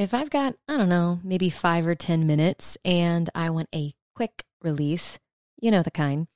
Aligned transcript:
If 0.00 0.14
I've 0.14 0.30
got, 0.30 0.54
I 0.66 0.78
don't 0.78 0.88
know, 0.88 1.20
maybe 1.22 1.50
five 1.50 1.86
or 1.86 1.94
10 1.94 2.26
minutes 2.26 2.78
and 2.86 3.28
I 3.34 3.50
want 3.50 3.68
a 3.74 3.92
quick 4.16 4.44
release, 4.62 5.18
you 5.60 5.70
know 5.70 5.82
the 5.82 5.90
kind, 5.90 6.26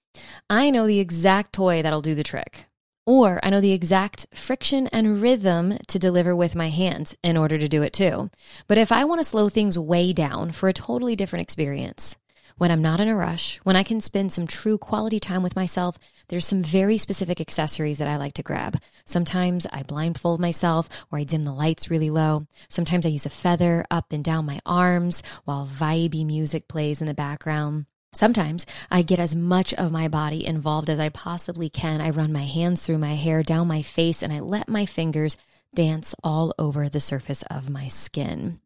I 0.51 0.69
know 0.69 0.87
the 0.87 1.01
exact 1.01 1.55
toy 1.55 1.81
that'll 1.81 2.03
do 2.03 2.15
the 2.15 2.23
trick. 2.23 2.67
Or 3.07 3.41
I 3.43 3.49
know 3.49 3.63
the 3.63 3.73
exact 3.73 4.27
friction 4.35 4.87
and 4.89 5.23
rhythm 5.23 5.79
to 5.89 5.99
deliver 5.99 6.37
with 6.37 6.55
my 6.55 6.69
hands 6.69 7.17
in 7.23 7.39
order 7.39 7.57
to 7.57 7.67
do 7.67 7.81
it 7.81 7.95
too. 7.95 8.31
But 8.67 8.77
if 8.77 8.93
I 8.93 9.07
want 9.07 9.21
to 9.21 9.25
slow 9.25 9.49
things 9.49 9.79
way 9.79 10.13
down 10.13 10.53
for 10.53 10.69
a 10.69 10.75
totally 10.75 11.17
different 11.17 11.45
experience, 11.45 12.19
when 12.57 12.71
I'm 12.71 12.83
not 12.83 13.01
in 13.01 13.09
a 13.09 13.17
rush, 13.17 13.57
when 13.65 13.77
I 13.77 13.83
can 13.83 14.01
spend 14.01 14.33
some 14.33 14.47
true 14.47 14.79
quality 14.79 15.19
time 15.19 15.43
with 15.43 15.57
myself, 15.57 15.99
there's 16.29 16.47
some 16.47 16.63
very 16.63 16.99
specific 16.99 17.41
accessories 17.41 17.99
that 17.99 18.09
I 18.09 18.17
like 18.17 18.35
to 18.35 18.43
grab. 18.43 18.79
Sometimes 19.05 19.67
I 19.73 19.83
blindfold 19.83 20.41
myself 20.41 20.89
or 21.11 21.19
I 21.19 21.25
dim 21.25 21.45
the 21.45 21.53
lights 21.53 21.91
really 21.91 22.11
low. 22.11 22.47
Sometimes 22.69 23.05
I 23.05 23.11
use 23.11 23.27
a 23.27 23.31
feather 23.31 23.85
up 23.91 24.13
and 24.13 24.23
down 24.23 24.47
my 24.47 24.61
arms 24.65 25.23
while 25.45 25.67
vibey 25.67 26.25
music 26.25 26.69
plays 26.69 27.01
in 27.01 27.07
the 27.09 27.15
background. 27.15 27.87
Sometimes 28.15 28.65
I 28.91 29.03
get 29.03 29.19
as 29.19 29.35
much 29.35 29.75
of 29.75 29.91
my 29.91 30.07
body 30.07 30.47
involved 30.47 30.89
as 30.89 31.01
I 31.01 31.09
possibly 31.09 31.69
can. 31.69 32.01
I 32.01 32.11
run 32.11 32.33
my 32.33 32.45
hands 32.45 32.87
through 32.87 32.99
my 32.99 33.17
hair, 33.17 33.43
down 33.43 33.67
my 33.67 33.83
face, 33.83 34.23
and 34.23 34.33
I 34.33 34.39
let 34.39 34.69
my 34.69 34.87
fingers 34.87 35.37
dance 35.75 36.15
all 36.23 36.55
over 36.57 36.89
the 36.89 37.01
surface 37.01 37.43
of 37.51 37.69
my 37.69 37.89
skin. 37.89 38.61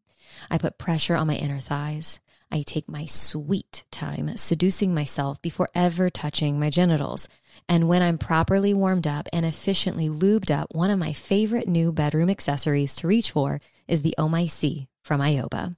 I 0.51 0.59
put 0.59 0.77
pressure 0.77 1.15
on 1.15 1.25
my 1.25 1.35
inner 1.35 1.57
thighs. 1.57 2.19
I 2.51 2.63
take 2.63 2.89
my 2.89 3.05
sweet 3.05 3.83
time 3.91 4.35
seducing 4.37 4.93
myself 4.93 5.41
before 5.41 5.69
ever 5.75 6.09
touching 6.09 6.59
my 6.59 6.69
genitals. 6.69 7.27
And 7.67 7.87
when 7.87 8.01
I'm 8.01 8.17
properly 8.17 8.73
warmed 8.73 9.05
up 9.05 9.27
and 9.31 9.45
efficiently 9.45 10.09
lubed 10.09 10.49
up, 10.49 10.73
one 10.73 10.89
of 10.89 10.97
my 10.97 11.13
favorite 11.13 11.67
new 11.67 11.91
bedroom 11.91 12.29
accessories 12.29 12.95
to 12.97 13.07
reach 13.07 13.31
for 13.31 13.59
is 13.87 14.01
the 14.01 14.15
Oh 14.17 14.29
My 14.29 14.45
C 14.45 14.87
from 15.03 15.21
Ioba. 15.21 15.75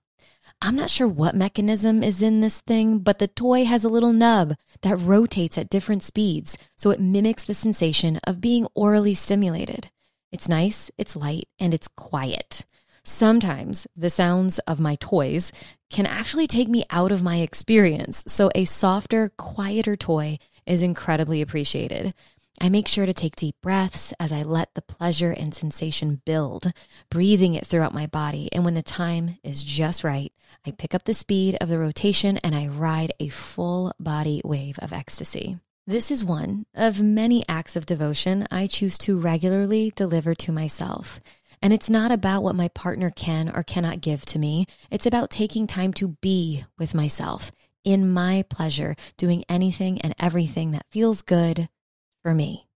I'm 0.62 0.76
not 0.76 0.90
sure 0.90 1.08
what 1.08 1.36
mechanism 1.36 2.04
is 2.04 2.22
in 2.22 2.42
this 2.42 2.62
thing, 2.62 3.00
but 3.00 3.20
the 3.20 3.28
toy 3.28 3.66
has 3.66 3.84
a 3.84 3.90
little 3.90 4.14
nub 4.14 4.56
that 4.82 4.98
rotates 4.98 5.58
at 5.58 5.70
different 5.70 6.04
speeds, 6.04 6.58
so 6.78 6.92
it 6.92 7.00
mimics 7.00 7.44
the 7.44 7.54
sensation 7.54 8.20
of 8.26 8.42
being 8.42 8.68
orally 8.76 9.14
stimulated. 9.14 9.90
It's 10.32 10.48
nice, 10.48 10.92
it's 10.98 11.16
light, 11.16 11.48
and 11.60 11.74
it's 11.74 11.88
quiet. 11.88 12.64
Sometimes 13.04 13.88
the 13.96 14.10
sounds 14.10 14.60
of 14.60 14.80
my 14.80 14.96
toys 14.96 15.52
can 15.90 16.06
actually 16.06 16.48
take 16.48 16.68
me 16.68 16.86
out 16.90 17.12
of 17.12 17.24
my 17.24 17.38
experience, 17.38 18.24
so 18.28 18.52
a 18.54 18.66
softer, 18.66 19.32
quieter 19.38 19.96
toy 19.96 20.38
is 20.66 20.82
incredibly 20.82 21.42
appreciated. 21.42 22.14
I 22.60 22.70
make 22.70 22.88
sure 22.88 23.08
to 23.08 23.14
take 23.14 23.36
deep 23.36 23.56
breaths 23.64 24.14
as 24.20 24.32
I 24.32 24.44
let 24.44 24.76
the 24.76 24.84
pleasure 24.84 25.32
and 25.32 25.54
sensation 25.54 26.22
build, 26.26 26.72
breathing 27.10 27.56
it 27.56 27.66
throughout 27.66 27.94
my 27.94 28.06
body. 28.06 28.50
And 28.52 28.64
when 28.64 28.76
the 28.76 28.84
time 28.84 29.40
is 29.44 29.64
just 29.64 30.04
right, 30.04 30.32
I 30.66 30.70
pick 30.70 30.94
up 30.94 31.06
the 31.06 31.16
speed 31.16 31.58
of 31.60 31.70
the 31.70 31.80
rotation 31.80 32.38
and 32.38 32.54
I 32.54 32.68
ride 32.68 33.14
a 33.20 33.30
full 33.30 33.94
body 34.00 34.42
wave 34.46 34.78
of 34.78 34.94
ecstasy. 34.94 35.58
This 35.88 36.12
is 36.12 36.24
one 36.24 36.66
of 36.76 37.02
many 37.02 37.44
acts 37.50 37.76
of 37.76 37.88
devotion 37.88 38.48
I 38.52 38.68
choose 38.68 39.00
to 39.00 39.20
regularly 39.20 39.92
deliver 39.96 40.36
to 40.36 40.52
myself. 40.52 41.20
And 41.62 41.74
it's 41.74 41.90
not 41.90 42.12
about 42.12 42.44
what 42.44 42.56
my 42.56 42.70
partner 42.70 43.12
can 43.12 43.50
or 43.50 43.64
cannot 43.64 44.02
give 44.02 44.26
to 44.28 44.40
me. 44.40 44.66
It's 44.90 45.06
about 45.06 45.30
taking 45.30 45.68
time 45.68 45.94
to 45.94 46.18
be 46.22 46.64
with 46.80 46.96
myself 46.96 47.52
in 47.84 48.12
my 48.12 48.44
pleasure, 48.50 48.96
doing 49.18 49.44
anything 49.48 50.02
and 50.02 50.16
everything 50.20 50.72
that 50.72 50.86
feels 50.90 51.22
good 51.22 51.70
for 52.24 52.34
me. 52.34 52.68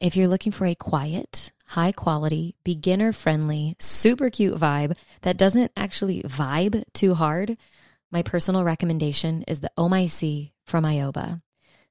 If 0.00 0.16
you're 0.16 0.28
looking 0.28 0.52
for 0.52 0.66
a 0.66 0.74
quiet, 0.74 1.52
high 1.66 1.92
quality, 1.92 2.54
beginner 2.64 3.12
friendly, 3.12 3.76
super 3.78 4.28
cute 4.28 4.58
vibe 4.58 4.96
that 5.22 5.38
doesn't 5.38 5.72
actually 5.76 6.22
vibe 6.22 6.84
too 6.92 7.14
hard, 7.14 7.56
my 8.12 8.22
personal 8.22 8.64
recommendation 8.64 9.42
is 9.48 9.60
the 9.60 9.70
oh 9.76 9.88
OMIC 9.88 10.52
from 10.64 10.84
Ioba. 10.84 11.40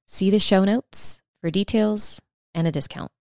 See 0.05 0.29
the 0.29 0.39
show 0.39 0.63
notes 0.63 1.21
for 1.41 1.49
details 1.49 2.21
and 2.53 2.67
a 2.67 2.71
discount. 2.71 3.11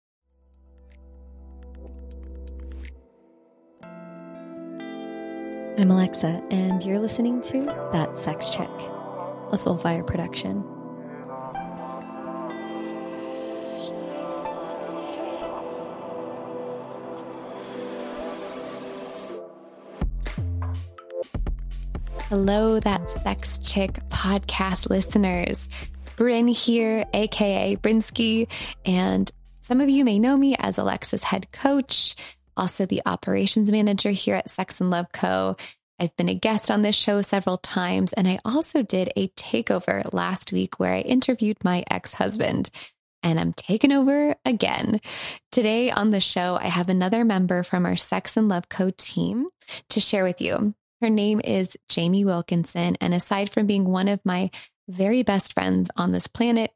I'm 5.77 5.91
Alexa, 5.91 6.41
and 6.51 6.81
you're 6.83 6.99
listening 6.99 7.41
to 7.41 7.65
That 7.91 8.17
Sex 8.17 8.49
Chick, 8.49 8.69
a 8.69 9.55
Soulfire 9.55 10.07
production. 10.07 10.63
Hello, 22.29 22.79
that 22.79 23.09
sex 23.09 23.59
chick 23.59 23.99
podcast 24.07 24.89
listeners. 24.89 25.67
Bryn 26.15 26.47
here, 26.47 27.03
aka 27.13 27.75
Brinsky, 27.75 28.47
and 28.85 29.29
some 29.59 29.81
of 29.81 29.89
you 29.89 30.05
may 30.05 30.19
know 30.19 30.37
me 30.37 30.55
as 30.57 30.77
Alexa's 30.77 31.23
head 31.23 31.51
coach, 31.51 32.15
also 32.57 32.85
the 32.85 33.01
operations 33.05 33.71
manager 33.71 34.11
here 34.11 34.35
at 34.35 34.49
Sex 34.49 34.81
and 34.81 34.89
Love 34.89 35.11
Co. 35.11 35.57
I've 35.99 36.15
been 36.17 36.29
a 36.29 36.35
guest 36.35 36.69
on 36.69 36.81
this 36.81 36.95
show 36.95 37.21
several 37.21 37.57
times, 37.57 38.11
and 38.13 38.27
I 38.27 38.39
also 38.43 38.83
did 38.83 39.11
a 39.15 39.29
takeover 39.29 40.11
last 40.13 40.51
week 40.51 40.79
where 40.79 40.93
I 40.93 40.99
interviewed 40.99 41.63
my 41.63 41.83
ex 41.89 42.13
husband. 42.13 42.69
And 43.23 43.39
I'm 43.39 43.53
taking 43.53 43.91
over 43.91 44.35
again. 44.45 45.01
Today 45.51 45.89
on 45.89 46.11
the 46.11 46.19
show, 46.19 46.59
I 46.61 46.67
have 46.67 46.89
another 46.89 47.25
member 47.25 47.63
from 47.63 47.85
our 47.85 47.95
Sex 47.95 48.37
and 48.37 48.47
Love 48.47 48.69
Co 48.69 48.91
team 48.95 49.47
to 49.89 49.99
share 49.99 50.23
with 50.23 50.41
you. 50.41 50.75
Her 51.01 51.09
name 51.09 51.41
is 51.43 51.75
Jamie 51.89 52.23
Wilkinson. 52.23 52.97
And 53.01 53.15
aside 53.15 53.49
from 53.49 53.65
being 53.65 53.85
one 53.85 54.09
of 54.09 54.19
my 54.23 54.51
very 54.87 55.23
best 55.23 55.53
friends 55.53 55.89
on 55.97 56.11
this 56.11 56.27
planet, 56.27 56.71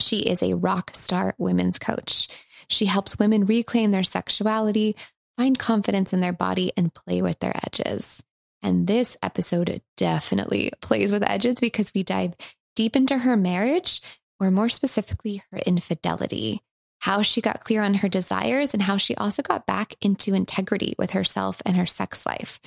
she 0.00 0.20
is 0.20 0.42
a 0.42 0.54
rock 0.54 0.90
star 0.94 1.34
women's 1.38 1.78
coach. 1.78 2.26
She 2.70 2.86
helps 2.86 3.18
women 3.18 3.46
reclaim 3.46 3.90
their 3.90 4.02
sexuality, 4.02 4.96
find 5.36 5.58
confidence 5.58 6.12
in 6.12 6.20
their 6.20 6.32
body, 6.32 6.72
and 6.76 6.94
play 6.94 7.20
with 7.20 7.40
their 7.40 7.58
edges. 7.64 8.22
And 8.62 8.86
this 8.86 9.16
episode 9.22 9.82
definitely 9.96 10.70
plays 10.80 11.12
with 11.12 11.28
edges 11.28 11.56
because 11.60 11.92
we 11.94 12.02
dive 12.02 12.34
deep 12.76 12.94
into 12.94 13.18
her 13.18 13.36
marriage, 13.36 14.00
or 14.38 14.50
more 14.50 14.68
specifically, 14.68 15.42
her 15.50 15.58
infidelity, 15.66 16.62
how 17.00 17.22
she 17.22 17.40
got 17.40 17.64
clear 17.64 17.82
on 17.82 17.94
her 17.94 18.08
desires, 18.08 18.72
and 18.72 18.82
how 18.82 18.96
she 18.96 19.14
also 19.16 19.42
got 19.42 19.66
back 19.66 19.94
into 20.00 20.34
integrity 20.34 20.94
with 20.98 21.10
herself 21.10 21.60
and 21.66 21.76
her 21.76 21.86
sex 21.86 22.24
life. 22.24 22.60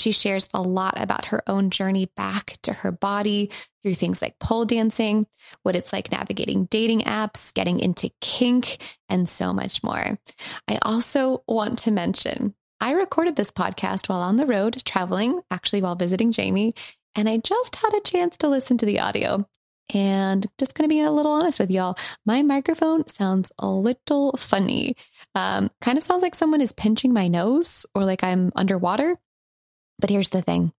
She 0.00 0.12
shares 0.12 0.48
a 0.54 0.62
lot 0.62 0.94
about 0.96 1.26
her 1.26 1.42
own 1.46 1.68
journey 1.68 2.10
back 2.16 2.56
to 2.62 2.72
her 2.72 2.90
body 2.90 3.50
through 3.82 3.94
things 3.94 4.22
like 4.22 4.38
pole 4.38 4.64
dancing, 4.64 5.26
what 5.62 5.76
it's 5.76 5.92
like 5.92 6.10
navigating 6.10 6.64
dating 6.64 7.02
apps, 7.02 7.52
getting 7.52 7.80
into 7.80 8.10
kink, 8.22 8.78
and 9.10 9.28
so 9.28 9.52
much 9.52 9.82
more. 9.82 10.18
I 10.66 10.78
also 10.82 11.44
want 11.46 11.80
to 11.80 11.90
mention 11.90 12.54
I 12.80 12.92
recorded 12.92 13.36
this 13.36 13.52
podcast 13.52 14.08
while 14.08 14.22
on 14.22 14.36
the 14.36 14.46
road 14.46 14.82
traveling, 14.86 15.42
actually, 15.50 15.82
while 15.82 15.96
visiting 15.96 16.32
Jamie, 16.32 16.72
and 17.14 17.28
I 17.28 17.36
just 17.36 17.76
had 17.76 17.92
a 17.92 18.00
chance 18.00 18.38
to 18.38 18.48
listen 18.48 18.78
to 18.78 18.86
the 18.86 19.00
audio. 19.00 19.46
And 19.92 20.46
just 20.56 20.74
going 20.74 20.88
to 20.88 20.94
be 20.94 21.00
a 21.00 21.10
little 21.10 21.32
honest 21.32 21.60
with 21.60 21.70
y'all, 21.70 21.98
my 22.24 22.40
microphone 22.40 23.06
sounds 23.06 23.52
a 23.58 23.68
little 23.68 24.32
funny. 24.38 24.96
Um, 25.34 25.70
kind 25.82 25.98
of 25.98 26.04
sounds 26.04 26.22
like 26.22 26.34
someone 26.34 26.62
is 26.62 26.72
pinching 26.72 27.12
my 27.12 27.28
nose 27.28 27.84
or 27.94 28.06
like 28.06 28.24
I'm 28.24 28.50
underwater. 28.56 29.18
But 30.00 30.10
here's 30.10 30.30
the 30.30 30.42
thing 30.42 30.72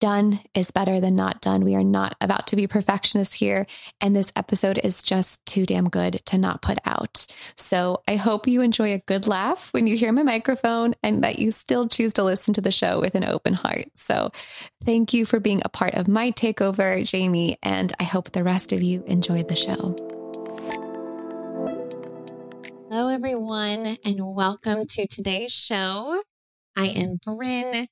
done 0.00 0.40
is 0.54 0.70
better 0.70 1.00
than 1.00 1.16
not 1.16 1.40
done. 1.40 1.64
We 1.64 1.74
are 1.74 1.82
not 1.82 2.14
about 2.20 2.46
to 2.48 2.56
be 2.56 2.68
perfectionists 2.68 3.34
here. 3.34 3.66
And 4.00 4.14
this 4.14 4.32
episode 4.36 4.78
is 4.78 5.02
just 5.02 5.44
too 5.44 5.66
damn 5.66 5.88
good 5.88 6.22
to 6.26 6.38
not 6.38 6.62
put 6.62 6.78
out. 6.84 7.26
So 7.56 8.02
I 8.06 8.16
hope 8.16 8.46
you 8.46 8.60
enjoy 8.60 8.92
a 8.92 8.98
good 9.00 9.26
laugh 9.26 9.72
when 9.72 9.88
you 9.88 9.96
hear 9.96 10.12
my 10.12 10.22
microphone 10.22 10.94
and 11.02 11.24
that 11.24 11.40
you 11.40 11.50
still 11.50 11.88
choose 11.88 12.12
to 12.14 12.22
listen 12.22 12.54
to 12.54 12.60
the 12.60 12.70
show 12.70 13.00
with 13.00 13.14
an 13.14 13.24
open 13.24 13.54
heart. 13.54 13.86
So 13.94 14.30
thank 14.84 15.12
you 15.12 15.26
for 15.26 15.40
being 15.40 15.62
a 15.64 15.68
part 15.68 15.94
of 15.94 16.06
my 16.06 16.30
takeover, 16.30 17.04
Jamie. 17.04 17.58
And 17.62 17.92
I 17.98 18.04
hope 18.04 18.30
the 18.30 18.44
rest 18.44 18.72
of 18.72 18.82
you 18.82 19.02
enjoyed 19.06 19.48
the 19.48 19.56
show. 19.56 19.96
Hello, 22.88 23.08
everyone, 23.08 23.96
and 24.04 24.34
welcome 24.34 24.86
to 24.86 25.06
today's 25.08 25.52
show. 25.52 26.22
I 26.76 26.86
am 26.86 27.18
Bryn 27.24 27.88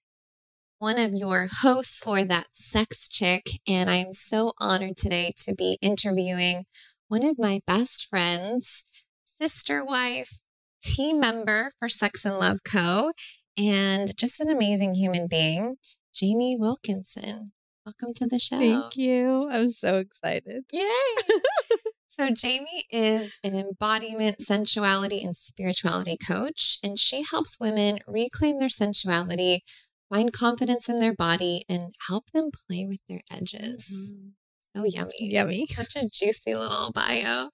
one 0.78 0.98
of 0.98 1.12
your 1.14 1.48
hosts 1.62 2.00
for 2.00 2.24
that 2.24 2.48
sex 2.52 3.08
chick. 3.08 3.48
And 3.66 3.88
I'm 3.88 4.12
so 4.12 4.52
honored 4.58 4.96
today 4.96 5.32
to 5.38 5.54
be 5.54 5.78
interviewing 5.80 6.64
one 7.08 7.24
of 7.24 7.38
my 7.38 7.60
best 7.66 8.06
friends, 8.06 8.84
sister 9.24 9.84
wife, 9.84 10.40
team 10.82 11.20
member 11.20 11.72
for 11.78 11.88
Sex 11.88 12.24
and 12.24 12.38
Love 12.38 12.58
Co., 12.64 13.12
and 13.58 14.16
just 14.18 14.38
an 14.40 14.50
amazing 14.50 14.96
human 14.96 15.26
being, 15.28 15.76
Jamie 16.14 16.56
Wilkinson. 16.58 17.52
Welcome 17.86 18.12
to 18.16 18.26
the 18.26 18.38
show. 18.38 18.58
Thank 18.58 18.96
you. 18.96 19.48
I'm 19.50 19.70
so 19.70 19.96
excited. 19.96 20.64
Yay. 20.72 20.90
so, 22.06 22.30
Jamie 22.30 22.84
is 22.90 23.38
an 23.42 23.56
embodiment, 23.56 24.42
sensuality, 24.42 25.22
and 25.22 25.34
spirituality 25.34 26.18
coach, 26.18 26.78
and 26.82 26.98
she 26.98 27.22
helps 27.22 27.58
women 27.58 28.00
reclaim 28.06 28.58
their 28.58 28.68
sensuality 28.68 29.62
find 30.10 30.32
confidence 30.32 30.88
in 30.88 30.98
their 30.98 31.14
body, 31.14 31.64
and 31.68 31.94
help 32.08 32.30
them 32.32 32.50
play 32.50 32.86
with 32.86 33.00
their 33.08 33.22
edges. 33.30 34.12
Mm-hmm. 34.14 34.28
So 34.76 34.84
yummy. 34.84 35.32
Yummy. 35.32 35.66
Such 35.70 35.96
a 35.96 36.06
juicy 36.06 36.54
little 36.54 36.92
bio. 36.92 37.48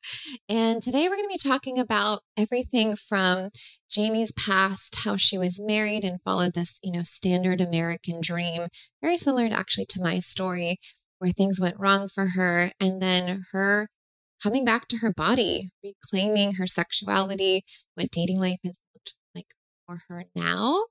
And 0.48 0.82
today 0.82 1.08
we're 1.08 1.14
going 1.14 1.28
to 1.28 1.32
be 1.32 1.48
talking 1.48 1.78
about 1.78 2.22
everything 2.36 2.96
from 2.96 3.50
Jamie's 3.88 4.32
past, 4.32 5.04
how 5.04 5.16
she 5.16 5.38
was 5.38 5.60
married 5.60 6.02
and 6.02 6.20
followed 6.22 6.54
this, 6.54 6.80
you 6.82 6.90
know, 6.90 7.04
standard 7.04 7.60
American 7.60 8.20
dream, 8.20 8.66
very 9.00 9.16
similar 9.16 9.48
to 9.48 9.54
actually 9.54 9.86
to 9.90 10.02
my 10.02 10.18
story, 10.18 10.78
where 11.20 11.30
things 11.30 11.60
went 11.60 11.78
wrong 11.78 12.08
for 12.08 12.30
her, 12.34 12.72
and 12.80 13.00
then 13.00 13.44
her 13.52 13.88
coming 14.42 14.64
back 14.64 14.88
to 14.88 14.96
her 14.96 15.12
body, 15.12 15.70
reclaiming 15.84 16.54
her 16.54 16.66
sexuality, 16.66 17.62
what 17.94 18.10
dating 18.10 18.40
life 18.40 18.58
has 18.64 18.82
looked 18.92 19.14
like 19.32 19.54
for 19.86 19.98
her 20.08 20.24
now, 20.34 20.86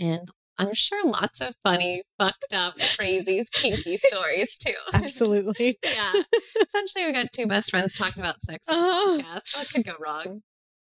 and 0.00 0.28
I'm 0.58 0.74
sure 0.74 1.06
lots 1.06 1.40
of 1.40 1.54
funny, 1.64 2.02
fucked 2.18 2.54
up, 2.54 2.74
crazy, 2.96 3.42
kinky 3.52 3.96
stories 3.96 4.56
too. 4.58 4.72
Absolutely. 4.94 5.78
yeah. 5.84 6.12
Essentially, 6.62 7.06
we 7.06 7.12
got 7.12 7.32
two 7.32 7.46
best 7.46 7.70
friends 7.70 7.94
talking 7.94 8.22
about 8.22 8.42
sex 8.42 8.66
on 8.68 8.76
uh, 8.76 9.22
podcast. 9.22 9.56
What 9.56 9.70
could 9.72 9.84
go 9.84 9.94
wrong? 10.00 10.42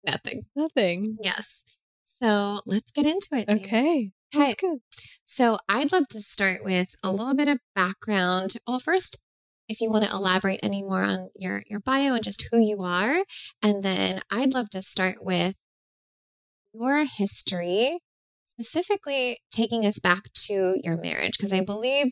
Nothing. 0.06 0.46
Nothing. 0.56 1.18
Yes. 1.22 1.78
So 2.04 2.60
let's 2.66 2.90
get 2.90 3.06
into 3.06 3.28
it. 3.32 3.48
Jamie. 3.48 3.64
Okay. 3.64 4.10
Okay. 4.34 4.54
Good. 4.58 4.78
So 5.24 5.58
I'd 5.68 5.92
love 5.92 6.08
to 6.08 6.20
start 6.20 6.60
with 6.64 6.94
a 7.04 7.10
little 7.10 7.34
bit 7.34 7.48
of 7.48 7.58
background. 7.74 8.54
Well, 8.66 8.78
first, 8.78 9.20
if 9.68 9.80
you 9.80 9.90
want 9.90 10.04
to 10.04 10.10
elaborate 10.12 10.60
any 10.62 10.82
more 10.82 11.02
on 11.02 11.30
your 11.36 11.62
your 11.68 11.80
bio 11.80 12.14
and 12.14 12.24
just 12.24 12.48
who 12.50 12.58
you 12.60 12.82
are, 12.82 13.24
and 13.62 13.82
then 13.82 14.20
I'd 14.30 14.54
love 14.54 14.70
to 14.70 14.82
start 14.82 15.24
with 15.24 15.54
your 16.72 17.04
history 17.04 18.00
specifically 18.50 19.38
taking 19.50 19.86
us 19.86 19.98
back 19.98 20.32
to 20.34 20.76
your 20.82 20.96
marriage, 20.96 21.32
because 21.36 21.52
I 21.52 21.64
believe 21.64 22.08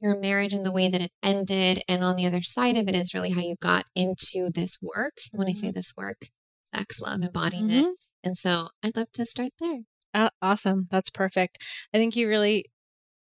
your 0.00 0.18
marriage 0.18 0.52
and 0.52 0.66
the 0.66 0.72
way 0.72 0.88
that 0.88 1.00
it 1.00 1.12
ended, 1.22 1.82
and 1.88 2.02
on 2.02 2.16
the 2.16 2.26
other 2.26 2.42
side 2.42 2.76
of 2.76 2.88
it 2.88 2.96
is 2.96 3.14
really 3.14 3.30
how 3.30 3.40
you 3.40 3.56
got 3.60 3.84
into 3.94 4.50
this 4.52 4.78
work. 4.82 5.14
When 5.32 5.48
I 5.48 5.52
say 5.52 5.68
mm-hmm. 5.68 5.76
this 5.76 5.94
work, 5.96 6.26
sex, 6.62 7.00
love, 7.00 7.22
embodiment. 7.22 7.86
Mm-hmm. 7.86 7.92
And 8.24 8.36
so 8.36 8.68
I'd 8.82 8.96
love 8.96 9.12
to 9.12 9.26
start 9.26 9.50
there. 9.60 9.80
Uh, 10.12 10.30
awesome. 10.40 10.86
That's 10.90 11.10
perfect. 11.10 11.62
I 11.92 11.98
think 11.98 12.16
you 12.16 12.28
really 12.28 12.64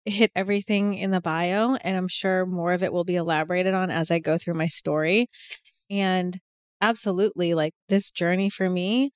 hit 0.04 0.30
everything 0.34 0.94
in 0.94 1.10
the 1.10 1.20
bio, 1.20 1.74
and 1.76 1.96
I'm 1.96 2.08
sure 2.08 2.46
more 2.46 2.72
of 2.72 2.82
it 2.82 2.92
will 2.92 3.04
be 3.04 3.16
elaborated 3.16 3.74
on 3.74 3.90
as 3.90 4.10
I 4.10 4.18
go 4.18 4.38
through 4.38 4.54
my 4.54 4.66
story. 4.66 5.28
Yes. 5.50 5.86
And 5.90 6.40
absolutely, 6.80 7.52
like 7.54 7.74
this 7.88 8.10
journey 8.10 8.48
for 8.48 8.70
me, 8.70 9.12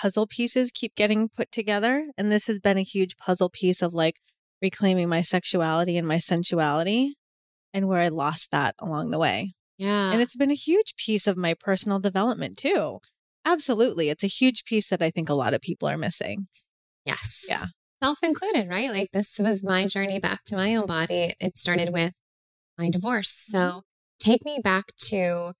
puzzle 0.00 0.26
pieces 0.26 0.70
keep 0.72 0.94
getting 0.94 1.28
put 1.28 1.52
together. 1.52 2.06
And 2.16 2.30
this 2.30 2.46
has 2.46 2.58
been 2.58 2.78
a 2.78 2.82
huge 2.82 3.16
puzzle 3.16 3.50
piece 3.50 3.82
of 3.82 3.92
like 3.92 4.20
reclaiming 4.60 5.08
my 5.08 5.22
sexuality 5.22 5.96
and 5.96 6.06
my 6.06 6.18
sensuality 6.18 7.14
and 7.72 7.88
where 7.88 8.00
I 8.00 8.08
lost 8.08 8.50
that 8.50 8.74
along 8.78 9.10
the 9.10 9.18
way. 9.18 9.54
Yeah. 9.78 10.12
And 10.12 10.20
it's 10.20 10.36
been 10.36 10.50
a 10.50 10.54
huge 10.54 10.94
piece 10.96 11.26
of 11.26 11.36
my 11.36 11.54
personal 11.54 11.98
development 11.98 12.56
too. 12.56 12.98
Absolutely. 13.44 14.08
It's 14.08 14.24
a 14.24 14.28
huge 14.28 14.64
piece 14.64 14.88
that 14.88 15.02
I 15.02 15.10
think 15.10 15.28
a 15.28 15.34
lot 15.34 15.54
of 15.54 15.60
people 15.60 15.88
are 15.88 15.98
missing. 15.98 16.46
Yes. 17.04 17.46
Yeah. 17.48 17.66
Self 18.02 18.18
included, 18.22 18.68
right? 18.68 18.90
Like 18.90 19.10
this 19.12 19.38
was 19.38 19.64
my 19.64 19.86
journey 19.86 20.18
back 20.18 20.44
to 20.46 20.56
my 20.56 20.74
own 20.76 20.86
body. 20.86 21.34
It 21.40 21.58
started 21.58 21.92
with 21.92 22.12
my 22.78 22.90
divorce. 22.90 23.30
So 23.30 23.82
take 24.18 24.44
me 24.44 24.60
back 24.62 24.86
to 25.08 25.52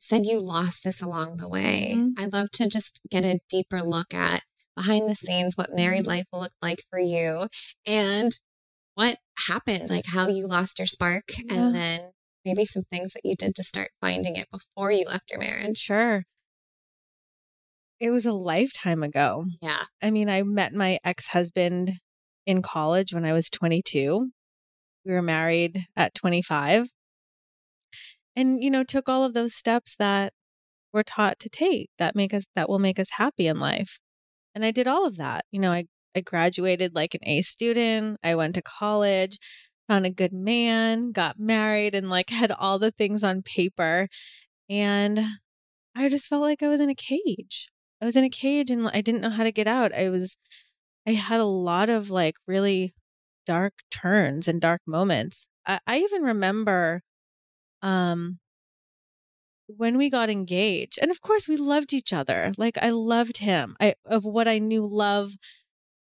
said 0.00 0.24
you 0.24 0.40
lost 0.40 0.82
this 0.82 1.00
along 1.02 1.36
the 1.36 1.48
way. 1.48 1.92
Mm-hmm. 1.94 2.20
I'd 2.20 2.32
love 2.32 2.50
to 2.52 2.66
just 2.66 3.00
get 3.10 3.24
a 3.24 3.40
deeper 3.48 3.82
look 3.82 4.14
at 4.14 4.42
behind 4.74 5.08
the 5.08 5.14
scenes 5.14 5.56
what 5.56 5.76
married 5.76 6.00
mm-hmm. 6.00 6.10
life 6.10 6.26
looked 6.32 6.56
like 6.62 6.82
for 6.90 6.98
you 6.98 7.46
and 7.86 8.40
what 8.94 9.18
happened, 9.46 9.90
like 9.90 10.06
how 10.06 10.28
you 10.28 10.46
lost 10.46 10.78
your 10.78 10.86
spark, 10.86 11.24
yeah. 11.44 11.54
and 11.54 11.74
then 11.74 12.10
maybe 12.44 12.64
some 12.64 12.84
things 12.90 13.12
that 13.12 13.24
you 13.24 13.36
did 13.36 13.54
to 13.54 13.62
start 13.62 13.90
finding 14.00 14.36
it 14.36 14.50
before 14.50 14.90
you 14.90 15.04
left 15.06 15.30
your 15.30 15.40
marriage. 15.40 15.78
Sure. 15.78 16.24
It 18.00 18.10
was 18.10 18.24
a 18.24 18.32
lifetime 18.32 19.02
ago. 19.02 19.44
Yeah. 19.60 19.82
I 20.02 20.10
mean, 20.10 20.30
I 20.30 20.42
met 20.42 20.72
my 20.72 20.98
ex 21.04 21.28
husband 21.28 22.00
in 22.46 22.62
college 22.62 23.12
when 23.12 23.26
I 23.26 23.34
was 23.34 23.50
22. 23.50 24.30
We 25.04 25.12
were 25.12 25.22
married 25.22 25.86
at 25.94 26.14
25 26.14 26.88
and 28.40 28.62
you 28.62 28.70
know 28.70 28.82
took 28.82 29.08
all 29.08 29.24
of 29.24 29.34
those 29.34 29.54
steps 29.54 29.96
that 29.96 30.32
we're 30.92 31.02
taught 31.02 31.38
to 31.38 31.48
take 31.48 31.90
that 31.98 32.16
make 32.16 32.34
us 32.34 32.46
that 32.54 32.68
will 32.68 32.78
make 32.78 32.98
us 32.98 33.10
happy 33.12 33.46
in 33.46 33.60
life. 33.60 34.00
And 34.54 34.64
i 34.64 34.70
did 34.72 34.88
all 34.88 35.06
of 35.06 35.16
that 35.18 35.44
you 35.52 35.60
know 35.60 35.72
i 35.72 35.84
i 36.16 36.20
graduated 36.20 36.94
like 36.94 37.14
an 37.14 37.20
a 37.24 37.42
student 37.42 38.18
i 38.24 38.34
went 38.34 38.54
to 38.56 38.62
college 38.62 39.38
found 39.88 40.06
a 40.06 40.10
good 40.10 40.32
man 40.32 41.12
got 41.12 41.38
married 41.38 41.94
and 41.94 42.10
like 42.10 42.30
had 42.40 42.52
all 42.52 42.78
the 42.78 42.90
things 42.90 43.22
on 43.22 43.42
paper 43.42 44.08
and 44.68 45.20
i 45.96 46.08
just 46.08 46.26
felt 46.28 46.42
like 46.42 46.62
i 46.62 46.68
was 46.68 46.80
in 46.80 46.90
a 46.90 46.94
cage. 46.94 47.68
I 48.02 48.06
was 48.06 48.16
in 48.16 48.24
a 48.24 48.30
cage 48.30 48.70
and 48.70 48.88
i 48.88 49.00
didn't 49.02 49.20
know 49.20 49.30
how 49.30 49.44
to 49.44 49.52
get 49.52 49.68
out. 49.68 49.92
I 49.94 50.08
was 50.08 50.36
i 51.06 51.12
had 51.12 51.40
a 51.40 51.44
lot 51.44 51.90
of 51.90 52.10
like 52.10 52.36
really 52.46 52.94
dark 53.46 53.74
turns 53.90 54.48
and 54.48 54.60
dark 54.60 54.80
moments. 54.86 55.48
I, 55.66 55.80
I 55.86 55.98
even 55.98 56.22
remember 56.22 57.02
um 57.82 58.38
when 59.76 59.96
we 59.96 60.10
got 60.10 60.30
engaged 60.30 60.98
and 61.00 61.10
of 61.10 61.20
course 61.20 61.46
we 61.46 61.56
loved 61.56 61.92
each 61.92 62.12
other 62.12 62.52
like 62.56 62.76
i 62.82 62.90
loved 62.90 63.38
him. 63.38 63.76
I 63.80 63.94
of 64.04 64.24
what 64.24 64.48
i 64.48 64.58
knew 64.58 64.86
love 64.86 65.32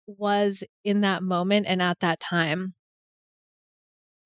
was 0.06 0.64
in 0.84 1.00
that 1.02 1.22
moment 1.22 1.66
and 1.68 1.80
at 1.80 2.00
that 2.00 2.20
time. 2.20 2.74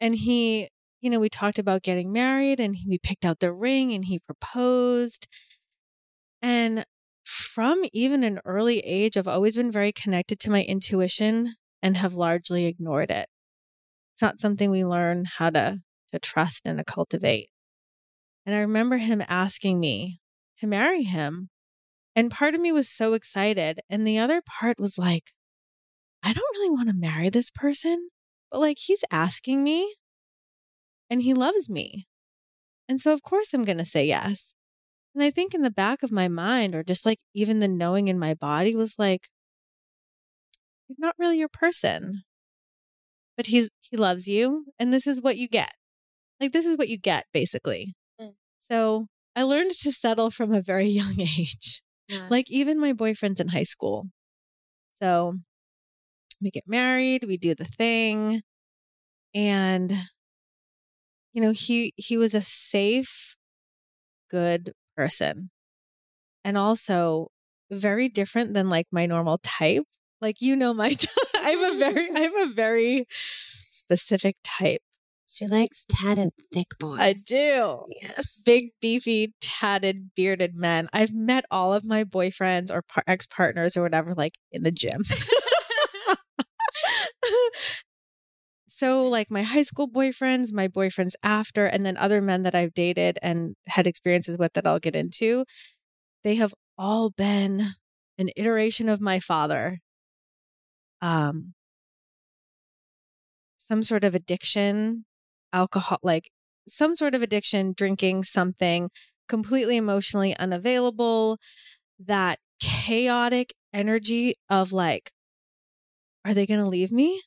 And 0.00 0.14
he 0.14 0.68
you 1.00 1.10
know 1.10 1.20
we 1.20 1.28
talked 1.28 1.58
about 1.58 1.82
getting 1.82 2.12
married 2.12 2.60
and 2.60 2.76
he, 2.76 2.88
we 2.88 2.98
picked 2.98 3.24
out 3.24 3.40
the 3.40 3.52
ring 3.52 3.92
and 3.92 4.04
he 4.04 4.18
proposed. 4.20 5.26
And 6.42 6.84
from 7.24 7.84
even 7.92 8.22
an 8.22 8.38
early 8.44 8.78
age 8.80 9.16
i've 9.16 9.26
always 9.26 9.56
been 9.56 9.70
very 9.72 9.90
connected 9.92 10.38
to 10.40 10.50
my 10.50 10.62
intuition 10.62 11.56
and 11.82 11.96
have 11.96 12.14
largely 12.14 12.66
ignored 12.66 13.10
it. 13.10 13.28
It's 14.14 14.22
not 14.22 14.40
something 14.40 14.70
we 14.70 14.84
learn 14.84 15.24
how 15.38 15.50
to 15.50 15.80
to 16.12 16.18
trust 16.18 16.62
and 16.66 16.78
to 16.78 16.84
cultivate. 16.84 17.50
And 18.44 18.54
I 18.54 18.58
remember 18.58 18.98
him 18.98 19.22
asking 19.28 19.80
me 19.80 20.20
to 20.58 20.66
marry 20.66 21.02
him. 21.02 21.50
And 22.14 22.30
part 22.30 22.54
of 22.54 22.60
me 22.60 22.72
was 22.72 22.88
so 22.88 23.12
excited. 23.12 23.80
And 23.90 24.06
the 24.06 24.18
other 24.18 24.40
part 24.40 24.78
was 24.78 24.98
like, 24.98 25.32
I 26.22 26.32
don't 26.32 26.56
really 26.56 26.70
want 26.70 26.88
to 26.88 26.94
marry 26.94 27.28
this 27.28 27.50
person, 27.50 28.08
but 28.50 28.60
like 28.60 28.78
he's 28.78 29.04
asking 29.10 29.62
me 29.62 29.94
and 31.10 31.22
he 31.22 31.34
loves 31.34 31.68
me. 31.68 32.06
And 32.88 33.00
so, 33.00 33.12
of 33.12 33.22
course, 33.22 33.52
I'm 33.52 33.64
going 33.64 33.78
to 33.78 33.84
say 33.84 34.06
yes. 34.06 34.54
And 35.14 35.24
I 35.24 35.30
think 35.30 35.54
in 35.54 35.62
the 35.62 35.70
back 35.70 36.02
of 36.02 36.12
my 36.12 36.28
mind, 36.28 36.74
or 36.74 36.82
just 36.82 37.06
like 37.06 37.18
even 37.34 37.60
the 37.60 37.68
knowing 37.68 38.08
in 38.08 38.18
my 38.18 38.34
body, 38.34 38.76
was 38.76 38.98
like, 38.98 39.28
he's 40.86 40.98
not 40.98 41.14
really 41.18 41.38
your 41.38 41.48
person, 41.48 42.22
but 43.36 43.46
he's, 43.46 43.70
he 43.80 43.96
loves 43.96 44.28
you. 44.28 44.66
And 44.78 44.92
this 44.92 45.06
is 45.06 45.22
what 45.22 45.36
you 45.36 45.48
get. 45.48 45.72
Like, 46.40 46.52
this 46.52 46.66
is 46.66 46.76
what 46.76 46.88
you 46.88 46.98
get, 46.98 47.26
basically. 47.32 47.94
Mm. 48.20 48.34
So 48.60 49.06
I 49.34 49.42
learned 49.42 49.70
to 49.70 49.92
settle 49.92 50.30
from 50.30 50.52
a 50.52 50.62
very 50.62 50.86
young 51.00 51.20
age. 51.20 51.82
Yeah. 52.08 52.26
Like, 52.30 52.50
even 52.50 52.78
my 52.78 52.92
boyfriend's 52.92 53.40
in 53.40 53.48
high 53.48 53.64
school. 53.64 54.06
So 54.94 55.38
we 56.40 56.50
get 56.50 56.64
married, 56.66 57.24
we 57.26 57.36
do 57.36 57.54
the 57.54 57.64
thing. 57.64 58.42
And, 59.34 59.92
you 61.32 61.42
know, 61.42 61.50
he, 61.50 61.92
he 61.96 62.16
was 62.16 62.34
a 62.34 62.40
safe, 62.40 63.36
good 64.30 64.72
person. 64.96 65.50
And 66.44 66.56
also 66.56 67.28
very 67.70 68.08
different 68.08 68.54
than 68.54 68.68
like 68.68 68.86
my 68.90 69.06
normal 69.06 69.38
type. 69.42 69.84
Like, 70.20 70.40
you 70.40 70.56
know, 70.56 70.72
my, 70.72 70.90
t- 70.90 71.08
I 71.36 71.50
have 71.50 71.74
a 71.74 71.78
very, 71.78 72.10
I 72.16 72.20
have 72.20 72.50
a 72.50 72.52
very 72.52 73.06
specific 73.10 74.36
type. 74.44 74.80
She 75.28 75.46
likes 75.48 75.84
tatted, 75.88 76.30
thick 76.52 76.68
boys. 76.78 77.00
I 77.00 77.12
do. 77.14 77.86
Yes. 78.00 78.40
Big, 78.46 78.70
beefy, 78.80 79.34
tatted, 79.40 80.10
bearded 80.14 80.54
men. 80.54 80.88
I've 80.92 81.12
met 81.12 81.44
all 81.50 81.74
of 81.74 81.84
my 81.84 82.04
boyfriends 82.04 82.70
or 82.70 82.82
par- 82.82 83.02
ex 83.08 83.26
partners 83.26 83.76
or 83.76 83.82
whatever, 83.82 84.14
like 84.14 84.38
in 84.52 84.62
the 84.62 84.70
gym. 84.70 85.02
so, 88.68 89.08
like 89.08 89.28
my 89.28 89.42
high 89.42 89.64
school 89.64 89.90
boyfriends, 89.90 90.52
my 90.52 90.68
boyfriends 90.68 91.14
after, 91.24 91.66
and 91.66 91.84
then 91.84 91.96
other 91.96 92.22
men 92.22 92.44
that 92.44 92.54
I've 92.54 92.72
dated 92.72 93.18
and 93.20 93.56
had 93.66 93.88
experiences 93.88 94.38
with 94.38 94.52
that 94.52 94.66
I'll 94.66 94.78
get 94.78 94.94
into, 94.94 95.44
they 96.22 96.36
have 96.36 96.54
all 96.78 97.10
been 97.10 97.70
an 98.16 98.30
iteration 98.36 98.88
of 98.88 99.00
my 99.00 99.18
father. 99.18 99.80
Um, 101.02 101.54
some 103.58 103.82
sort 103.82 104.04
of 104.04 104.14
addiction 104.14 105.04
alcohol, 105.52 105.98
like 106.02 106.30
some 106.68 106.94
sort 106.94 107.14
of 107.14 107.22
addiction, 107.22 107.72
drinking 107.76 108.24
something, 108.24 108.90
completely 109.28 109.76
emotionally 109.76 110.36
unavailable, 110.36 111.38
that 111.98 112.38
chaotic 112.60 113.54
energy 113.72 114.34
of 114.48 114.72
like 114.72 115.12
are 116.24 116.34
they 116.34 116.46
going 116.46 116.60
to 116.60 116.68
leave 116.68 116.90
me? 116.90 117.22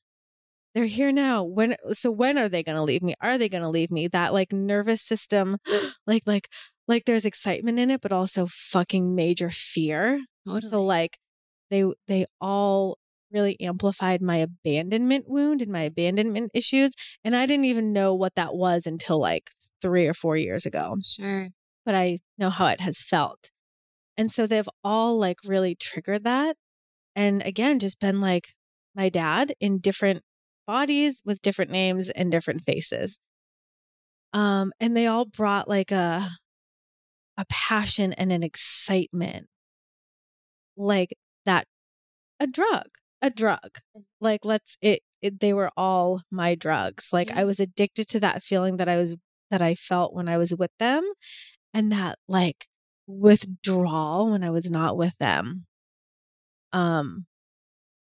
They're 0.76 0.86
here 0.86 1.12
now. 1.12 1.44
When 1.44 1.76
so 1.94 2.12
when 2.12 2.38
are 2.38 2.50
they 2.50 2.64
going 2.64 2.76
to 2.76 2.84
leave 2.84 3.02
me? 3.02 3.16
Are 3.22 3.38
they 3.38 3.50
going 3.50 3.64
to 3.64 3.70
leave 3.70 3.92
me? 3.92 4.08
That 4.08 4.34
like 4.34 4.52
nervous 4.54 5.02
system 5.02 5.58
like 6.08 6.24
like 6.26 6.50
like 6.88 7.06
there's 7.06 7.26
excitement 7.26 7.80
in 7.80 7.90
it 7.90 8.02
but 8.02 8.12
also 8.12 8.46
fucking 8.48 9.16
major 9.16 9.50
fear. 9.50 10.20
Totally. 10.46 10.70
So 10.70 10.84
like 10.84 11.18
they 11.72 11.86
they 12.08 12.26
all 12.42 12.99
really 13.32 13.60
amplified 13.62 14.22
my 14.22 14.38
abandonment 14.38 15.26
wound 15.28 15.62
and 15.62 15.72
my 15.72 15.82
abandonment 15.82 16.52
issues 16.54 16.94
and 17.24 17.36
I 17.36 17.46
didn't 17.46 17.66
even 17.66 17.94
know 17.94 18.14
what 18.14 18.36
that 18.36 18.56
was 18.56 18.86
until 18.88 19.20
like 19.20 19.52
3 19.82 20.08
or 20.08 20.14
4 20.14 20.38
years 20.38 20.66
ago. 20.66 20.98
sure. 21.04 21.50
But 21.86 21.96
I 21.96 22.20
know 22.38 22.50
how 22.50 22.68
it 22.68 22.82
has 22.82 23.02
felt. 23.02 23.52
And 24.18 24.32
so 24.32 24.46
they've 24.48 24.70
all 24.84 25.18
like 25.18 25.38
really 25.46 25.76
triggered 25.76 26.24
that 26.26 26.56
and 27.16 27.42
again 27.46 27.80
just 27.80 28.00
been 28.00 28.22
like 28.22 28.54
my 28.96 29.10
dad 29.10 29.54
in 29.60 29.80
different 29.80 30.24
bodies 30.68 31.22
with 31.26 31.42
different 31.42 31.72
names 31.72 32.10
and 32.12 32.32
different 32.32 32.64
faces. 32.66 33.20
Um 34.34 34.72
and 34.80 34.96
they 34.96 35.08
all 35.08 35.26
brought 35.26 35.68
like 35.68 35.92
a 35.92 36.28
a 37.38 37.46
passion 37.50 38.14
and 38.14 38.32
an 38.32 38.44
excitement 38.44 39.48
like 40.78 41.14
that 41.46 41.66
a 42.40 42.48
drug 42.48 42.88
a 43.22 43.30
drug. 43.30 43.80
Like 44.22 44.46
let's 44.46 44.78
it, 44.82 45.02
it 45.22 45.40
they 45.40 45.54
were 45.54 45.72
all 45.78 46.22
my 46.32 46.56
drugs. 46.56 47.10
Like 47.14 47.30
Yeah. 47.30 47.42
i 47.42 47.44
was 47.46 47.60
addicted 47.60 48.08
to 48.10 48.20
that 48.22 48.44
feeling 48.44 48.78
that 48.78 48.90
i 48.90 48.96
was 48.96 49.16
that 49.50 49.62
i 49.62 49.76
felt 49.76 50.14
when 50.14 50.30
i 50.30 50.38
was 50.38 50.56
with 50.56 50.72
them 50.80 51.04
and 51.74 51.92
that 51.92 52.20
like 52.28 52.68
withdrawal 53.08 54.32
when 54.32 54.44
i 54.44 54.50
was 54.50 54.70
not 54.72 54.98
with 54.98 55.18
them. 55.20 55.66
Um 56.74 57.26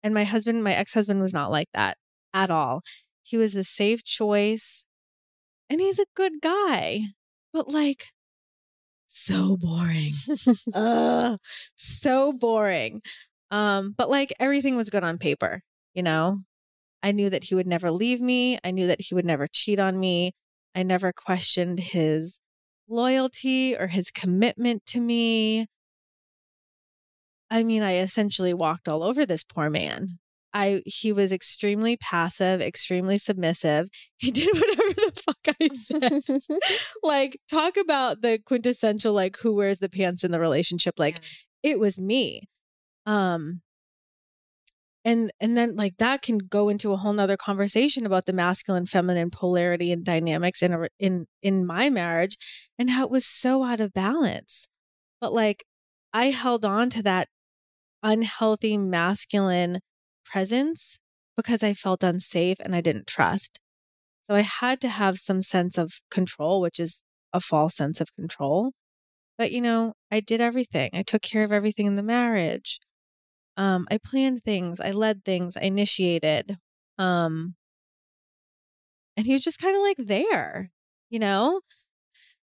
and 0.03 0.15
my 0.15 0.25
husband 0.25 0.63
my 0.65 0.75
ex-husband 0.75 1.21
was 1.21 1.33
not 1.33 1.51
like 1.51 1.69
that 1.75 1.97
at 2.35 2.51
all. 2.51 2.83
He 3.23 3.37
was 3.37 3.55
a 3.57 3.65
safe 3.65 4.05
choice 4.05 4.85
and 5.71 5.81
he's 5.81 5.99
a 5.99 6.07
good 6.15 6.41
guy 6.43 7.01
but 7.53 7.69
like 7.69 8.09
so 9.07 9.57
boring. 9.59 10.13
Ugh, 10.75 11.39
so 11.77 12.33
boring. 12.33 13.03
Um, 13.53 13.95
but 13.97 14.11
like 14.11 14.33
everything 14.41 14.75
was 14.75 14.91
good 14.91 15.05
on 15.05 15.19
paper, 15.19 15.61
you 15.95 16.03
know? 16.03 16.41
I 17.03 17.13
knew 17.13 17.29
that 17.31 17.45
he 17.45 17.55
would 17.55 17.67
never 17.67 17.91
leave 17.91 18.21
me. 18.21 18.59
I 18.65 18.71
knew 18.71 18.87
that 18.87 19.03
he 19.03 19.15
would 19.15 19.27
never 19.27 19.47
cheat 19.47 19.79
on 19.79 20.01
me. 20.01 20.33
I 20.75 20.83
never 20.83 21.13
questioned 21.13 21.79
his 21.79 22.41
loyalty 22.89 23.77
or 23.77 23.89
his 23.89 24.11
commitment 24.11 24.87
to 24.87 25.01
me. 25.01 25.67
I 27.51 27.63
mean, 27.63 27.83
I 27.83 27.97
essentially 27.97 28.55
walked 28.55 28.89
all 28.89 29.03
over 29.03 29.27
this 29.27 29.45
poor 29.45 29.69
man. 29.69 30.19
I 30.55 30.83
he 30.87 31.13
was 31.13 31.33
extremely 31.33 31.97
passive, 31.99 32.61
extremely 32.63 33.19
submissive. 33.19 33.89
He 34.19 34.31
did 34.31 34.49
whatever 34.55 34.95
the 34.95 35.23
fuck 35.27 35.57
I 35.61 35.69
said 35.75 36.23
like 37.03 37.39
talk 37.51 37.77
about 37.77 38.23
the 38.23 38.39
quintessential 38.39 39.13
like 39.13 39.37
who 39.39 39.55
wears 39.55 39.81
the 39.81 39.89
pants 39.89 40.23
in 40.23 40.31
the 40.31 40.39
relationship 40.39 40.95
like 40.97 41.19
it 41.65 41.81
was 41.81 41.99
me 41.99 42.43
um 43.07 43.61
and 45.05 45.33
and 45.41 45.57
then 45.57 45.75
like 45.75 45.97
that 45.99 46.23
can 46.23 46.39
go 46.39 46.69
into 46.69 46.93
a 46.93 46.97
whole 46.97 47.13
nother 47.13 47.37
conversation 47.37 48.07
about 48.07 48.27
the 48.27 48.33
masculine 48.33 48.87
feminine 48.87 49.31
polarity 49.31 49.91
and 49.91 50.05
dynamics 50.05 50.63
in 50.63 50.73
a, 50.73 50.89
in 50.99 51.27
in 51.43 51.67
my 51.67 51.91
marriage 51.91 52.37
and 52.79 52.91
how 52.91 53.05
it 53.05 53.11
was 53.11 53.27
so 53.27 53.65
out 53.65 53.81
of 53.81 53.93
balance 53.93 54.69
but 55.21 55.33
like 55.33 55.65
i 56.13 56.27
held 56.27 56.65
on 56.65 56.91
to 56.91 57.03
that 57.03 57.29
unhealthy 58.03 58.79
masculine 58.79 59.81
presence 60.25 60.99
because 61.37 61.63
i 61.63 61.75
felt 61.75 62.05
unsafe 62.05 62.59
and 62.61 62.75
i 62.77 62.81
didn't 62.81 63.07
trust 63.07 63.61
so 64.23 64.35
I 64.35 64.43
had 64.43 64.81
to 64.83 64.89
have 64.89 65.19
some 65.19 65.43
sense 65.43 65.77
of 65.77 66.01
control, 66.11 66.61
which 66.61 66.79
is 66.79 67.03
a 67.33 67.41
false 67.41 67.75
sense 67.75 68.01
of 68.01 68.15
control. 68.15 68.73
But 69.39 69.53
you 69.53 69.61
know, 69.61 69.95
I 70.11 70.21
did 70.21 70.41
everything. 70.41 70.91
I 70.95 71.03
took 71.03 71.23
care 71.23 71.45
of 71.45 71.53
everything 71.53 71.87
in 71.87 71.97
the 71.97 72.03
marriage. 72.03 72.79
Um, 73.57 73.87
I 73.91 73.99
planned 73.99 74.43
things, 74.45 74.81
I 74.81 74.93
led 74.93 75.25
things, 75.25 75.57
I 75.57 75.63
initiated. 75.63 76.59
Um, 76.99 77.55
and 79.17 79.27
he 79.27 79.33
was 79.33 79.43
just 79.43 79.59
kind 79.59 79.77
of 79.77 79.83
like 79.83 79.99
there, 79.99 80.71
you 81.11 81.19
know? 81.19 81.61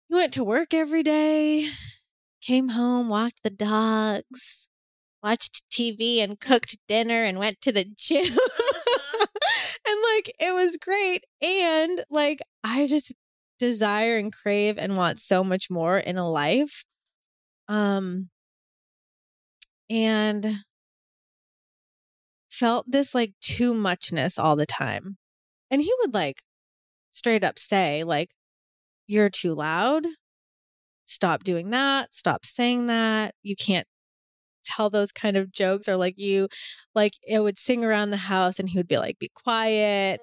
He 0.08 0.14
went 0.14 0.32
to 0.34 0.44
work 0.44 0.72
every 0.74 1.02
day, 1.02 1.68
came 2.42 2.70
home, 2.70 3.08
walked 3.08 3.42
the 3.42 3.50
dogs, 3.50 4.68
watched 5.22 5.62
TV 5.70 6.20
and 6.20 6.40
cooked 6.40 6.78
dinner 6.88 7.24
and 7.24 7.38
went 7.38 7.60
to 7.62 7.72
the 7.72 7.84
gym. 7.84 8.36
and 9.86 10.00
like 10.14 10.32
it 10.38 10.54
was 10.54 10.76
great. 10.76 11.24
And 11.42 12.04
like 12.10 12.40
I 12.62 12.86
just 12.86 13.12
desire 13.58 14.16
and 14.16 14.32
crave 14.32 14.78
and 14.78 14.96
want 14.96 15.20
so 15.20 15.44
much 15.44 15.70
more 15.70 15.98
in 15.98 16.16
a 16.18 16.28
life. 16.30 16.84
Um 17.68 18.30
and 19.90 20.64
felt 22.58 22.90
this 22.90 23.14
like 23.14 23.34
too 23.40 23.74
muchness 23.74 24.38
all 24.38 24.56
the 24.56 24.66
time. 24.66 25.16
And 25.70 25.82
he 25.82 25.92
would 26.00 26.14
like 26.14 26.42
straight 27.12 27.44
up 27.44 27.58
say 27.58 28.04
like 28.04 28.30
you're 29.06 29.30
too 29.30 29.54
loud. 29.54 30.06
Stop 31.06 31.44
doing 31.44 31.70
that. 31.70 32.14
Stop 32.14 32.46
saying 32.46 32.86
that. 32.86 33.34
You 33.42 33.56
can't 33.56 33.86
tell 34.64 34.88
those 34.90 35.12
kind 35.12 35.36
of 35.36 35.52
jokes 35.52 35.88
or 35.88 35.96
like 35.96 36.18
you 36.18 36.48
like 36.94 37.12
it 37.26 37.40
would 37.40 37.58
sing 37.58 37.84
around 37.84 38.10
the 38.10 38.16
house 38.16 38.58
and 38.58 38.68
he 38.70 38.78
would 38.78 38.88
be 38.88 38.96
like 38.96 39.18
be 39.18 39.30
quiet 39.34 40.20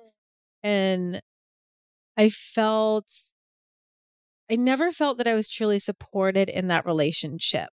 and 0.64 1.22
i 2.18 2.28
felt 2.28 3.06
i 4.50 4.56
never 4.56 4.92
felt 4.92 5.20
that 5.20 5.28
i 5.28 5.36
was 5.36 5.48
truly 5.48 5.78
supported 5.78 6.50
in 6.50 6.68
that 6.68 6.88
relationship 6.88 7.70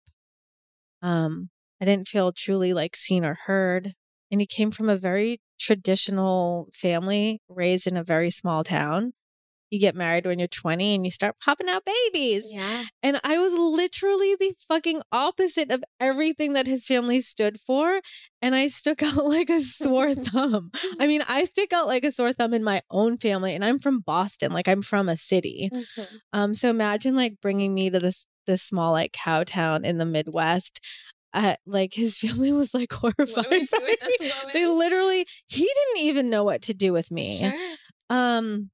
um 1.01 1.49
i 1.81 1.85
didn't 1.85 2.07
feel 2.09 2.33
truly 2.33 2.73
like 2.73 2.97
seen 2.97 3.23
or 3.23 3.37
heard 3.45 3.93
and 4.31 4.41
he 4.41 4.47
came 4.47 4.71
from 4.71 4.89
a 4.89 4.95
very 4.95 5.39
traditional 5.59 6.67
family 6.73 7.41
raised 7.49 7.87
in 7.87 7.97
a 7.97 8.03
very 8.03 8.29
small 8.31 8.63
town 8.63 9.13
you 9.69 9.79
get 9.81 9.95
married 9.97 10.25
when 10.25 10.39
you're 10.39 10.47
20 10.47 10.95
and 10.95 11.05
you 11.05 11.11
start 11.11 11.35
popping 11.43 11.67
out 11.67 11.83
babies 11.83 12.47
Yeah. 12.49 12.85
and 13.03 13.19
I 13.21 13.37
was 13.37 13.51
literally 13.53 14.33
the 14.39 14.53
fucking 14.65 15.01
opposite 15.11 15.71
of 15.71 15.83
everything 15.99 16.53
that 16.53 16.67
his 16.67 16.85
family 16.85 17.19
stood 17.19 17.59
for. 17.59 17.99
And 18.41 18.55
I 18.55 18.67
stuck 18.67 19.03
out 19.03 19.25
like 19.25 19.49
a 19.49 19.59
sore 19.59 20.15
thumb. 20.29 20.71
I 21.01 21.05
mean, 21.07 21.21
I 21.27 21.43
stick 21.43 21.73
out 21.73 21.85
like 21.87 22.05
a 22.05 22.13
sore 22.13 22.31
thumb 22.31 22.53
in 22.53 22.63
my 22.63 22.81
own 22.89 23.17
family, 23.17 23.53
and 23.55 23.65
I'm 23.65 23.77
from 23.77 23.99
Boston. 23.99 24.53
Like 24.53 24.69
I'm 24.69 24.81
from 24.81 25.09
a 25.09 25.17
city. 25.17 25.69
Mhm. 25.73 26.07
Um, 26.31 26.53
so 26.53 26.69
imagine 26.69 27.13
like 27.17 27.41
bringing 27.41 27.73
me 27.73 27.89
to 27.89 27.99
this 27.99 28.25
this 28.45 28.63
small 28.63 28.93
like 28.93 29.11
cow 29.11 29.43
town 29.43 29.83
in 29.83 29.97
the 29.97 30.05
Midwest. 30.05 30.79
Uh, 31.37 31.55
like 31.67 31.93
his 31.93 32.17
family 32.17 32.51
was 32.51 32.73
like 32.73 32.91
horrified. 32.93 33.27
What 33.35 33.49
do 33.51 33.59
we 33.59 33.65
do 33.65 33.79
with 33.79 33.99
this 33.99 34.41
woman? 34.41 34.53
They 34.53 34.65
literally, 34.65 35.23
he 35.45 35.61
didn't 35.61 36.07
even 36.07 36.31
know 36.31 36.43
what 36.43 36.63
to 36.63 36.73
do 36.73 36.91
with 36.91 37.11
me. 37.11 37.37
Sure. 37.37 37.53
Um 38.09 38.71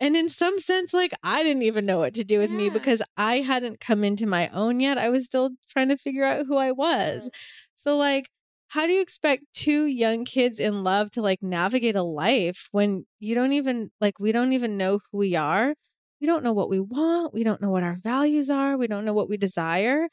and 0.00 0.16
in 0.16 0.30
some 0.30 0.58
sense 0.58 0.94
like 0.94 1.12
I 1.22 1.42
didn't 1.42 1.62
even 1.62 1.84
know 1.84 1.98
what 1.98 2.14
to 2.14 2.24
do 2.24 2.38
with 2.38 2.50
me 2.50 2.70
because 2.70 3.02
I 3.18 3.36
hadn't 3.36 3.80
come 3.80 4.02
into 4.02 4.26
my 4.26 4.48
own 4.48 4.80
yet. 4.80 4.96
I 4.96 5.10
was 5.10 5.26
still 5.26 5.50
trying 5.68 5.88
to 5.88 5.98
figure 5.98 6.24
out 6.24 6.46
who 6.46 6.56
I 6.56 6.72
was. 6.72 7.28
So 7.74 7.98
like 7.98 8.30
how 8.68 8.86
do 8.86 8.92
you 8.94 9.02
expect 9.02 9.44
two 9.52 9.84
young 9.84 10.24
kids 10.24 10.58
in 10.58 10.82
love 10.82 11.10
to 11.10 11.20
like 11.20 11.42
navigate 11.42 11.96
a 11.96 12.02
life 12.02 12.68
when 12.72 13.04
you 13.20 13.34
don't 13.34 13.52
even 13.52 13.90
like 14.00 14.18
we 14.18 14.32
don't 14.32 14.54
even 14.54 14.78
know 14.78 15.00
who 15.10 15.18
we 15.18 15.36
are? 15.36 15.74
We 16.18 16.26
don't 16.26 16.44
know 16.44 16.54
what 16.54 16.70
we 16.70 16.80
want, 16.80 17.34
we 17.34 17.44
don't 17.44 17.60
know 17.60 17.70
what 17.70 17.82
our 17.82 17.98
values 18.02 18.48
are, 18.48 18.78
we 18.78 18.86
don't 18.86 19.04
know 19.04 19.12
what 19.12 19.28
we 19.28 19.36
desire. 19.36 20.08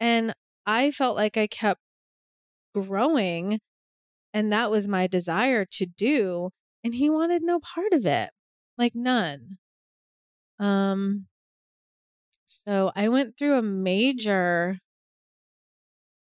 And 0.00 0.32
I 0.66 0.90
felt 0.90 1.16
like 1.16 1.36
I 1.36 1.46
kept 1.46 1.80
growing 2.74 3.60
and 4.32 4.52
that 4.52 4.70
was 4.70 4.86
my 4.88 5.06
desire 5.06 5.64
to 5.64 5.86
do 5.86 6.50
and 6.84 6.94
he 6.94 7.10
wanted 7.10 7.42
no 7.42 7.60
part 7.60 7.92
of 7.92 8.06
it 8.06 8.30
like 8.78 8.94
none. 8.94 9.58
Um 10.58 11.26
so 12.44 12.90
i 12.96 13.08
went 13.08 13.36
through 13.38 13.56
a 13.56 13.62
major 13.62 14.78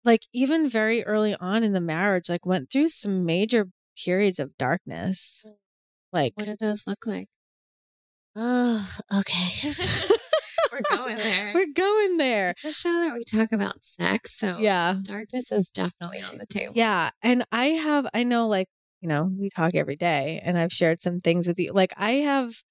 like 0.04 0.26
even 0.32 0.68
very 0.68 1.04
early 1.04 1.34
on 1.36 1.62
in 1.62 1.72
the 1.72 1.80
marriage 1.80 2.28
like 2.28 2.44
went 2.44 2.70
through 2.70 2.88
some 2.88 3.24
major 3.24 3.68
periods 4.04 4.38
of 4.38 4.56
darkness 4.58 5.42
like 6.12 6.34
What 6.36 6.46
did 6.46 6.58
those 6.58 6.86
look 6.86 7.06
like? 7.06 7.28
oh 8.36 8.88
okay 9.20 9.72
We're 10.72 10.96
going 10.96 11.16
there. 11.16 11.52
we're 11.54 11.72
going 11.74 12.16
there 12.16 12.50
It's 12.50 12.64
a 12.64 12.72
show 12.72 12.92
that 12.92 13.14
we 13.14 13.24
talk 13.24 13.52
about 13.52 13.84
sex, 13.84 14.34
so 14.36 14.58
yeah 14.58 14.96
darkness 15.02 15.52
is 15.52 15.70
definitely 15.70 16.22
on 16.22 16.38
the 16.38 16.46
table. 16.46 16.72
Yeah. 16.76 17.10
And 17.22 17.44
I 17.52 17.66
have, 17.66 18.06
I 18.14 18.24
know, 18.24 18.48
like, 18.48 18.68
you 19.00 19.08
know, 19.08 19.30
we 19.38 19.50
talk 19.50 19.74
every 19.74 19.96
day 19.96 20.40
and 20.44 20.58
I've 20.58 20.72
shared 20.72 21.02
some 21.02 21.20
things 21.20 21.46
with 21.46 21.58
you. 21.58 21.70
Like, 21.72 21.92
I 21.96 22.12
have 22.12 22.62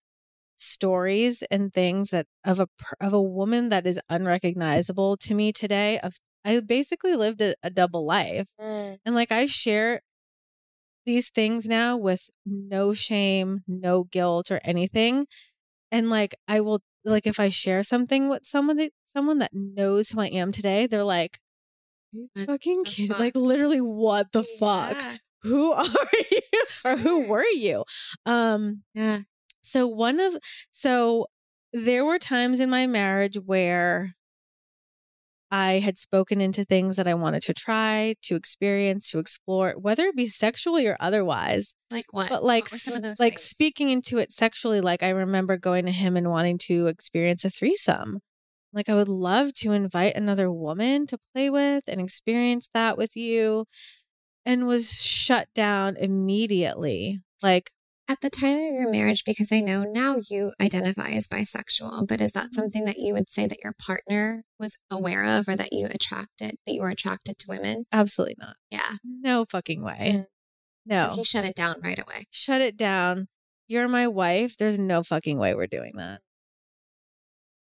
stories 0.56 1.44
and 1.50 1.74
things 1.74 2.12
that 2.12 2.28
of 2.46 2.60
a, 2.60 2.68
of 3.00 3.14
a 3.14 3.22
woman 3.22 3.70
that 3.70 3.86
is 3.86 4.00
unrecognizable 4.10 5.18
to 5.18 5.34
me 5.34 5.52
today. 5.52 6.00
Of, 6.00 6.16
I 6.46 6.60
basically 6.62 7.16
lived 7.16 7.42
a, 7.42 7.56
a 7.64 7.70
double 7.70 8.06
life. 8.06 8.50
Mm. 8.60 8.98
And 9.06 9.16
like, 9.16 9.32
I 9.32 9.46
share 9.46 10.02
these 11.06 11.30
things 11.30 11.68
now 11.68 11.98
with 11.98 12.30
no 12.46 12.94
shame, 12.94 13.62
no 13.68 14.06
guilt 14.06 14.52
or 14.52 14.62
anything. 14.64 15.26
And 15.92 16.10
like 16.10 16.36
I 16.48 16.62
will 16.62 16.82
like 17.06 17.26
if 17.28 17.40
I 17.40 17.50
share 17.50 17.84
something 17.84 18.30
with 18.30 18.46
someone 18.46 18.78
that 18.78 18.92
someone 19.08 19.40
that 19.40 19.52
knows 19.54 20.10
who 20.12 20.20
I 20.22 20.28
am 20.28 20.52
today, 20.52 20.88
they're 20.88 21.04
like, 21.04 21.40
Are 22.14 22.18
you 22.20 22.46
fucking 22.46 22.84
kidding? 22.86 23.10
fuck? 23.10 23.20
Like 23.20 23.36
literally 23.36 23.82
what 23.82 24.32
the 24.32 24.44
fuck? 24.44 24.96
Yeah. 24.98 25.18
Who 25.44 25.72
are 25.74 25.86
you? 26.32 26.40
or 26.86 26.98
who 26.98 27.28
were 27.30 27.46
you? 27.46 27.84
Um 28.26 28.84
Yeah. 28.94 29.20
so 29.62 29.88
one 29.88 30.20
of 30.20 30.36
so 30.72 31.28
there 31.74 32.04
were 32.06 32.20
times 32.20 32.60
in 32.60 32.70
my 32.70 32.86
marriage 32.88 33.38
where 33.46 34.16
I 35.52 35.80
had 35.80 35.98
spoken 35.98 36.40
into 36.40 36.64
things 36.64 36.96
that 36.96 37.08
I 37.08 37.14
wanted 37.14 37.42
to 37.44 37.54
try, 37.54 38.14
to 38.24 38.36
experience, 38.36 39.12
to 39.12 39.20
explore, 39.20 39.74
whether 39.78 40.06
it 40.06 40.16
be 40.16 40.28
sexually 40.28 40.88
or 40.88 40.96
otherwise. 41.02 41.76
Like 41.92 42.06
what? 42.12 42.30
But 42.30 42.44
like 42.44 42.72
what 42.72 42.80
some 42.80 42.96
of 42.96 43.02
those 43.02 43.20
like 43.20 43.34
things? 43.34 43.44
speaking 43.44 43.90
into 43.90 44.18
it 44.18 44.32
sexually, 44.32 44.80
like 44.80 45.04
I 45.04 45.10
remember 45.10 45.58
going 45.58 45.86
to 45.86 45.92
him 45.92 46.16
and 46.16 46.30
wanting 46.30 46.58
to 46.60 46.88
experience 46.88 47.44
a 47.44 47.50
threesome. 47.50 48.20
Like 48.72 48.88
I 48.88 48.96
would 48.96 49.10
love 49.10 49.52
to 49.56 49.74
invite 49.74 50.16
another 50.16 50.50
woman 50.50 51.06
to 51.08 51.18
play 51.34 51.50
with 51.50 51.84
and 51.88 52.00
experience 52.00 52.70
that 52.74 52.98
with 52.98 53.18
you 53.18 53.66
and 54.46 54.66
was 54.68 55.04
shut 55.04 55.50
down 55.54 55.98
immediately. 55.98 57.20
Like 57.44 57.72
At 58.12 58.20
the 58.20 58.30
time 58.30 58.58
of 58.58 58.74
your 58.74 58.90
marriage, 58.92 59.24
because 59.26 59.52
I 59.54 59.62
know 59.62 59.84
now 59.84 60.18
you 60.30 60.52
identify 60.62 61.12
as 61.12 61.30
bisexual, 61.30 62.08
but 62.10 62.20
is 62.20 62.34
Mm-hmm. 62.34 62.40
that 62.48 62.54
something 62.54 62.84
that 62.86 62.98
you 63.00 63.14
would 63.14 63.30
say 63.30 63.48
that 63.48 63.60
your 63.64 63.74
partner 63.74 64.44
was 64.60 64.78
aware 64.90 65.24
of 65.24 65.48
or 65.48 65.56
that 65.56 65.72
you 65.72 65.88
attracted, 65.90 66.56
that 66.66 66.74
you 66.74 66.82
were 66.82 66.90
attracted 66.90 67.38
to 67.40 67.46
women? 67.48 67.86
absolutely 67.94 68.36
not. 68.38 68.58
Yeah. 68.70 68.98
No 69.06 69.46
fucking 69.50 69.82
way. 69.82 70.12
Mm. 70.14 70.26
No. 70.86 71.10
So 71.10 71.16
he 71.18 71.24
shut 71.24 71.46
it 71.46 71.56
down 71.56 71.76
right 71.82 71.98
away. 72.00 72.26
Shut 72.32 72.60
it 72.60 72.76
down. 72.76 73.28
You're 73.68 73.88
my 73.88 74.08
wife. 74.08 74.58
There's 74.58 74.78
no 74.80 75.04
fucking 75.04 75.38
way 75.38 75.56
we're 75.56 75.68
doing 75.68 75.94
that. 75.96 76.20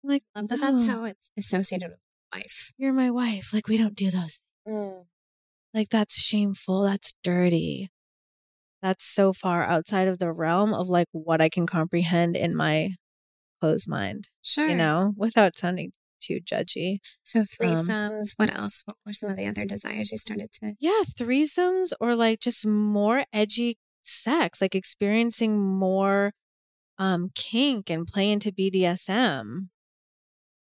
I'm 0.03 0.09
like, 0.09 0.23
Love 0.35 0.47
that 0.47 0.61
that's 0.61 0.87
how 0.87 1.03
it's 1.03 1.31
associated 1.37 1.89
with 1.89 1.99
wife. 2.33 2.71
you're 2.77 2.93
my 2.93 3.09
wife. 3.11 3.53
Like, 3.53 3.67
we 3.67 3.77
don't 3.77 3.95
do 3.95 4.09
those. 4.09 4.39
Mm. 4.65 5.05
Like, 5.73 5.89
that's 5.89 6.15
shameful. 6.15 6.83
That's 6.83 7.13
dirty. 7.23 7.89
That's 8.81 9.05
so 9.05 9.33
far 9.33 9.63
outside 9.63 10.07
of 10.07 10.19
the 10.19 10.31
realm 10.31 10.73
of 10.73 10.89
like 10.89 11.07
what 11.11 11.41
I 11.41 11.49
can 11.49 11.67
comprehend 11.67 12.35
in 12.37 12.55
my 12.55 12.91
closed 13.59 13.87
mind, 13.89 14.29
Sure. 14.43 14.67
you 14.67 14.75
know, 14.75 15.13
without 15.17 15.57
sounding 15.57 15.91
too 16.21 16.39
judgy. 16.41 16.99
So 17.23 17.39
Um, 17.41 17.45
threesomes. 17.45 18.33
what 18.37 18.53
else? 18.55 18.83
What 18.85 18.97
were 19.05 19.13
some 19.13 19.29
of 19.29 19.37
the 19.37 19.47
other 19.47 19.65
desires 19.65 20.11
you 20.11 20.17
started 20.17 20.51
to? 20.53 20.73
Yeah, 20.79 21.01
threesomes 21.13 21.91
or 21.99 22.15
like 22.15 22.39
just 22.39 22.65
more 22.67 23.25
edgy 23.33 23.77
sex, 24.01 24.61
like 24.61 24.75
experiencing 24.75 25.59
more 25.61 26.33
um 26.97 27.31
kink 27.35 27.89
and 27.89 28.05
play 28.07 28.29
into 28.31 28.51
BDSM. 28.51 29.69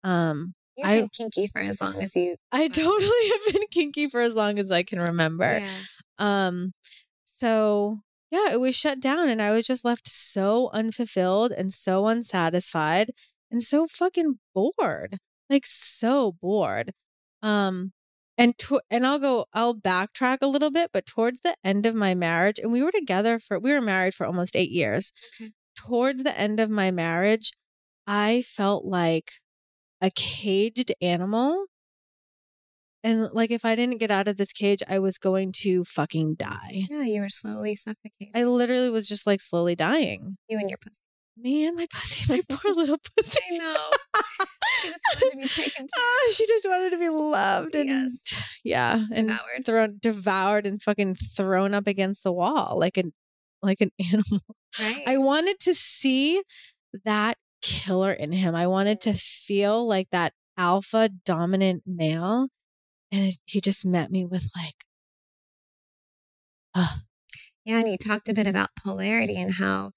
Um 0.03 0.55
You've 0.77 0.87
I- 0.89 0.95
been 0.97 1.09
kinky 1.09 1.47
for 1.47 1.61
as 1.61 1.81
long 1.81 2.03
as 2.03 2.17
you. 2.17 2.37
I 2.51 2.67
totally 2.69 3.29
have 3.47 3.55
been 3.55 3.67
kinky 3.71 4.09
for 4.09 4.21
as 4.21 4.35
long 4.35 4.59
as 4.59 4.71
I 4.71 4.83
can 4.83 5.01
remember. 5.01 5.59
Yeah. 5.61 5.79
Um 6.19 6.73
so 7.25 8.01
yeah, 8.35 8.53
it 8.53 8.61
was 8.61 8.75
shut 8.75 9.01
down 9.01 9.29
and 9.29 9.41
I 9.43 9.51
was 9.53 9.67
just 9.67 9.85
left 9.85 10.09
so 10.09 10.71
unfulfilled 10.73 11.53
and 11.53 11.73
so 11.73 12.07
unsatisfied 12.09 13.11
and 13.51 13.63
so 13.63 13.87
fucking 13.87 14.39
bored. 14.55 15.19
Like 15.51 15.67
so 15.67 16.33
bored. 16.43 16.93
Um 17.43 17.93
and 18.37 18.59
to, 18.59 18.81
and 18.91 19.07
I'll 19.07 19.19
go 19.21 19.47
I'll 19.53 19.75
backtrack 19.77 20.39
a 20.43 20.47
little 20.49 20.71
bit, 20.71 20.91
but 20.93 21.07
towards 21.07 21.41
the 21.41 21.57
end 21.65 21.87
of 21.87 21.95
my 21.95 22.15
marriage 22.15 22.59
and 22.59 22.73
we 22.73 22.83
were 22.83 22.93
together 22.93 23.39
for 23.39 23.59
we 23.59 23.73
were 23.73 23.81
married 23.81 24.15
for 24.15 24.27
almost 24.27 24.57
8 24.57 24.71
years. 24.71 25.13
Okay. 25.41 25.53
Towards 25.77 26.23
the 26.25 26.37
end 26.39 26.61
of 26.61 26.71
my 26.71 26.91
marriage, 26.91 27.53
I 28.07 28.43
felt 28.43 28.85
like 28.87 29.33
a 30.01 30.11
caged 30.11 30.93
animal. 31.03 31.67
And 33.05 33.29
like 33.33 33.51
if 33.53 33.65
I 33.65 33.77
didn't 33.77 33.99
get 34.01 34.11
out 34.11 34.27
of 34.27 34.37
this 34.39 34.51
cage, 34.53 34.83
I 34.89 34.99
was 34.99 35.19
going 35.19 35.53
to 35.59 35.85
fucking 35.85 36.35
die. 36.37 36.87
Yeah, 36.91 37.03
you 37.03 37.21
were 37.21 37.29
slowly 37.29 37.77
suffocating. 37.77 38.33
I 38.35 38.45
literally 38.45 38.91
was 38.91 39.07
just 39.07 39.27
like 39.27 39.41
slowly 39.41 39.77
dying. 39.77 40.37
you 40.49 40.59
and 40.59 40.69
your 40.71 40.79
pussy. 40.79 41.03
Man, 41.37 41.77
my 41.77 41.87
pussy, 41.93 42.33
my 42.33 42.41
poor 42.57 42.73
little 42.75 42.99
pussy. 43.17 43.39
I 43.53 43.57
know. 43.59 43.77
She 44.81 44.89
just 44.91 45.03
wanted 45.15 45.31
to 45.31 45.37
be 45.39 45.49
taken 45.49 45.87
Oh, 45.97 46.33
she 46.35 46.47
just 46.47 46.69
wanted 46.69 46.91
to 46.91 46.99
be 46.99 47.09
loved 47.09 47.75
and 47.75 47.89
Yes. 47.89 48.35
yeah, 48.65 49.05
and 49.15 49.29
Devoured. 49.29 49.65
thrown, 49.67 49.99
devoured, 50.01 50.67
and 50.67 50.83
fucking 50.83 51.15
thrown 51.15 51.75
up 51.75 51.87
against 51.87 52.23
the 52.25 52.33
wall 52.33 52.77
like 52.79 52.97
an 52.97 53.13
like 53.63 53.81
an 53.81 53.91
animal. 54.13 54.41
Right. 54.81 55.03
I 55.07 55.17
wanted 55.19 55.59
to 55.61 55.75
see 55.75 56.43
that 57.05 57.39
killer 57.63 58.13
in 58.13 58.33
him. 58.33 58.55
I 58.55 58.67
wanted 58.67 59.01
to 59.03 59.15
feel 59.15 59.87
like 59.87 60.11
that 60.11 60.33
alpha 60.59 61.09
dominant 61.25 61.83
male, 61.87 62.49
and 63.15 63.29
it, 63.29 63.37
he 63.47 63.61
just 63.61 63.87
met 63.87 64.11
me 64.11 64.25
with 64.25 64.49
like, 64.57 64.85
uh, 66.75 66.97
Yeah, 67.65 67.79
and 67.79 67.89
you 67.89 67.97
talked 67.97 68.29
a 68.29 68.35
bit 68.35 68.47
about 68.47 68.71
polarity 68.77 69.41
and 69.41 69.55
how 69.55 69.93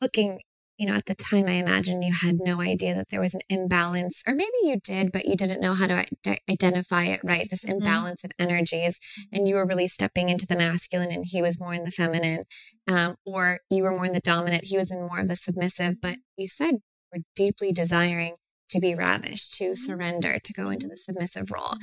looking, 0.00 0.40
you 0.76 0.86
know, 0.86 0.94
at 0.94 1.06
the 1.06 1.14
time, 1.14 1.46
I 1.46 1.52
imagine 1.52 2.02
you 2.02 2.12
had 2.12 2.40
no 2.40 2.60
idea 2.60 2.94
that 2.94 3.08
there 3.10 3.20
was 3.20 3.34
an 3.34 3.40
imbalance, 3.48 4.22
or 4.26 4.34
maybe 4.34 4.50
you 4.64 4.80
did, 4.82 5.12
but 5.12 5.26
you 5.26 5.36
didn't 5.36 5.60
know 5.60 5.74
how 5.74 5.86
to 5.86 6.04
ide- 6.26 6.40
identify 6.50 7.04
it 7.04 7.20
right. 7.22 7.48
This 7.48 7.64
Mhm. 7.64 7.74
imbalance 7.74 8.24
of 8.24 8.32
energies, 8.38 8.98
and 9.32 9.46
you 9.46 9.54
were 9.54 9.66
really 9.66 9.86
stepping 9.86 10.28
into 10.28 10.46
the 10.46 10.56
masculine, 10.56 11.12
and 11.12 11.24
he 11.26 11.40
was 11.40 11.60
more 11.60 11.72
in 11.74 11.84
the 11.84 11.92
feminine, 11.92 12.42
um, 12.88 13.16
or 13.24 13.60
you 13.70 13.84
were 13.84 13.92
more 13.92 14.06
in 14.06 14.12
the 14.12 14.20
dominant, 14.20 14.64
he 14.64 14.76
was 14.76 14.90
in 14.90 15.00
more 15.00 15.20
of 15.20 15.28
the 15.28 15.36
submissive. 15.36 16.00
But 16.00 16.16
you 16.36 16.48
said 16.48 16.80
we're 17.12 17.22
deeply 17.36 17.72
desiring 17.72 18.34
to 18.70 18.80
be 18.80 18.94
ravished, 18.94 19.54
to 19.58 19.76
surrender, 19.76 20.40
to 20.40 20.52
go 20.52 20.70
into 20.70 20.88
the 20.88 20.96
submissive 20.96 21.52
role. 21.52 21.76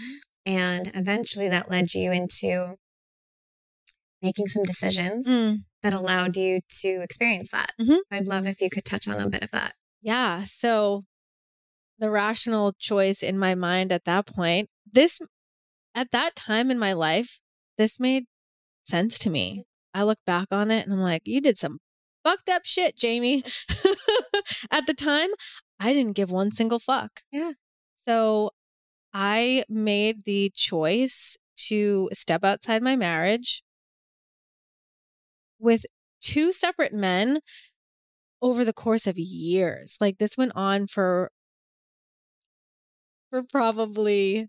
And 0.46 0.92
eventually 0.96 1.48
that 1.50 1.70
led 1.70 1.94
you 1.94 2.12
into 2.12 2.76
making 4.22 4.48
some 4.48 4.64
decisions 4.64 5.28
mm, 5.28 5.58
that 5.84 5.94
allowed 5.94 6.38
you 6.38 6.62
to 6.82 7.02
experience 7.02 7.52
that. 7.52 7.72
Mhm. 7.80 7.98
So 7.98 8.02
I'd 8.12 8.28
love 8.28 8.46
if 8.46 8.62
you 8.62 8.70
could 8.70 8.86
touch 8.86 9.08
on 9.08 9.20
a 9.20 9.30
bit 9.30 9.44
of 9.44 9.52
that. 9.52 9.74
yeah. 10.02 10.44
So 10.46 11.06
the 12.00 12.10
rational 12.10 12.74
choice 12.80 13.22
in 13.22 13.38
my 13.38 13.54
mind 13.54 13.92
at 13.92 14.06
that 14.06 14.26
point, 14.26 14.70
this 14.92 15.20
at 15.94 16.12
that 16.12 16.36
time 16.36 16.72
in 16.72 16.80
my 16.80 16.94
life, 16.94 17.40
this 17.78 18.00
made 18.00 18.26
sense 18.84 19.20
to 19.20 19.30
me. 19.30 19.64
I 19.94 20.04
look 20.04 20.18
back 20.26 20.48
on 20.52 20.72
it 20.72 20.86
and 20.86 20.94
I'm 20.94 21.02
like, 21.02 21.24
you 21.26 21.42
did 21.42 21.58
some 21.58 21.80
fucked 22.24 22.50
up 22.50 22.66
shit, 22.66 22.96
Jamie. 22.98 23.44
at 24.72 24.88
the 24.88 24.94
time, 24.96 25.30
I 25.80 25.94
didn't 25.94 26.16
give 26.16 26.32
one 26.32 26.52
single 26.52 26.80
fuck. 26.80 27.22
Yeah. 27.32 27.54
So 27.98 28.52
I 29.14 29.64
made 29.68 30.26
the 30.26 30.52
choice 30.56 31.38
to 31.68 32.10
step 32.14 32.44
outside 32.44 32.82
my 32.82 32.96
marriage 32.96 33.64
with 35.60 35.86
two 36.22 36.52
separate 36.52 36.94
men 36.94 37.40
over 38.42 38.66
the 38.66 38.74
course 38.74 39.08
of 39.08 39.18
years. 39.18 39.98
Like 40.02 40.18
this 40.18 40.38
went 40.38 40.54
on 40.56 40.88
for 40.88 41.32
for 43.30 43.44
probably 43.44 44.48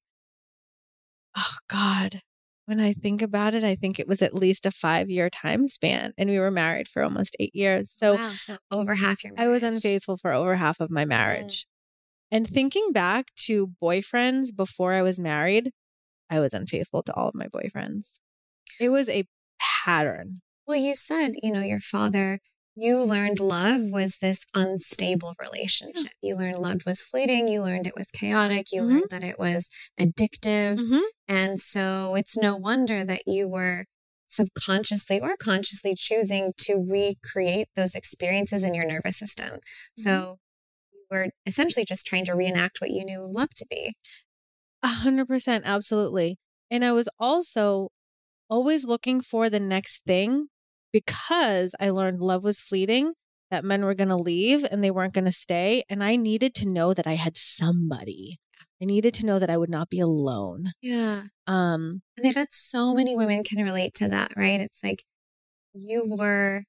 oh 1.37 1.57
god. 1.69 2.23
When 2.67 2.81
I 2.81 2.93
think 2.93 3.23
about 3.23 3.55
it, 3.55 3.65
I 3.65 3.75
think 3.75 3.99
it 3.99 4.07
was 4.07 4.23
at 4.23 4.35
least 4.35 4.65
a 4.65 4.71
5-year 4.71 5.29
time 5.31 5.67
span 5.67 6.13
and 6.17 6.31
we 6.31 6.39
were 6.39 6.53
married 6.53 6.87
for 6.87 7.03
almost 7.03 7.37
8 7.41 7.55
years. 7.55 7.91
So 7.91 8.15
wow, 8.15 8.33
so 8.37 8.57
over 8.71 8.95
half 8.95 9.25
your 9.25 9.33
I 9.37 9.49
was 9.49 9.65
unfaithful 9.65 10.17
for 10.17 10.33
over 10.33 10.55
half 10.57 10.81
of 10.81 10.91
my 10.91 11.05
mm. 11.05 11.09
marriage. 11.09 11.67
And 12.33 12.49
thinking 12.49 12.93
back 12.93 13.27
to 13.45 13.75
boyfriends 13.81 14.57
before 14.57 14.95
I 14.95 15.03
was 15.03 15.21
married, 15.21 15.71
I 16.31 16.41
was 16.41 16.55
unfaithful 16.55 17.03
to 17.03 17.15
all 17.15 17.29
of 17.29 17.35
my 17.35 17.47
boyfriends. 17.47 18.15
It 18.81 18.89
was 18.89 19.11
a 19.11 19.25
pattern. 19.61 20.41
Well, 20.67 20.79
you 20.79 20.97
said, 20.97 21.35
you 21.43 21.53
know, 21.53 21.61
your 21.61 21.79
father, 21.79 22.39
you 22.75 23.05
learned 23.05 23.39
love 23.39 23.83
was 23.83 24.17
this 24.17 24.47
unstable 24.55 25.35
relationship. 25.39 26.13
You 26.23 26.37
learned 26.37 26.57
love 26.59 26.81
was 26.87 27.03
fleeting. 27.03 27.49
You 27.49 27.61
learned 27.61 27.87
it 27.87 27.97
was 27.97 28.09
chaotic. 28.11 28.73
You 28.73 28.83
Mhm. 28.83 28.89
learned 28.89 29.11
that 29.11 29.25
it 29.25 29.39
was 29.39 29.69
addictive. 30.01 30.79
Mhm. 30.81 31.03
And 31.29 31.61
so 31.61 32.15
it's 32.15 32.39
no 32.39 32.57
wonder 32.57 33.05
that 33.05 33.25
you 33.27 33.47
were 33.47 33.85
subconsciously 34.25 35.21
or 35.21 35.37
consciously 35.37 35.95
choosing 35.95 36.55
to 36.57 36.77
recreate 36.77 37.69
those 37.77 37.95
experiences 37.95 38.63
in 38.63 38.73
your 38.73 38.87
nervous 38.87 39.19
system. 39.19 39.59
So 39.99 40.13
you 40.21 40.39
were 41.13 41.29
essentially 41.47 41.85
just 41.85 42.07
trying 42.07 42.25
to 42.25 42.33
reenact 42.33 42.81
what 42.81 42.91
you 42.91 43.05
knew 43.05 43.31
love 43.31 43.51
to 43.57 43.67
be. 43.71 43.95
A 44.83 44.89
hundred 44.89 45.29
percent, 45.29 45.63
absolutely. 45.65 46.39
And 46.71 46.85
I 46.85 46.91
was 46.93 47.09
also 47.21 47.91
always 48.51 48.85
looking 48.85 49.21
for 49.21 49.49
the 49.49 49.61
next 49.61 50.05
thing 50.05 50.49
because 50.93 51.75
I 51.79 51.91
learned 51.91 52.21
love 52.21 52.43
was 52.43 52.61
fleeting, 52.61 53.13
that 53.51 53.65
men 53.65 53.85
were 53.85 53.95
going 53.95 54.09
to 54.09 54.17
leave 54.17 54.65
and 54.71 54.83
they 54.83 54.91
weren't 54.91 55.15
going 55.15 55.27
to 55.27 55.33
stay. 55.33 55.85
And 55.89 56.03
I 56.03 56.17
needed 56.17 56.55
to 56.57 56.69
know 56.69 56.93
that 56.95 57.07
I 57.07 57.15
had 57.15 57.37
somebody. 57.37 58.39
I 58.83 58.85
needed 58.85 59.15
to 59.15 59.27
know 59.27 59.39
that 59.39 59.51
I 59.51 59.57
would 59.57 59.71
not 59.71 59.91
be 59.91 60.01
alone. 60.01 60.73
Yeah. 60.83 61.25
Um, 61.47 62.03
And 62.17 62.27
I 62.27 62.33
bet 62.33 62.53
so 62.53 62.95
many 62.95 63.15
women 63.15 63.45
can 63.45 63.63
relate 63.63 63.95
to 63.95 64.09
that, 64.09 64.33
right? 64.37 64.61
It's 64.61 64.83
like 64.83 65.05
you 65.73 66.05
were, 66.19 66.65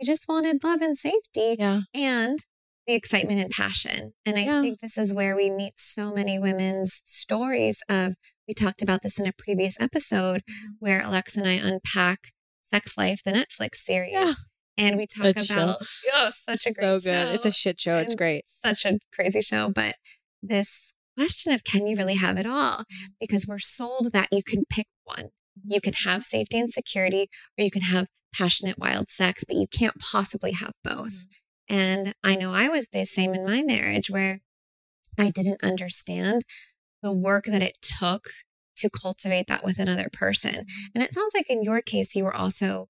you 0.00 0.06
just 0.06 0.26
wanted 0.28 0.64
love 0.64 0.80
and 0.80 0.96
safety 0.96 1.56
Yeah. 1.58 1.82
and 1.94 2.44
the 2.86 2.94
excitement 2.94 3.40
and 3.40 3.50
passion. 3.50 4.12
And 4.26 4.36
I 4.36 4.44
Yeah. 4.44 4.60
think 4.62 4.80
this 4.80 4.98
is 4.98 5.14
where 5.14 5.34
we 5.34 5.50
meet 5.50 5.78
so 5.78 6.12
many 6.12 6.38
women's 6.38 7.00
stories 7.04 7.82
of, 7.88 8.14
we 8.46 8.54
talked 8.54 8.82
about 8.82 9.02
this 9.02 9.18
in 9.18 9.26
a 9.26 9.32
previous 9.32 9.80
episode 9.80 10.42
Mm-hmm. 10.48 10.72
where 10.80 11.02
Alexa 11.02 11.40
and 11.40 11.48
I 11.48 11.52
unpack 11.54 12.32
Sex 12.62 12.96
Life, 12.98 13.22
the 13.24 13.32
Netflix 13.32 13.76
series. 13.76 14.12
Yeah. 14.12 14.32
And 14.76 14.96
we 14.96 15.06
talk 15.06 15.34
Good 15.34 15.46
show. 15.46 15.54
about, 15.54 15.76
oh, 16.14 16.30
such 16.30 16.66
a 16.66 16.72
great 16.72 17.00
So 17.02 17.10
show. 17.12 17.30
It's 17.32 17.46
a 17.46 17.52
shit 17.52 17.80
show. 17.80 17.96
It's 17.96 18.14
great. 18.14 18.42
such 18.48 18.84
a 18.84 18.98
crazy 19.14 19.40
show. 19.40 19.70
But 19.70 19.94
this 20.42 20.92
question 21.16 21.52
of 21.52 21.62
can 21.64 21.86
you 21.86 21.96
really 21.96 22.16
have 22.16 22.36
it 22.38 22.44
all? 22.46 22.78
Mm-hmm. 22.80 23.06
Because 23.20 23.46
we're 23.46 23.58
sold 23.60 24.12
that 24.12 24.28
you 24.32 24.42
can 24.44 24.64
pick 24.68 24.86
one. 25.04 25.28
You 25.64 25.80
can 25.80 25.92
have 26.04 26.24
safety 26.24 26.58
and 26.58 26.68
security, 26.68 27.28
or 27.56 27.62
you 27.64 27.70
can 27.70 27.82
have 27.82 28.08
passionate, 28.36 28.76
wild 28.78 29.08
sex, 29.08 29.44
but 29.44 29.56
you 29.56 29.66
can't 29.68 29.94
possibly 30.00 30.50
have 30.52 30.72
both. 30.82 31.26
Mm-hmm. 31.70 31.76
And 31.76 32.14
I 32.22 32.36
know 32.36 32.52
I 32.52 32.68
was 32.68 32.88
the 32.88 33.04
same 33.04 33.34
in 33.34 33.44
my 33.44 33.62
marriage 33.62 34.10
where 34.10 34.40
I 35.18 35.30
didn't 35.30 35.62
understand 35.62 36.42
the 37.02 37.12
work 37.12 37.44
that 37.44 37.62
it 37.62 37.78
took 37.82 38.24
to 38.76 38.90
cultivate 38.90 39.46
that 39.46 39.64
with 39.64 39.78
another 39.78 40.08
person. 40.12 40.52
Mm-hmm. 40.52 40.86
And 40.94 41.04
it 41.04 41.14
sounds 41.14 41.34
like 41.34 41.48
in 41.50 41.62
your 41.62 41.80
case, 41.80 42.14
you 42.14 42.24
were 42.24 42.34
also 42.34 42.88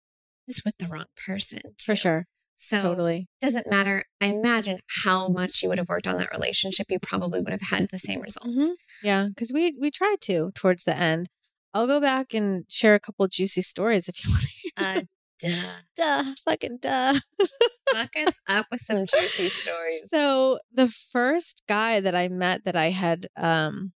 just 0.49 0.65
with 0.65 0.77
the 0.79 0.87
wrong 0.87 1.07
person. 1.27 1.61
For 1.83 1.97
sure. 1.97 2.27
So 2.57 2.81
Totally. 2.83 3.29
doesn't 3.41 3.69
matter. 3.69 4.05
I 4.21 4.27
imagine 4.27 4.79
how 5.05 5.29
much 5.29 5.63
you 5.63 5.69
would 5.69 5.79
have 5.79 5.89
worked 5.89 6.07
on 6.07 6.19
that 6.19 6.31
relationship, 6.33 6.87
you 6.89 7.01
probably 7.01 7.41
would 7.41 7.51
have 7.53 7.69
had 7.71 7.89
the 7.91 7.99
same 7.99 8.21
result. 8.21 8.47
Mhm. 8.47 8.71
Yeah, 9.03 9.27
because 9.29 9.53
we 9.53 9.77
we 9.81 9.91
tried 9.91 10.21
to 10.23 10.53
towards 10.55 10.85
the 10.85 10.97
end. 10.97 11.29
I'll 11.73 11.89
go 11.89 12.01
back 12.01 12.33
and 12.33 12.65
share 12.69 12.95
a 12.95 13.01
couple 13.01 13.27
juicy 13.27 13.63
stories 13.63 14.09
if 14.09 14.25
you 14.25 14.31
want. 14.33 14.47
Uh, 14.77 15.03
duh. 15.39 15.81
duh, 15.97 16.25
fucking 16.45 16.79
duh. 16.81 17.15
Fuck 17.93 18.17
us 18.17 18.41
up 18.49 18.67
with 18.71 18.81
some 18.81 18.99
juicy 19.07 19.49
stories. 19.49 20.03
So 20.09 20.59
the 20.73 20.89
first 20.89 21.63
guy 21.69 22.01
that 22.01 22.15
I 22.15 22.29
met 22.29 22.65
that 22.65 22.77
I 22.77 22.91
had 22.91 23.27
um 23.37 23.93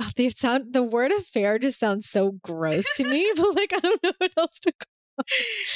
oh, 0.00 0.10
the 0.16 0.30
sound 0.30 0.72
the 0.72 0.82
word 0.82 1.12
affair 1.12 1.58
just 1.58 1.78
sounds 1.78 2.08
so 2.08 2.32
gross 2.42 2.92
to 2.96 3.04
me, 3.04 3.30
but 3.36 3.54
like 3.54 3.72
I 3.74 3.80
don't 3.80 4.02
know 4.02 4.12
what 4.18 4.32
else 4.36 4.58
to 4.60 4.72
call 4.72 4.88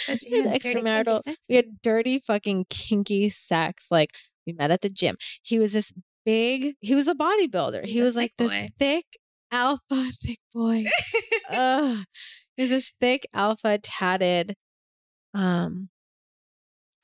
But 0.08 0.18
We 0.30 0.38
had 0.42 0.60
extramarital- 0.60 1.36
we 1.48 1.56
had 1.56 1.80
dirty 1.82 2.18
fucking 2.18 2.66
kinky 2.70 3.30
sex. 3.30 3.86
Like 3.90 4.10
we 4.46 4.52
met 4.52 4.70
at 4.70 4.80
the 4.82 4.88
gym. 4.90 5.16
He 5.42 5.58
was 5.58 5.72
this 5.72 5.92
big, 6.24 6.74
he 6.80 6.94
was 6.94 7.08
a 7.08 7.14
bodybuilder. 7.14 7.84
He's 7.84 7.94
he 7.94 8.02
was 8.02 8.16
like 8.16 8.32
this 8.36 8.50
boy. 8.50 8.68
thick 8.78 9.04
alpha 9.52 10.10
thick 10.22 10.40
boy. 10.52 10.84
Ugh. 11.50 12.04
Was 12.58 12.70
this 12.70 12.92
thick 13.00 13.26
alpha 13.32 13.78
tatted 13.78 14.54
um 15.34 15.88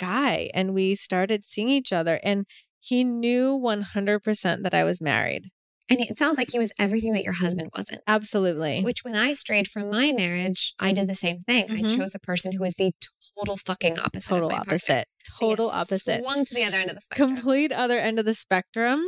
guy. 0.00 0.50
And 0.54 0.74
we 0.74 0.94
started 0.94 1.44
seeing 1.44 1.68
each 1.68 1.92
other 1.92 2.20
and 2.22 2.46
he 2.80 3.04
knew 3.04 3.56
100% 3.56 4.62
that 4.62 4.74
I 4.74 4.84
was 4.84 5.00
married. 5.00 5.50
And 5.88 6.00
it 6.00 6.18
sounds 6.18 6.38
like 6.38 6.50
he 6.50 6.58
was 6.58 6.72
everything 6.78 7.12
that 7.12 7.22
your 7.24 7.34
husband 7.34 7.70
wasn't. 7.76 8.00
Absolutely. 8.08 8.82
Which, 8.82 9.04
when 9.04 9.14
I 9.14 9.34
strayed 9.34 9.68
from 9.68 9.90
my 9.90 10.12
marriage, 10.12 10.74
I 10.80 10.92
did 10.92 11.08
the 11.08 11.14
same 11.14 11.40
thing. 11.40 11.70
I 11.70 11.82
Mhm. 11.82 11.96
chose 11.96 12.14
a 12.14 12.18
person 12.18 12.52
who 12.52 12.60
was 12.60 12.74
the 12.74 12.90
total 13.38 13.56
fucking 13.56 13.98
opposite. 13.98 14.28
Total 14.28 14.50
opposite. 14.52 15.06
So 15.24 15.50
Total 15.50 15.68
opposite. 15.68 16.20
Swung 16.24 16.44
to 16.46 16.54
the 16.54 16.64
other 16.64 16.78
end 16.78 16.90
of 16.90 16.96
the 16.96 17.02
spectrum. 17.02 17.28
complete 17.36 17.70
other 17.72 17.98
end 17.98 18.18
of 18.18 18.24
the 18.24 18.34
spectrum 18.34 19.04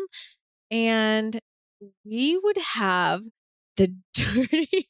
and 0.70 1.40
we 2.04 2.38
would 2.38 2.58
have 2.58 3.22
the 3.76 3.94
dirty 4.14 4.88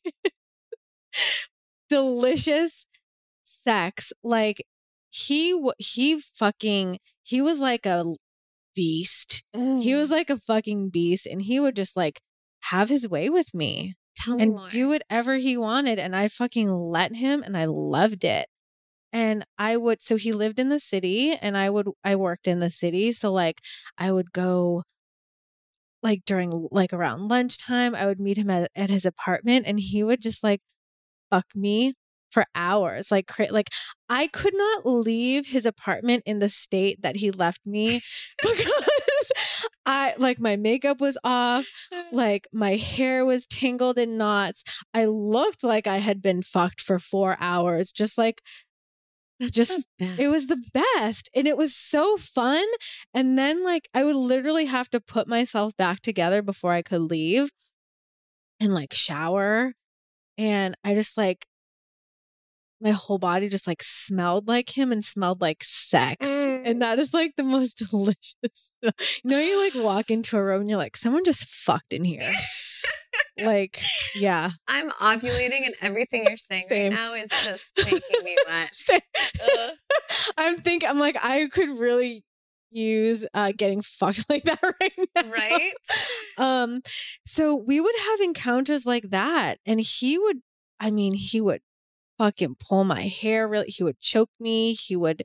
delicious 1.88 2.86
sex 3.44 4.12
like 4.22 4.64
he 5.10 5.58
he 5.78 6.20
fucking 6.34 6.98
he 7.22 7.40
was 7.40 7.60
like 7.60 7.86
a 7.86 8.04
beast 8.74 9.42
he 9.54 9.60
Mm. 9.60 9.98
was 9.98 10.10
like 10.10 10.30
a 10.30 10.38
fucking 10.38 10.90
beast 10.90 11.26
and 11.26 11.42
he 11.42 11.58
would 11.60 11.76
just 11.76 11.96
like 11.96 12.20
have 12.72 12.88
his 12.88 13.08
way 13.08 13.30
with 13.30 13.54
me 13.54 13.94
Tell 14.16 14.40
and 14.40 14.52
more. 14.52 14.68
do 14.68 14.88
whatever 14.88 15.36
he 15.36 15.56
wanted 15.56 15.98
and 15.98 16.14
I 16.16 16.28
fucking 16.28 16.70
let 16.70 17.14
him 17.16 17.42
and 17.42 17.56
I 17.56 17.64
loved 17.66 18.24
it. 18.24 18.48
And 19.12 19.44
I 19.58 19.76
would 19.76 20.02
so 20.02 20.16
he 20.16 20.32
lived 20.32 20.58
in 20.58 20.68
the 20.68 20.80
city 20.80 21.32
and 21.34 21.56
I 21.56 21.70
would 21.70 21.88
I 22.04 22.16
worked 22.16 22.46
in 22.48 22.60
the 22.60 22.70
city 22.70 23.12
so 23.12 23.32
like 23.32 23.60
I 23.98 24.12
would 24.12 24.32
go 24.32 24.82
like 26.02 26.24
during 26.24 26.68
like 26.70 26.92
around 26.92 27.28
lunchtime 27.28 27.94
I 27.94 28.06
would 28.06 28.20
meet 28.20 28.38
him 28.38 28.50
at, 28.50 28.70
at 28.76 28.90
his 28.90 29.06
apartment 29.06 29.64
and 29.66 29.80
he 29.80 30.02
would 30.02 30.20
just 30.22 30.42
like 30.44 30.60
fuck 31.30 31.46
me 31.54 31.92
for 32.30 32.44
hours 32.54 33.10
like 33.10 33.26
cra- 33.26 33.50
like 33.50 33.68
I 34.08 34.26
could 34.26 34.54
not 34.54 34.84
leave 34.84 35.46
his 35.46 35.64
apartment 35.64 36.22
in 36.26 36.38
the 36.38 36.48
state 36.48 37.00
that 37.02 37.16
he 37.16 37.30
left 37.30 37.60
me 37.64 38.00
because 38.42 39.32
I 39.86 40.14
like 40.18 40.38
my 40.38 40.56
makeup 40.56 41.00
was 41.00 41.16
off 41.24 41.66
like 42.12 42.46
my 42.52 42.76
hair 42.76 43.24
was 43.24 43.46
tangled 43.46 43.98
in 43.98 44.18
knots. 44.18 44.64
I 44.92 45.06
looked 45.06 45.64
like 45.64 45.86
I 45.86 45.98
had 45.98 46.20
been 46.20 46.42
fucked 46.42 46.80
for 46.80 46.98
four 46.98 47.36
hours, 47.40 47.92
just 47.92 48.18
like 48.18 48.42
just 49.40 49.86
it 50.00 50.28
was 50.28 50.46
the 50.46 50.62
best. 50.72 51.30
And 51.34 51.46
it 51.46 51.56
was 51.56 51.74
so 51.74 52.16
fun. 52.16 52.64
And 53.14 53.38
then 53.38 53.64
like 53.64 53.88
I 53.94 54.04
would 54.04 54.16
literally 54.16 54.66
have 54.66 54.90
to 54.90 55.00
put 55.00 55.28
myself 55.28 55.76
back 55.76 56.00
together 56.00 56.42
before 56.42 56.72
I 56.72 56.82
could 56.82 57.02
leave 57.02 57.50
and 58.60 58.74
like 58.74 58.92
shower. 58.92 59.72
And 60.38 60.76
I 60.84 60.94
just 60.94 61.16
like 61.16 61.46
my 62.80 62.90
whole 62.90 63.18
body 63.18 63.48
just 63.48 63.66
like 63.66 63.82
smelled 63.82 64.48
like 64.48 64.76
him 64.76 64.92
and 64.92 65.04
smelled 65.04 65.40
like 65.40 65.64
sex. 65.64 66.26
Mm. 66.26 66.62
And 66.66 66.82
that 66.82 66.98
is 66.98 67.14
like 67.14 67.34
the 67.36 67.42
most 67.42 67.78
delicious. 67.90 68.72
you 68.82 68.90
know, 69.24 69.38
you 69.38 69.62
like 69.62 69.82
walk 69.82 70.10
into 70.10 70.36
a 70.36 70.42
room 70.42 70.62
and 70.62 70.70
you're 70.70 70.78
like, 70.78 70.96
someone 70.96 71.24
just 71.24 71.48
fucked 71.48 71.92
in 71.92 72.04
here. 72.04 72.20
like, 73.44 73.80
yeah. 74.14 74.50
I'm 74.68 74.90
ovulating, 74.90 75.64
and 75.66 75.74
everything 75.80 76.24
you're 76.28 76.36
saying 76.36 76.66
Same. 76.68 76.92
right 76.92 76.98
now 76.98 77.14
is 77.14 77.30
just 77.30 77.72
making 77.84 78.24
me 78.24 78.36
wet. 78.46 78.70
I'm 80.38 80.58
thinking, 80.58 80.88
I'm 80.88 80.98
like, 80.98 81.16
I 81.22 81.48
could 81.50 81.78
really 81.78 82.24
use 82.76 83.26
uh 83.34 83.52
getting 83.56 83.82
fucked 83.98 84.24
like 84.28 84.44
that 84.44 84.60
right 84.62 84.92
now. 85.16 85.30
Right? 85.30 85.72
Um, 86.38 86.82
so 87.24 87.54
we 87.54 87.80
would 87.80 87.94
have 88.08 88.20
encounters 88.20 88.84
like 88.86 89.10
that, 89.10 89.58
and 89.64 89.80
he 89.80 90.18
would, 90.18 90.38
I 90.78 90.90
mean, 90.90 91.14
he 91.14 91.40
would 91.40 91.62
fucking 92.18 92.56
pull 92.60 92.84
my 92.84 93.02
hair. 93.08 93.48
Really, 93.48 93.68
he 93.68 93.82
would 93.82 94.00
choke 94.00 94.30
me. 94.38 94.74
He 94.74 94.96
would, 94.96 95.22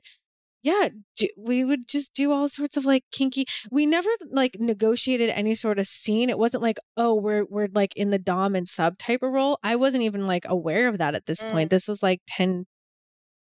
yeah, 0.62 0.88
do, 1.16 1.28
we 1.36 1.64
would 1.64 1.86
just 1.88 2.14
do 2.14 2.32
all 2.32 2.48
sorts 2.48 2.76
of 2.76 2.84
like 2.84 3.04
kinky. 3.12 3.44
We 3.70 3.84
never 3.84 4.08
like 4.30 4.56
negotiated 4.58 5.30
any 5.30 5.54
sort 5.54 5.78
of 5.78 5.86
scene. 5.86 6.30
It 6.30 6.38
wasn't 6.38 6.62
like, 6.62 6.78
oh, 6.96 7.14
we're 7.14 7.44
we're 7.44 7.68
like 7.74 7.94
in 7.96 8.10
the 8.10 8.18
dom 8.18 8.54
and 8.54 8.66
sub 8.66 8.96
type 8.98 9.22
of 9.22 9.32
role. 9.32 9.58
I 9.62 9.76
wasn't 9.76 10.04
even 10.04 10.26
like 10.26 10.44
aware 10.46 10.88
of 10.88 10.98
that 10.98 11.14
at 11.14 11.26
this 11.26 11.42
Mm. 11.42 11.50
point. 11.50 11.70
This 11.70 11.86
was 11.88 12.02
like 12.02 12.20
ten. 12.26 12.64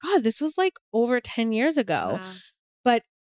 God, 0.03 0.23
this 0.23 0.41
was 0.41 0.57
like 0.57 0.73
over 0.91 1.21
ten 1.21 1.53
years 1.53 1.77
ago 1.77 2.19
Wow. 2.21 2.33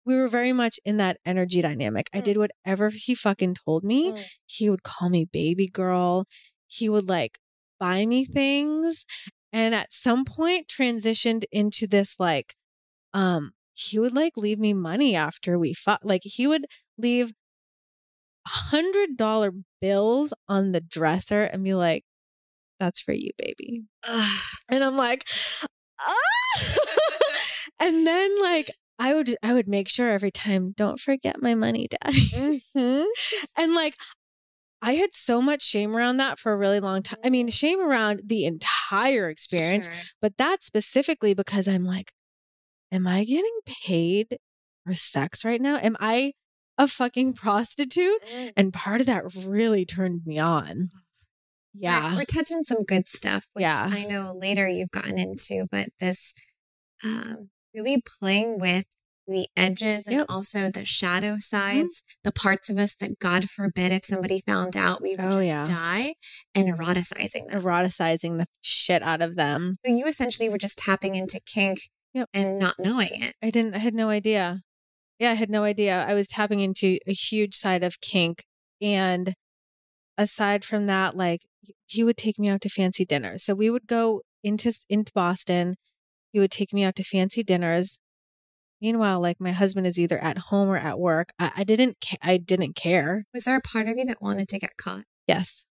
We 0.10 0.15
were 0.15 0.28
very 0.28 0.52
much 0.54 0.80
in 0.84 0.98
that 0.98 1.17
energy 1.24 1.62
dynamic. 1.62 2.10
I 2.12 2.19
Mm. 2.19 2.24
did 2.24 2.38
whatever 2.38 2.89
he 2.89 3.13
fucking 3.13 3.54
told 3.63 3.84
me. 3.84 4.12
Mm. 4.12 4.26
He 4.48 4.69
would 4.69 4.82
call 4.84 5.10
me 5.10 5.26
baby 5.26 5.67
girl. 5.67 6.26
He 6.67 6.89
would 6.89 7.08
like 7.08 7.38
buy 7.80 8.06
me 8.08 8.26
things. 8.26 9.06
And 9.54 9.76
at 9.76 9.93
some 9.93 10.26
point 10.26 10.67
transitioned 10.67 11.43
into 11.52 11.86
this 11.88 12.15
like, 12.19 12.56
um, 13.13 13.52
he 13.74 14.00
would 14.00 14.13
like 14.15 14.34
leave 14.36 14.60
me 14.60 14.74
money 14.74 15.15
after 15.15 15.58
we 15.60 15.74
fought. 15.74 16.04
Like 16.04 16.22
he 16.24 16.48
would 16.48 16.65
leave 16.98 17.34
hundred 18.48 19.15
dollar 19.15 19.52
bills 19.80 20.34
on 20.48 20.72
the 20.72 20.82
dresser 20.82 21.43
and 21.43 21.63
be 21.63 21.74
like, 21.76 22.04
that's 22.80 23.02
for 23.02 23.13
you, 23.13 23.30
baby. 23.38 23.86
Ugh. 24.08 24.39
And 24.69 24.84
I'm 24.84 24.98
like, 24.98 25.28
ah! 26.00 26.63
and 27.80 28.08
then 28.08 28.41
like 28.41 28.72
I 28.99 29.13
would 29.15 29.35
I 29.41 29.53
would 29.53 29.67
make 29.67 29.88
sure 29.88 30.09
every 30.12 30.29
time, 30.31 30.73
don't 30.75 30.99
forget 30.99 31.41
my 31.41 31.55
money, 31.55 31.88
daddy. 31.89 32.19
Mhm. 32.19 33.05
and 33.57 33.73
like 33.73 33.95
I 34.81 34.93
had 34.93 35.13
so 35.13 35.41
much 35.41 35.62
shame 35.63 35.95
around 35.95 36.17
that 36.17 36.38
for 36.39 36.51
a 36.53 36.57
really 36.57 36.79
long 36.79 37.01
time. 37.03 37.19
I 37.23 37.29
mean, 37.29 37.47
shame 37.49 37.81
around 37.81 38.21
the 38.25 38.45
entire 38.45 39.29
experience, 39.29 39.85
Sure. 39.85 39.93
but 40.21 40.38
that 40.38 40.63
specifically 40.63 41.33
because 41.33 41.67
I'm 41.67 41.83
like, 41.85 42.12
am 42.91 43.07
I 43.07 43.23
getting 43.25 43.59
paid 43.65 44.38
for 44.85 44.93
sex 44.93 45.43
right 45.43 45.59
now? 45.62 45.77
Am 45.77 45.97
I 45.99 46.33
a 46.77 46.88
fucking 46.88 47.33
prostitute? 47.33 48.21
Mm. 48.33 48.51
And 48.55 48.73
part 48.73 49.01
of 49.01 49.07
that 49.07 49.23
really 49.45 49.85
turned 49.85 50.21
me 50.25 50.39
on. 50.39 50.65
We're- 50.65 50.89
Yeah. 51.73 52.15
We're, 52.15 52.23
touching 52.25 52.63
some 52.63 52.83
good 52.85 53.07
stuff, 53.07 53.47
which 53.53 53.63
Yeah. 53.63 53.89
I 53.91 54.05
know 54.05 54.31
later 54.33 54.67
you've 54.67 54.91
gotten 54.91 55.17
into, 55.19 55.67
but 55.69 55.89
this 55.99 56.33
um, 57.03 57.49
really 57.73 58.01
playing 58.05 58.60
with 58.60 58.86
the 59.29 59.47
edges 59.55 60.08
and 60.08 60.17
Yep. 60.17 60.25
also 60.27 60.69
the 60.69 60.86
shadow 60.86 61.34
mm-hmm. 61.34 61.39
sides, 61.39 62.03
the 62.23 62.32
parts 62.32 62.69
of 62.69 62.77
us 62.77 62.95
that 62.95 63.19
God 63.19 63.49
forbid 63.49 63.91
if 63.91 64.05
somebody 64.05 64.41
found 64.45 64.75
out 64.75 65.01
we 65.01 65.12
would 65.12 65.19
Oh, 65.19 65.32
just 65.32 65.45
yeah. 65.45 65.65
die 65.65 66.15
and 66.55 66.67
eroticizing 66.67 67.49
them. 67.49 67.62
Eroticizing 67.62 68.38
the 68.39 68.47
shit 68.62 69.03
out 69.03 69.21
of 69.21 69.36
them. 69.36 69.75
So 69.86 69.91
you 69.91 70.08
essentially 70.08 70.49
were 70.49 70.58
just 70.58 70.77
tapping 70.77 71.15
into 71.15 71.39
kink 71.45 71.89
Yep. 72.13 72.29
and 72.34 72.58
not 72.58 72.75
knowing 72.79 73.10
it. 73.12 73.36
I 73.41 73.51
didn't, 73.51 73.75
I 73.75 73.79
had 73.79 73.93
no 73.93 74.10
idea. 74.10 74.62
Yeah, 75.19 75.32
I 75.32 75.36
had 75.36 75.49
no 75.49 75.63
idea. 75.63 76.05
I 76.08 76.13
was 76.13 76.27
tapping 76.27 76.60
into 76.60 76.97
a 77.05 77.13
huge 77.13 77.53
side 77.53 77.84
of 77.84 78.01
kink. 78.01 78.45
And 78.82 79.36
aside 80.17 80.63
from 80.63 80.88
that, 80.88 81.15
like 81.15 81.41
he 81.86 82.03
would 82.03 82.17
take 82.17 82.39
me 82.39 82.49
out 82.49 82.62
to 82.62 82.69
fancy 82.69 83.05
dinners. 83.05 83.43
So 83.43 83.53
we 83.53 83.69
would 83.69 83.86
go 83.86 84.21
into, 84.43 84.73
into 84.89 85.12
Boston. 85.13 85.75
He 86.31 86.39
would 86.39 86.51
take 86.51 86.73
me 86.73 86.83
out 86.83 86.95
to 86.97 87.03
fancy 87.03 87.43
dinners. 87.43 87.99
Meanwhile, 88.81 89.19
like 89.19 89.41
my 89.41 89.51
husband 89.51 89.87
is 89.87 89.99
either 89.99 90.17
at 90.19 90.37
home 90.37 90.69
or 90.69 90.77
at 90.77 90.99
work. 90.99 91.29
I, 91.37 91.51
I 91.57 91.63
didn't, 91.63 91.97
ca- 92.03 92.17
I 92.21 92.37
didn't 92.37 92.75
care. 92.75 93.25
Was 93.33 93.43
there 93.43 93.57
a 93.57 93.61
part 93.61 93.87
of 93.87 93.97
you 93.97 94.05
that 94.05 94.21
wanted 94.21 94.47
to 94.49 94.59
get 94.59 94.77
caught? 94.77 95.03
Yes, 95.27 95.65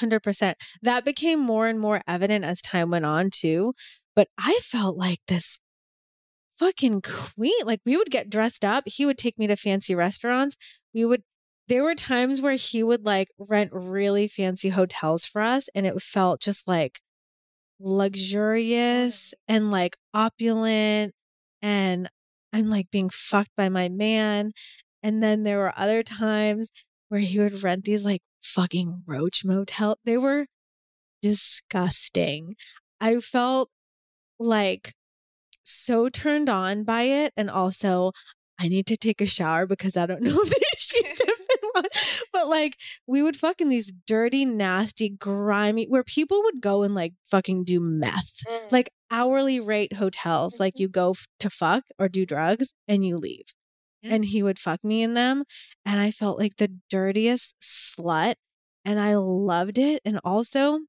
100%. 0.00 0.54
That 0.82 1.04
became 1.04 1.38
more 1.40 1.66
and 1.66 1.78
more 1.78 2.02
evident 2.06 2.44
as 2.44 2.60
time 2.60 2.90
went 2.90 3.06
on, 3.06 3.30
too. 3.30 3.74
But 4.16 4.28
I 4.36 4.58
felt 4.62 4.96
like 4.96 5.20
this 5.28 5.60
fucking 6.58 7.02
queen. 7.02 7.64
Like, 7.64 7.80
we 7.86 7.96
would 7.96 8.10
get 8.10 8.30
dressed 8.30 8.64
up. 8.64 8.84
He 8.86 9.06
would 9.06 9.18
take 9.18 9.38
me 9.38 9.46
to 9.46 9.56
fancy 9.56 9.94
restaurants. 9.94 10.56
We 10.92 11.04
would, 11.04 11.22
there 11.68 11.84
were 11.84 11.94
times 11.94 12.40
where 12.40 12.54
he 12.54 12.82
would 12.82 13.04
like 13.04 13.28
rent 13.38 13.70
really 13.72 14.26
fancy 14.26 14.70
hotels 14.70 15.24
for 15.24 15.40
us, 15.40 15.68
and 15.74 15.86
it 15.86 16.00
felt 16.02 16.40
just 16.40 16.66
like 16.66 17.00
luxurious 17.80 19.34
and 19.46 19.70
like 19.70 19.96
opulent. 20.14 21.14
And 21.62 22.08
I'm 22.52 22.68
like 22.68 22.90
being 22.90 23.10
fucked 23.10 23.54
by 23.56 23.68
my 23.68 23.88
man. 23.88 24.52
And 25.02 25.22
then 25.22 25.42
there 25.42 25.58
were 25.58 25.72
other 25.76 26.02
times 26.02 26.70
where 27.08 27.20
he 27.20 27.38
would 27.38 27.62
rent 27.62 27.84
these 27.84 28.04
like 28.04 28.22
fucking 28.42 29.02
roach 29.06 29.44
motel. 29.44 29.98
They 30.04 30.18
were 30.18 30.46
disgusting. 31.22 32.54
I 33.00 33.20
felt 33.20 33.70
like 34.38 34.94
so 35.62 36.08
turned 36.08 36.48
on 36.48 36.84
by 36.84 37.02
it. 37.02 37.32
And 37.36 37.50
also, 37.50 38.12
I 38.60 38.68
need 38.68 38.86
to 38.86 38.96
take 38.96 39.20
a 39.20 39.26
shower 39.26 39.66
because 39.66 39.96
I 39.96 40.06
don't 40.06 40.22
know 40.22 40.40
if 40.40 40.50
these 40.50 40.78
sheets 40.78 41.22
have. 41.26 41.47
But 42.32 42.48
like, 42.48 42.76
we 43.06 43.22
would 43.22 43.36
fuck 43.36 43.60
in 43.60 43.68
these 43.68 43.92
dirty, 44.06 44.44
nasty, 44.44 45.08
grimy, 45.08 45.86
where 45.86 46.04
people 46.04 46.42
would 46.44 46.60
go 46.60 46.82
and 46.82 46.94
like 46.94 47.14
fucking 47.30 47.64
do 47.64 47.80
meth, 47.80 48.42
mm. 48.46 48.72
like 48.72 48.90
hourly 49.10 49.60
rate 49.60 49.94
hotels. 49.94 50.60
Like, 50.60 50.74
mm-hmm. 50.74 50.82
you 50.82 50.88
go 50.88 51.10
f- 51.10 51.26
to 51.40 51.50
fuck 51.50 51.84
or 51.98 52.08
do 52.08 52.26
drugs 52.26 52.72
and 52.86 53.04
you 53.04 53.16
leave 53.16 53.54
Yeah. 54.02 54.14
and 54.14 54.24
he 54.26 54.42
would 54.42 54.58
fuck 54.58 54.84
me 54.84 55.02
in 55.02 55.14
them. 55.14 55.44
And 55.84 56.00
I 56.00 56.10
felt 56.10 56.38
like 56.38 56.56
the 56.56 56.72
dirtiest 56.90 57.54
slut. 57.62 58.34
And 58.84 58.98
I 59.00 59.16
loved 59.16 59.76
it. 59.76 60.00
And 60.04 60.18
also, 60.24 60.80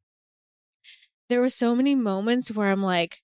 there 1.27 1.41
were 1.41 1.49
so 1.49 1.75
many 1.75 1.95
moments 1.95 2.51
where 2.51 2.71
I'm 2.71 2.83
like, 2.83 3.17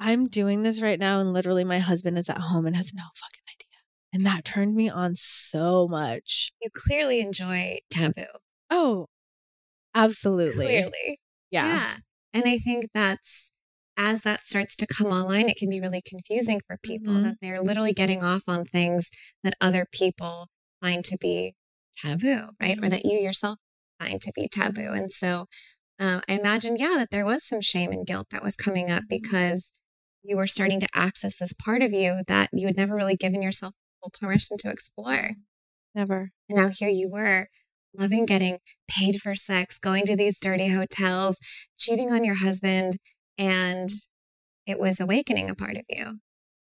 I'm 0.00 0.28
doing 0.28 0.62
this 0.62 0.80
right 0.80 0.98
now. 0.98 1.20
And 1.20 1.32
literally, 1.32 1.64
my 1.64 1.78
husband 1.78 2.18
is 2.18 2.28
at 2.28 2.38
home 2.38 2.66
and 2.66 2.76
has 2.76 2.92
no 2.94 3.02
fucking 3.14 3.42
idea. 3.54 3.65
And 4.12 4.24
that 4.24 4.44
turned 4.44 4.74
me 4.74 4.88
on 4.88 5.14
so 5.14 5.86
much. 5.88 6.52
you 6.62 6.70
clearly 6.74 7.20
enjoy 7.20 7.78
taboo. 7.90 8.24
Oh, 8.70 9.06
absolutely. 9.94 10.66
Clearly. 10.66 11.20
Yeah. 11.50 11.96
And 12.32 12.44
I 12.46 12.58
think 12.58 12.88
that's 12.94 13.50
as 13.98 14.22
that 14.22 14.42
starts 14.44 14.76
to 14.76 14.86
come 14.86 15.06
online, 15.06 15.48
it 15.48 15.56
can 15.56 15.70
be 15.70 15.80
really 15.80 16.02
confusing 16.04 16.60
for 16.66 16.76
people 16.82 17.14
Mhm. 17.14 17.22
that 17.22 17.36
they're 17.40 17.62
literally 17.62 17.94
getting 17.94 18.22
off 18.22 18.42
on 18.46 18.64
things 18.64 19.10
that 19.42 19.54
other 19.60 19.86
people 19.90 20.48
find 20.82 21.02
to 21.06 21.16
be 21.18 21.54
taboo, 21.96 22.50
right? 22.60 22.78
Or 22.82 22.90
that 22.90 23.06
you 23.06 23.18
yourself 23.18 23.58
find 23.98 24.20
to 24.20 24.32
be 24.34 24.48
taboo. 24.48 24.92
And 24.92 25.10
so 25.10 25.46
um, 25.98 26.20
I 26.28 26.34
imagine, 26.34 26.76
yeah, 26.76 26.92
that 26.98 27.10
there 27.10 27.24
was 27.24 27.42
some 27.42 27.62
shame 27.62 27.90
and 27.90 28.06
guilt 28.06 28.26
that 28.30 28.42
was 28.42 28.54
coming 28.54 28.90
up 28.90 29.04
because 29.08 29.72
you 30.22 30.36
were 30.36 30.46
starting 30.46 30.78
to 30.80 30.88
access 30.94 31.38
this 31.38 31.54
part 31.54 31.80
of 31.82 31.90
you 31.94 32.20
that 32.26 32.50
you 32.52 32.66
had 32.66 32.76
never 32.76 32.94
really 32.94 33.16
given 33.16 33.40
yourself 33.40 33.72
full 34.06 34.28
permission 34.28 34.56
to 34.58 34.70
explore. 34.70 35.30
Never. 35.94 36.30
And 36.48 36.58
now 36.58 36.68
here 36.68 36.88
you 36.88 37.08
were, 37.10 37.48
loving 37.94 38.26
getting 38.26 38.58
paid 38.88 39.16
for 39.16 39.34
sex, 39.34 39.78
going 39.78 40.06
to 40.06 40.16
these 40.16 40.38
dirty 40.38 40.68
hotels, 40.68 41.38
cheating 41.78 42.12
on 42.12 42.24
your 42.24 42.36
husband, 42.36 42.98
and 43.38 43.90
it 44.66 44.78
was 44.78 45.00
awakening 45.00 45.48
a 45.48 45.54
part 45.54 45.76
of 45.76 45.84
you. 45.88 46.18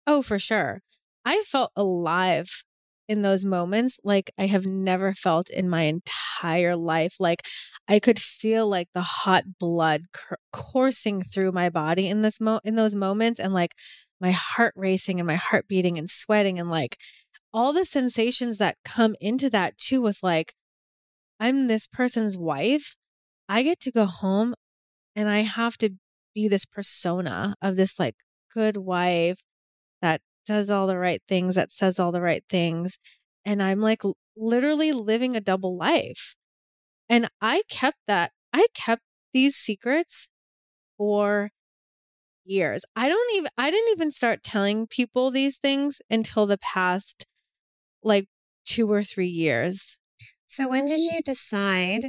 Oh, 0.07 0.21
for 0.21 0.39
sure. 0.39 0.81
I 1.23 1.43
felt 1.45 1.71
alive 1.75 2.63
in 3.07 3.21
those 3.21 3.43
moments 3.45 3.99
like 4.03 4.31
I 4.39 4.47
have 4.47 4.65
never 4.65 5.13
felt 5.13 5.49
in 5.49 5.69
my 5.69 5.83
entire 5.83 6.75
life. 6.75 7.17
Like 7.19 7.41
I 7.87 7.99
could 7.99 8.19
feel 8.19 8.67
like 8.69 8.87
the 8.93 9.01
hot 9.01 9.43
blood 9.59 10.03
cur- 10.13 10.37
coursing 10.53 11.21
through 11.21 11.51
my 11.51 11.69
body 11.69 12.07
in 12.07 12.21
this 12.21 12.39
mo 12.39 12.61
in 12.63 12.75
those 12.75 12.95
moments 12.95 13.39
and 13.39 13.53
like 13.53 13.75
my 14.21 14.31
heart 14.31 14.73
racing 14.77 15.19
and 15.19 15.27
my 15.27 15.35
heart 15.35 15.67
beating 15.67 15.97
and 15.97 16.09
sweating 16.09 16.59
and 16.59 16.69
like 16.69 16.97
all 17.53 17.73
the 17.73 17.83
sensations 17.83 18.59
that 18.59 18.77
come 18.85 19.15
into 19.19 19.49
that 19.49 19.77
too 19.77 20.01
was 20.01 20.23
like 20.23 20.53
I'm 21.39 21.65
this 21.65 21.87
person's 21.87 22.37
wife. 22.37 22.95
I 23.49 23.63
get 23.63 23.79
to 23.81 23.91
go 23.91 24.05
home 24.05 24.53
and 25.15 25.27
I 25.27 25.39
have 25.39 25.75
to 25.79 25.89
be 26.35 26.47
this 26.47 26.65
persona 26.65 27.55
of 27.61 27.75
this 27.75 27.99
like 27.99 28.15
good 28.53 28.77
wife 28.77 29.41
that 30.01 30.21
does 30.45 30.69
all 30.69 30.85
the 30.85 30.97
right 30.97 31.21
things, 31.27 31.55
that 31.55 31.71
says 31.71 31.99
all 31.99 32.11
the 32.11 32.21
right 32.21 32.43
things. 32.47 32.99
And 33.43 33.61
I'm 33.61 33.81
like 33.81 34.03
literally 34.37 34.91
living 34.91 35.35
a 35.35 35.41
double 35.41 35.75
life. 35.75 36.35
And 37.09 37.27
I 37.41 37.63
kept 37.69 37.97
that, 38.07 38.31
I 38.53 38.67
kept 38.75 39.01
these 39.33 39.55
secrets 39.55 40.29
for 40.97 41.49
years. 42.45 42.83
I 42.95 43.07
don't 43.09 43.35
even, 43.35 43.49
I 43.57 43.71
didn't 43.71 43.91
even 43.91 44.11
start 44.11 44.43
telling 44.43 44.87
people 44.87 45.31
these 45.31 45.57
things 45.57 46.01
until 46.09 46.45
the 46.45 46.57
past 46.57 47.25
like 48.03 48.27
two 48.65 48.91
or 48.91 49.03
three 49.03 49.27
years. 49.27 49.97
So 50.47 50.69
when 50.69 50.85
did 50.85 50.99
you 50.99 51.21
decide 51.23 52.05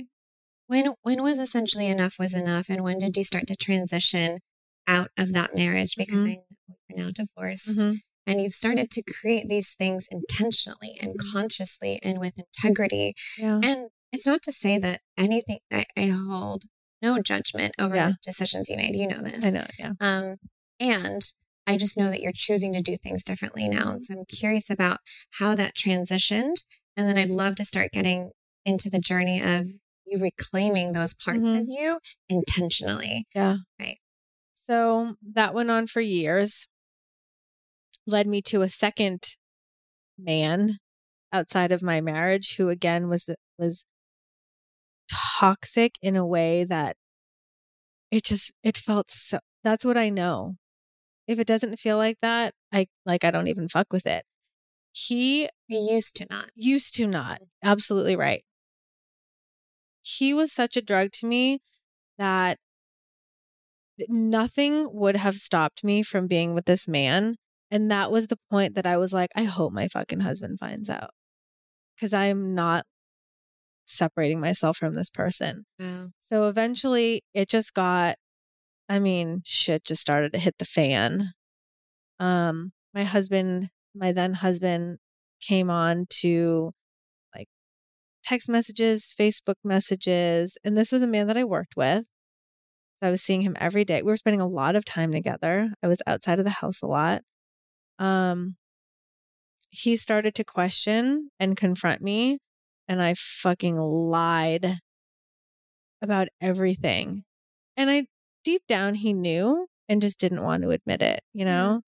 when 0.66 0.94
when 1.02 1.22
was 1.22 1.38
essentially 1.38 1.88
enough 1.88 2.18
was 2.18 2.34
enough 2.34 2.68
and 2.70 2.82
when 2.82 2.98
did 2.98 3.16
you 3.16 3.24
start 3.24 3.46
to 3.48 3.56
transition 3.56 4.38
out 4.86 5.10
of 5.18 5.32
that 5.32 5.54
marriage 5.54 5.94
because 5.96 6.24
Mhm. 6.24 6.28
I 6.28 6.34
know 6.36 6.76
you're 6.88 6.98
now 7.06 7.10
divorced 7.14 7.78
and 8.26 8.40
you've 8.40 8.54
started 8.54 8.90
to 8.92 9.02
create 9.02 9.48
these 9.48 9.74
things 9.74 10.08
intentionally 10.10 10.96
and 11.00 11.14
Mhm. 11.14 11.32
consciously 11.32 12.00
and 12.02 12.18
with 12.18 12.34
integrity 12.38 13.14
Yeah. 13.38 13.60
And 13.62 13.90
it's 14.12 14.26
not 14.26 14.42
to 14.42 14.52
say 14.52 14.78
that 14.78 15.00
anything 15.16 15.60
I, 15.70 15.84
I 15.96 16.06
hold 16.08 16.64
no 17.02 17.20
judgment 17.20 17.74
over 17.78 17.96
Yeah. 17.96 18.06
the 18.08 18.16
decisions 18.22 18.68
you 18.68 18.76
made. 18.76 18.94
You 18.94 19.08
know 19.08 19.20
this. 19.20 19.44
I 19.44 19.50
know. 19.50 19.66
Yeah. 19.78 19.92
Um, 20.00 20.36
and 20.80 21.22
I 21.66 21.76
just 21.76 21.96
know 21.96 22.08
that 22.08 22.20
you're 22.20 22.32
choosing 22.34 22.72
to 22.74 22.80
do 22.82 22.96
things 22.96 23.24
differently 23.24 23.68
now. 23.68 23.92
And 23.92 24.02
so 24.04 24.14
I'm 24.14 24.24
curious 24.24 24.70
about 24.70 24.98
how 25.38 25.54
that 25.54 25.74
transitioned. 25.74 26.64
And 26.96 27.06
then 27.08 27.16
I'd 27.18 27.30
love 27.30 27.54
to 27.56 27.64
start 27.64 27.90
getting 27.92 28.30
into 28.64 28.88
the 28.90 28.98
journey 28.98 29.40
of 29.40 29.66
you 30.04 30.18
reclaiming 30.18 30.92
those 30.92 31.14
parts 31.14 31.52
Mhm. 31.52 31.60
of 31.62 31.66
you 31.68 31.98
intentionally. 32.28 33.26
Yeah. 33.34 33.58
Right. 33.80 33.98
So 34.54 35.16
that 35.22 35.54
went 35.54 35.70
on 35.70 35.86
for 35.86 36.00
years, 36.00 36.66
led 38.06 38.26
me 38.26 38.42
to 38.42 38.62
a 38.62 38.68
second 38.68 39.36
man 40.18 40.78
outside 41.32 41.72
of 41.72 41.82
my 41.82 42.00
marriage 42.00 42.56
who 42.56 42.68
again 42.68 43.08
was 43.08 43.28
was 43.58 43.84
toxic 45.10 45.98
in 46.02 46.16
a 46.16 46.26
way 46.26 46.64
that 46.64 46.96
it 48.10 48.24
just 48.24 48.52
it 48.62 48.76
felt 48.76 49.10
so 49.10 49.38
that's 49.64 49.84
what 49.84 49.96
I 49.96 50.08
know. 50.08 50.56
If 51.28 51.38
it 51.38 51.46
doesn't 51.46 51.78
feel 51.78 51.96
like 51.96 52.18
that, 52.20 52.54
I 52.72 52.86
like 53.06 53.24
I 53.24 53.30
don't 53.30 53.48
even 53.48 53.68
fuck 53.68 53.92
with 53.92 54.06
it. 54.06 54.24
He 54.92 55.48
used 55.68 56.16
to 56.16 56.26
not. 56.30 56.50
used 56.54 56.94
to 56.96 57.06
not. 57.06 57.36
Mm-hmm. 57.36 57.68
Absolutely 57.68 58.16
right. 58.16 58.44
He 60.02 60.34
was 60.34 60.52
such 60.52 60.76
a 60.76 60.82
drug 60.82 61.12
to 61.12 61.26
me 61.26 61.60
that 62.18 62.58
nothing 64.08 64.92
would 64.92 65.16
have 65.16 65.36
stopped 65.36 65.84
me 65.84 66.02
from 66.02 66.26
being 66.26 66.54
with 66.54 66.64
this 66.66 66.88
man. 66.88 67.36
And 67.70 67.90
that 67.90 68.10
was 68.10 68.26
the 68.26 68.38
point 68.50 68.74
that 68.74 68.86
I 68.86 68.96
was 68.96 69.12
like, 69.12 69.30
I 69.34 69.44
hope 69.44 69.72
my 69.72 69.88
fucking 69.88 70.20
husband 70.20 70.58
finds 70.58 70.90
out 70.90 71.10
because 71.96 72.12
I'm 72.12 72.54
not 72.54 72.84
separating 73.92 74.40
myself 74.40 74.76
from 74.76 74.94
this 74.94 75.10
person. 75.10 75.64
Wow. 75.78 76.10
So 76.20 76.48
eventually 76.48 77.22
it 77.34 77.48
just 77.48 77.74
got, 77.74 78.16
I 78.88 78.98
mean, 78.98 79.42
shit 79.44 79.84
just 79.84 80.00
started 80.00 80.32
to 80.32 80.38
hit 80.38 80.56
the 80.58 80.64
fan. 80.64 81.32
Um, 82.18 82.72
my 82.94 83.04
husband, 83.04 83.70
my 83.94 84.12
then 84.12 84.34
husband 84.34 84.98
came 85.40 85.70
on 85.70 86.06
to 86.20 86.72
like 87.34 87.48
text 88.24 88.48
messages, 88.48 89.14
Facebook 89.18 89.56
messages, 89.64 90.58
and 90.64 90.76
this 90.76 90.92
was 90.92 91.02
a 91.02 91.06
man 91.06 91.26
that 91.26 91.36
I 91.36 91.44
worked 91.44 91.76
with. 91.76 92.04
So 93.02 93.08
I 93.08 93.10
was 93.10 93.22
seeing 93.22 93.42
him 93.42 93.56
every 93.58 93.84
day. 93.84 94.02
We 94.02 94.12
were 94.12 94.16
spending 94.16 94.40
a 94.40 94.46
lot 94.46 94.76
of 94.76 94.84
time 94.84 95.10
together. 95.10 95.74
I 95.82 95.88
was 95.88 96.02
outside 96.06 96.38
of 96.38 96.44
the 96.44 96.50
house 96.52 96.82
a 96.82 96.86
lot. 96.86 97.22
um, 97.98 98.56
he 99.74 99.96
started 99.96 100.34
to 100.34 100.44
question 100.44 101.30
and 101.40 101.56
confront 101.56 102.02
me, 102.02 102.38
and 102.88 103.02
I 103.02 103.14
fucking 103.14 103.76
lied 103.76 104.78
about 106.00 106.28
everything. 106.40 107.24
And 107.76 107.90
I 107.90 108.06
deep 108.44 108.62
down 108.68 108.94
he 108.94 109.12
knew 109.12 109.66
and 109.88 110.02
just 110.02 110.18
didn't 110.18 110.42
want 110.42 110.62
to 110.62 110.70
admit 110.70 111.02
it, 111.02 111.20
you 111.32 111.44
know? 111.44 111.82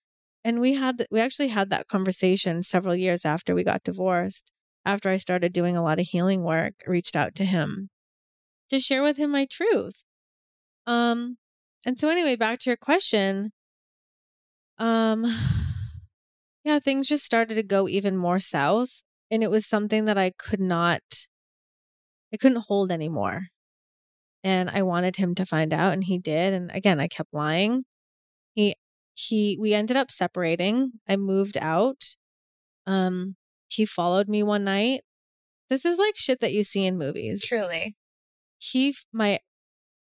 And 0.44 0.60
we 0.60 0.74
had 0.74 1.06
we 1.10 1.20
actually 1.20 1.48
had 1.48 1.70
that 1.70 1.88
conversation 1.88 2.62
several 2.62 2.94
years 2.94 3.24
after 3.24 3.54
we 3.54 3.64
got 3.64 3.82
divorced. 3.82 4.52
After 4.86 5.08
I 5.08 5.16
started 5.16 5.52
doing 5.52 5.76
a 5.76 5.82
lot 5.82 5.98
of 5.98 6.06
healing 6.06 6.42
work, 6.42 6.74
I 6.86 6.90
reached 6.90 7.16
out 7.16 7.34
to 7.36 7.44
him 7.44 7.88
to 8.68 8.78
share 8.78 9.02
with 9.02 9.16
him 9.16 9.30
my 9.30 9.46
truth. 9.46 10.04
Um 10.86 11.38
and 11.86 11.98
so 11.98 12.08
anyway, 12.08 12.36
back 12.36 12.58
to 12.60 12.70
your 12.70 12.76
question. 12.76 13.52
Um 14.78 15.24
yeah, 16.64 16.78
things 16.78 17.08
just 17.08 17.24
started 17.24 17.54
to 17.54 17.62
go 17.62 17.88
even 17.88 18.16
more 18.16 18.38
south 18.38 19.02
and 19.34 19.42
it 19.42 19.50
was 19.50 19.66
something 19.66 20.04
that 20.04 20.16
I 20.16 20.30
could 20.30 20.60
not 20.60 21.02
I 22.32 22.36
couldn't 22.36 22.66
hold 22.68 22.92
anymore. 22.92 23.48
And 24.44 24.70
I 24.70 24.82
wanted 24.82 25.16
him 25.16 25.34
to 25.36 25.44
find 25.44 25.72
out 25.74 25.92
and 25.92 26.04
he 26.04 26.18
did 26.18 26.54
and 26.54 26.70
again, 26.72 27.00
I 27.00 27.08
kept 27.08 27.34
lying. 27.34 27.82
He 28.54 28.76
he 29.14 29.58
we 29.60 29.74
ended 29.74 29.96
up 29.96 30.12
separating. 30.12 30.92
I 31.08 31.16
moved 31.16 31.58
out. 31.60 32.14
Um 32.86 33.34
he 33.66 33.84
followed 33.84 34.28
me 34.28 34.44
one 34.44 34.62
night. 34.62 35.00
This 35.68 35.84
is 35.84 35.98
like 35.98 36.16
shit 36.16 36.38
that 36.38 36.52
you 36.52 36.62
see 36.62 36.86
in 36.86 36.96
movies. 36.96 37.44
Truly. 37.44 37.96
He 38.58 38.94
my 39.12 39.40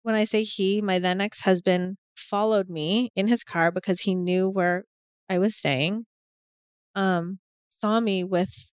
when 0.04 0.16
I 0.16 0.24
say 0.24 0.44
he, 0.44 0.82
my 0.82 1.00
then 1.00 1.20
ex-husband 1.20 1.98
followed 2.16 2.70
me 2.70 3.12
in 3.14 3.28
his 3.28 3.44
car 3.44 3.72
because 3.72 4.02
he 4.02 4.16
knew 4.16 4.48
where 4.48 4.86
I 5.30 5.38
was 5.38 5.58
staying. 5.58 6.06
Um 6.96 7.40
saw 7.68 8.00
me 8.00 8.24
with 8.24 8.72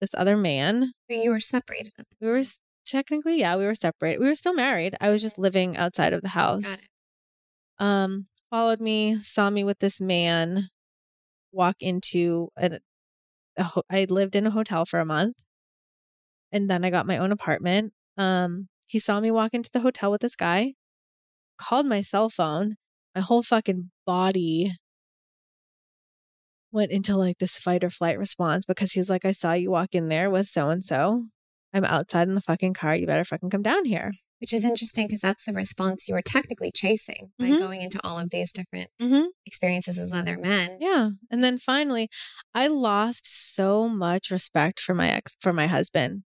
this 0.00 0.14
other 0.14 0.36
man. 0.36 0.92
You 1.08 1.30
were 1.30 1.40
separated 1.40 1.92
at 1.98 2.06
the 2.10 2.16
We 2.20 2.30
were 2.30 2.42
technically 2.84 3.40
yeah, 3.40 3.56
we 3.56 3.64
were 3.66 3.74
separated. 3.74 4.20
We 4.20 4.26
were 4.26 4.34
still 4.34 4.54
married. 4.54 4.96
I 5.00 5.10
was 5.10 5.22
just 5.22 5.38
living 5.38 5.76
outside 5.76 6.12
of 6.12 6.22
the 6.22 6.30
house 6.30 6.64
um 7.78 8.26
followed 8.50 8.80
me 8.80 9.16
saw 9.16 9.50
me 9.50 9.62
with 9.64 9.78
this 9.80 10.00
man 10.00 10.68
walk 11.52 11.76
into 11.80 12.48
a, 12.56 12.78
a 13.56 13.64
ho- 13.64 13.82
i 13.90 14.06
lived 14.08 14.34
in 14.36 14.46
a 14.46 14.50
hotel 14.50 14.84
for 14.86 15.00
a 15.00 15.04
month 15.06 15.36
and 16.52 16.70
then 16.70 16.84
i 16.84 16.90
got 16.90 17.06
my 17.06 17.18
own 17.18 17.32
apartment 17.32 17.92
um 18.16 18.68
he 18.86 18.98
saw 18.98 19.20
me 19.20 19.30
walk 19.30 19.52
into 19.52 19.70
the 19.72 19.80
hotel 19.80 20.10
with 20.10 20.20
this 20.20 20.36
guy 20.36 20.72
called 21.58 21.86
my 21.86 22.00
cell 22.02 22.28
phone 22.28 22.76
my 23.14 23.20
whole 23.20 23.42
fucking 23.42 23.90
body 24.06 24.72
went 26.76 26.92
into 26.92 27.16
like 27.16 27.38
this 27.38 27.58
fight 27.58 27.82
or 27.82 27.90
flight 27.90 28.18
response 28.18 28.64
because 28.64 28.92
he's 28.92 29.10
like 29.10 29.24
i 29.24 29.32
saw 29.32 29.52
you 29.52 29.70
walk 29.70 29.94
in 29.94 30.08
there 30.08 30.30
with 30.30 30.46
so 30.46 30.68
and 30.70 30.84
so 30.84 31.24
i'm 31.74 31.84
outside 31.84 32.28
in 32.28 32.34
the 32.34 32.40
fucking 32.40 32.72
car 32.74 32.94
you 32.94 33.06
better 33.06 33.24
fucking 33.24 33.50
come 33.50 33.62
down 33.62 33.84
here 33.84 34.10
Which 34.40 34.52
is 34.52 34.64
interesting 34.64 35.06
because 35.06 35.22
that's 35.22 35.46
the 35.46 35.52
response 35.52 36.06
you 36.08 36.14
were 36.14 36.22
technically 36.22 36.70
chasing 36.70 37.32
by 37.38 37.46
Mhm. 37.46 37.58
going 37.58 37.80
into 37.80 37.98
all 38.04 38.18
of 38.18 38.28
these 38.30 38.52
different 38.52 38.90
mm-hmm. 39.00 39.24
experiences 39.46 39.98
with 39.98 40.12
other 40.14 40.36
men. 40.38 40.76
Yeah. 40.78 41.10
And 41.30 41.42
then 41.42 41.56
finally, 41.58 42.08
I 42.54 42.66
lost 42.66 43.24
so 43.56 43.88
much 43.88 44.30
respect 44.30 44.78
for 44.78 44.94
my 44.94 45.08
ex, 45.10 45.36
for 45.40 45.52
my 45.54 45.66
husband 45.66 46.24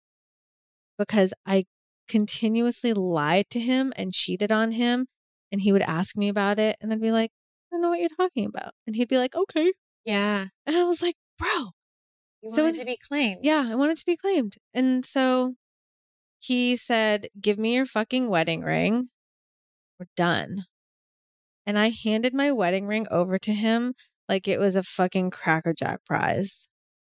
because 0.98 1.34
I 1.44 1.64
continuously 2.08 2.92
lied 2.94 3.46
to 3.50 3.60
him 3.60 3.92
and 3.96 4.12
cheated 4.12 4.52
on 4.52 4.72
him. 4.72 5.06
And 5.50 5.60
he 5.60 5.72
would 5.72 5.82
ask 5.82 6.16
me 6.16 6.28
about 6.28 6.58
it. 6.58 6.76
And 6.80 6.92
I'd 6.92 7.00
be 7.00 7.12
like, 7.12 7.30
I 7.32 7.74
don't 7.76 7.82
know 7.82 7.90
what 7.90 8.00
you're 8.00 8.08
talking 8.16 8.46
about. 8.46 8.72
And 8.86 8.96
he'd 8.96 9.08
be 9.08 9.18
like, 9.18 9.34
okay. 9.34 9.72
Yeah. 10.06 10.46
And 10.64 10.76
I 10.76 10.84
was 10.84 11.02
like, 11.02 11.16
bro, 11.38 11.72
You 12.42 12.50
So 12.52 12.62
wanted 12.62 12.76
in- 12.76 12.80
to 12.80 12.86
be 12.86 12.96
claimed. 12.96 13.36
yeah, 13.42 13.68
I 13.70 13.74
wanted 13.74 13.96
to 13.98 14.06
be 14.06 14.16
claimed. 14.16 14.54
And 14.72 15.04
so 15.04 15.54
he 16.38 16.76
said, 16.76 17.28
Give 17.40 17.58
me 17.58 17.74
your 17.74 17.86
fucking 17.86 18.28
wedding 18.30 18.62
ring. 18.62 19.08
We're 20.00 20.06
done. 20.16 20.64
And 21.66 21.78
I 21.78 21.90
handed 21.90 22.32
my 22.32 22.52
wedding 22.52 22.86
ring 22.86 23.06
over 23.10 23.38
to 23.40 23.52
him 23.52 23.94
like 24.28 24.46
it 24.46 24.60
was 24.60 24.76
a 24.76 24.82
fucking 24.84 25.30
Cracker 25.30 25.74
Jack 25.76 26.04
prize. 26.06 26.68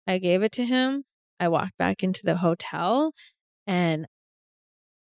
I 0.06 0.18
gave 0.18 0.42
it 0.42 0.52
to 0.52 0.64
him. 0.64 1.04
I 1.40 1.48
walked 1.48 1.76
back 1.78 2.02
into 2.04 2.20
the 2.24 2.36
hotel 2.36 3.12
and 3.66 4.06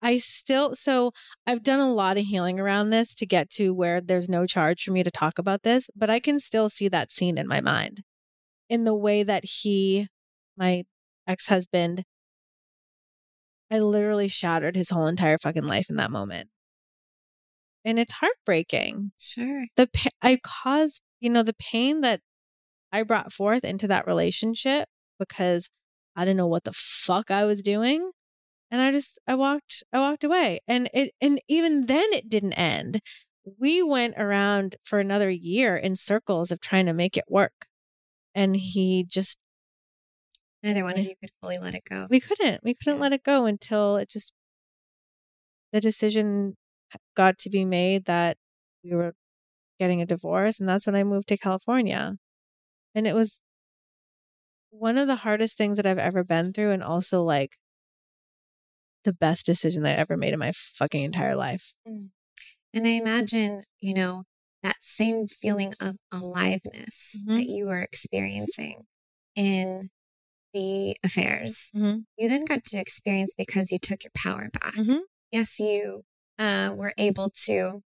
I 0.00 0.18
still, 0.18 0.74
so 0.74 1.12
I've 1.46 1.62
done 1.62 1.80
a 1.80 1.92
lot 1.92 2.18
of 2.18 2.24
healing 2.24 2.60
around 2.60 2.90
this 2.90 3.14
to 3.16 3.26
get 3.26 3.50
to 3.50 3.74
where 3.74 4.00
there's 4.00 4.28
no 4.28 4.46
charge 4.46 4.84
for 4.84 4.92
me 4.92 5.02
to 5.02 5.10
talk 5.10 5.38
about 5.38 5.64
this, 5.64 5.90
but 5.96 6.08
I 6.08 6.20
can 6.20 6.38
still 6.38 6.68
see 6.68 6.88
that 6.88 7.10
scene 7.10 7.36
in 7.36 7.48
my 7.48 7.60
mind 7.60 8.02
in 8.68 8.84
the 8.84 8.94
way 8.94 9.22
that 9.22 9.44
he, 9.44 10.08
my 10.56 10.84
ex 11.26 11.48
husband, 11.48 12.04
I 13.70 13.78
literally 13.78 14.28
shattered 14.28 14.76
his 14.76 14.90
whole 14.90 15.06
entire 15.06 15.38
fucking 15.38 15.66
life 15.66 15.90
in 15.90 15.96
that 15.96 16.10
moment. 16.10 16.48
And 17.84 17.98
it's 17.98 18.14
heartbreaking. 18.14 19.12
Sure. 19.18 19.66
The 19.76 19.86
pa- 19.86 20.10
I 20.22 20.38
caused, 20.42 21.02
you 21.20 21.30
know, 21.30 21.42
the 21.42 21.54
pain 21.54 22.00
that 22.02 22.20
I 22.92 23.02
brought 23.02 23.32
forth 23.32 23.64
into 23.64 23.86
that 23.88 24.06
relationship 24.06 24.88
because 25.18 25.70
I 26.16 26.24
didn't 26.24 26.38
know 26.38 26.46
what 26.46 26.64
the 26.64 26.72
fuck 26.72 27.30
I 27.30 27.44
was 27.44 27.62
doing. 27.62 28.10
And 28.70 28.80
I 28.80 28.92
just 28.92 29.18
I 29.26 29.34
walked 29.34 29.82
I 29.92 29.98
walked 30.00 30.24
away. 30.24 30.60
And 30.68 30.90
it 30.94 31.14
and 31.20 31.40
even 31.48 31.86
then 31.86 32.06
it 32.12 32.28
didn't 32.28 32.54
end. 32.54 33.00
We 33.58 33.82
went 33.82 34.14
around 34.18 34.76
for 34.84 34.98
another 34.98 35.30
year 35.30 35.76
in 35.76 35.96
circles 35.96 36.50
of 36.52 36.60
trying 36.60 36.86
to 36.86 36.92
make 36.92 37.16
it 37.16 37.24
work. 37.28 37.66
And 38.34 38.56
he 38.56 39.04
just 39.08 39.38
Neither 40.62 40.82
one 40.84 40.96
of 40.98 40.98
eh 40.98 41.04
you 41.04 41.16
could 41.16 41.30
fully 41.40 41.58
let 41.58 41.74
it 41.74 41.84
go. 41.84 42.08
we 42.10 42.20
couldn't 42.20 42.62
we 42.64 42.74
couldn't 42.74 42.98
Yeah. 42.98 43.02
let 43.02 43.12
it 43.12 43.22
go 43.24 43.46
until 43.46 43.96
it 43.96 44.08
just 44.10 44.32
the 45.72 45.80
decision 45.80 46.56
got 47.16 47.38
to 47.38 47.50
be 47.50 47.64
made 47.64 48.06
that 48.06 48.38
we 48.84 48.94
were 48.94 49.14
getting 49.80 50.02
a 50.02 50.06
divorce 50.06 50.60
and 50.60 50.68
that's 50.68 50.86
when 50.86 50.96
i 50.96 51.04
moved 51.04 51.28
to 51.28 51.36
california 51.38 52.16
and 52.94 53.06
it 53.06 53.14
was 53.14 53.40
one 54.70 54.98
of 54.98 55.06
the 55.06 55.16
hardest 55.16 55.56
things 55.56 55.76
that 55.76 55.86
i've 55.86 55.98
ever 55.98 56.22
been 56.24 56.52
through 56.52 56.70
and 56.70 56.82
also 56.82 57.22
like 57.22 57.56
the 59.04 59.12
best 59.14 59.46
decision 59.46 59.82
that 59.82 59.96
i 59.98 60.00
ever 60.00 60.16
made 60.16 60.32
in 60.32 60.38
my 60.38 60.52
fucking 60.54 61.04
entire 61.04 61.36
life 61.36 61.72
And 62.74 62.86
I 62.86 62.90
imagine, 62.90 63.64
you 63.80 63.94
know, 63.94 64.24
that 64.62 64.76
same 64.80 65.26
feeling 65.26 65.72
of 65.80 65.96
aliveness 66.12 67.16
Mhm. 67.26 67.36
that 67.38 67.48
you 67.48 67.66
were 67.66 67.80
experiencing 67.80 68.86
in 69.34 69.90
the 70.52 70.96
affairs, 71.04 71.70
Mhm. 71.74 72.04
you 72.18 72.28
then 72.28 72.44
got 72.44 72.64
to 72.64 72.78
experience 72.78 73.34
because 73.36 73.72
you 73.72 73.78
took 73.78 74.04
your 74.04 74.10
power 74.14 74.50
back. 74.52 74.74
Mhm. 74.74 75.00
Yes, 75.32 75.58
you 75.58 76.04
uh, 76.38 76.72
were 76.76 76.94
able 76.98 77.30
to 77.46 77.82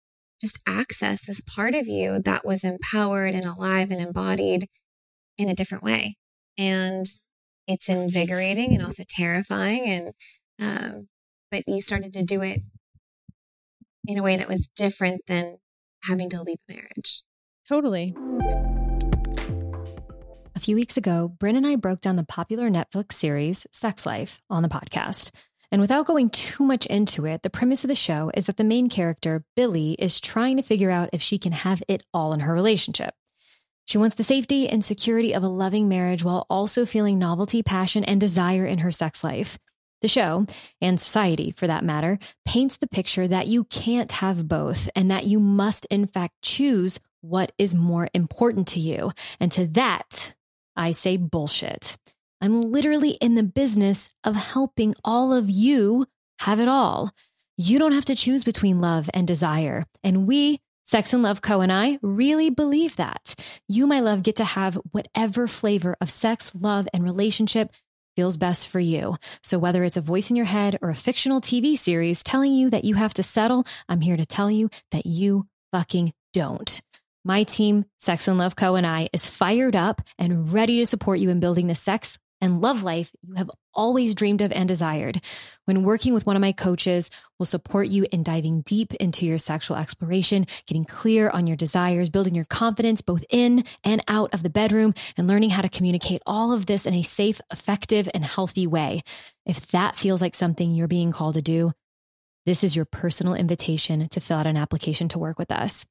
just 0.40 0.58
access 0.66 1.24
this 1.26 1.40
part 1.40 1.74
of 1.74 1.88
you 1.88 2.20
that 2.22 2.44
was 2.46 2.62
empowered 2.62 3.34
and 3.34 3.44
alive 3.44 3.90
and 3.90 4.00
embodied 4.00 4.68
in 5.38 5.48
a 5.48 5.54
different 5.54 5.82
way. 5.84 6.16
And 6.58 7.06
it's 7.66 7.88
invigorating 7.88 8.72
and 8.74 8.82
also 8.84 9.04
terrifying. 9.08 9.84
And, 9.86 10.12
um, 10.60 11.08
but 11.50 11.64
you 11.66 11.80
started 11.80 12.12
to 12.14 12.22
do 12.22 12.42
it 12.42 12.60
in 14.06 14.18
a 14.18 14.22
way 14.22 14.36
that 14.36 14.48
was 14.48 14.68
different 14.68 15.22
than 15.26 15.58
having 16.04 16.30
to 16.30 16.42
leave 16.42 16.58
a 16.68 16.72
marriage. 16.74 17.22
totally 17.68 18.14
A 20.54 20.60
few 20.60 20.76
weeks 20.76 20.96
ago, 20.96 21.28
Bryn 21.28 21.56
and 21.56 21.66
I 21.66 21.76
broke 21.76 22.00
down 22.00 22.16
the 22.16 22.24
popular 22.24 22.70
Netflix 22.70 23.14
series 23.14 23.66
Sex 23.72 24.06
Life 24.06 24.40
on 24.48 24.62
the 24.62 24.68
podcast. 24.68 25.32
And 25.72 25.80
without 25.80 26.06
going 26.06 26.30
too 26.30 26.64
much 26.64 26.86
into 26.86 27.26
it, 27.26 27.42
the 27.42 27.50
premise 27.50 27.82
of 27.82 27.88
the 27.88 27.96
show 27.96 28.30
is 28.34 28.46
that 28.46 28.56
the 28.56 28.64
main 28.64 28.88
character, 28.88 29.44
Billie, 29.56 29.96
is 29.98 30.20
trying 30.20 30.56
to 30.58 30.62
figure 30.62 30.90
out 30.90 31.10
if 31.12 31.20
she 31.20 31.38
can 31.38 31.52
have 31.52 31.82
it 31.88 32.04
all 32.14 32.32
in 32.32 32.40
her 32.40 32.54
relationship. 32.54 33.14
She 33.84 33.98
wants 33.98 34.16
the 34.16 34.24
safety 34.24 34.68
and 34.68 34.84
security 34.84 35.32
of 35.32 35.42
a 35.42 35.48
loving 35.48 35.88
marriage 35.88 36.24
while 36.24 36.46
also 36.50 36.86
feeling 36.86 37.18
novelty, 37.18 37.62
passion, 37.62 38.04
and 38.04 38.20
desire 38.20 38.64
in 38.64 38.78
her 38.78 38.92
sex 38.92 39.22
life. 39.22 39.58
The 40.06 40.10
show, 40.10 40.46
and 40.80 41.00
society 41.00 41.50
for 41.50 41.66
that 41.66 41.82
matter, 41.82 42.20
paints 42.44 42.76
the 42.76 42.86
picture 42.86 43.26
that 43.26 43.48
you 43.48 43.64
can't 43.64 44.12
have 44.12 44.46
both 44.46 44.88
and 44.94 45.10
that 45.10 45.24
you 45.26 45.40
must, 45.40 45.84
in 45.86 46.06
fact, 46.06 46.34
choose 46.42 47.00
what 47.22 47.50
is 47.58 47.74
more 47.74 48.08
important 48.14 48.68
to 48.68 48.78
you. 48.78 49.10
And 49.40 49.50
to 49.50 49.66
that, 49.66 50.36
I 50.76 50.92
say 50.92 51.16
bullshit. 51.16 51.98
I'm 52.40 52.60
literally 52.60 53.14
in 53.14 53.34
the 53.34 53.42
business 53.42 54.08
of 54.22 54.36
helping 54.36 54.94
all 55.02 55.32
of 55.32 55.50
you 55.50 56.06
have 56.38 56.60
it 56.60 56.68
all. 56.68 57.10
You 57.56 57.80
don't 57.80 57.90
have 57.90 58.04
to 58.04 58.14
choose 58.14 58.44
between 58.44 58.80
love 58.80 59.10
and 59.12 59.26
desire. 59.26 59.86
And 60.04 60.24
we, 60.24 60.60
Sex 60.84 61.12
and 61.12 61.24
Love 61.24 61.42
Co. 61.42 61.62
and 61.62 61.72
I, 61.72 61.98
really 62.00 62.50
believe 62.50 62.94
that. 62.94 63.34
You, 63.66 63.88
my 63.88 63.98
love, 63.98 64.22
get 64.22 64.36
to 64.36 64.44
have 64.44 64.78
whatever 64.92 65.48
flavor 65.48 65.96
of 66.00 66.10
sex, 66.10 66.52
love, 66.54 66.86
and 66.94 67.02
relationship 67.02 67.72
feels 68.16 68.36
best 68.36 68.68
for 68.68 68.80
you. 68.80 69.16
So 69.42 69.58
whether 69.58 69.84
it's 69.84 69.96
a 69.96 70.00
voice 70.00 70.30
in 70.30 70.36
your 70.36 70.46
head 70.46 70.78
or 70.82 70.90
a 70.90 70.94
fictional 70.94 71.40
TV 71.40 71.78
series 71.78 72.24
telling 72.24 72.52
you 72.52 72.70
that 72.70 72.84
you 72.84 72.94
have 72.94 73.14
to 73.14 73.22
settle, 73.22 73.64
I'm 73.88 74.00
here 74.00 74.16
to 74.16 74.26
tell 74.26 74.50
you 74.50 74.70
that 74.90 75.06
you 75.06 75.46
fucking 75.70 76.12
don't. 76.32 76.80
My 77.24 77.42
team, 77.44 77.84
Sex 77.98 78.28
and 78.28 78.38
Love 78.38 78.56
Co. 78.56 78.74
and 78.74 78.86
I 78.86 79.08
is 79.12 79.26
fired 79.26 79.76
up 79.76 80.00
and 80.18 80.52
ready 80.52 80.78
to 80.78 80.86
support 80.86 81.18
you 81.18 81.30
in 81.30 81.40
building 81.40 81.66
the 81.66 81.74
sex 81.74 82.18
and 82.46 82.62
love 82.62 82.82
life 82.82 83.10
you 83.22 83.34
have 83.34 83.50
always 83.74 84.14
dreamed 84.14 84.40
of 84.40 84.52
and 84.52 84.66
desired. 84.66 85.20
When 85.66 85.82
working 85.82 86.14
with 86.14 86.24
one 86.24 86.36
of 86.36 86.40
my 86.40 86.52
coaches, 86.52 87.10
we'll 87.38 87.44
support 87.44 87.88
you 87.88 88.06
in 88.10 88.22
diving 88.22 88.62
deep 88.62 88.94
into 88.94 89.26
your 89.26 89.36
sexual 89.36 89.76
exploration, 89.76 90.46
getting 90.66 90.86
clear 90.86 91.28
on 91.28 91.46
your 91.46 91.56
desires, 91.56 92.08
building 92.08 92.34
your 92.34 92.46
confidence 92.46 93.02
both 93.02 93.24
in 93.28 93.64
and 93.84 94.02
out 94.08 94.32
of 94.32 94.42
the 94.42 94.48
bedroom, 94.48 94.94
and 95.18 95.26
learning 95.26 95.50
how 95.50 95.60
to 95.60 95.68
communicate 95.68 96.22
all 96.24 96.52
of 96.52 96.64
this 96.64 96.86
in 96.86 96.94
a 96.94 97.02
safe, 97.02 97.40
effective, 97.52 98.08
and 98.14 98.24
healthy 98.24 98.66
way. 98.66 99.02
If 99.44 99.66
that 99.68 99.96
feels 99.96 100.22
like 100.22 100.34
something 100.34 100.72
you're 100.72 100.88
being 100.88 101.12
called 101.12 101.34
to 101.34 101.42
do, 101.42 101.72
this 102.46 102.62
is 102.62 102.76
your 102.76 102.84
personal 102.84 103.34
invitation 103.34 104.08
to 104.10 104.20
fill 104.20 104.38
out 104.38 104.46
an 104.46 104.56
application 104.56 105.08
to 105.08 105.18
work 105.18 105.38
with 105.38 105.50
us. 105.50 105.84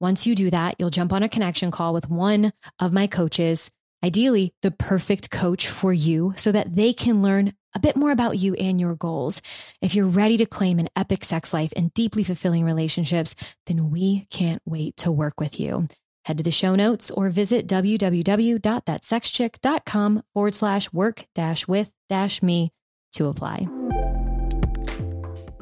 Once 0.00 0.26
you 0.26 0.34
do 0.34 0.50
that, 0.50 0.76
you'll 0.78 0.90
jump 0.90 1.12
on 1.12 1.22
a 1.24 1.28
connection 1.28 1.70
call 1.70 1.92
with 1.92 2.08
one 2.08 2.52
of 2.78 2.92
my 2.92 3.06
coaches, 3.06 3.70
ideally 4.02 4.52
the 4.62 4.70
perfect 4.70 5.30
coach 5.30 5.68
for 5.68 5.92
you, 5.92 6.32
so 6.36 6.52
that 6.52 6.74
they 6.76 6.92
can 6.92 7.22
learn 7.22 7.52
a 7.74 7.80
bit 7.80 7.96
more 7.96 8.10
about 8.10 8.38
you 8.38 8.54
and 8.54 8.80
your 8.80 8.94
goals. 8.94 9.42
If 9.82 9.94
you're 9.94 10.06
ready 10.06 10.36
to 10.38 10.46
claim 10.46 10.78
an 10.78 10.88
epic 10.96 11.22
sex 11.24 11.52
life 11.52 11.72
and 11.76 11.92
deeply 11.94 12.24
fulfilling 12.24 12.64
relationships, 12.64 13.34
then 13.66 13.90
we 13.90 14.26
can't 14.30 14.62
wait 14.64 14.96
to 14.98 15.12
work 15.12 15.38
with 15.38 15.60
you. 15.60 15.88
Head 16.24 16.38
to 16.38 16.44
the 16.44 16.50
show 16.50 16.74
notes 16.74 17.10
or 17.10 17.28
visit 17.30 17.66
www.thatsexchick.com 17.66 20.22
forward 20.34 20.54
slash 20.54 20.92
work 20.92 21.24
dash 21.34 21.68
with 21.68 21.90
dash 22.08 22.42
me 22.42 22.72
to 23.12 23.26
apply. 23.26 23.66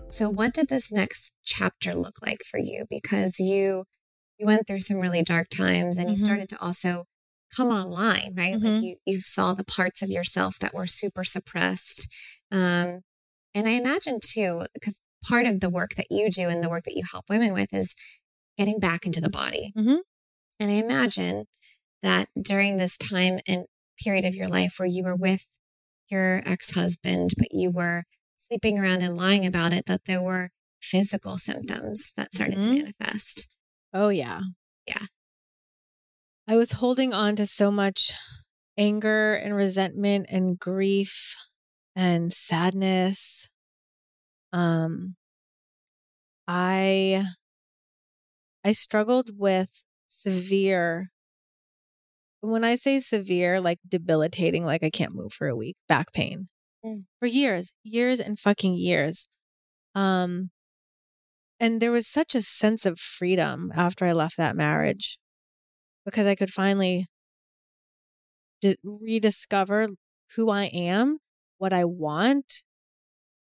So, 0.09 0.31
what 0.31 0.55
did 0.55 0.69
this 0.69 0.93
next 0.93 1.33
chapter 1.45 1.95
look 1.95 2.23
like 2.23 2.39
for 2.49 2.59
you? 2.59 2.85
Because 2.89 3.39
you 3.41 3.85
you 4.39 4.47
went 4.47 4.67
through 4.67 4.81
some 4.81 4.99
really 4.99 5.23
dark 5.23 5.49
times 5.49 5.97
and 5.99 6.11
you 6.11 6.17
Mhm. 6.17 6.25
started 6.25 6.49
to 6.51 6.61
also 6.61 7.05
come 7.55 7.69
online 7.69 8.35
right 8.37 8.55
like 8.55 8.63
Mhm. 8.63 8.83
you 8.83 8.97
you 9.05 9.21
saw 9.21 9.53
the 9.55 9.65
parts 9.65 10.03
of 10.03 10.11
yourself 10.11 10.59
that 10.59 10.75
were 10.75 10.87
super 10.87 11.25
suppressed 11.25 12.09
um 12.51 13.03
and 13.55 13.69
i 13.69 13.73
imagine 13.73 14.19
too 14.23 14.63
because 14.75 14.99
part 15.29 15.47
of 15.47 15.61
the 15.61 15.71
work 15.71 15.95
that 15.97 16.07
you 16.11 16.31
do 16.31 16.49
and 16.49 16.63
the 16.63 16.69
work 16.69 16.85
that 16.85 16.97
you 16.97 17.03
help 17.11 17.25
women 17.29 17.53
with 17.53 17.73
is 17.73 17.95
getting 18.59 18.79
back 18.79 19.05
into 19.07 19.21
the 19.21 19.29
body 19.31 19.73
Mhm. 19.77 19.99
and 20.61 20.71
i 20.71 20.75
imagine 20.75 21.47
that 22.03 22.29
during 22.41 22.77
this 22.77 22.97
time 22.97 23.41
and 23.47 23.67
period 24.03 24.25
of 24.25 24.35
your 24.35 24.49
life 24.49 24.75
where 24.79 24.89
you 24.89 25.03
were 25.05 25.17
with 25.17 25.49
your 26.11 26.43
ex-husband 26.47 27.31
but 27.39 27.49
you 27.53 27.71
were 27.71 28.05
sleeping 28.37 28.79
around 28.79 29.03
and 29.03 29.17
lying 29.17 29.47
about 29.47 29.73
it 29.73 29.87
that 29.87 30.05
there 30.05 30.23
were 30.23 30.51
physical 30.81 31.39
symptoms 31.39 32.13
that 32.17 32.35
started 32.35 32.61
to 32.63 32.69
Mhm. 32.69 32.77
manifest 33.01 33.49
Oh, 33.95 34.11
yeah. 34.11 34.41
Yeah. 34.87 35.07
I 36.49 36.57
was 36.57 36.73
holding 36.73 37.13
on 37.13 37.37
to 37.37 37.47
so 37.47 37.71
much 37.71 38.13
anger 38.79 39.35
and 39.35 39.55
resentment 39.55 40.27
and 40.29 40.59
grief 40.59 41.35
and 41.95 42.33
sadness. 42.33 43.49
Um, 44.53 45.17
I, 46.47 47.25
I 48.65 48.73
struggled 48.73 49.31
with 49.37 49.85
severe, 50.07 51.11
when 52.41 52.63
I 52.65 52.77
say 52.77 53.01
severe, 53.01 53.61
like 53.61 53.79
debilitating, 53.89 54.65
like 54.65 54.85
I 54.85 54.91
can't 54.91 55.15
move 55.15 55.33
for 55.33 55.49
a 55.49 55.57
week, 55.57 55.77
back 55.89 56.13
pain 56.13 56.49
Mm. 56.85 57.07
for 57.19 57.27
years, 57.27 57.73
years 57.83 58.21
and 58.21 58.39
fucking 58.39 58.75
years. 58.75 59.27
Um, 59.97 60.51
and 61.59 61.81
there 61.83 61.91
was 61.91 62.07
such 62.07 62.35
a 62.37 62.43
sense 62.43 62.87
of 62.87 62.99
freedom 63.01 63.73
after 63.75 64.05
I 64.05 64.13
left 64.13 64.37
that 64.37 64.55
marriage 64.55 65.19
because 66.07 66.27
I 66.27 66.35
could 66.35 66.51
finally 66.53 67.09
di- 68.63 68.77
rediscover 68.83 69.89
who 70.37 70.49
I 70.51 70.65
am, 70.67 71.19
what 71.59 71.75
I 71.75 71.85
want, 71.85 72.63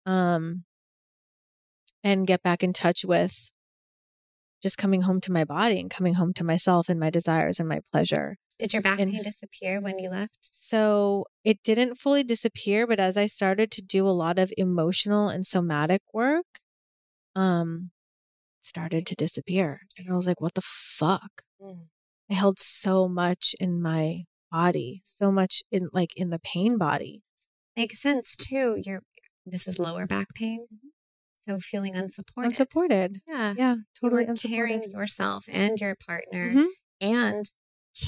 um, 0.06 0.64
and 2.02 2.26
get 2.26 2.42
back 2.42 2.62
in 2.64 2.72
touch 2.72 3.04
with 3.04 3.52
just 4.62 4.78
coming 4.78 5.02
home 5.02 5.20
to 5.20 5.30
my 5.30 5.44
body 5.44 5.78
and 5.78 5.90
coming 5.90 6.14
home 6.14 6.32
to 6.34 6.42
myself 6.42 6.88
and 6.88 6.98
my 6.98 7.10
desires 7.10 7.60
and 7.60 7.68
my 7.68 7.80
pleasure. 7.92 8.36
Did 8.58 8.72
your 8.72 8.82
back 8.82 8.98
And- 8.98 9.12
pain 9.12 9.22
disappear 9.22 9.80
when 9.80 9.98
you 10.00 10.08
left? 10.10 10.48
So 10.50 11.26
it 11.44 11.62
didn't 11.62 11.94
fully 11.94 12.24
disappear, 12.24 12.86
but 12.86 12.98
as 12.98 13.16
I 13.16 13.26
started 13.26 13.70
to 13.72 13.82
do 13.82 14.08
a 14.08 14.10
lot 14.10 14.38
of 14.38 14.52
emotional 14.56 15.28
and 15.28 15.46
somatic 15.46 16.02
work, 16.12 16.46
um, 17.36 17.92
it 18.60 18.64
started 18.66 19.06
to 19.06 19.14
disappear. 19.14 19.82
And 19.98 20.10
I 20.10 20.16
was 20.16 20.26
like, 20.26 20.40
what 20.40 20.54
the 20.54 20.62
fuck? 20.64 21.42
Mm. 21.62 21.86
I 22.30 22.34
held 22.34 22.58
so 22.58 23.08
much 23.08 23.54
in 23.58 23.80
my 23.82 24.24
body, 24.50 25.00
so 25.04 25.30
much 25.32 25.62
in 25.70 25.88
like 25.92 26.10
in 26.16 26.30
the 26.30 26.38
pain 26.38 26.76
body. 26.78 27.22
Makes 27.76 28.00
sense 28.00 28.36
too. 28.36 28.76
Your 28.84 29.02
this 29.46 29.66
was 29.66 29.78
lower 29.78 30.06
back 30.06 30.28
pain, 30.34 30.66
so 31.40 31.58
feeling 31.58 31.94
unsupported. 31.96 32.50
Unsupported. 32.52 33.20
Yeah, 33.26 33.54
Yeah, 33.56 33.74
Totally. 34.00 34.22
you 34.24 34.28
were 34.28 34.34
carrying 34.34 34.82
yourself 34.90 35.44
and 35.50 35.78
your 35.78 35.96
partner, 36.06 36.52
Mhm. 36.54 36.66
and 37.00 37.44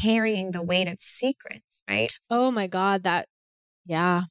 carrying 0.02 0.50
the 0.50 0.62
weight 0.62 0.86
of 0.88 1.00
secrets. 1.00 1.82
Right? 1.88 2.10
Oh 2.28 2.50
my 2.50 2.66
God, 2.66 3.02
that, 3.04 3.28
yeah, 3.86 4.22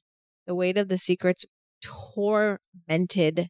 the 0.46 0.54
weight 0.54 0.78
of 0.78 0.88
the 0.88 0.98
secrets 0.98 1.44
tormented, 1.82 3.48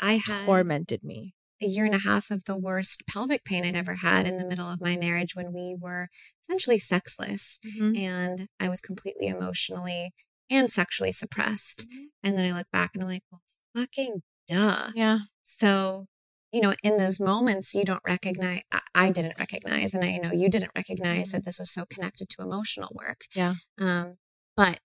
I 0.00 0.14
had 0.14 0.46
tormented 0.46 1.04
me. 1.04 1.34
A 1.60 1.66
year 1.66 1.84
and 1.84 1.94
a 1.94 1.98
half 1.98 2.30
of 2.30 2.44
the 2.44 2.56
worst 2.56 3.04
pelvic 3.08 3.44
pain 3.44 3.64
I'd 3.64 3.76
ever 3.76 3.94
had 3.96 4.26
in 4.26 4.36
the 4.36 4.46
middle 4.46 4.68
of 4.70 4.80
my 4.80 4.96
marriage 4.96 5.34
when 5.34 5.52
we 5.52 5.76
were 5.78 6.08
essentially 6.42 6.78
sexless, 6.78 7.58
Mhm. 7.66 7.98
and 7.98 8.48
I 8.60 8.68
was 8.68 8.80
completely 8.80 9.26
emotionally 9.28 10.12
and 10.50 10.70
sexually 10.72 11.12
suppressed. 11.12 11.86
And 12.22 12.36
then 12.38 12.46
I 12.46 12.56
look 12.56 12.70
back 12.72 12.90
and 12.94 13.02
I'm 13.02 13.08
like, 13.08 13.24
well, 13.30 13.42
fucking 13.76 14.22
duh. 14.46 14.90
Yeah. 14.94 15.18
So, 15.42 16.06
you 16.52 16.60
know, 16.60 16.74
in 16.82 16.96
those 16.96 17.20
moments, 17.20 17.74
you 17.74 17.84
don't 17.84 18.02
recognize, 18.06 18.62
I, 18.72 18.80
I 18.94 19.10
didn't 19.10 19.38
recognize, 19.38 19.92
and 19.94 20.04
I 20.04 20.16
know 20.16 20.32
you 20.32 20.48
didn't 20.48 20.72
recognize 20.74 21.32
that 21.32 21.44
this 21.44 21.58
was 21.58 21.70
so 21.70 21.84
connected 21.84 22.28
to 22.30 22.42
emotional 22.42 22.90
work. 22.94 23.22
Yeah. 23.34 23.54
Um, 23.78 24.16
but 24.56 24.80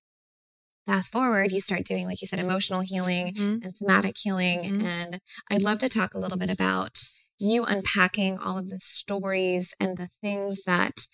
fast 0.86 1.12
forward, 1.12 1.52
you 1.52 1.62
start 1.62 1.86
doing, 1.86 2.06
like 2.06 2.22
you 2.22 2.28
said, 2.28 2.40
emotional 2.40 2.82
healing 2.82 3.34
Mhm. 3.34 3.64
and 3.64 3.78
somatic 3.78 4.18
healing. 4.18 4.64
Mhm. 4.64 4.82
And 4.84 5.22
I'd 5.50 5.64
love 5.64 5.80
to 5.80 5.90
talk 5.90 6.14
a 6.14 6.20
little 6.20 6.38
bit 6.38 6.50
about 6.50 7.00
you 7.38 7.64
unpacking 7.66 8.38
all 8.38 8.58
of 8.58 8.70
the 8.70 8.80
stories 8.80 9.74
and 9.80 9.98
the 9.98 10.08
things 10.08 10.64
that 10.64 11.08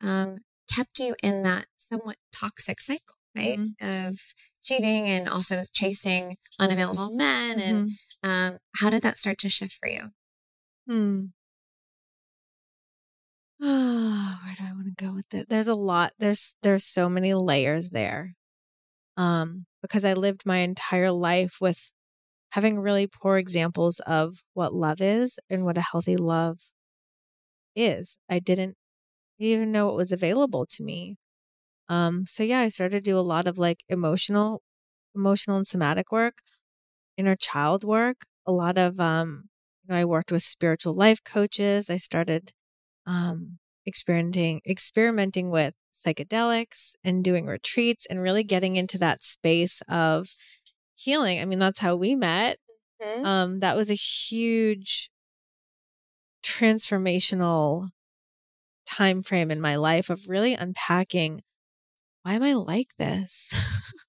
um, 0.00 0.38
kept 0.74 0.98
you 0.98 1.14
in 1.22 1.42
that 1.42 1.66
somewhat 1.76 2.18
toxic 2.32 2.80
cycle, 2.80 3.16
right? 3.34 3.58
Of 3.80 4.18
cheating 4.62 5.06
and 5.08 5.28
also 5.28 5.62
chasing 5.72 6.36
unavailable 6.58 7.10
men 7.14 7.58
and 7.60 7.90
Mhm. 7.90 7.96
um, 8.22 8.58
how 8.76 8.90
did 8.90 9.02
that 9.02 9.16
start 9.16 9.38
to 9.38 9.48
shift 9.48 9.72
for 9.80 9.88
you? 9.88 10.12
Hmm. 10.86 11.26
Oh, 13.60 14.40
where 14.44 14.54
do 14.54 14.64
I 14.64 14.72
want 14.72 14.86
to 14.96 15.04
go 15.04 15.12
with 15.14 15.32
it? 15.32 15.48
There's 15.48 15.68
a 15.68 15.74
lot. 15.74 16.12
There's 16.18 16.54
there's 16.62 16.84
so 16.84 17.08
many 17.08 17.32
layers 17.34 17.90
there. 17.90 18.34
Um, 19.16 19.66
because 19.82 20.04
I 20.04 20.14
lived 20.14 20.44
my 20.46 20.58
entire 20.58 21.12
life 21.12 21.58
with 21.60 21.92
having 22.52 22.80
really 22.80 23.06
poor 23.06 23.38
examples 23.38 24.00
of 24.00 24.42
what 24.54 24.74
love 24.74 25.00
is 25.02 25.38
and 25.50 25.64
what 25.64 25.78
a 25.78 25.82
healthy 25.82 26.16
love 26.16 26.58
is. 27.74 28.18
I 28.28 28.38
didn't 28.38 28.76
even 29.38 29.72
know 29.72 29.90
it 29.90 29.96
was 29.96 30.12
available 30.12 30.66
to 30.66 30.82
me. 30.84 31.16
Um, 31.88 32.26
so 32.26 32.42
yeah, 32.44 32.60
I 32.60 32.68
started 32.68 32.98
to 33.04 33.10
do 33.10 33.18
a 33.18 33.22
lot 33.22 33.48
of 33.48 33.58
like 33.58 33.84
emotional, 33.88 34.62
emotional 35.14 35.58
and 35.58 35.66
somatic 35.68 36.12
work, 36.12 36.38
inner 37.16 37.36
child 37.36 37.84
work, 37.84 38.26
a 38.46 38.52
lot 38.52 38.78
of 38.78 39.00
um 39.00 39.48
you 39.88 39.94
know, 39.94 40.00
I 40.00 40.04
worked 40.06 40.32
with 40.32 40.42
spiritual 40.44 40.94
life 40.94 41.20
coaches. 41.24 41.90
I 41.90 41.96
started 41.98 42.52
um, 43.06 43.58
experimenting 43.86 44.60
experimenting 44.66 45.50
with 45.50 45.74
psychedelics 45.94 46.94
and 47.04 47.24
doing 47.24 47.46
retreats 47.46 48.06
and 48.06 48.20
really 48.20 48.44
getting 48.44 48.76
into 48.76 48.98
that 48.98 49.22
space 49.24 49.82
of 49.88 50.28
healing. 50.94 51.40
I 51.40 51.44
mean, 51.44 51.58
that's 51.58 51.80
how 51.80 51.96
we 51.96 52.14
met. 52.14 52.58
Mhm. 53.02 53.24
Um, 53.26 53.60
that 53.60 53.76
was 53.76 53.90
a 53.90 53.94
huge 53.94 55.10
transformational 56.42 57.88
time 58.86 59.22
frame 59.22 59.50
in 59.50 59.60
my 59.60 59.76
life 59.76 60.10
of 60.10 60.28
really 60.28 60.54
unpacking 60.54 61.42
why 62.22 62.34
am 62.34 62.42
I 62.42 62.54
like 62.54 62.88
this? 62.98 63.54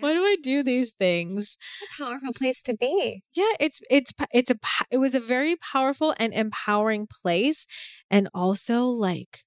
why 0.00 0.12
do 0.12 0.22
I 0.24 0.36
do 0.42 0.62
these 0.62 0.92
things? 0.92 1.56
It's 1.82 1.98
a 1.98 2.02
powerful 2.02 2.32
place 2.32 2.62
to 2.62 2.76
be. 2.76 3.22
yeah 3.34 3.52
it's 3.60 3.80
it's 3.90 4.12
it's 4.32 4.50
a 4.50 4.58
it 4.90 4.98
was 4.98 5.14
a 5.14 5.20
very 5.20 5.56
powerful 5.56 6.14
and 6.18 6.32
empowering 6.32 7.06
place 7.06 7.66
and 8.10 8.28
also 8.34 8.84
like 8.84 9.44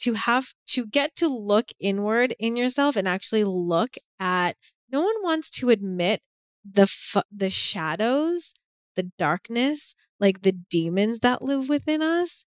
to 0.00 0.14
have 0.14 0.52
to 0.66 0.86
get 0.86 1.16
to 1.16 1.28
look 1.28 1.66
inward 1.80 2.34
in 2.38 2.56
yourself 2.56 2.96
and 2.96 3.08
actually 3.08 3.44
look 3.44 3.94
at 4.20 4.56
no 4.90 5.02
one 5.02 5.22
wants 5.22 5.50
to 5.50 5.70
admit 5.70 6.20
the 6.64 6.82
f- 6.82 7.24
the 7.30 7.50
shadows 7.50 8.54
the 8.94 9.10
darkness, 9.18 9.94
like 10.20 10.42
the 10.42 10.52
demons 10.52 11.20
that 11.20 11.42
live 11.42 11.68
within 11.68 12.02
us, 12.02 12.46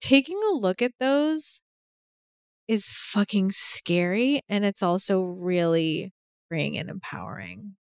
taking 0.00 0.38
a 0.50 0.54
look 0.54 0.82
at 0.82 0.92
those 0.98 1.60
is 2.72 2.94
fucking 2.94 3.50
scary. 3.50 4.40
And 4.48 4.64
it's 4.64 4.82
also 4.82 5.20
really 5.20 6.12
freeing 6.48 6.78
and 6.78 6.88
empowering. 6.88 7.76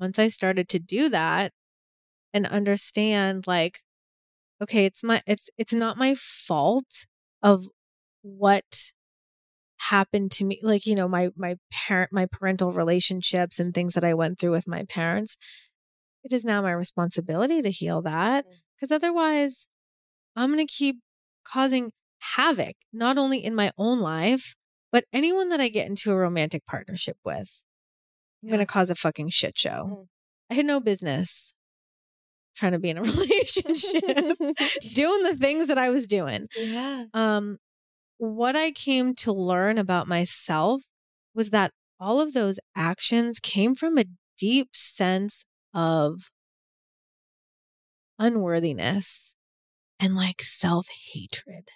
Once 0.00 0.18
I 0.18 0.28
started 0.28 0.68
to 0.70 0.78
do 0.78 1.10
that 1.10 1.52
and 2.32 2.46
understand, 2.46 3.46
like, 3.46 3.80
okay, 4.62 4.86
it's 4.86 5.04
my, 5.04 5.22
it's, 5.26 5.50
it's 5.58 5.74
not 5.74 5.98
my 5.98 6.14
fault 6.14 7.06
of 7.42 7.66
what 8.22 8.92
happened 9.76 10.30
to 10.30 10.46
me 10.46 10.58
like 10.62 10.86
you 10.86 10.94
know 10.94 11.06
my 11.06 11.28
my 11.36 11.56
parent 11.70 12.10
my 12.10 12.24
parental 12.24 12.72
relationships 12.72 13.58
and 13.58 13.74
things 13.74 13.92
that 13.92 14.04
i 14.04 14.14
went 14.14 14.38
through 14.38 14.52
with 14.52 14.66
my 14.66 14.82
parents 14.84 15.36
it 16.22 16.32
is 16.32 16.42
now 16.42 16.62
my 16.62 16.70
responsibility 16.70 17.60
to 17.60 17.70
heal 17.70 18.00
that 18.00 18.46
because 18.74 18.90
mm. 18.90 18.96
otherwise 18.96 19.66
i'm 20.36 20.50
going 20.50 20.64
to 20.64 20.72
keep 20.72 21.00
causing 21.44 21.90
havoc 22.36 22.76
not 22.92 23.18
only 23.18 23.38
in 23.44 23.54
my 23.54 23.70
own 23.76 24.00
life 24.00 24.54
but 24.90 25.04
anyone 25.12 25.48
that 25.48 25.60
i 25.60 25.68
get 25.68 25.86
into 25.86 26.10
a 26.10 26.16
romantic 26.16 26.64
partnership 26.66 27.16
with 27.24 27.62
i'm 28.42 28.48
yeah. 28.48 28.56
going 28.56 28.66
to 28.66 28.72
cause 28.72 28.90
a 28.90 28.94
fucking 28.94 29.28
shit 29.28 29.58
show 29.58 29.68
mm. 29.90 30.06
i 30.50 30.54
had 30.54 30.66
no 30.66 30.80
business 30.80 31.54
trying 32.56 32.72
to 32.72 32.78
be 32.78 32.90
in 32.90 32.98
a 32.98 33.02
relationship 33.02 34.02
doing 34.94 35.22
the 35.24 35.36
things 35.38 35.68
that 35.68 35.78
i 35.78 35.90
was 35.90 36.06
doing 36.06 36.46
yeah 36.56 37.04
um 37.14 37.58
what 38.18 38.56
I 38.56 38.70
came 38.70 39.14
to 39.16 39.32
learn 39.32 39.78
about 39.78 40.08
myself 40.08 40.82
was 41.34 41.50
that 41.50 41.72
all 41.98 42.20
of 42.20 42.32
those 42.32 42.58
actions 42.76 43.40
came 43.40 43.74
from 43.74 43.98
a 43.98 44.04
deep 44.36 44.68
sense 44.72 45.44
of 45.72 46.30
unworthiness 48.18 49.34
and 49.98 50.14
like 50.16 50.42
self 50.42 50.88
hatred. 51.12 51.68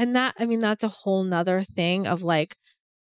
And 0.00 0.16
that, 0.16 0.34
I 0.38 0.46
mean, 0.46 0.60
that's 0.60 0.82
a 0.82 0.88
whole 0.88 1.24
nother 1.24 1.60
thing 1.60 2.06
of 2.06 2.22
like 2.22 2.56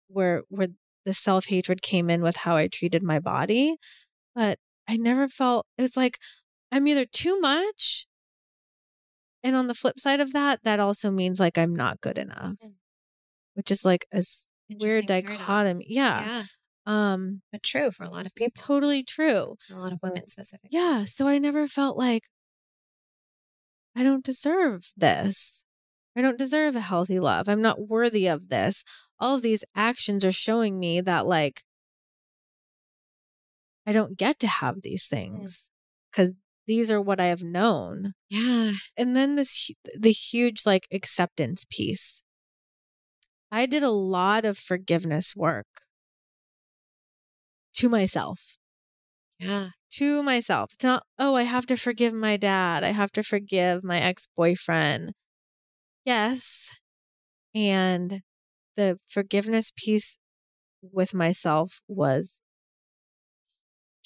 where, 0.10 0.44
where 0.50 0.68
the 1.06 1.14
self 1.14 1.46
hatred 1.46 1.82
came 1.82 2.10
in 2.10 2.22
with 2.22 2.36
how 2.36 2.58
I 2.58 2.68
treated 2.68 3.02
my 3.02 3.18
body. 3.18 3.78
But 4.36 4.60
I 4.90 4.98
never 4.98 5.30
felt, 5.30 5.66
it 5.78 5.84
was 5.84 5.96
like, 5.96 6.18
I'm 6.70 6.86
either 6.90 7.06
too 7.06 7.40
much 7.40 8.08
and 9.42 9.56
on 9.56 9.68
the 9.68 9.74
flip 9.74 10.02
side 10.02 10.20
of 10.20 10.34
that, 10.34 10.64
that 10.64 10.82
also 10.82 11.12
means 11.12 11.40
like 11.40 11.58
I'm 11.58 11.74
not 11.74 12.02
good 12.02 12.18
enough, 12.18 12.58
mm. 12.62 12.74
which 13.54 13.72
is 13.72 13.86
like 13.86 14.06
a 14.14 14.22
weird 14.70 15.06
dichotomy. 15.06 15.86
Yeah. 15.88 16.26
yeah. 16.26 16.44
Um, 16.86 17.42
but 17.54 17.64
true 17.64 17.92
for 17.92 18.04
a 18.04 18.10
lot 18.10 18.26
of 18.26 18.36
people. 18.36 18.62
Totally 18.62 19.02
true. 19.06 19.56
A 19.72 19.76
lot 19.76 19.94
of 19.94 20.00
women 20.04 20.28
specifically. 20.28 20.72
Yeah. 20.74 21.06
So 21.06 21.30
I 21.30 21.38
never 21.38 21.68
felt 21.68 21.98
like 21.98 22.24
I 23.96 24.04
don't 24.04 24.26
deserve 24.26 24.92
this. 24.98 25.64
I 26.16 26.22
don't 26.22 26.38
deserve 26.38 26.76
a 26.76 26.82
healthy 26.82 27.20
love. 27.20 27.48
I'm 27.48 27.62
not 27.62 27.88
worthy 27.88 28.28
of 28.28 28.50
this. 28.50 28.84
All 29.20 29.36
of 29.36 29.42
these 29.42 29.64
actions 29.76 30.26
are 30.26 30.32
showing 30.32 30.80
me 30.80 31.00
that 31.02 31.26
like 31.26 31.64
I 33.86 33.92
don't 33.92 34.18
get 34.18 34.40
to 34.40 34.48
have 34.48 34.82
these 34.82 35.06
mm. 35.08 35.10
things 35.10 35.70
because 36.12 36.34
these 36.68 36.92
are 36.92 37.02
what 37.02 37.20
I 37.20 37.26
have 37.26 37.44
known. 37.44 38.14
Yeah. 38.30 38.72
And 38.98 39.16
then 39.16 39.36
this, 39.36 39.72
the 39.98 40.12
huge 40.12 40.66
like 40.66 40.88
acceptance 40.92 41.66
piece. 41.70 42.24
I 43.52 43.66
did 43.66 43.84
a 43.84 43.90
lot 43.90 44.46
of 44.46 44.58
forgiveness 44.58 45.36
work 45.36 45.68
to 47.74 47.90
myself. 47.90 48.58
Yeah. 49.40 49.70
To 49.94 50.24
myself. 50.24 50.72
It's 50.74 50.84
not, 50.84 51.04
oh, 51.18 51.36
I 51.36 51.44
have 51.44 51.66
to 51.66 51.76
forgive 51.76 52.14
my 52.14 52.38
dad. 52.38 52.84
I 52.84 52.92
have 52.92 53.12
to 53.14 53.24
forgive 53.24 53.84
my 53.84 54.00
ex 54.00 54.28
boyfriend. 54.38 55.14
Yes. 56.06 56.76
And 57.54 58.22
the 58.76 59.00
forgiveness 59.08 59.72
piece 59.76 60.18
with 60.82 61.14
myself 61.14 61.82
was 61.88 62.42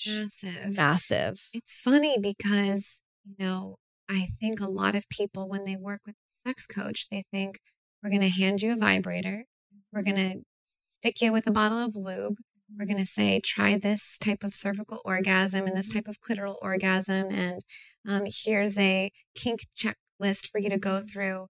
massive. 0.06 0.76
Massive. 0.76 1.50
It's 1.54 1.80
funny 1.80 2.18
because, 2.22 3.02
you 3.24 3.36
know, 3.40 3.78
I 4.10 4.28
think 4.40 4.60
a 4.60 4.70
lot 4.70 4.96
of 4.96 5.08
people, 5.10 5.48
when 5.48 5.64
they 5.64 5.78
work 5.78 6.02
with 6.06 6.16
a 6.16 6.30
sex 6.32 6.68
coach, 6.68 7.08
they 7.10 7.24
think 7.32 7.60
we're 8.04 8.10
going 8.10 8.22
to 8.22 8.30
hand 8.30 8.62
you 8.62 8.74
a 8.74 8.76
vibrator, 8.76 9.46
we're 9.92 10.04
going 10.04 10.16
to 10.18 10.42
stick 10.64 11.22
you 11.22 11.32
with 11.32 11.48
a 11.48 11.52
bottle 11.52 11.80
of 11.80 11.96
lube, 11.96 12.36
we're 12.78 12.86
going 12.86 13.00
to 13.00 13.06
say, 13.06 13.40
try 13.40 13.78
this 13.78 14.18
type 14.18 14.44
of 14.44 14.54
cervical 14.54 15.02
orgasm 15.06 15.66
and 15.66 15.76
this 15.76 15.94
type 15.94 16.08
of 16.08 16.20
clitoral 16.22 16.58
orgasm, 16.62 17.30
and 17.32 17.62
um, 18.08 18.24
here's 18.28 18.78
a 18.78 19.12
kink 19.36 19.62
checklist 19.76 20.52
for 20.52 20.60
you 20.60 20.70
to 20.70 20.78
go 20.78 21.00
through. 21.00 21.48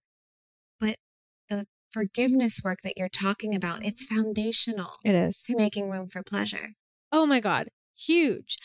Forgiveness 1.96 2.60
work 2.62 2.80
that 2.84 2.98
you're 2.98 3.08
talking 3.08 3.56
about, 3.56 3.86
it's 3.86 4.06
foundational. 4.06 4.98
It 5.06 5.16
is. 5.16 5.42
To 5.44 5.56
making 5.56 5.90
room 5.90 6.08
for 6.08 6.22
pleasure. 6.24 6.72
Oh 7.10 7.26
my 7.26 7.40
God 7.40 7.70
huge 7.96 8.58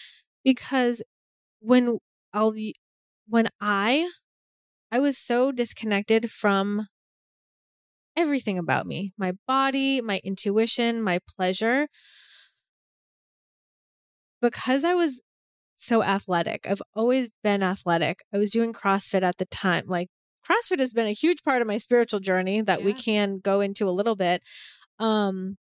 because 0.44 1.02
when 1.60 1.98
I'll 2.32 2.54
when 3.28 3.48
I 3.60 4.10
I 4.90 4.98
was 4.98 5.16
so 5.16 5.52
disconnected 5.52 6.30
from 6.30 6.88
everything 8.16 8.58
about 8.58 8.86
me, 8.86 9.12
my 9.16 9.32
body, 9.46 10.00
my 10.00 10.20
intuition, 10.24 11.00
my 11.00 11.20
pleasure 11.28 11.86
because 14.42 14.84
I 14.84 14.94
was 14.94 15.20
so 15.76 16.02
athletic. 16.02 16.66
I've 16.68 16.82
always 16.94 17.30
been 17.42 17.62
athletic. 17.62 18.20
I 18.34 18.38
was 18.38 18.50
doing 18.50 18.72
CrossFit 18.72 19.22
at 19.22 19.38
the 19.38 19.46
time. 19.46 19.84
Like 19.86 20.08
CrossFit 20.48 20.78
has 20.78 20.92
been 20.92 21.06
a 21.06 21.12
huge 21.12 21.42
part 21.42 21.62
of 21.62 21.68
my 21.68 21.78
spiritual 21.78 22.20
journey 22.20 22.60
that 22.62 22.80
yeah. 22.80 22.86
we 22.86 22.92
can 22.92 23.38
go 23.38 23.60
into 23.60 23.88
a 23.88 23.90
little 23.90 24.16
bit. 24.16 24.42
Um 24.98 25.56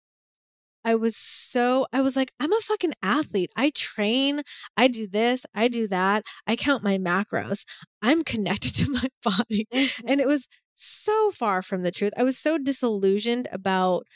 I 0.85 0.95
was 0.95 1.16
so, 1.16 1.87
I 1.93 2.01
was 2.01 2.16
like, 2.16 2.33
I'm 2.41 2.53
a 2.53 2.61
fucking 2.61 2.95
athlete. 3.03 3.51
I 3.57 3.70
train, 3.74 4.43
I 4.76 4.89
do 4.89 5.07
this, 5.07 5.45
I 5.55 5.68
do 5.68 5.87
that, 5.89 6.24
I 6.47 6.57
count 6.57 6.83
my 6.83 6.97
macros. 6.97 7.64
I'm 8.01 8.24
connected 8.24 8.74
to 8.76 8.91
my 8.91 9.09
body. 9.22 9.66
Mm-hmm. 9.72 10.09
And 10.09 10.20
it 10.20 10.26
was 10.26 10.47
so 10.74 11.31
far 11.31 11.61
from 11.61 11.83
the 11.83 11.91
truth. 11.91 12.12
I 12.16 12.22
was 12.22 12.39
so 12.39 12.57
disillusioned 12.57 13.49
about 13.53 14.07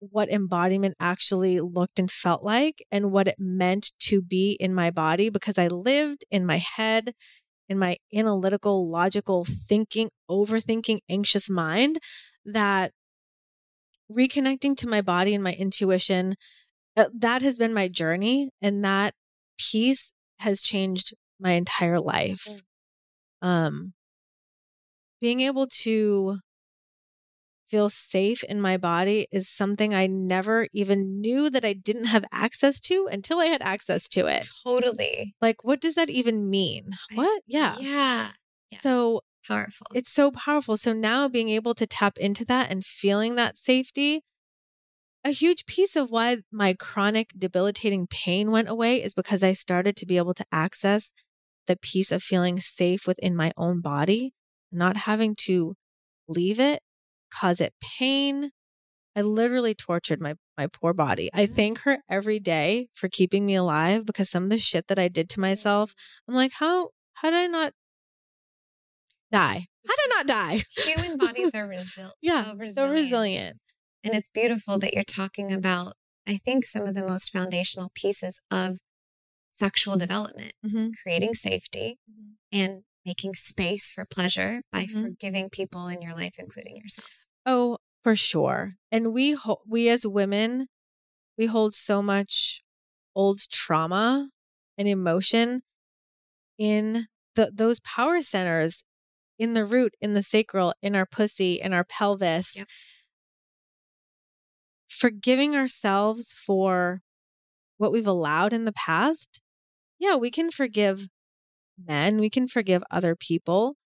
what 0.00 0.30
embodiment 0.30 0.96
actually 1.00 1.60
looked 1.60 1.98
and 1.98 2.10
felt 2.10 2.42
like 2.42 2.84
and 2.92 3.10
what 3.10 3.28
it 3.28 3.36
meant 3.38 3.92
to 4.00 4.20
be 4.22 4.56
in 4.60 4.74
my 4.74 4.90
body 4.90 5.28
because 5.28 5.58
I 5.58 5.68
lived 5.68 6.24
in 6.30 6.46
my 6.46 6.58
head, 6.58 7.14
in 7.68 7.78
my 7.78 7.96
analytical, 8.14 8.88
logical 8.88 9.44
thinking, 9.44 10.10
overthinking, 10.30 11.00
anxious 11.08 11.50
mind 11.50 11.98
that 12.44 12.92
reconnecting 14.10 14.76
to 14.78 14.88
my 14.88 15.00
body 15.00 15.34
and 15.34 15.44
my 15.44 15.52
intuition, 15.52 16.34
uh, 16.96 17.06
that 17.14 17.42
has 17.42 17.56
been 17.56 17.74
my 17.74 17.88
journey. 17.88 18.50
And 18.62 18.84
that 18.84 19.14
piece 19.58 20.12
has 20.38 20.60
changed 20.60 21.14
my 21.38 21.52
entire 21.52 22.00
life. 22.00 22.46
Mm. 22.48 23.46
Um, 23.46 23.92
being 25.20 25.40
able 25.40 25.66
to 25.82 26.38
feel 27.68 27.88
safe 27.88 28.42
in 28.44 28.60
my 28.60 28.76
body 28.76 29.26
is 29.30 29.48
something 29.48 29.94
I 29.94 30.06
never 30.06 30.68
even 30.72 31.20
knew 31.20 31.50
that 31.50 31.64
I 31.64 31.72
didn't 31.72 32.06
have 32.06 32.24
access 32.32 32.80
to 32.80 33.08
until 33.10 33.38
I 33.38 33.46
had 33.46 33.62
access 33.62 34.08
to 34.08 34.26
it. 34.26 34.48
Totally. 34.64 35.34
Like, 35.40 35.64
what 35.64 35.80
does 35.80 35.94
that 35.94 36.10
even 36.10 36.48
mean? 36.48 36.90
What? 37.14 37.42
Yeah. 37.46 37.76
Yeah. 37.78 38.30
Yes. 38.70 38.82
So 38.82 39.22
powerful. 39.46 39.86
It's 39.94 40.10
so 40.10 40.30
powerful. 40.30 40.76
So 40.76 40.92
now 40.92 41.28
being 41.28 41.48
able 41.48 41.74
to 41.74 41.86
tap 41.86 42.18
into 42.18 42.44
that 42.46 42.70
and 42.70 42.84
feeling 42.84 43.34
that 43.36 43.56
safety, 43.56 44.22
a 45.24 45.30
huge 45.30 45.66
piece 45.66 45.96
of 45.96 46.10
why 46.10 46.38
my 46.50 46.74
chronic 46.74 47.30
debilitating 47.36 48.06
pain 48.06 48.50
went 48.50 48.68
away 48.68 49.02
is 49.02 49.14
because 49.14 49.42
I 49.42 49.52
started 49.52 49.96
to 49.96 50.06
be 50.06 50.16
able 50.16 50.34
to 50.34 50.46
access 50.52 51.12
the 51.66 51.76
piece 51.76 52.12
of 52.12 52.22
feeling 52.22 52.60
safe 52.60 53.06
within 53.06 53.36
my 53.36 53.52
own 53.56 53.80
body, 53.80 54.32
not 54.72 54.96
having 54.96 55.34
to 55.36 55.74
leave 56.28 56.60
it, 56.60 56.80
cause 57.30 57.60
it 57.60 57.74
pain. 57.80 58.50
I 59.16 59.22
literally 59.22 59.74
tortured 59.74 60.20
my 60.20 60.34
my 60.56 60.66
poor 60.66 60.92
body. 60.92 61.30
I 61.34 61.46
thank 61.46 61.80
her 61.80 61.98
every 62.10 62.38
day 62.38 62.88
for 62.92 63.08
keeping 63.08 63.46
me 63.46 63.54
alive 63.54 64.06
because 64.06 64.28
some 64.30 64.44
of 64.44 64.50
the 64.50 64.58
shit 64.58 64.88
that 64.88 64.98
I 64.98 65.08
did 65.08 65.28
to 65.30 65.40
myself, 65.40 65.94
I'm 66.28 66.34
like, 66.34 66.52
how 66.58 66.90
how 67.14 67.30
did 67.30 67.36
I 67.36 67.46
not 67.46 67.72
die? 69.32 69.66
How 69.86 69.94
did 69.94 70.12
I 70.12 70.16
not 70.16 70.26
die? 70.26 70.62
Human 70.84 71.16
bodies 71.16 71.50
are 71.54 71.68
resil- 71.68 72.12
yeah, 72.22 72.44
so 72.44 72.54
resilient. 72.54 72.74
so 72.74 72.90
resilient. 72.90 73.58
And 74.04 74.14
it's 74.14 74.28
beautiful 74.28 74.78
that 74.78 74.94
you're 74.94 75.02
talking 75.02 75.52
about, 75.52 75.94
I 76.26 76.38
think, 76.44 76.64
some 76.64 76.86
of 76.86 76.94
the 76.94 77.06
most 77.06 77.32
foundational 77.32 77.90
pieces 77.94 78.40
of 78.50 78.78
sexual 79.50 79.96
development, 79.96 80.52
mm-hmm. 80.64 80.88
creating 81.02 81.34
safety 81.34 81.98
mm-hmm. 82.08 82.32
and 82.52 82.82
making 83.08 83.32
space 83.32 83.90
for 83.90 84.04
pleasure 84.04 84.60
by 84.70 84.84
mm-hmm. 84.84 85.02
forgiving 85.02 85.48
people 85.48 85.88
in 85.88 86.02
your 86.02 86.14
life, 86.14 86.34
including 86.38 86.76
yourself. 86.76 87.26
Oh, 87.46 87.78
for 88.04 88.14
sure. 88.14 88.74
And 88.92 89.14
we, 89.14 89.32
ho- 89.32 89.62
we 89.66 89.88
as 89.88 90.06
women, 90.06 90.66
we 91.38 91.46
hold 91.46 91.72
so 91.72 92.02
much 92.02 92.62
old 93.16 93.40
trauma 93.50 94.28
and 94.76 94.86
emotion 94.86 95.62
in 96.58 97.06
the 97.34 97.50
those 97.54 97.80
power 97.80 98.20
centers 98.20 98.84
in 99.38 99.54
the 99.54 99.64
root, 99.64 99.94
in 100.02 100.12
the 100.12 100.22
sacral, 100.22 100.74
in 100.82 100.94
our 100.94 101.06
pussy, 101.06 101.54
in 101.54 101.72
our 101.72 101.84
pelvis. 101.84 102.56
Yep. 102.56 102.68
Forgiving 104.86 105.56
ourselves 105.56 106.32
for 106.32 107.00
what 107.78 107.92
we've 107.92 108.06
allowed 108.06 108.52
in 108.52 108.66
the 108.66 108.72
past. 108.72 109.40
Yeah, 109.98 110.16
we 110.16 110.30
can 110.30 110.50
forgive 110.50 111.06
men, 111.86 112.18
we 112.18 112.30
can 112.30 112.48
forgive 112.48 112.82
other 112.90 113.14
people, 113.14 113.76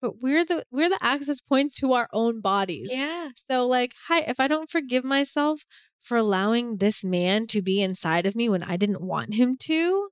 but 0.00 0.20
we're 0.20 0.44
the 0.44 0.64
we're 0.70 0.88
the 0.88 1.02
access 1.02 1.40
points 1.40 1.76
to 1.80 1.92
our 1.92 2.08
own 2.12 2.40
bodies. 2.40 2.90
Yeah. 2.92 3.30
So 3.34 3.66
like, 3.66 3.92
hi, 4.08 4.20
if 4.20 4.38
I 4.38 4.48
don't 4.48 4.70
forgive 4.70 5.04
myself 5.04 5.62
for 6.00 6.16
allowing 6.16 6.76
this 6.76 7.02
man 7.02 7.46
to 7.48 7.62
be 7.62 7.80
inside 7.80 8.26
of 8.26 8.36
me 8.36 8.48
when 8.48 8.62
I 8.62 8.76
didn't 8.76 9.00
want 9.00 9.34
him 9.34 9.56
to, 9.60 10.08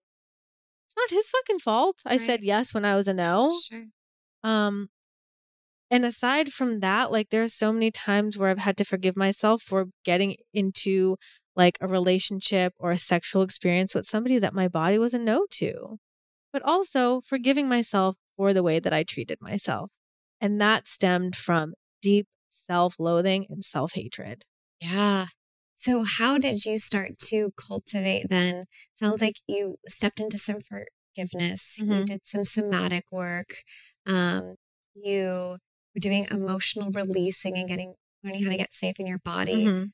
it's 0.87 0.97
not 0.97 1.11
his 1.11 1.29
fucking 1.31 1.59
fault. 1.59 2.01
I 2.07 2.16
said 2.16 2.43
yes 2.43 2.73
when 2.73 2.85
I 2.85 2.95
was 2.95 3.09
a 3.09 3.14
no. 3.14 3.59
Sure. 3.68 3.85
Um 4.43 4.89
and 5.91 6.07
aside 6.07 6.55
from 6.55 6.81
that, 6.81 7.12
like 7.12 7.29
there's 7.29 7.53
so 7.53 7.70
many 7.70 7.91
times 7.91 8.39
where 8.39 8.49
I've 8.49 8.57
had 8.57 8.79
to 8.79 8.85
forgive 8.85 9.14
myself 9.14 9.61
for 9.61 9.89
getting 10.07 10.37
into 10.55 11.16
like 11.55 11.77
a 11.83 11.87
relationship 11.87 12.73
or 12.79 12.93
a 12.93 12.97
sexual 12.97 13.43
experience 13.43 13.95
with 13.95 14.07
somebody 14.07 14.39
that 14.39 14.55
my 14.55 14.68
body 14.68 14.99
was 14.99 15.12
a 15.12 15.18
no 15.18 15.45
to. 15.51 15.99
But 16.53 16.62
also 16.62 17.20
forgiving 17.22 17.68
myself 17.68 18.16
for 18.36 18.53
the 18.53 18.62
way 18.62 18.78
that 18.80 18.92
I 18.92 19.05
treated 19.05 19.40
myself. 19.40 19.90
And 20.40 20.61
that 20.61 20.86
stemmed 20.88 21.36
from 21.36 21.74
deep 22.03 22.26
self-loathing 22.50 23.46
and 23.48 23.64
self-hatred. 23.64 24.44
Yeah. 24.80 25.26
So, 25.74 26.05
how 26.05 26.38
did 26.38 26.64
you 26.64 26.78
start 26.78 27.18
to 27.28 27.53
cultivate 27.57 28.28
then? 28.28 28.64
Sounds 28.94 29.20
like 29.22 29.36
you 29.48 29.76
stepped 29.88 30.20
into 30.20 30.38
some 30.38 30.59
forgiveness, 30.61 31.84
you 31.88 32.03
Mhm. 32.03 32.07
did 32.07 32.26
some 32.26 32.44
somatic 32.44 33.05
work, 33.11 33.55
um, 34.07 34.57
you 34.94 35.59
were 35.94 36.00
doing 36.00 36.26
emotional 36.30 36.90
releasing 36.90 37.57
and 37.57 37.68
getting 37.68 37.94
learning 38.22 38.44
how 38.44 38.50
to 38.50 38.57
get 38.57 38.74
safe 38.74 39.00
in 39.00 39.07
your 39.07 39.18
body. 39.18 39.72
Mhm. 39.72 39.92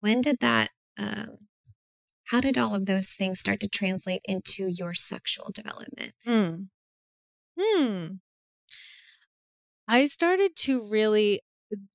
When 0.00 0.22
did 0.22 0.38
that, 0.40 0.70
um, 0.98 1.47
how 2.30 2.40
did 2.40 2.58
all 2.58 2.74
of 2.74 2.86
those 2.86 3.10
things 3.12 3.40
start 3.40 3.60
to 3.60 3.68
translate 3.68 4.22
into 4.24 4.66
your 4.68 4.94
sexual 4.94 5.50
development? 5.52 6.12
Hmm. 6.24 6.54
Hmm. 7.58 8.06
I 9.86 10.06
started 10.06 10.54
to 10.56 10.82
really, 10.82 11.40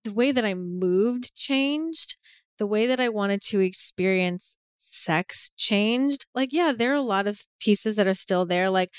the 0.03 0.13
way 0.13 0.31
that 0.31 0.43
I 0.45 0.53
moved 0.53 1.35
changed. 1.35 2.17
The 2.59 2.67
way 2.67 2.85
that 2.87 2.99
I 2.99 3.09
wanted 3.09 3.41
to 3.43 3.59
experience 3.59 4.57
sex 4.77 5.51
changed. 5.57 6.25
Like, 6.35 6.53
yeah, 6.53 6.71
there 6.75 6.91
are 6.91 6.95
a 6.95 7.01
lot 7.01 7.27
of 7.27 7.41
pieces 7.59 7.95
that 7.95 8.07
are 8.07 8.13
still 8.13 8.45
there. 8.45 8.69
Like, 8.69 8.89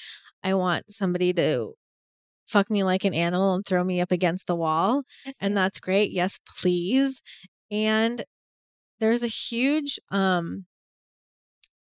I 0.42 0.54
want 0.54 0.92
somebody 0.92 1.32
to 1.34 1.74
fuck 2.46 2.70
me 2.70 2.82
like 2.82 3.04
an 3.04 3.14
animal 3.14 3.54
and 3.54 3.64
throw 3.64 3.84
me 3.84 4.00
up 4.00 4.12
against 4.12 4.46
the 4.46 4.56
wall. 4.56 5.02
Yes, 5.24 5.36
And 5.40 5.52
yes. 5.52 5.56
that's 5.56 5.80
great. 5.80 6.10
Yes, 6.10 6.38
please. 6.58 7.22
And 7.70 8.24
there's 9.00 9.22
a 9.22 9.28
huge, 9.28 9.98
um, 10.10 10.66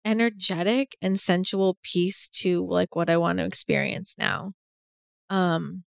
energetic 0.06 0.96
and 1.02 1.20
sensual 1.20 1.78
piece 1.84 2.28
to 2.30 2.66
like 2.66 2.96
what 2.96 3.10
I 3.10 3.18
want 3.18 3.40
to 3.40 3.46
experience 3.46 4.16
now. 4.18 4.54
Um 5.30 5.84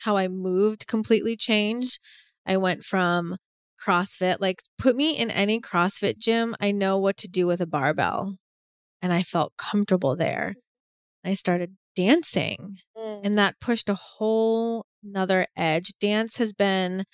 how 0.00 0.16
I 0.16 0.28
moved 0.28 0.86
completely 0.86 1.36
changed. 1.36 1.98
I 2.46 2.56
went 2.56 2.84
from 2.84 3.36
CrossFit, 3.84 4.36
like 4.40 4.62
put 4.78 4.96
me 4.96 5.16
in 5.16 5.30
any 5.30 5.60
CrossFit 5.60 6.18
gym, 6.18 6.54
I 6.60 6.70
know 6.70 6.98
what 6.98 7.16
to 7.18 7.28
do 7.28 7.46
with 7.46 7.60
a 7.60 7.66
barbell. 7.66 8.36
And 9.02 9.12
I 9.12 9.22
felt 9.22 9.56
comfortable 9.58 10.16
there. 10.16 10.54
I 11.24 11.34
started 11.34 11.76
dancing 11.94 12.78
Mm. 12.96 13.20
and 13.24 13.38
that 13.38 13.58
pushed 13.60 13.88
a 13.88 13.94
whole 13.94 14.86
nother 15.02 15.46
edge. 15.56 15.92
Dance 15.98 16.36
has 16.38 16.52
been 16.52 17.04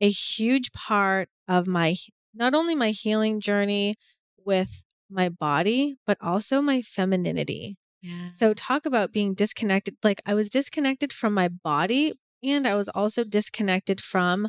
a 0.00 0.08
huge 0.10 0.72
part 0.72 1.28
of 1.48 1.66
my 1.66 1.96
not 2.34 2.54
only 2.54 2.74
my 2.74 2.90
healing 2.90 3.40
journey 3.40 3.96
with 4.44 4.84
my 5.12 5.28
body, 5.28 5.96
but 6.06 6.18
also 6.20 6.62
my 6.62 6.82
femininity. 6.82 7.76
yeah. 8.00 8.28
So 8.28 8.54
talk 8.54 8.86
about 8.86 9.12
being 9.12 9.34
disconnected. 9.34 9.96
Like 10.02 10.20
I 10.26 10.34
was 10.34 10.50
disconnected 10.50 11.12
from 11.12 11.34
my 11.34 11.48
body 11.48 12.14
and 12.42 12.66
I 12.66 12.74
was 12.74 12.88
also 12.88 13.24
disconnected 13.24 14.00
from 14.00 14.48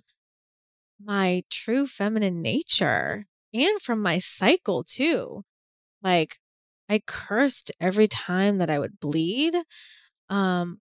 my 1.04 1.44
true 1.50 1.86
feminine 1.86 2.42
nature 2.42 3.26
and 3.54 3.82
from 3.82 4.02
my 4.02 4.18
cycle 4.18 4.84
too. 4.84 5.44
Like 6.02 6.38
I 6.90 7.02
cursed 7.06 7.72
every 7.80 8.08
time 8.08 8.58
that 8.58 8.70
I 8.70 8.80
would 8.80 9.00
bleed. 9.00 9.56
Um 10.30 10.80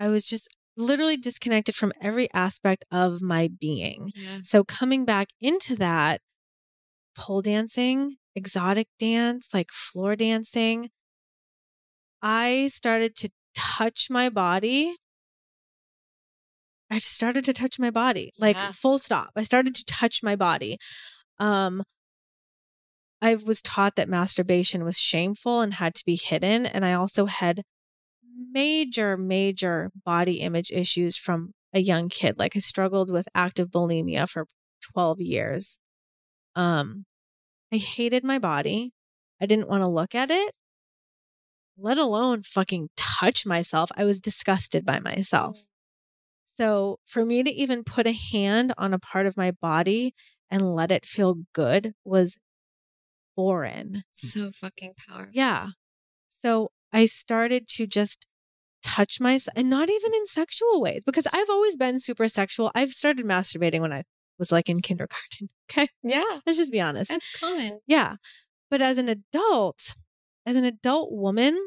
I 0.00 0.08
was 0.08 0.24
just 0.24 0.48
literally 0.76 1.16
disconnected 1.16 1.74
from 1.74 1.92
every 2.00 2.28
aspect 2.32 2.84
of 2.90 3.22
my 3.22 3.48
being. 3.60 4.10
yeah. 4.14 4.38
So 4.42 4.64
coming 4.64 5.04
back 5.04 5.28
into 5.40 5.76
that 5.76 6.20
pole 7.16 7.42
dancing, 7.42 8.16
exotic 8.34 8.88
dance, 8.98 9.52
like 9.54 9.70
floor 9.70 10.16
dancing, 10.16 10.90
I 12.22 12.68
started 12.68 13.16
to 13.16 13.30
touch 13.54 14.08
my 14.10 14.28
body. 14.28 14.96
I 16.90 16.96
just 16.96 17.12
started 17.14 17.44
to 17.46 17.52
touch 17.52 17.78
my 17.78 17.90
body, 17.90 18.30
like 18.38 18.56
Yeah. 18.56 18.72
full 18.72 18.98
stop. 18.98 19.30
I 19.36 19.42
started 19.42 19.74
to 19.74 19.84
touch 19.84 20.22
my 20.22 20.36
body. 20.36 20.78
Um, 21.38 21.82
I 23.20 23.36
was 23.36 23.62
taught 23.62 23.96
that 23.96 24.08
masturbation 24.08 24.84
was 24.84 24.98
shameful 24.98 25.60
and 25.60 25.74
had 25.74 25.94
to 25.96 26.04
be 26.04 26.16
hidden. 26.16 26.66
And 26.66 26.84
I 26.84 26.92
also 26.92 27.26
had 27.26 27.62
major, 28.50 29.16
major 29.16 29.90
body 30.04 30.40
image 30.40 30.70
issues 30.70 31.16
from 31.16 31.52
a 31.72 31.80
young 31.80 32.08
kid. 32.08 32.38
Like 32.38 32.54
I 32.54 32.58
struggled 32.60 33.10
with 33.10 33.26
active 33.34 33.68
bulimia 33.70 34.28
for 34.28 34.46
12 34.82 35.20
years. 35.20 35.78
Um, 36.54 37.06
I 37.74 37.78
hated 37.78 38.22
my 38.22 38.38
body. 38.38 38.92
I 39.40 39.46
didn't 39.46 39.68
want 39.68 39.82
to 39.82 39.90
look 39.90 40.14
at 40.14 40.30
it, 40.30 40.52
let 41.76 41.98
alone 41.98 42.42
fucking 42.44 42.90
touch 42.96 43.44
myself. 43.44 43.90
I 43.96 44.04
was 44.04 44.20
disgusted 44.20 44.86
by 44.86 45.00
myself. 45.00 45.58
Mm. 45.58 45.64
So 46.56 46.98
for 47.04 47.24
me 47.24 47.42
to 47.42 47.50
even 47.50 47.82
put 47.82 48.06
a 48.06 48.12
hand 48.12 48.72
on 48.78 48.94
a 48.94 49.00
part 49.00 49.26
of 49.26 49.36
my 49.36 49.50
body 49.50 50.14
and 50.48 50.76
let 50.76 50.92
it 50.92 51.04
feel 51.04 51.38
good 51.52 51.94
was 52.04 52.38
foreign. 53.34 54.04
So 54.12 54.52
fucking 54.52 54.92
powerful. 55.08 55.32
Yeah. 55.32 55.70
So 56.28 56.70
I 56.92 57.06
started 57.06 57.66
to 57.70 57.88
just 57.88 58.28
touch 58.84 59.20
myself 59.20 59.52
and 59.56 59.68
not 59.68 59.90
even 59.90 60.14
in 60.14 60.26
sexual 60.26 60.80
ways 60.80 61.02
because 61.04 61.26
I've 61.32 61.50
always 61.50 61.76
been 61.76 61.98
super 61.98 62.28
sexual. 62.28 62.70
I've 62.72 62.92
started 62.92 63.26
masturbating 63.26 63.80
when 63.80 63.92
I 63.92 64.04
was 64.38 64.52
like 64.52 64.68
in 64.68 64.80
kindergarten. 64.80 65.48
Okay. 65.70 65.88
Yeah. 66.02 66.22
Let's 66.46 66.58
just 66.58 66.70
be 66.70 66.80
honest. 66.80 67.08
That's 67.08 67.40
common. 67.40 67.80
Yeah. 67.86 68.16
But 68.70 68.82
as 68.82 68.98
an 68.98 69.08
adult, 69.08 69.94
as 70.44 70.56
an 70.56 70.64
adult 70.64 71.10
woman, 71.10 71.58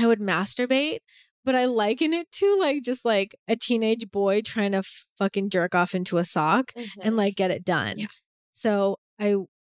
I 0.00 0.06
would 0.06 0.18
masturbate, 0.18 1.00
but 1.44 1.54
I 1.54 1.66
liken 1.66 2.14
it 2.14 2.32
to 2.32 2.58
like 2.58 2.82
just 2.82 3.04
like 3.04 3.36
a 3.46 3.54
teenage 3.54 4.10
boy 4.10 4.40
trying 4.40 4.72
to 4.72 4.78
f- 4.78 5.06
fucking 5.18 5.50
jerk 5.50 5.74
off 5.74 5.94
into 5.94 6.16
a 6.16 6.24
sock 6.24 6.72
and 6.74 6.86
mm-hmm. 6.86 7.14
like 7.14 7.36
get 7.36 7.50
it 7.50 7.64
done. 7.64 7.98
Yeah. 7.98 8.06
So 8.52 8.96
I 9.20 9.36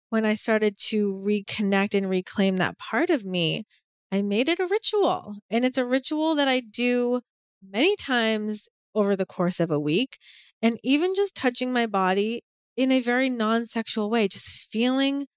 when 0.10 0.26
I 0.26 0.36
started 0.36 0.78
to 0.78 1.14
reconnect 1.14 1.94
and 1.94 2.10
reclaim 2.10 2.56
that 2.58 2.78
part 2.78 3.10
of 3.10 3.26
me, 3.26 3.66
I 4.12 4.22
made 4.22 4.48
it 4.48 4.60
a 4.60 4.68
ritual. 4.68 5.36
And 5.50 5.66
it's 5.66 5.78
a 5.78 5.86
ritual 5.86 6.36
that 6.36 6.48
I 6.48 6.62
do 6.62 7.22
many 7.62 7.96
times 7.96 8.70
over 8.94 9.16
the 9.16 9.26
course 9.26 9.60
of 9.60 9.72
a 9.72 9.80
week. 9.80 10.18
And 10.66 10.80
even 10.84 11.14
just 11.14 11.36
touching 11.36 11.72
my 11.72 11.86
body 11.86 12.42
in 12.76 12.92
a 12.92 13.00
very 13.00 13.30
non-sexual 13.30 14.10
way, 14.10 14.28
just 14.28 14.50
feeling 14.72 15.28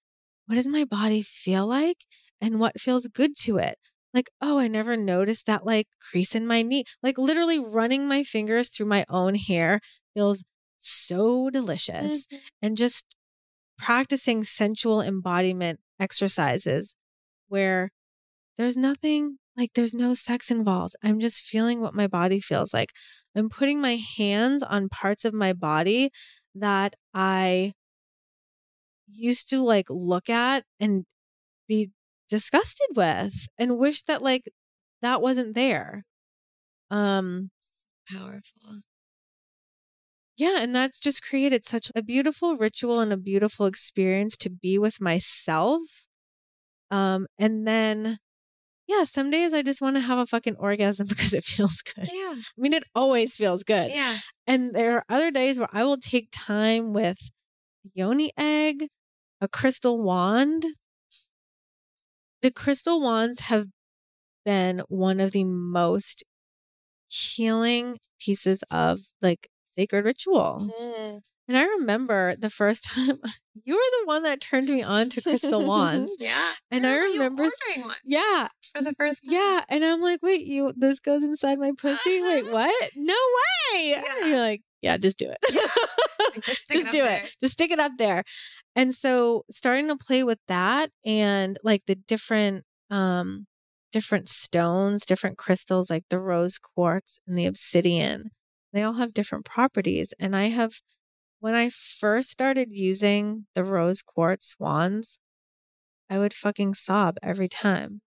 what 0.47 0.55
does 0.55 0.67
my 0.67 0.85
body 0.85 1.21
feel 1.21 1.67
like 1.67 1.99
and 2.41 2.59
what 2.59 2.81
feels 2.81 3.07
good 3.09 3.37
to 3.41 3.59
it. 3.59 3.79
Like, 4.15 4.31
oh, 4.41 4.59
I 4.59 4.69
never 4.69 4.97
noticed 4.97 5.45
that 5.45 5.67
like 5.67 5.87
crease 6.01 6.35
in 6.35 6.47
my 6.47 6.63
knee. 6.63 6.85
Like 7.03 7.19
literally 7.19 7.59
running 7.59 8.09
my 8.09 8.23
fingers 8.23 8.71
through 8.71 8.87
my 8.87 9.05
own 9.11 9.35
hair 9.35 9.81
feels 10.15 10.45
so 10.79 11.51
delicious 11.51 12.27
Mhm. 12.27 12.41
and 12.63 12.77
just 12.79 13.05
practicing 13.77 14.45
sensual 14.45 15.03
embodiment 15.03 15.81
exercises 16.01 16.97
where 17.49 17.91
there's 18.57 18.79
nothing 18.79 19.39
like 19.59 19.73
there's 19.75 19.95
no 19.95 20.15
sex 20.15 20.51
involved. 20.51 20.97
I'm 21.03 21.21
just 21.21 21.43
feeling 21.43 21.81
what 21.81 21.95
my 21.95 22.07
body 22.07 22.41
feels 22.41 22.73
like. 22.75 22.93
I'm 23.37 23.49
putting 23.51 23.81
my 23.81 23.97
hands 24.19 24.63
on 24.63 24.89
parts 24.89 25.25
of 25.25 25.35
my 25.35 25.53
body 25.53 26.11
that 26.55 26.95
I 27.15 27.75
used 29.11 29.49
to 29.51 29.63
like 29.63 29.87
look 29.89 30.29
at 30.29 30.65
and 30.81 31.05
be 31.69 31.91
disgusted 32.29 32.89
with 32.97 33.49
and 33.59 33.79
wish 33.79 34.03
that 34.05 34.23
like 34.23 34.45
that 35.03 35.23
wasn't 35.23 35.55
there. 35.55 36.05
Um 36.91 37.51
Powerful. 38.11 38.83
Yeah, 40.37 40.59
and 40.63 40.75
that's 40.75 41.01
just 41.01 41.23
created 41.23 41.65
such 41.65 41.91
a 41.97 42.03
beautiful 42.03 42.57
ritual 42.57 43.01
and 43.01 43.13
a 43.13 43.17
beautiful 43.17 43.67
experience 43.67 44.37
to 44.39 44.51
be 44.51 44.79
with 44.79 45.01
myself. 45.01 46.07
Um, 46.91 47.27
and 47.39 47.67
then 47.67 48.19
yeah, 48.89 49.05
some 49.05 49.31
days 49.31 49.53
I 49.53 49.61
just 49.61 49.83
want 49.83 49.97
to 49.97 50.01
have 50.01 50.19
a 50.19 50.27
fucking 50.27 50.57
orgasm 50.57 51.07
because 51.09 51.35
it 51.35 51.45
feels 51.45 51.83
good. 51.83 52.09
Yeah. 52.11 52.35
I 52.37 52.43
mean, 52.57 52.73
it 52.73 52.85
always 52.95 53.37
feels 53.37 53.63
good. 53.63 53.91
Yeah. 53.91 54.17
And 54.47 54.75
there 54.75 54.97
are 54.97 55.05
other 55.09 55.31
days 55.31 55.59
where 55.59 55.69
I 55.73 55.85
will 55.85 55.99
take 55.99 56.29
time 56.33 56.95
with 56.95 57.19
a 57.85 57.91
yoni 57.93 58.33
egg, 58.37 58.89
a 59.41 59.47
crystal 59.47 60.03
wand. 60.03 60.65
The 62.41 62.51
crystal 62.51 63.01
wands 63.01 63.41
have 63.41 63.67
been 64.45 64.83
one 64.89 65.21
of 65.21 65.33
the 65.33 65.45
most 65.45 66.25
healing 67.09 67.99
pieces 68.19 68.65
of 68.71 69.01
like 69.21 69.49
sacred 69.71 70.05
ritual. 70.05 70.71
Mm. 70.81 71.21
And 71.49 71.57
I 71.57 71.65
remember 71.65 72.37
the 72.37 72.51
first 72.51 72.85
time 72.95 73.19
you 73.65 73.75
were 73.75 74.01
the 74.01 74.07
one 74.07 74.23
that 74.25 74.41
turned 74.41 74.69
me 74.69 74.83
on 74.83 75.09
to 75.11 75.23
crystal 75.23 75.65
wands. 75.67 76.13
yeah. 76.19 76.53
And 76.71 76.87
I 76.87 76.97
remember 76.97 77.45
ordering 77.45 77.87
one 77.89 77.97
Yeah, 78.05 78.49
for 78.75 78.83
the 78.83 78.95
first 78.99 79.25
time. 79.27 79.35
yeah. 79.35 79.65
And 79.69 79.85
I'm 79.85 80.01
like, 80.01 80.21
wait, 80.23 80.47
you 80.47 80.73
this 80.77 81.01
goes 81.01 81.23
inside 81.23 81.59
my 81.59 81.73
pussy? 81.77 82.21
Wait, 82.23 82.47
what? 82.53 82.91
No 82.97 83.15
way. 83.75 83.95
And 83.95 84.05
Yeah. 84.21 84.27
you're 84.27 84.39
like, 84.41 84.63
yeah, 84.83 84.97
just 84.97 85.19
do 85.19 85.31
it. 85.31 85.39
Like, 86.35 86.45
just 86.45 86.65
stick 86.65 86.77
it 86.77 86.81
just 86.83 86.87
up 86.89 86.93
do 86.93 87.03
there. 87.03 87.25
it. 87.25 87.37
Just 87.41 87.53
stick 87.55 87.71
it 87.71 87.81
up 87.81 87.93
there. 87.99 88.25
And 88.77 88.95
so 88.95 89.45
starting 89.51 89.89
to 89.89 89.97
play 89.97 90.23
with 90.23 90.39
that 90.49 90.91
and 91.05 91.59
like 91.65 91.83
the 91.87 91.95
different 91.97 92.65
um 92.91 93.47
different 93.91 94.29
stones, 94.29 95.05
different 95.07 95.39
crystals 95.39 95.89
like 95.91 96.05
the 96.11 96.19
rose 96.21 96.59
quartz 96.59 97.19
and 97.27 97.37
the 97.39 97.47
obsidian. 97.47 98.31
They 98.73 98.83
all 98.83 98.95
have 98.95 99.15
different 99.15 99.45
properties 99.45 100.13
and 100.19 100.37
I 100.37 100.49
have 100.49 100.81
when 101.41 101.55
I 101.55 101.71
first 101.71 102.31
started 102.31 102.69
using 102.73 103.47
the 103.55 103.65
rose 103.65 104.03
quartz 104.03 104.57
wands, 104.59 105.21
I 106.11 106.19
would 106.19 106.35
fucking 106.35 106.75
sob 106.75 107.17
every 107.23 107.49
time. 107.49 108.01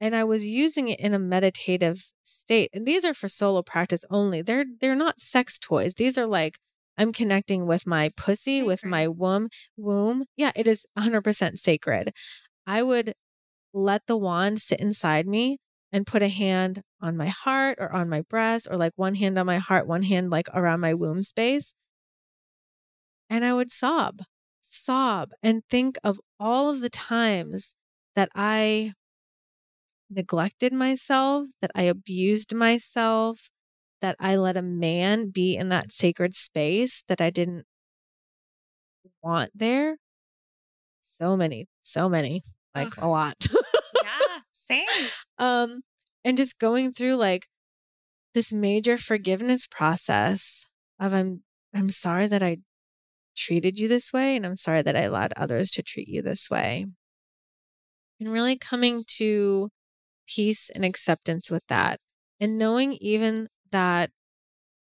And 0.00 0.16
I 0.16 0.24
was 0.24 0.46
using 0.46 0.88
it 0.88 0.98
in 0.98 1.14
a 1.14 1.18
meditative 1.18 2.12
state. 2.24 2.70
And 2.72 2.86
these 2.86 3.04
are 3.04 3.14
for 3.14 3.28
solo 3.28 3.62
practice 3.62 4.04
only. 4.10 4.42
They're 4.42 4.64
they're 4.80 4.96
not 4.96 5.20
sex 5.20 5.58
toys. 5.58 5.94
These 5.94 6.18
are 6.18 6.26
like 6.26 6.58
I'm 6.98 7.12
connecting 7.12 7.66
with 7.66 7.86
my 7.86 8.10
pussy, 8.16 8.62
with 8.62 8.84
my 8.84 9.02
Sacred. 9.04 9.18
womb, 9.18 9.48
womb. 9.76 10.24
Yeah, 10.36 10.50
it 10.56 10.66
is 10.66 10.86
100% 10.98 11.58
sacred. 11.58 12.12
I 12.66 12.82
would 12.82 13.14
let 13.72 14.06
the 14.06 14.16
wand 14.16 14.60
sit 14.60 14.80
inside 14.80 15.26
me 15.26 15.58
and 15.90 16.06
put 16.06 16.22
a 16.22 16.28
hand 16.28 16.82
on 17.02 17.16
my 17.16 17.28
heart 17.28 17.78
or 17.80 17.92
on 17.92 18.08
my 18.08 18.22
breast 18.22 18.68
or 18.70 18.76
like 18.76 18.92
one 18.96 19.16
hand 19.16 19.38
on 19.38 19.46
my 19.46 19.58
heart, 19.58 19.86
one 19.86 20.04
hand 20.04 20.30
like 20.30 20.48
around 20.54 20.80
my 20.80 20.94
womb 20.94 21.22
space. 21.22 21.74
And 23.28 23.44
I 23.44 23.52
would 23.52 23.70
sob, 23.70 24.20
sob 24.60 25.30
and 25.42 25.62
think 25.68 25.98
of 26.04 26.20
all 26.38 26.70
of 26.70 26.80
the 26.80 26.90
times 26.90 27.74
that 28.14 28.28
I 28.34 28.92
neglected 30.08 30.72
myself, 30.72 31.48
that 31.60 31.70
I 31.74 31.82
abused 31.82 32.54
myself, 32.54 33.50
that 34.00 34.16
I 34.20 34.36
let 34.36 34.56
a 34.56 34.62
man 34.62 35.30
be 35.30 35.56
in 35.56 35.68
that 35.70 35.92
sacred 35.92 36.34
space 36.34 37.02
that 37.08 37.20
I 37.20 37.30
didn't 37.30 37.64
want 39.22 39.50
there. 39.54 39.96
So 41.00 41.36
many, 41.36 41.66
so 41.82 42.08
many, 42.08 42.42
like 42.74 42.88
Ugh. 42.88 43.04
a 43.04 43.08
lot. 43.08 43.46
Yeah. 43.94 44.38
Same. 44.52 44.86
um 45.38 45.82
and 46.24 46.36
just 46.36 46.58
going 46.58 46.92
through 46.92 47.14
like 47.14 47.48
this 48.34 48.52
major 48.52 48.96
forgiveness 48.96 49.66
process 49.66 50.66
of 50.98 51.12
I'm 51.12 51.42
I'm 51.74 51.90
sorry 51.90 52.26
that 52.26 52.42
I 52.42 52.58
treated 53.36 53.78
you 53.78 53.88
this 53.88 54.12
way 54.12 54.36
and 54.36 54.44
I'm 54.44 54.56
sorry 54.56 54.82
that 54.82 54.96
I 54.96 55.02
allowed 55.02 55.32
others 55.36 55.70
to 55.72 55.82
treat 55.82 56.08
you 56.08 56.22
this 56.22 56.50
way. 56.50 56.86
And 58.20 58.30
really 58.30 58.56
coming 58.56 59.04
to 59.16 59.70
peace 60.28 60.70
and 60.70 60.84
acceptance 60.84 61.50
with 61.50 61.66
that 61.68 61.98
and 62.38 62.58
knowing 62.58 62.94
even 62.94 63.48
that 63.70 64.10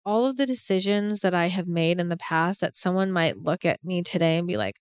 all 0.05 0.25
of 0.25 0.37
the 0.37 0.45
decisions 0.45 1.21
that 1.21 1.33
I 1.33 1.47
have 1.47 1.67
made 1.67 1.99
in 1.99 2.09
the 2.09 2.17
past 2.17 2.61
that 2.61 2.75
someone 2.75 3.11
might 3.11 3.37
look 3.37 3.65
at 3.65 3.83
me 3.83 4.03
today 4.03 4.37
and 4.37 4.47
be 4.47 4.57
like 4.57 4.79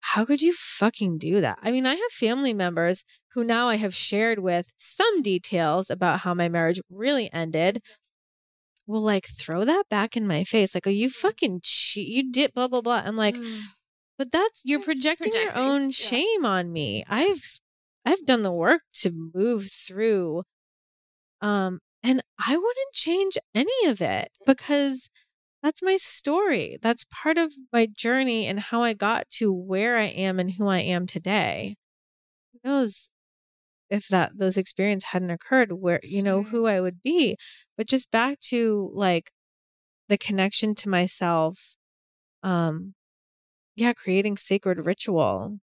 how 0.00 0.24
could 0.24 0.42
you 0.42 0.52
fucking 0.54 1.18
do 1.18 1.40
that? 1.40 1.58
I 1.62 1.70
mean, 1.72 1.86
I 1.86 1.94
have 1.94 2.10
family 2.12 2.54
members 2.54 3.04
who 3.34 3.44
now 3.44 3.68
I 3.68 3.76
have 3.76 3.94
shared 3.94 4.38
with 4.38 4.72
some 4.76 5.22
details 5.22 5.90
about 5.90 6.20
how 6.20 6.34
my 6.34 6.48
marriage 6.48 6.80
really 6.90 7.30
ended 7.32 7.82
will 8.86 9.02
like 9.02 9.26
throw 9.26 9.64
that 9.64 9.84
back 9.90 10.16
in 10.16 10.26
my 10.26 10.44
face. 10.44 10.74
Like, 10.74 10.86
oh, 10.86 10.90
you 10.90 11.10
fucking 11.10 11.60
cheat. 11.62 12.08
You 12.08 12.30
did 12.32 12.54
blah, 12.54 12.68
blah, 12.68 12.80
blah. 12.80 13.02
I'm 13.04 13.16
like, 13.16 13.34
Mm. 13.36 13.60
but 14.16 14.32
that's, 14.32 14.62
you're 14.64 14.80
Yeah, 14.80 14.84
projecting, 14.86 15.32
your 15.32 15.58
own 15.58 15.82
yeah. 15.82 15.90
shame 15.90 16.44
on 16.46 16.72
me. 16.72 17.04
I've, 17.08 17.60
I've 18.06 18.24
done 18.24 18.42
the 18.42 18.52
work 18.52 18.82
to 18.94 19.12
move 19.34 19.68
through. 19.70 20.44
Um, 21.40 21.80
and 22.02 22.22
I 22.46 22.56
wouldn't 22.56 22.92
change 22.94 23.36
any 23.54 23.86
of 23.86 24.00
it 24.00 24.30
because 24.46 25.10
that's 25.62 25.82
my 25.82 25.96
story. 25.96 26.78
That's 26.82 27.04
part 27.10 27.38
of 27.38 27.52
my 27.72 27.86
journey 27.86 28.46
and 28.46 28.60
how 28.60 28.82
I 28.82 28.92
got 28.92 29.28
to 29.32 29.52
where 29.52 29.96
I 29.96 30.04
am 30.04 30.38
and 30.38 30.52
who 30.52 30.68
I 30.68 30.78
am 30.78 31.06
today. 31.06 31.76
Who 32.52 32.68
knows 32.68 33.10
if 33.90 34.08
that 34.08 34.38
those 34.38 34.58
experiences 34.58 35.10
hadn't 35.10 35.30
occurred 35.30 35.72
where 35.72 36.00
you 36.02 36.22
know 36.22 36.42
who 36.44 36.66
I 36.66 36.80
would 36.80 37.02
be. 37.02 37.36
But 37.76 37.88
just 37.88 38.10
back 38.10 38.40
to 38.50 38.90
like 38.94 39.30
the 40.08 40.18
connection 40.18 40.74
to 40.76 40.88
myself, 40.88 41.76
um, 42.42 42.94
yeah, 43.76 43.92
creating 43.94 44.36
sacred 44.38 44.86
ritual, 44.86 45.58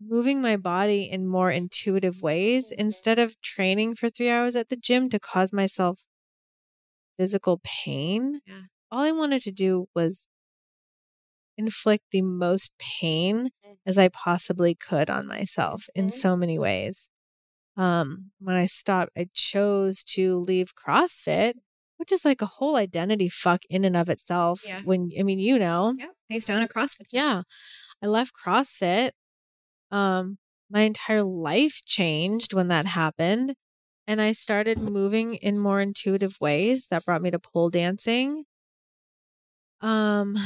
moving 0.00 0.42
my 0.42 0.56
body 0.56 1.04
in 1.04 1.26
more 1.28 1.50
intuitive 1.50 2.22
ways 2.22 2.72
instead 2.72 3.18
of 3.18 3.40
training 3.42 3.96
for 3.96 4.08
three 4.08 4.30
hours 4.30 4.56
at 4.56 4.68
the 4.70 4.76
gym 4.76 5.08
to 5.10 5.20
cause 5.20 5.52
myself 5.52 6.06
physical 7.18 7.60
pain. 7.64 8.40
Yeah. 8.46 8.62
All 8.96 9.02
I 9.04 9.12
wanted 9.12 9.42
to 9.42 9.52
do 9.52 9.88
was 9.94 10.26
inflict 11.58 12.04
the 12.12 12.22
most 12.22 12.72
pain 12.78 13.50
Mm. 13.62 13.76
as 13.84 13.98
I 13.98 14.08
possibly 14.08 14.74
could 14.74 15.10
on 15.10 15.26
myself 15.26 15.88
in 15.94 16.06
Mhm. 16.06 16.12
so 16.12 16.34
many 16.34 16.58
ways. 16.58 17.10
Um, 17.76 18.32
when 18.38 18.56
I 18.56 18.64
stopped, 18.64 19.12
I 19.14 19.28
chose 19.34 20.02
to 20.14 20.38
leave 20.38 20.74
CrossFit, 20.74 21.56
which 21.98 22.10
is 22.10 22.24
like 22.24 22.40
a 22.40 22.46
whole 22.46 22.76
identity 22.76 23.28
fuck 23.28 23.66
in 23.68 23.84
and 23.84 23.94
of 23.98 24.08
itself. 24.08 24.62
Yeah. 24.64 24.80
When 24.82 25.10
I 25.18 25.22
mean, 25.24 25.38
you 25.40 25.58
know, 25.58 25.94
used 26.30 26.46
to 26.46 26.54
own 26.54 26.62
a 26.62 26.68
CrossFit. 26.68 27.08
yeah. 27.12 27.42
I 28.02 28.06
left 28.06 28.32
CrossFit. 28.34 29.10
Um, 29.90 30.38
my 30.70 30.80
entire 30.82 31.22
life 31.22 31.82
changed 31.84 32.54
when 32.54 32.68
that 32.68 32.86
happened. 32.86 33.56
And 34.06 34.22
I 34.22 34.32
started 34.32 34.78
moving 34.80 35.34
in 35.34 35.58
more 35.58 35.80
intuitive 35.82 36.40
ways 36.40 36.86
that 36.86 37.04
brought 37.04 37.20
me 37.20 37.30
to 37.30 37.38
pole 37.38 37.68
dancing. 37.68 38.44
Um, 39.80 40.36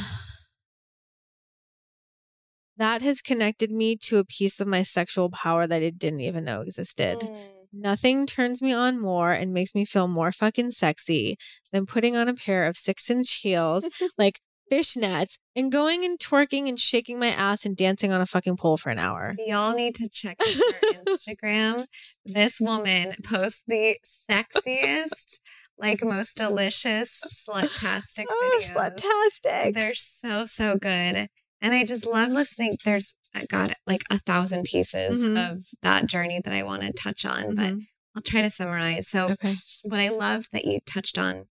that 2.77 3.01
has 3.01 3.21
connected 3.21 3.71
me 3.71 3.95
to 3.95 4.17
a 4.17 4.25
piece 4.25 4.59
of 4.59 4.67
my 4.67 4.81
sexual 4.81 5.29
power 5.29 5.67
that 5.67 5.83
I 5.83 5.89
didn't 5.91 6.21
even 6.21 6.43
know 6.43 6.61
existed. 6.61 7.19
Mm. 7.19 7.37
Nothing 7.73 8.25
turns 8.25 8.61
me 8.61 8.73
on 8.73 8.99
more 8.99 9.31
and 9.31 9.53
makes 9.53 9.73
me 9.73 9.85
feel 9.85 10.07
more 10.07 10.31
fucking 10.31 10.71
sexy 10.71 11.37
than 11.71 11.85
putting 11.85 12.17
on 12.17 12.27
a 12.27 12.33
pair 12.33 12.65
of 12.65 12.75
six 12.75 13.09
inch 13.09 13.35
heels, 13.35 13.85
like 14.17 14.41
fishnets, 14.71 15.37
and 15.55 15.71
going 15.71 16.03
and 16.03 16.17
twerking 16.17 16.67
and 16.67 16.79
shaking 16.79 17.19
my 17.19 17.27
ass 17.27 17.65
and 17.65 17.77
dancing 17.77 18.11
on 18.11 18.19
a 18.19 18.25
fucking 18.25 18.57
pole 18.57 18.77
for 18.77 18.89
an 18.89 18.99
hour. 18.99 19.35
Y'all 19.45 19.75
need 19.75 19.95
to 19.95 20.09
check 20.09 20.37
out 20.41 20.47
her 20.47 21.03
Instagram. 21.07 21.85
This 22.25 22.59
woman 22.59 23.15
posts 23.23 23.63
the 23.67 23.97
sexiest, 24.03 25.39
like 25.81 26.03
most 26.03 26.37
delicious 26.37 27.21
slutastic 27.27 28.25
Oh, 28.29 28.59
videos. 28.61 28.73
fantastic. 28.73 29.73
They're 29.75 29.93
so 29.95 30.45
so 30.45 30.77
good, 30.77 31.27
and 31.61 31.73
I 31.73 31.83
just 31.83 32.05
love 32.05 32.31
listening. 32.31 32.77
There's 32.85 33.15
I 33.33 33.45
got 33.45 33.73
like 33.87 34.03
a 34.09 34.19
thousand 34.19 34.63
pieces 34.63 35.23
Mhm. 35.25 35.55
of 35.55 35.65
that 35.81 36.05
journey 36.07 36.39
that 36.43 36.53
I 36.53 36.63
want 36.63 36.81
to 36.83 36.91
touch 36.93 37.25
on, 37.25 37.55
but 37.55 37.73
Mhm. 37.73 37.81
I'll 38.15 38.21
try 38.21 38.41
to 38.41 38.49
summarize. 38.49 39.07
So 39.07 39.29
okay. 39.31 39.55
what 39.83 39.99
I 39.99 40.09
loved 40.09 40.49
that 40.51 40.65
you 40.65 40.79
touched 40.85 41.17
on 41.17 41.47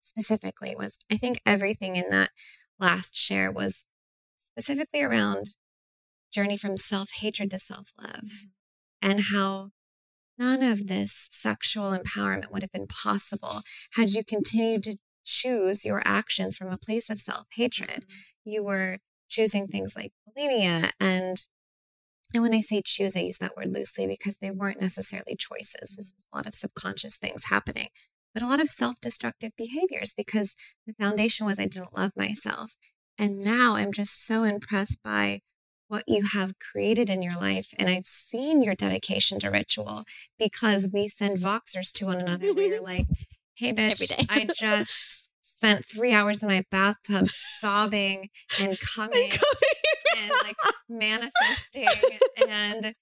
specifically 0.00 0.74
was 0.76 0.98
I 1.10 1.16
think 1.16 1.40
everything 1.46 1.96
in 1.96 2.10
that 2.10 2.30
last 2.78 3.14
share 3.16 3.50
was 3.50 3.86
specifically 4.36 5.02
around 5.02 5.56
journey 6.32 6.56
from 6.56 6.76
self-hatred 6.76 7.50
to 7.50 7.58
self-love 7.58 8.28
and 9.00 9.20
how 9.32 9.70
none 10.38 10.62
of 10.62 10.86
this 10.86 11.28
sexual 11.30 11.96
empowerment 11.96 12.50
would 12.52 12.62
have 12.62 12.72
been 12.72 12.86
possible 12.86 13.60
had 13.94 14.10
you 14.10 14.22
continued 14.24 14.82
to 14.82 14.96
choose 15.24 15.84
your 15.84 16.02
actions 16.04 16.56
from 16.56 16.70
a 16.70 16.78
place 16.78 17.10
of 17.10 17.20
self-hatred 17.20 18.04
mm-hmm. 18.04 18.50
you 18.50 18.62
were 18.64 18.98
choosing 19.28 19.66
things 19.66 19.96
like 19.96 20.12
bulimia 20.28 20.90
and 21.00 21.46
and 22.34 22.42
when 22.42 22.54
I 22.54 22.60
say 22.60 22.82
choose, 22.84 23.16
I 23.16 23.20
use 23.20 23.38
that 23.38 23.56
word 23.56 23.68
loosely 23.68 24.06
because 24.06 24.38
they 24.38 24.50
weren't 24.50 24.80
necessarily 24.80 25.36
choices. 25.36 25.94
This 25.96 26.10
mm-hmm. 26.10 26.16
was 26.16 26.28
a 26.32 26.36
lot 26.36 26.46
of 26.46 26.54
subconscious 26.54 27.18
things 27.18 27.44
happening, 27.44 27.88
but 28.34 28.42
a 28.42 28.46
lot 28.46 28.60
of 28.60 28.68
self 28.68 28.96
destructive 29.00 29.52
behaviors 29.56 30.12
because 30.14 30.54
the 30.86 30.94
foundation 30.94 31.46
was 31.46 31.60
I 31.60 31.66
didn't 31.66 31.96
love 31.96 32.12
myself. 32.16 32.76
And 33.18 33.38
now 33.38 33.76
I'm 33.76 33.92
just 33.92 34.26
so 34.26 34.42
impressed 34.42 35.02
by 35.02 35.40
what 35.88 36.04
you 36.06 36.24
have 36.34 36.58
created 36.58 37.08
in 37.08 37.22
your 37.22 37.36
life. 37.36 37.72
And 37.78 37.88
I've 37.88 38.06
seen 38.06 38.62
your 38.62 38.74
dedication 38.74 39.38
to 39.40 39.50
ritual 39.50 40.04
because 40.38 40.88
we 40.92 41.08
send 41.08 41.38
Voxers 41.38 41.92
to 41.94 42.06
one 42.06 42.20
another 42.20 42.52
where 42.52 42.66
you're 42.66 42.82
like, 42.82 43.06
hey, 43.54 43.72
bitch. 43.72 44.10
I 44.28 44.48
just 44.54 45.22
spent 45.42 45.84
three 45.84 46.12
hours 46.12 46.42
in 46.42 46.48
my 46.48 46.64
bathtub 46.70 47.28
sobbing 47.30 48.28
and 48.60 48.76
coming 48.96 49.30
and 50.18 50.32
like 50.42 50.56
manifesting 50.88 51.88
and 52.48 52.94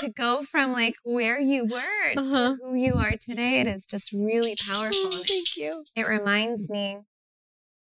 to 0.00 0.10
go 0.10 0.42
from 0.42 0.72
like 0.72 0.94
where 1.04 1.38
you 1.40 1.64
were 1.66 2.12
Uh-huh. 2.16 2.56
to 2.56 2.58
who 2.62 2.74
you 2.74 2.94
are 2.94 3.12
today 3.20 3.60
it 3.60 3.66
is 3.66 3.86
just 3.86 4.12
really 4.12 4.54
powerful 4.56 4.92
Oh, 5.12 5.22
thank 5.26 5.56
you. 5.56 5.84
it 5.96 6.06
reminds 6.06 6.70
me 6.70 6.98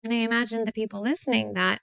and 0.05 0.12
i 0.12 0.16
imagine 0.16 0.64
the 0.64 0.72
people 0.72 1.00
listening 1.00 1.55
that 1.55 1.80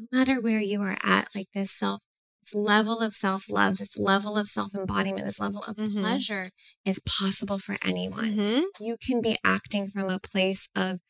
no 0.00 0.18
matter 0.18 0.40
where 0.40 0.60
you 0.60 0.80
are 0.82 0.96
at 1.04 1.28
like 1.34 1.48
this 1.54 1.70
self 1.70 2.00
this 2.42 2.54
level 2.54 3.00
of 3.00 3.12
self-love 3.12 3.76
this 3.78 3.98
level 3.98 4.36
of 4.36 4.48
self-embodiment 4.48 5.24
this 5.26 5.40
level 5.40 5.62
of 5.68 5.76
Mhm. 5.76 6.00
pleasure 6.00 6.50
is 6.84 7.00
possible 7.00 7.58
for 7.58 7.76
anyone 7.84 8.34
Mhm. 8.36 8.62
you 8.80 8.96
can 9.06 9.20
be 9.20 9.36
acting 9.44 9.90
from 9.90 10.08
a 10.08 10.18
place 10.18 10.68
of 10.74 11.00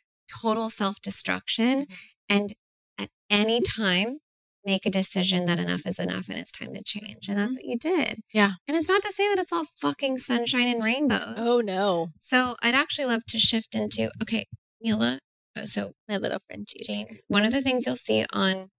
total 0.43 0.69
self-destruction 0.71 1.83
Mhm. 1.87 1.97
and 2.29 2.55
at 2.99 3.11
any 3.29 3.61
time 3.61 4.19
make 4.67 4.85
a 4.85 4.91
decision 4.91 5.47
that 5.47 5.59
enough 5.59 5.87
is 5.87 5.99
enough 5.99 6.29
and 6.29 6.39
it's 6.39 6.53
time 6.53 6.75
to 6.75 6.83
change 6.83 7.29
and 7.29 7.39
that's 7.39 7.57
what 7.57 7.65
you 7.65 7.79
did 7.79 8.09
Mm-hmm. 8.19 8.37
Yeah. 8.39 8.53
and 8.69 8.77
it's 8.77 8.89
not 8.89 9.03
to 9.03 9.13
say 9.13 9.27
that 9.29 9.39
it's 9.39 9.53
all 9.53 9.65
fucking 9.81 10.19
sunshine 10.19 10.69
and 10.69 10.85
rainbows 10.85 11.37
Oh 11.39 11.61
no, 11.61 12.09
so 12.19 12.57
i'd 12.63 12.75
actually 12.75 13.07
love 13.07 13.25
to 13.27 13.39
shift 13.39 13.75
into 13.75 14.11
okay 14.23 14.47
mila 14.81 15.19
uh, 15.57 15.65
so 15.67 15.93
my 16.09 16.17
little 16.17 16.39
friend 16.47 16.69
Jane, 16.87 17.21
one 17.29 17.45
of 17.45 17.53
the 17.53 17.63
things 17.63 17.87
you'll 17.87 17.97
see 17.97 18.25
on 18.33 18.71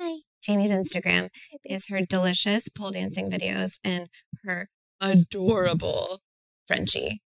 Hi. 0.00 0.18
Jamie's 0.42 0.70
Instagram 0.70 1.30
is 1.64 1.88
her 1.88 2.00
delicious 2.02 2.68
pole 2.68 2.90
dancing 2.92 3.30
videos 3.30 3.78
and 3.84 4.08
her 4.44 4.68
adorable 5.00 6.20
Frenchie. 6.66 7.22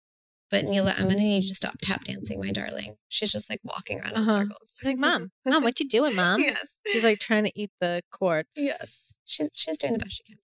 But 0.51 0.65
Neela, 0.65 0.93
I'm 0.97 1.07
gonna 1.07 1.15
need 1.15 1.43
you 1.43 1.49
to 1.49 1.55
stop 1.55 1.75
tap 1.81 2.03
dancing, 2.05 2.39
my 2.39 2.51
darling. 2.51 2.95
She's 3.09 3.31
just 3.31 3.49
like 3.49 3.59
walking 3.63 3.99
around 3.99 4.13
Uh-huh. 4.13 4.31
in 4.33 4.41
circles. 4.49 4.73
Like, 4.83 4.97
mom, 4.97 5.31
mom, 5.45 5.63
what 5.63 5.79
you 5.79 5.87
doing, 5.87 6.15
mom? 6.15 6.39
yes. 6.39 6.75
She's 6.87 7.03
like 7.03 7.19
trying 7.19 7.45
to 7.45 7.51
eat 7.59 7.71
the 7.81 8.01
cord. 8.11 8.45
Yes. 8.55 9.11
She's 9.25 9.49
she's 9.53 9.77
doing 9.77 9.93
the 9.93 9.99
best 9.99 10.17
she 10.17 10.23
can. 10.23 10.37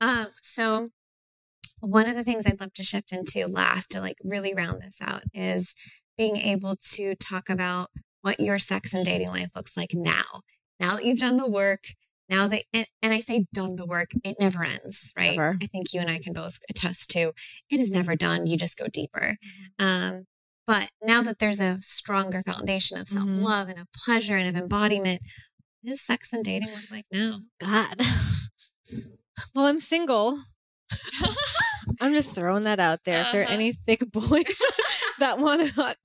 Um, 0.00 0.26
so 0.42 0.90
one 1.80 2.08
of 2.08 2.14
the 2.16 2.24
things 2.24 2.46
I'd 2.46 2.60
love 2.60 2.74
to 2.74 2.82
shift 2.84 3.12
into 3.12 3.46
last 3.48 3.90
to 3.92 4.00
like 4.00 4.18
really 4.24 4.54
round 4.54 4.82
this 4.82 5.00
out 5.00 5.22
is 5.32 5.74
being 6.16 6.36
able 6.36 6.76
to 6.94 7.14
talk 7.14 7.48
about 7.48 7.90
what 8.22 8.40
your 8.40 8.58
sex 8.58 8.92
and 8.92 9.04
dating 9.04 9.28
life 9.28 9.50
looks 9.56 9.76
like 9.76 9.90
now. 9.94 10.42
Now 10.80 10.96
that 10.96 11.04
you've 11.04 11.18
done 11.18 11.36
the 11.36 11.48
work, 11.48 11.84
now 12.28 12.46
that 12.48 12.64
and, 12.72 12.86
and 13.02 13.12
I 13.14 13.20
say 13.20 13.46
done 13.52 13.76
the 13.76 13.86
work, 13.86 14.10
it 14.24 14.36
never 14.38 14.62
ends, 14.62 15.12
right? 15.16 15.30
Never. 15.36 15.56
I 15.62 15.66
think 15.66 15.92
you 15.92 16.00
and 16.00 16.10
I 16.10 16.18
can 16.18 16.32
both 16.32 16.58
attest 16.70 17.10
to 17.10 17.32
it 17.70 17.80
is 17.80 17.90
never 17.90 18.14
done. 18.16 18.46
You 18.46 18.56
just 18.56 18.78
go 18.78 18.86
deeper. 18.86 19.36
Um, 19.78 20.26
but 20.66 20.90
now 21.02 21.22
that 21.22 21.38
there's 21.38 21.60
a 21.60 21.78
stronger 21.80 22.42
foundation 22.46 22.98
of 22.98 23.08
self 23.08 23.26
love 23.28 23.68
and 23.68 23.78
of 23.78 23.86
pleasure 23.92 24.36
and 24.36 24.46
of 24.48 24.56
embodiment, 24.62 25.22
what 25.82 25.90
does 25.90 26.02
sex 26.02 26.32
and 26.32 26.44
dating 26.44 26.68
look 26.68 26.90
like 26.90 27.06
now? 27.12 27.40
God. 27.60 28.00
Well, 29.54 29.66
I'm 29.66 29.78
single. 29.78 30.40
I'm 32.00 32.12
just 32.12 32.34
throwing 32.34 32.64
that 32.64 32.80
out 32.80 33.00
there. 33.04 33.20
If 33.22 33.32
there 33.32 33.42
are 33.42 33.44
Uh-huh. 33.44 33.54
any 33.54 33.72
thick 33.72 34.00
boys 34.10 34.60
that 35.20 35.38
want 35.38 35.74
to 35.74 35.96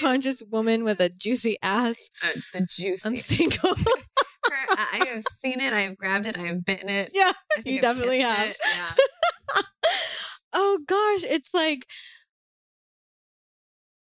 conscious 0.00 0.42
woman 0.50 0.84
with 0.84 1.00
a 1.00 1.08
juicy 1.08 1.56
ass, 1.62 1.96
Uh, 2.24 2.28
the 2.52 2.66
juicy. 2.68 3.08
I'm 3.08 3.16
single. 3.16 3.74
Her- 4.48 4.76
I 4.76 5.00
I 5.02 5.08
have 5.14 5.24
seen 5.24 5.60
it. 5.60 5.72
I 5.72 5.80
have 5.80 5.96
grabbed 5.96 6.26
it. 6.26 6.38
I 6.38 6.42
have 6.46 6.64
bitten 6.64 6.88
it. 6.88 7.10
yeah. 7.14 7.32
You 7.64 7.76
I've 7.76 7.82
definitely 7.82 8.20
have. 8.20 8.48
it. 8.50 8.56
Yeah. 8.74 9.62
oh 10.54 10.78
gosh, 10.86 11.24
it's 11.30 11.52
like 11.52 11.86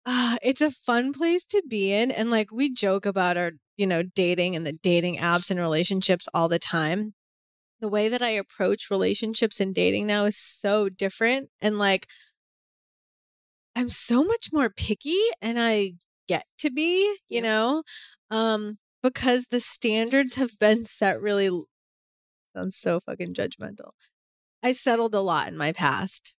uh, 0.04 0.36
it's 0.42 0.60
a 0.60 0.70
fun 0.70 1.12
place 1.12 1.44
to 1.44 1.62
be 1.68 1.92
in 1.92 2.10
and 2.10 2.30
like 2.30 2.50
we 2.50 2.72
joke 2.72 3.06
about 3.06 3.36
our, 3.36 3.52
you 3.76 3.86
know, 3.86 4.02
dating 4.02 4.56
and 4.56 4.66
the 4.66 4.72
dating 4.72 5.16
apps 5.18 5.50
and 5.50 5.60
relationships 5.60 6.26
all 6.34 6.48
the 6.48 6.58
time. 6.58 7.14
The 7.80 7.88
way 7.88 8.08
that 8.08 8.22
I 8.22 8.30
approach 8.30 8.90
relationships 8.90 9.60
and 9.60 9.74
dating 9.74 10.06
now 10.08 10.24
is 10.24 10.36
so 10.36 10.88
different 10.88 11.50
and 11.60 11.78
like 11.78 12.08
I'm 13.76 13.88
so 13.88 14.22
much 14.24 14.50
more 14.52 14.70
picky 14.70 15.18
and 15.40 15.58
I 15.58 15.92
get 16.28 16.44
to 16.58 16.70
be, 16.70 17.04
you 17.28 17.40
Yep. 17.40 17.42
know, 17.44 17.82
um 18.30 18.78
because 19.02 19.46
the 19.46 19.60
standards 19.60 20.36
have 20.36 20.58
been 20.60 20.84
set 20.84 21.20
really 21.20 21.50
sounds 22.56 22.76
so 22.76 23.00
fucking 23.00 23.34
judgmental. 23.34 23.90
I 24.62 24.72
settled 24.72 25.14
a 25.14 25.20
lot 25.20 25.48
in 25.48 25.56
my 25.56 25.72
past. 25.72 26.34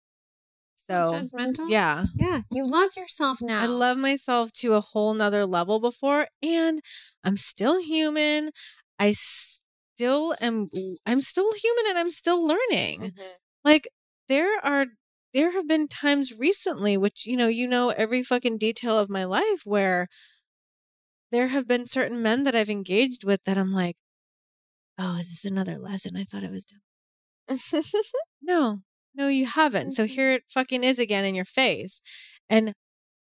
So, 0.76 1.08
judgmental. 1.12 1.68
yeah, 1.70 2.06
Yeah. 2.16 2.42
You 2.50 2.66
love 2.66 2.90
yourself 2.96 3.38
now. 3.40 3.62
I 3.62 3.66
love 3.66 3.96
myself 3.98 4.52
to 4.54 4.74
a 4.74 4.80
whole 4.80 5.14
nother 5.14 5.46
level 5.46 5.80
before, 5.80 6.28
and 6.42 6.80
I'm 7.24 7.36
still 7.36 7.80
human. 7.82 8.50
I 8.98 9.12
still 9.14 10.34
am, 10.40 10.68
I'm 11.06 11.20
still 11.20 11.52
human 11.54 11.84
and 11.90 11.98
I'm 11.98 12.10
still 12.10 12.44
learning. 12.46 13.12
Mhm. 13.16 13.36
Like, 13.64 13.88
there 14.28 14.58
are, 14.64 14.86
there 15.32 15.52
have 15.52 15.66
been 15.66 15.88
times 15.88 16.32
recently, 16.32 16.96
which, 16.96 17.26
you 17.26 17.36
know, 17.36 17.48
you 17.48 17.66
know, 17.68 17.90
every 17.90 18.22
fucking 18.22 18.58
detail 18.58 18.98
of 18.98 19.08
my 19.10 19.24
life 19.24 19.62
where 19.64 20.08
there 21.30 21.48
have 21.48 21.66
been 21.66 21.86
certain 21.86 22.22
men 22.22 22.44
that 22.44 22.54
I've 22.54 22.70
engaged 22.70 23.24
with 23.24 23.44
that 23.44 23.56
I'm 23.58 23.72
like, 23.72 23.96
oh, 24.98 25.18
is 25.18 25.30
this 25.30 25.44
another 25.50 25.78
lesson? 25.78 26.16
I 26.16 26.24
thought 26.24 26.44
I 26.44 26.50
was 26.50 26.64
done. 26.64 26.80
No, 28.44 28.80
no, 29.14 29.28
you 29.28 29.46
haven't. 29.46 29.92
So 29.92 30.04
Mhm. 30.04 30.08
here 30.08 30.32
it 30.32 30.42
fucking 30.48 30.82
is 30.84 30.98
again 30.98 31.24
in 31.24 31.34
your 31.34 31.44
face. 31.44 32.00
And 32.50 32.74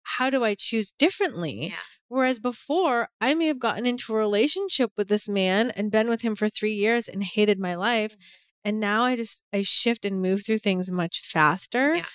how 0.02 0.30
do 0.30 0.44
I 0.44 0.54
choose 0.54 0.92
differently? 0.92 1.68
Yeah. 1.68 1.76
Whereas 2.08 2.40
before, 2.40 3.10
I 3.20 3.34
may 3.34 3.46
have 3.46 3.58
gotten 3.58 3.86
into 3.86 4.12
a 4.14 4.16
relationship 4.18 4.92
with 4.96 5.08
this 5.08 5.28
man 5.28 5.70
and 5.72 5.90
been 5.90 6.08
with 6.08 6.22
him 6.22 6.36
for 6.36 6.48
three 6.48 6.74
years 6.74 7.08
and 7.08 7.22
hated 7.22 7.58
my 7.58 7.74
life. 7.74 8.16
Mhm. 8.16 8.20
And 8.64 8.80
now 8.80 9.02
I 9.04 9.16
just 9.16 9.42
I 9.52 9.62
shift 9.62 10.04
and 10.04 10.20
move 10.22 10.44
through 10.44 10.58
things 10.58 10.90
much 10.90 11.20
faster. 11.24 11.96
Yeah. 11.96 12.06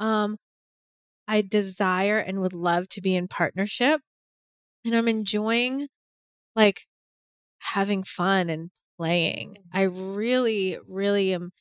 Um 0.00 0.38
I 1.28 1.42
desire 1.42 2.18
and 2.18 2.40
would 2.40 2.54
love 2.54 2.88
to 2.90 3.00
be 3.02 3.14
in 3.16 3.28
partnership. 3.28 4.00
And 4.84 4.94
I'm 4.96 5.08
enjoying 5.08 5.88
like 6.56 6.86
having 7.60 8.02
fun 8.04 8.50
and 8.50 8.70
playing. 8.98 9.56
Mhm. 9.58 9.64
I 9.72 9.82
really, 9.82 10.78
really 10.86 11.32
am 11.34 11.52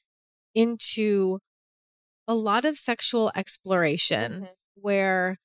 into 0.56 1.40
a 2.28 2.36
lot 2.36 2.66
of 2.66 2.78
sexual 2.78 3.32
exploration 3.36 4.42
Mhm. 4.44 4.56
where 4.76 5.38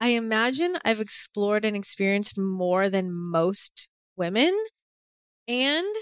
I 0.00 0.08
imagine 0.10 0.78
I've 0.84 1.00
explored 1.00 1.64
and 1.64 1.76
experienced 1.76 2.38
more 2.38 2.88
than 2.88 3.12
most 3.12 3.88
women. 4.16 4.56
And 5.48 5.94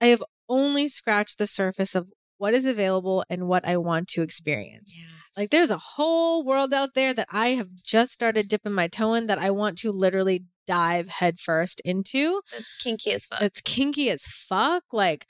I 0.00 0.06
have 0.08 0.22
only 0.48 0.88
scratched 0.88 1.38
the 1.38 1.46
surface 1.46 1.94
of 1.94 2.08
what 2.38 2.54
is 2.54 2.64
available 2.64 3.24
and 3.28 3.48
what 3.48 3.66
I 3.66 3.76
want 3.76 4.08
to 4.08 4.22
experience. 4.22 4.96
Yeah. 4.98 5.06
Like 5.36 5.50
there's 5.50 5.70
a 5.70 5.78
whole 5.78 6.44
world 6.44 6.72
out 6.72 6.94
there 6.94 7.12
that 7.14 7.28
I 7.30 7.48
have 7.50 7.68
just 7.84 8.12
started 8.12 8.48
dipping 8.48 8.72
my 8.72 8.88
toe 8.88 9.14
in 9.14 9.26
that 9.26 9.38
I 9.38 9.50
want 9.50 9.78
to 9.78 9.92
literally 9.92 10.44
dive 10.66 11.08
headfirst 11.08 11.80
into. 11.84 12.40
It's 12.56 12.74
kinky 12.76 13.12
as 13.12 13.26
fuck. 13.26 13.42
It's 13.42 13.60
kinky 13.60 14.10
as 14.10 14.24
fuck. 14.24 14.84
Like 14.92 15.26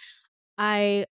I 0.56 1.06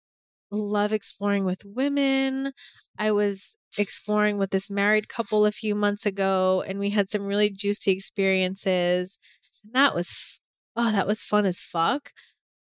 love 0.51 0.93
exploring 0.93 1.45
with 1.45 1.63
women. 1.65 2.53
I 2.97 3.11
was 3.11 3.57
exploring 3.77 4.37
with 4.37 4.51
this 4.51 4.69
married 4.71 5.09
couple 5.09 5.45
a 5.45 5.51
few 5.51 5.75
months 5.75 6.05
ago 6.05 6.63
and 6.67 6.79
we 6.79 6.91
had 6.91 7.09
some 7.09 7.23
really 7.23 7.49
juicy 7.49 7.91
experiences. 7.91 9.17
And 9.63 9.73
that 9.73 9.93
was 9.93 10.09
f- 10.11 10.39
oh, 10.75 10.91
that 10.91 11.07
was 11.07 11.23
fun 11.23 11.45
as 11.45 11.59
fuck. 11.59 12.11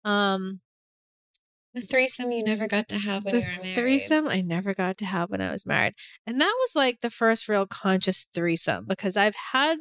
Um 0.03 0.61
the 1.75 1.81
threesome 1.81 2.31
you 2.31 2.43
never 2.43 2.67
got 2.67 2.87
to 2.87 2.97
have 2.97 3.23
when 3.25 3.35
the 3.35 3.41
you 3.41 3.45
were 3.45 3.63
married. 3.63 3.75
threesome 3.75 4.27
I 4.27 4.41
never 4.41 4.73
got 4.73 4.97
to 4.99 5.05
have 5.05 5.29
when 5.29 5.41
I 5.41 5.51
was 5.51 5.65
married. 5.65 5.93
And 6.25 6.39
that 6.41 6.53
was 6.61 6.71
like 6.75 7.01
the 7.01 7.09
first 7.09 7.47
real 7.47 7.67
conscious 7.67 8.25
threesome 8.33 8.85
because 8.87 9.15
I've 9.17 9.35
had 9.51 9.79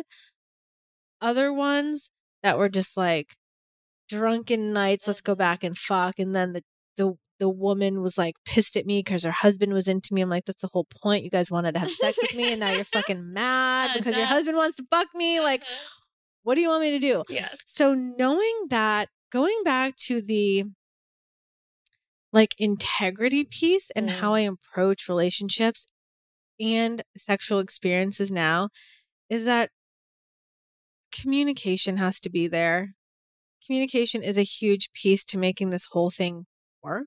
other 1.20 1.52
ones 1.52 2.10
that 2.42 2.58
were 2.58 2.68
just 2.68 2.96
like 2.96 3.36
drunken 4.08 4.72
nights, 4.72 5.06
let's 5.06 5.20
go 5.20 5.34
back 5.34 5.62
and 5.64 5.76
fuck. 5.78 6.18
And 6.18 6.34
then 6.34 6.52
the 6.52 6.62
the 6.96 7.14
the 7.40 7.48
woman 7.48 8.00
was 8.00 8.16
like 8.16 8.36
pissed 8.44 8.76
at 8.76 8.86
me 8.86 9.00
because 9.00 9.24
her 9.24 9.30
husband 9.32 9.72
was 9.72 9.88
into 9.88 10.14
me. 10.14 10.20
I'm 10.20 10.28
like, 10.30 10.44
that's 10.44 10.62
the 10.62 10.68
whole 10.72 10.86
point. 11.02 11.24
You 11.24 11.30
guys 11.30 11.50
wanted 11.50 11.72
to 11.74 11.80
have 11.80 11.90
sex 11.90 12.18
with 12.20 12.34
me 12.36 12.50
and 12.52 12.60
now 12.60 12.70
you're 12.70 12.84
fucking 12.92 13.32
mad 13.32 13.90
Yeah, 13.92 13.98
because 13.98 14.16
your 14.16 14.26
husband 14.26 14.56
wants 14.56 14.76
to 14.76 14.84
fuck 14.90 15.08
me. 15.14 15.40
Like, 15.40 15.62
Uh-huh. 15.62 15.88
what 16.44 16.54
do 16.54 16.60
you 16.60 16.68
want 16.68 16.82
me 16.82 16.90
to 16.90 16.98
do? 17.00 17.24
yes. 17.28 17.58
So 17.66 17.92
knowing 17.94 18.66
that, 18.70 19.08
going 19.32 19.60
back 19.64 19.96
to 20.06 20.20
the 20.22 20.64
like 22.34 22.54
integrity 22.58 23.44
piece 23.44 23.90
and 23.96 24.08
Mm. 24.10 24.18
how 24.20 24.34
I 24.34 24.40
approach 24.40 25.08
relationships 25.08 25.86
and 26.60 27.02
sexual 27.16 27.60
experiences 27.60 28.30
now 28.30 28.68
is 29.30 29.44
that 29.44 29.70
communication 31.12 31.96
has 31.96 32.20
to 32.20 32.30
be 32.30 32.46
there. 32.48 32.94
communication 33.66 34.22
is 34.22 34.36
a 34.36 34.42
huge 34.42 34.92
piece 34.92 35.24
to 35.24 35.38
making 35.38 35.70
this 35.70 35.86
whole 35.92 36.10
thing 36.10 36.44
work 36.82 37.06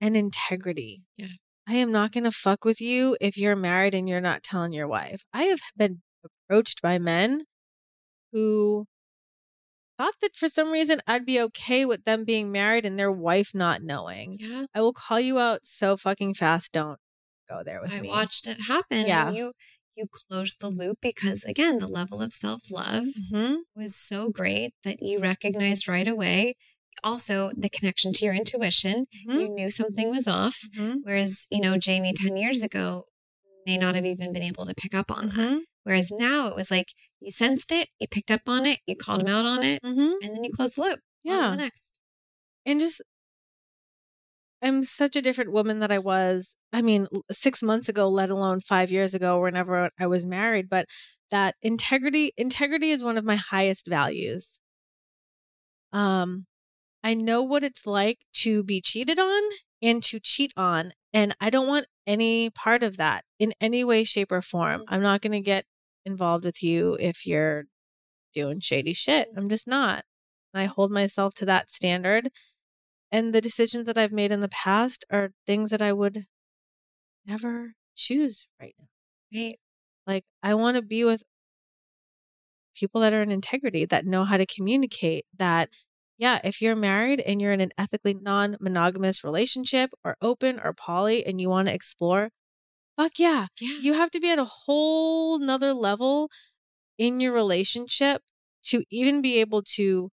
and 0.00 0.16
integrity. 0.16 1.04
Yeah. 1.16 1.28
I 1.68 1.74
am 1.76 1.92
not 1.92 2.10
going 2.10 2.24
to 2.24 2.32
fuck 2.32 2.64
with 2.64 2.80
you 2.80 3.16
if 3.20 3.36
you're 3.38 3.54
married 3.54 3.94
and 3.94 4.08
you're 4.08 4.20
not 4.20 4.42
telling 4.42 4.72
your 4.72 4.88
wife. 4.88 5.24
I 5.32 5.44
have 5.44 5.60
been 5.76 6.02
approached 6.24 6.82
by 6.82 6.98
men 6.98 7.42
who 8.32 8.86
thought 10.00 10.14
that 10.22 10.34
for 10.34 10.48
some 10.48 10.70
reason 10.70 11.02
I'd 11.06 11.26
be 11.26 11.38
okay 11.42 11.84
with 11.84 12.04
them 12.04 12.24
being 12.24 12.50
married 12.50 12.86
and 12.86 12.98
their 12.98 13.12
wife 13.12 13.50
not 13.54 13.82
knowing. 13.82 14.38
Yeah. 14.40 14.64
I 14.74 14.80
will 14.80 14.94
call 14.94 15.20
you 15.20 15.38
out 15.38 15.66
so 15.66 15.98
fucking 15.98 16.34
fast. 16.34 16.72
Don't 16.72 16.98
go 17.50 17.62
there 17.62 17.82
with 17.82 17.92
I 17.92 18.00
me. 18.00 18.08
I 18.08 18.12
watched 18.12 18.46
it 18.46 18.62
happen. 18.62 19.06
Yeah. 19.06 19.30
You 19.30 19.52
you 19.96 20.06
closed 20.10 20.60
the 20.60 20.70
loop 20.70 20.98
because 21.02 21.44
again, 21.44 21.80
the 21.80 21.86
level 21.86 22.22
of 22.22 22.32
self-love 22.32 23.04
hmm 23.30 23.56
was 23.76 23.94
so 23.94 24.30
great 24.30 24.72
that 24.84 25.02
you 25.02 25.20
recognized 25.20 25.86
right 25.86 26.08
away. 26.08 26.54
Also, 27.04 27.50
the 27.54 27.68
connection 27.68 28.14
to 28.14 28.24
your 28.24 28.34
intuition. 28.34 29.06
Mhm. 29.26 29.38
You 29.40 29.48
knew 29.50 29.70
something 29.70 30.08
was 30.08 30.26
off. 30.26 30.62
hmm 30.74 30.94
Whereas, 31.02 31.46
you 31.50 31.60
know, 31.60 31.76
Jamie 31.76 32.14
10 32.14 32.38
years 32.38 32.62
ago 32.62 33.04
may 33.66 33.76
not 33.76 33.96
have 33.96 34.06
even 34.06 34.32
been 34.32 34.42
able 34.42 34.64
to 34.64 34.74
pick 34.74 34.94
up 34.94 35.10
on 35.10 35.28
that. 35.28 35.62
Whereas 35.84 36.12
now 36.12 36.46
it 36.48 36.56
was 36.56 36.70
like 36.70 36.88
you 37.20 37.30
sensed 37.30 37.72
it, 37.72 37.88
you 37.98 38.06
picked 38.06 38.30
up 38.30 38.42
on 38.46 38.66
it, 38.66 38.80
you 38.86 38.96
called 38.96 39.22
him 39.22 39.28
out 39.28 39.46
on 39.46 39.62
it, 39.62 39.80
hmm 39.84 40.12
and 40.22 40.36
then 40.36 40.44
you 40.44 40.50
closed 40.52 40.76
the 40.76 40.82
loop. 40.82 41.00
Yeah. 41.24 41.50
the 41.50 41.56
next. 41.56 41.94
and 42.66 42.80
just 42.80 43.02
I'm 44.62 44.82
such 44.82 45.16
a 45.16 45.22
different 45.22 45.52
woman 45.52 45.78
that 45.78 45.90
I 45.90 45.98
was. 45.98 46.56
I 46.72 46.82
mean, 46.82 47.08
six 47.30 47.62
months 47.62 47.88
ago, 47.88 48.08
let 48.08 48.30
alone 48.30 48.60
five 48.60 48.90
years 48.90 49.14
ago, 49.14 49.40
whenever 49.40 49.90
I 49.98 50.06
was 50.06 50.26
married. 50.26 50.68
But 50.68 50.86
that 51.30 51.54
integrity, 51.62 52.32
integrity 52.36 52.90
is 52.90 53.02
one 53.02 53.16
of 53.16 53.24
my 53.24 53.36
highest 53.36 53.86
values. 53.86 54.60
Um, 55.92 56.46
I 57.02 57.14
know 57.14 57.42
what 57.42 57.64
it's 57.64 57.86
like 57.86 58.18
to 58.34 58.62
be 58.62 58.80
cheated 58.80 59.18
on 59.18 59.42
and 59.82 60.02
to 60.04 60.20
cheat 60.20 60.52
on, 60.56 60.92
and 61.12 61.34
I 61.40 61.48
don't 61.48 61.66
want 61.66 61.86
any 62.10 62.50
part 62.50 62.82
of 62.82 62.96
that 62.96 63.24
in 63.38 63.54
any 63.60 63.84
way, 63.84 64.02
shape, 64.02 64.32
or 64.32 64.42
form. 64.42 64.80
Mm-hmm. 64.80 64.94
I'm 64.94 65.02
not 65.02 65.20
going 65.20 65.32
to 65.32 65.40
get 65.40 65.64
involved 66.04 66.44
with 66.44 66.60
you 66.60 66.96
if 66.98 67.24
you're 67.24 67.66
doing 68.34 68.58
shady 68.58 68.92
shit. 68.92 69.28
I'm 69.36 69.48
just 69.48 69.68
not. 69.68 70.04
And 70.52 70.60
I 70.60 70.66
hold 70.66 70.90
myself 70.90 71.34
to 71.34 71.44
that 71.46 71.70
standard. 71.70 72.30
And 73.12 73.32
the 73.32 73.40
decisions 73.40 73.86
that 73.86 73.96
I've 73.96 74.12
made 74.12 74.32
in 74.32 74.40
the 74.40 74.48
past 74.48 75.04
are 75.10 75.30
things 75.46 75.70
that 75.70 75.82
I 75.82 75.92
would 75.92 76.24
never 77.24 77.74
choose 77.94 78.48
right 78.60 78.74
now. 78.78 78.86
Right. 79.32 79.58
Like, 80.04 80.24
I 80.42 80.54
want 80.54 80.76
to 80.76 80.82
be 80.82 81.04
with 81.04 81.22
people 82.74 83.00
that 83.02 83.12
are 83.12 83.22
in 83.22 83.30
integrity, 83.30 83.84
that 83.84 84.06
know 84.06 84.24
how 84.24 84.36
to 84.36 84.46
communicate, 84.46 85.26
that, 85.36 85.68
yeah, 86.20 86.38
if 86.44 86.60
you're 86.60 86.76
married 86.76 87.20
and 87.20 87.40
you're 87.40 87.50
in 87.52 87.62
an 87.62 87.72
ethically 87.78 88.12
non 88.12 88.58
monogamous 88.60 89.24
relationship 89.24 89.90
or 90.04 90.16
open 90.20 90.60
or 90.62 90.74
poly 90.74 91.24
and 91.24 91.40
you 91.40 91.48
want 91.48 91.68
to 91.68 91.74
explore, 91.74 92.28
fuck 92.96 93.12
yeah. 93.18 93.46
Yeah. 93.58 93.78
You 93.80 93.94
have 93.94 94.10
to 94.10 94.20
be 94.20 94.30
at 94.30 94.38
a 94.38 94.44
whole 94.44 95.38
nother 95.38 95.72
level 95.72 96.28
in 96.98 97.20
your 97.20 97.32
relationship 97.32 98.20
to 98.64 98.84
even 98.90 99.22
be 99.22 99.40
able 99.40 99.62
to 99.76 100.10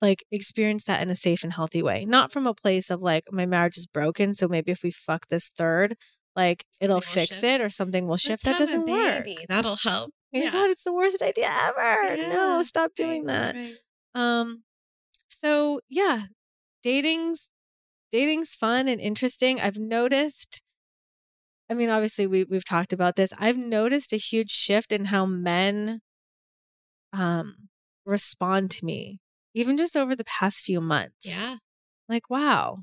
like 0.00 0.22
experience 0.30 0.84
that 0.84 1.02
in 1.02 1.10
a 1.10 1.16
safe 1.16 1.42
and 1.42 1.52
healthy 1.54 1.82
way. 1.82 2.04
Not 2.04 2.30
from 2.30 2.46
a 2.46 2.54
place 2.54 2.90
of 2.90 3.02
like 3.02 3.24
my 3.32 3.46
marriage 3.46 3.76
is 3.76 3.88
broken, 3.88 4.32
so 4.32 4.46
maybe 4.46 4.70
if 4.70 4.84
we 4.84 4.92
fuck 4.92 5.26
this 5.26 5.48
third, 5.48 5.96
like 6.36 6.64
it'll 6.80 7.00
fix 7.00 7.30
shift. 7.30 7.42
it 7.42 7.60
or 7.60 7.68
something 7.68 8.06
will 8.06 8.16
shift. 8.16 8.46
Let's 8.46 8.58
that 8.58 8.64
doesn't 8.64 8.86
work. 8.86 9.26
That'll 9.48 9.74
help. 9.74 10.12
My 10.32 10.50
god, 10.50 10.70
it's 10.70 10.84
the 10.84 10.92
worst 10.92 11.20
idea 11.22 11.50
ever. 11.50 12.14
Yeah. 12.16 12.28
No, 12.32 12.62
stop 12.62 12.94
doing 12.94 13.24
Right, 13.24 13.32
that. 13.34 13.54
right. 13.56 13.74
Um 14.18 14.64
so 15.28 15.80
yeah, 15.88 16.24
dating's 16.82 17.50
dating's 18.10 18.54
fun 18.54 18.88
and 18.88 19.00
interesting. 19.00 19.60
I've 19.60 19.78
noticed 19.78 20.62
I 21.70 21.74
mean, 21.74 21.90
obviously 21.90 22.26
we 22.26 22.44
we've 22.44 22.64
talked 22.64 22.92
about 22.92 23.16
this. 23.16 23.32
I've 23.38 23.58
noticed 23.58 24.12
a 24.12 24.16
huge 24.16 24.50
shift 24.50 24.92
in 24.92 25.06
how 25.06 25.26
men 25.26 26.00
um 27.12 27.68
respond 28.04 28.70
to 28.70 28.84
me 28.84 29.20
even 29.54 29.76
just 29.76 29.96
over 29.96 30.14
the 30.14 30.24
past 30.24 30.60
few 30.60 30.80
months. 30.80 31.26
Yeah. 31.26 31.56
Like, 32.08 32.30
wow. 32.30 32.78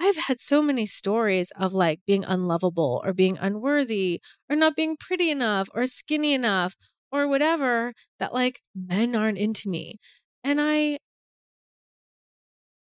I've 0.00 0.16
had 0.16 0.40
so 0.40 0.60
many 0.60 0.86
stories 0.86 1.52
of 1.56 1.72
like 1.72 2.00
being 2.06 2.24
unlovable 2.24 3.02
or 3.04 3.12
being 3.12 3.38
unworthy 3.38 4.20
or 4.50 4.56
not 4.56 4.76
being 4.76 4.96
pretty 4.98 5.30
enough 5.30 5.68
or 5.74 5.86
skinny 5.86 6.32
enough 6.32 6.74
or 7.12 7.28
whatever 7.28 7.92
that 8.18 8.34
like 8.34 8.60
men 8.74 9.14
aren't 9.14 9.38
into 9.38 9.68
me. 9.68 9.96
And 10.44 10.60
I 10.60 10.98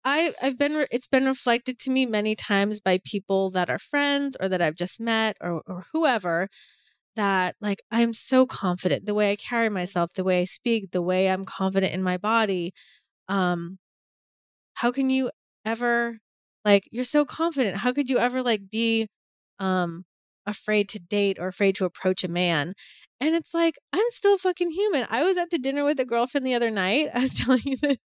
I 0.06 0.34
I've 0.42 0.58
been 0.58 0.74
re- 0.76 0.88
it's 0.92 1.08
been 1.08 1.26
reflected 1.26 1.80
to 1.80 1.90
me 1.92 2.06
many 2.06 2.36
times 2.36 2.80
by 2.80 3.00
people 3.04 3.50
that 3.52 3.70
are 3.70 3.80
friends 3.80 4.38
or 4.40 4.48
that 4.50 4.62
I've 4.62 4.76
just 4.76 5.00
met 5.02 5.38
or 5.42 5.62
or 5.68 5.84
whoever 5.94 6.48
that 7.16 7.56
like 7.62 7.82
I'm 7.92 8.14
so 8.14 8.46
confident 8.48 9.06
the 9.08 9.16
way 9.16 9.32
I 9.32 9.38
carry 9.38 9.70
myself, 9.70 10.14
the 10.14 10.24
way 10.26 10.42
I 10.42 10.46
speak, 10.46 10.92
the 10.92 11.02
way 11.02 11.30
I'm 11.32 11.46
confident 11.46 11.94
in 11.94 12.04
my 12.04 12.18
body. 12.18 12.74
Um 13.30 13.80
how 14.76 14.92
can 14.92 15.10
you 15.10 15.32
ever 15.66 16.20
like 16.66 16.88
you're 16.92 17.04
so 17.06 17.26
confident. 17.26 17.78
How 17.78 17.94
could 17.94 18.10
you 18.10 18.18
ever 18.20 18.42
like 18.44 18.70
be 18.70 19.08
um 19.60 20.06
afraid 20.48 20.90
to 20.90 21.00
date 21.00 21.38
or 21.40 21.48
afraid 21.48 21.76
to 21.76 21.86
approach 21.86 22.24
a 22.24 22.28
man? 22.28 22.74
And 23.22 23.36
it's 23.36 23.54
like 23.54 23.76
I'm 23.94 24.10
still 24.10 24.40
fucking 24.40 24.72
human. 24.72 25.06
I 25.10 25.24
was 25.24 25.38
out 25.38 25.52
to 25.52 25.60
dinner 25.60 25.86
with 25.86 26.00
a 26.00 26.06
girlfriend 26.06 26.48
the 26.48 26.56
other 26.56 26.72
night. 26.72 27.10
I 27.14 27.22
was 27.22 27.36
telling 27.36 27.62
you 27.64 27.78
this. 27.78 27.98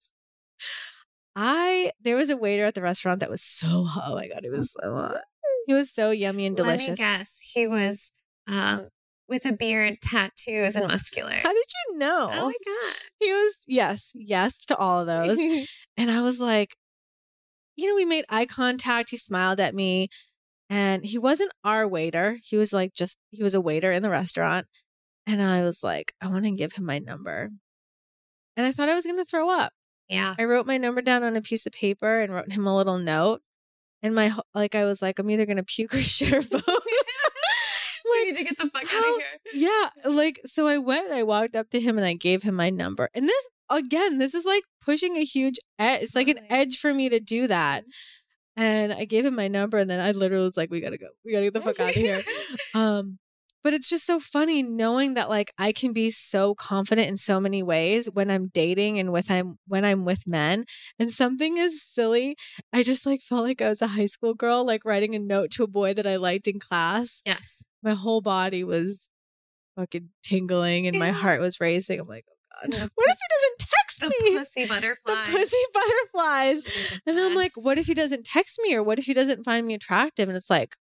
I 1.35 1.91
there 2.01 2.17
was 2.17 2.29
a 2.29 2.35
waiter 2.37 2.65
at 2.65 2.75
the 2.75 2.81
restaurant 2.81 3.21
that 3.21 3.29
was 3.29 3.41
so 3.41 3.85
hot. 3.85 4.03
Oh 4.07 4.15
my 4.15 4.27
god, 4.27 4.43
it 4.43 4.51
was 4.51 4.73
so 4.81 4.93
hot. 4.93 5.21
He 5.67 5.73
was 5.73 5.91
so 5.91 6.11
yummy 6.11 6.45
and 6.45 6.57
delicious. 6.57 6.87
Let 6.87 6.99
me 6.99 7.03
guess. 7.03 7.39
He 7.53 7.67
was 7.67 8.11
um, 8.47 8.89
with 9.29 9.45
a 9.45 9.53
beard, 9.53 9.99
tattoos, 10.01 10.75
and 10.75 10.87
muscular. 10.87 11.31
How 11.31 11.53
did 11.53 11.65
you 11.89 11.97
know? 11.97 12.29
Oh 12.31 12.45
my 12.47 12.53
god. 12.65 12.95
He 13.19 13.29
was 13.29 13.55
yes, 13.67 14.11
yes 14.13 14.65
to 14.65 14.77
all 14.77 15.01
of 15.01 15.07
those. 15.07 15.37
And 15.97 16.09
I 16.09 16.21
was 16.21 16.39
like, 16.39 16.77
you 17.75 17.87
know, 17.87 17.95
we 17.95 18.05
made 18.05 18.25
eye 18.29 18.45
contact. 18.45 19.11
He 19.11 19.17
smiled 19.17 19.59
at 19.59 19.75
me. 19.75 20.09
And 20.71 21.05
he 21.05 21.17
wasn't 21.17 21.51
our 21.65 21.85
waiter. 21.85 22.37
He 22.41 22.55
was 22.55 22.71
like 22.71 22.93
just, 22.93 23.17
he 23.29 23.43
was 23.43 23.53
a 23.53 23.59
waiter 23.59 23.91
in 23.91 24.01
the 24.01 24.09
restaurant. 24.09 24.67
And 25.27 25.41
I 25.41 25.63
was 25.63 25.83
like, 25.83 26.13
I 26.21 26.29
want 26.29 26.45
to 26.45 26.51
give 26.51 26.73
him 26.73 26.85
my 26.85 26.97
number. 26.97 27.49
And 28.55 28.65
I 28.65 28.71
thought 28.71 28.87
I 28.87 28.95
was 28.95 29.05
going 29.05 29.17
to 29.17 29.25
throw 29.25 29.49
up. 29.49 29.73
yeah. 30.07 30.33
I 30.39 30.45
wrote 30.45 30.65
my 30.65 30.77
number 30.77 31.01
down 31.01 31.23
on 31.23 31.35
a 31.35 31.41
piece 31.41 31.65
of 31.65 31.73
paper 31.73 32.21
and 32.21 32.33
wrote 32.33 32.53
him 32.53 32.65
a 32.65 32.75
little 32.75 32.97
note. 32.97 33.41
And 34.01 34.15
my, 34.15 34.33
like, 34.55 34.73
I 34.73 34.85
was 34.85 35.01
like, 35.01 35.19
I'm 35.19 35.29
either 35.29 35.45
going 35.45 35.57
to 35.57 35.63
puke 35.63 35.93
or 35.93 35.99
shit 35.99 36.33
or 36.33 36.41
both. 36.49 36.65
we 38.05 38.25
need 38.25 38.37
to 38.37 38.43
get 38.45 38.57
the 38.57 38.67
fuck 38.67 38.83
out 38.83 39.09
of 39.09 39.17
here. 39.17 39.39
Yeah, 39.53 39.89
like 40.09 40.39
so 40.45 40.67
I 40.67 40.77
went, 40.77 41.11
I 41.11 41.23
walked 41.23 41.55
up 41.55 41.69
to 41.71 41.79
him 41.79 41.97
and 41.97 42.05
I 42.05 42.13
gave 42.13 42.43
him 42.43 42.55
my 42.55 42.69
number. 42.69 43.09
And 43.13 43.27
this 43.27 43.49
again, 43.69 44.17
this 44.17 44.33
is 44.33 44.45
like 44.45 44.63
pushing 44.83 45.17
a 45.17 45.23
huge 45.23 45.57
edge. 45.77 46.01
It's 46.01 46.15
like 46.15 46.27
an 46.27 46.39
edge 46.49 46.77
for 46.77 46.93
me 46.93 47.09
to 47.09 47.19
do 47.19 47.47
that. 47.47 47.83
Mm-hmm. 47.83 47.89
And 48.57 48.91
I 48.91 49.05
gave 49.05 49.25
him 49.25 49.35
my 49.35 49.47
number 49.47 49.77
and 49.77 49.89
then 49.89 49.99
I 49.99 50.11
literally 50.11 50.45
was 50.45 50.57
like, 50.57 50.71
we 50.71 50.81
gotta 50.81 50.97
go. 50.97 51.07
We 51.23 51.31
gotta 51.31 51.45
get 51.45 51.53
the 51.53 51.61
fuck 51.61 51.79
out 51.79 51.89
of 51.89 51.95
here. 51.95 52.21
Um, 52.75 53.19
but 53.63 53.73
it's 53.73 53.89
just 53.89 54.05
so 54.05 54.19
funny 54.19 54.63
knowing 54.63 55.13
that 55.13 55.29
like 55.29 55.51
I 55.57 55.71
can 55.71 55.93
be 55.93 56.09
so 56.09 56.55
confident 56.55 57.07
in 57.07 57.17
so 57.17 57.39
many 57.39 57.61
ways 57.61 58.09
when 58.11 58.31
I'm 58.31 58.47
dating 58.47 58.97
and 58.97 59.11
with 59.11 59.29
I'm 59.29 59.59
when 59.67 59.85
I'm 59.85 60.03
with 60.03 60.27
men. 60.27 60.65
And 60.97 61.11
something 61.11 61.57
is 61.57 61.83
silly. 61.83 62.35
I 62.73 62.83
just 62.83 63.05
like 63.05 63.21
felt 63.21 63.43
like 63.43 63.61
I 63.61 63.69
was 63.69 63.81
a 63.81 63.87
high 63.87 64.07
school 64.07 64.33
girl, 64.33 64.65
like 64.65 64.85
writing 64.85 65.15
a 65.15 65.19
note 65.19 65.51
to 65.51 65.63
a 65.63 65.67
boy 65.67 65.93
that 65.93 66.07
I 66.07 66.15
liked 66.15 66.47
in 66.47 66.59
class 66.59 67.21
yes. 67.25 67.63
my 67.83 67.93
whole 67.93 68.21
body 68.21 68.63
was 68.63 69.09
fucking 69.75 70.09
tingling 70.23 70.87
and 70.87 70.97
my 70.97 71.11
heart 71.11 71.41
was 71.41 71.61
racing. 71.61 71.99
I'm 71.99 72.07
like, 72.07 72.25
oh 72.29 72.67
god, 72.69 72.89
what 72.95 73.09
if 73.09 73.17
he 73.17 73.27
doesn't 73.29 73.50
The 74.09 74.37
pussy 74.37 74.63
The 74.63 74.69
butterflies. 74.69 75.33
pussy 75.33 75.57
butterflies. 75.73 76.99
The 77.05 77.11
And 77.11 77.19
I'm 77.19 77.35
like, 77.35 77.53
what 77.55 77.77
if 77.77 77.87
he 77.87 77.93
doesn't 77.93 78.25
text 78.25 78.59
me 78.63 78.75
or 78.75 78.83
what 78.83 78.99
if 78.99 79.05
he 79.05 79.13
doesn't 79.13 79.43
find 79.43 79.65
me 79.65 79.73
attractive? 79.73 80.27
And 80.27 80.37
it's 80.37 80.49
like, 80.49 80.75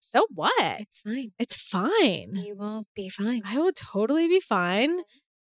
so 0.00 0.26
what? 0.32 0.80
It's 0.80 1.00
fine. 1.00 1.32
It's 1.38 1.56
fine. 1.56 2.36
You 2.36 2.56
will 2.56 2.86
be 2.94 3.08
fine. 3.08 3.42
I 3.44 3.58
will 3.58 3.72
totally 3.72 4.28
be 4.28 4.40
fine. 4.40 5.00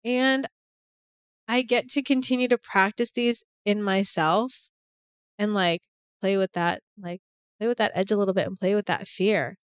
And 0.03 0.47
I 1.47 1.61
get 1.61 1.89
to 1.89 2.01
continue 2.01 2.47
to 2.47 2.57
practice 2.57 3.11
these 3.11 3.43
in 3.65 3.83
myself 3.83 4.69
and 5.37 5.53
like 5.53 5.81
play 6.21 6.37
with 6.37 6.53
that, 6.53 6.81
like 6.99 7.21
play 7.59 7.67
with 7.67 7.77
that 7.77 7.91
edge 7.93 8.11
a 8.11 8.17
little 8.17 8.33
bit 8.33 8.47
and 8.47 8.57
play 8.57 8.73
with 8.73 8.85
that 8.85 9.07
fear. 9.07 9.57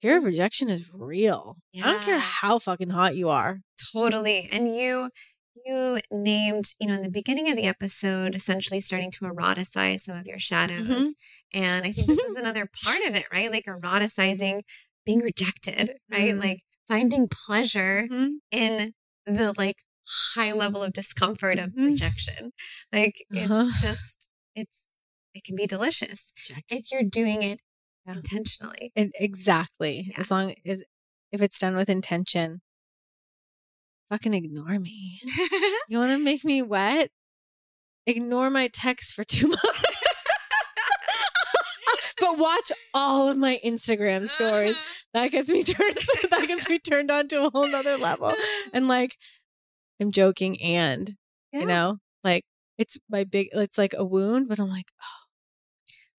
Fear 0.00 0.16
of 0.16 0.22
mm-hmm. 0.22 0.30
rejection 0.30 0.70
is 0.70 0.90
real. 0.92 1.56
I 1.76 1.92
don't 1.92 2.02
care 2.02 2.18
how 2.18 2.58
fucking 2.58 2.90
hot 2.90 3.14
you 3.14 3.28
are. 3.28 3.60
Totally. 3.92 4.48
And 4.52 4.74
you 4.74 5.10
you 5.54 5.98
named, 6.10 6.72
you 6.80 6.88
know, 6.88 6.94
in 6.94 7.02
the 7.02 7.10
beginning 7.10 7.50
of 7.50 7.56
the 7.56 7.64
episode, 7.66 8.34
essentially 8.34 8.80
starting 8.80 9.10
to 9.12 9.24
eroticize 9.24 10.00
some 10.00 10.16
of 10.16 10.26
your 10.26 10.38
shadows. 10.38 10.86
Mhm. 10.86 11.12
And 11.54 11.86
I 11.86 11.92
think 11.92 12.06
this 12.06 12.20
is 12.20 12.36
another 12.36 12.68
part 12.84 13.00
of 13.06 13.14
it, 13.14 13.26
right? 13.32 13.50
Like 13.50 13.64
eroticizing 13.66 14.60
being 15.04 15.20
rejected, 15.20 15.98
right? 16.10 16.34
Mhm. 16.34 16.40
Like 16.42 16.60
finding 16.88 17.28
pleasure 17.28 18.06
Mhm. 18.10 18.28
in 18.50 18.94
the 19.26 19.54
like 19.56 19.82
high 20.34 20.52
level 20.52 20.82
of 20.82 20.92
discomfort 20.92 21.58
of 21.58 21.70
Mhm. 21.70 21.86
rejection. 21.86 22.52
Like 22.92 23.24
Uh-huh. 23.36 23.66
it's 23.68 23.80
just 23.82 24.28
it's 24.54 24.84
it 25.34 25.44
can 25.44 25.56
be 25.56 25.66
delicious 25.66 26.32
Check. 26.36 26.64
if 26.68 26.90
you're 26.92 27.04
doing 27.08 27.42
it 27.42 27.60
Yeah. 28.06 28.14
intentionally. 28.14 28.92
And 28.96 29.12
exactly. 29.14 30.08
Yeah. 30.10 30.20
As 30.20 30.30
long 30.30 30.54
as 30.66 30.82
if 31.30 31.40
it's 31.40 31.58
done 31.58 31.74
with 31.76 31.88
intention, 31.88 32.60
fucking 34.12 34.34
ignore 34.34 34.78
me. 34.78 35.20
You 35.88 35.98
want 35.98 36.12
to 36.12 36.18
make 36.18 36.44
me 36.44 36.62
wet? 36.62 37.10
Ignore 38.06 38.50
my 38.50 38.68
text 38.68 39.14
for 39.14 39.24
two 39.24 39.48
months. 39.48 39.62
but 42.20 42.38
watch 42.38 42.72
all 42.94 43.28
of 43.28 43.36
my 43.36 43.58
Instagram 43.64 44.28
stories. 44.28 44.76
Uh-huh. 44.76 44.98
That 45.14 45.30
gets 45.32 45.48
me 45.48 45.62
turned. 45.62 45.96
that 46.30 46.44
gets 46.46 46.68
me 46.68 46.78
turned 46.78 47.10
on 47.10 47.28
to 47.28 47.46
a 47.46 47.50
whole 47.50 47.68
nother 47.68 47.96
level. 47.98 48.32
And 48.72 48.88
like, 48.88 49.16
I'm 50.00 50.12
joking, 50.12 50.60
and 50.62 51.14
Yeah. 51.52 51.60
you 51.60 51.66
know, 51.66 51.98
like 52.24 52.44
it's 52.78 52.96
my 53.10 53.24
big. 53.24 53.48
It's 53.52 53.78
like 53.78 53.94
a 53.96 54.04
wound, 54.04 54.48
but 54.48 54.58
I'm 54.58 54.70
like, 54.70 54.90
oh, 55.02 55.21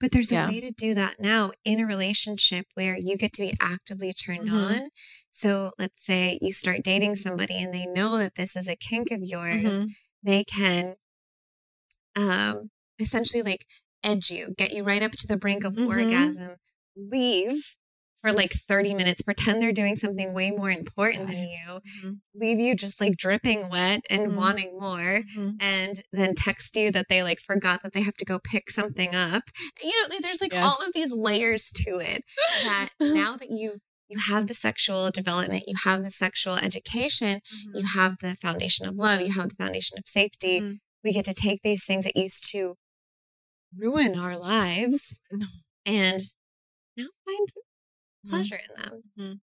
But 0.04 0.12
there's 0.12 0.34
Yeah. 0.34 0.43
a 0.43 0.47
way 0.49 0.60
to 0.60 0.70
do 0.70 0.93
that 0.95 1.22
now 1.22 1.51
in 1.64 1.80
a 1.80 1.86
relationship 1.86 2.66
where 2.74 2.97
you 2.99 3.16
get 3.16 3.32
to 3.34 3.41
be 3.41 3.54
actively 3.62 4.12
turned 4.12 4.49
Mhm. 4.49 4.82
on. 4.82 4.89
So 5.32 5.72
let's 5.80 6.04
say 6.06 6.39
you 6.41 6.51
start 6.51 6.84
dating 6.84 7.16
somebody 7.16 7.56
and 7.64 7.74
they 7.74 7.86
know 7.86 8.18
that 8.18 8.36
this 8.36 8.58
is 8.58 8.68
a 8.68 8.76
kink 8.76 9.12
of 9.12 9.22
yours. 9.24 9.86
Mhm. 9.86 9.89
They 10.22 10.43
can 10.43 10.95
um 12.18 12.70
essentially 12.99 13.41
like 13.43 13.66
edge 14.04 14.30
you, 14.30 14.54
get 14.58 14.74
you 14.74 14.84
right 14.84 15.01
up 15.01 15.14
to 15.14 15.26
the 15.28 15.38
brink 15.38 15.64
of 15.64 15.76
Mhm. 15.76 15.88
orgasm, 15.88 16.58
leave 16.97 17.78
for 18.24 18.32
like 18.32 18.53
30 18.53 18.93
minutes, 18.93 19.21
pretend 19.21 19.61
they're 19.61 19.74
doing 19.74 19.97
something 19.97 20.34
way 20.34 20.49
more 20.51 20.71
important 20.71 21.28
than 21.28 21.43
you, 21.43 21.82
Mhm. 22.01 22.19
leave 22.34 22.57
you 22.59 22.74
just 22.74 23.01
like 23.01 23.17
dripping 23.17 23.69
wet 23.69 24.01
and 24.09 24.32
Mhm. 24.32 24.36
wanting 24.36 24.80
more 24.80 25.24
Mhm. 25.36 25.57
and 25.59 26.03
then 26.13 26.34
text 26.34 26.76
you 26.78 26.89
that 26.91 27.07
they 27.09 27.21
like 27.21 27.41
forgot 27.41 27.84
that 27.84 27.91
they 27.93 28.01
have 28.01 28.15
to 28.15 28.26
go 28.26 28.39
pick 28.39 28.71
something 28.71 29.13
up. 29.13 29.43
You 29.84 29.91
know, 30.07 30.19
there's 30.21 30.39
like 30.41 30.53
all 30.53 30.78
of 30.82 30.93
these 30.93 31.11
layers 31.11 31.69
to 31.84 31.99
it 31.99 32.24
that 32.63 32.89
now 33.01 33.36
that 33.38 33.49
you 33.51 33.80
you 34.09 34.19
have 34.19 34.47
the 34.47 34.53
sexual 34.53 35.09
development, 35.11 35.63
you 35.67 35.76
have 35.86 36.03
the 36.03 36.11
sexual 36.11 36.55
education, 36.55 37.41
Mhm. 37.53 37.80
you 37.80 37.86
have 37.95 38.17
the 38.19 38.36
foundation 38.36 38.88
of 38.88 38.95
love, 38.95 39.21
you 39.21 39.34
have 39.34 39.49
the 39.49 39.55
foundation 39.55 39.97
of 39.97 40.03
safety. 40.07 40.61
Mhm. 40.61 40.80
We 41.03 41.11
get 41.13 41.26
to 41.26 41.34
take 41.34 41.61
these 41.61 41.86
things 41.86 42.05
that 42.05 42.15
used 42.15 42.49
to 42.51 42.76
ruin 43.76 44.17
our 44.17 44.38
lives 44.38 45.19
and 45.86 46.21
now 46.97 47.07
find. 47.26 47.47
Pleasure 48.30 48.59
in 48.69 48.82
them. 48.82 49.03
Mhm. 49.17 49.39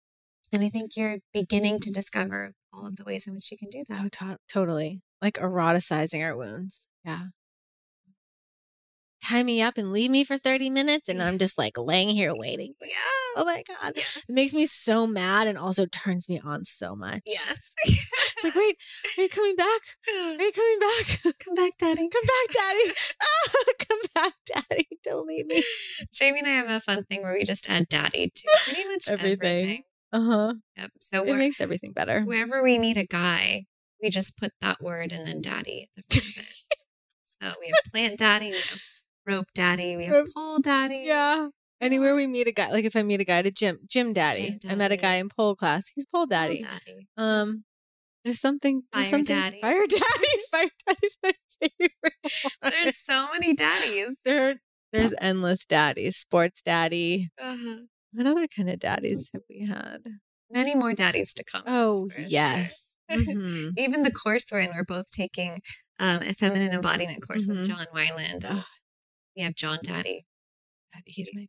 And 0.52 0.64
I 0.64 0.68
think 0.70 0.96
you're 0.96 1.18
beginning 1.32 1.80
to 1.80 1.90
discover 1.90 2.54
all 2.72 2.86
of 2.86 2.96
the 2.96 3.04
ways 3.04 3.26
in 3.26 3.34
which 3.34 3.50
you 3.50 3.58
can 3.58 3.70
do 3.70 3.84
that. 3.88 4.00
Oh, 4.04 4.08
to- 4.08 4.38
totally. 4.48 5.02
Like 5.20 5.34
eroticizing 5.34 6.22
our 6.24 6.36
wounds. 6.36 6.86
Yeah. 7.04 7.26
Tie 9.24 9.42
me 9.42 9.60
up 9.60 9.76
and 9.76 9.92
leave 9.92 10.10
me 10.10 10.22
for 10.24 10.38
30 10.38 10.70
minutes, 10.70 11.08
and 11.08 11.20
I'm 11.20 11.38
just 11.38 11.58
like 11.58 11.76
laying 11.76 12.08
here 12.10 12.34
waiting. 12.34 12.74
Yeah. 12.80 12.94
Oh 13.36 13.44
my 13.44 13.62
God. 13.66 13.92
Yes. 13.96 14.24
It 14.28 14.32
makes 14.32 14.54
me 14.54 14.64
so 14.64 15.06
mad 15.06 15.48
and 15.48 15.58
also 15.58 15.86
turns 15.86 16.28
me 16.28 16.40
on 16.42 16.64
so 16.64 16.94
much. 16.94 17.22
Yes. 17.26 17.72
It's 18.40 18.44
like, 18.44 18.54
wait, 18.54 18.76
are 19.18 19.22
you 19.22 19.28
coming 19.28 19.56
back? 19.56 19.80
Are 20.08 20.42
you 20.44 20.52
coming 20.52 20.78
back? 20.80 21.20
Come 21.44 21.54
back, 21.54 21.72
Daddy. 21.78 22.08
Come 22.08 22.22
back, 22.22 22.54
Daddy. 22.54 22.92
Ah, 23.20 23.64
come 23.88 23.98
back, 24.14 24.32
Daddy. 24.46 24.88
Don't 25.02 25.26
leave 25.26 25.46
me. 25.46 25.62
Jaime 26.18 26.38
and 26.38 26.46
I 26.48 26.50
have 26.52 26.70
a 26.70 26.80
fun 26.80 27.04
thing 27.04 27.22
where 27.22 27.32
we 27.32 27.44
just 27.44 27.68
add 27.68 27.88
daddy 27.88 28.30
to 28.34 28.48
pretty 28.64 28.88
much 28.88 29.08
Everything. 29.10 29.32
everything. 29.42 29.82
Uh 30.12 30.20
huh. 30.24 30.54
Yep. 30.76 30.90
So 31.00 31.24
It 31.24 31.36
makes 31.36 31.60
everything 31.60 31.92
better. 31.92 32.22
wherever 32.22 32.62
we 32.62 32.78
meet 32.78 32.96
a 32.96 33.04
guy, 33.06 33.64
we 34.02 34.08
just 34.10 34.36
put 34.38 34.52
that 34.60 34.80
word 34.80 35.12
and 35.12 35.26
then 35.26 35.40
daddy 35.40 35.90
at 35.98 36.04
the 36.08 36.16
front 36.20 36.36
of 36.36 36.42
it. 36.70 36.78
so 37.24 37.46
we 37.60 37.66
have 37.66 37.92
plant 37.92 38.18
daddy, 38.18 38.46
we 38.52 38.56
have 38.56 38.80
rope 39.26 39.48
daddy, 39.54 39.96
we 39.96 40.04
have 40.04 40.14
Rope- 40.14 40.28
pole 40.34 40.58
daddy. 40.60 41.02
Yeah. 41.06 41.48
Anywhere 41.80 42.14
we 42.14 42.26
meet 42.26 42.48
a 42.48 42.52
guy, 42.52 42.70
like 42.70 42.84
if 42.84 42.96
I 42.96 43.02
meet 43.02 43.20
a 43.20 43.24
guy 43.24 43.42
to 43.42 43.50
gym, 43.50 43.78
gym 43.88 44.12
daddy. 44.12 44.56
Gym 44.60 44.70
I 44.70 44.74
met 44.74 44.92
a 44.92 44.96
guy 44.96 45.14
in 45.14 45.28
pole 45.28 45.54
class. 45.54 45.92
He's 45.94 46.06
pole 46.06 46.20
Pole 46.22 46.26
daddy. 46.26 46.60
daddy. 46.60 47.08
Um, 47.16 47.64
there's 48.28 48.40
something. 48.40 48.82
There's 48.92 49.10
Fire 49.10 49.24
something, 49.24 49.36
daddy. 49.40 49.60
Fire 49.60 49.86
daddy. 49.86 50.02
Fire 50.50 50.68
daddy's 50.86 51.16
my 51.22 51.32
favorite. 51.58 52.52
There's 52.62 52.96
so 52.96 53.26
many 53.32 53.54
daddies. 53.54 54.16
there. 54.24 54.56
There's 54.92 55.14
endless 55.20 55.64
daddies. 55.64 56.16
Sports 56.16 56.60
daddy. 56.62 57.30
Uh-huh. 57.40 57.76
What 58.12 58.26
other 58.26 58.46
kind 58.46 58.70
of 58.70 58.78
daddies 58.78 59.30
have 59.32 59.42
we 59.48 59.66
had? 59.66 59.98
Many 60.50 60.74
more 60.74 60.92
daddies 60.94 61.32
to 61.34 61.44
come. 61.44 61.62
Oh 61.66 62.08
for 62.10 62.20
sure. 62.20 62.28
yes. 62.28 62.86
Mhm. 63.10 63.72
Even 63.76 64.02
the 64.02 64.12
course 64.12 64.44
we're 64.52 64.58
in, 64.60 64.70
we're 64.74 64.84
both 64.84 65.10
taking 65.10 65.60
um, 65.98 66.22
a 66.22 66.32
feminine 66.34 66.72
embodiment 66.72 67.26
course 67.26 67.46
Mhm. 67.46 67.56
with 67.58 67.66
John 67.66 67.86
Wineland. 67.94 68.44
Ugh. 68.48 68.64
We 69.36 69.42
have 69.42 69.54
John 69.54 69.78
Daddy. 69.82 70.26
Daddy, 70.92 71.04
He's 71.06 71.30
my. 71.34 71.46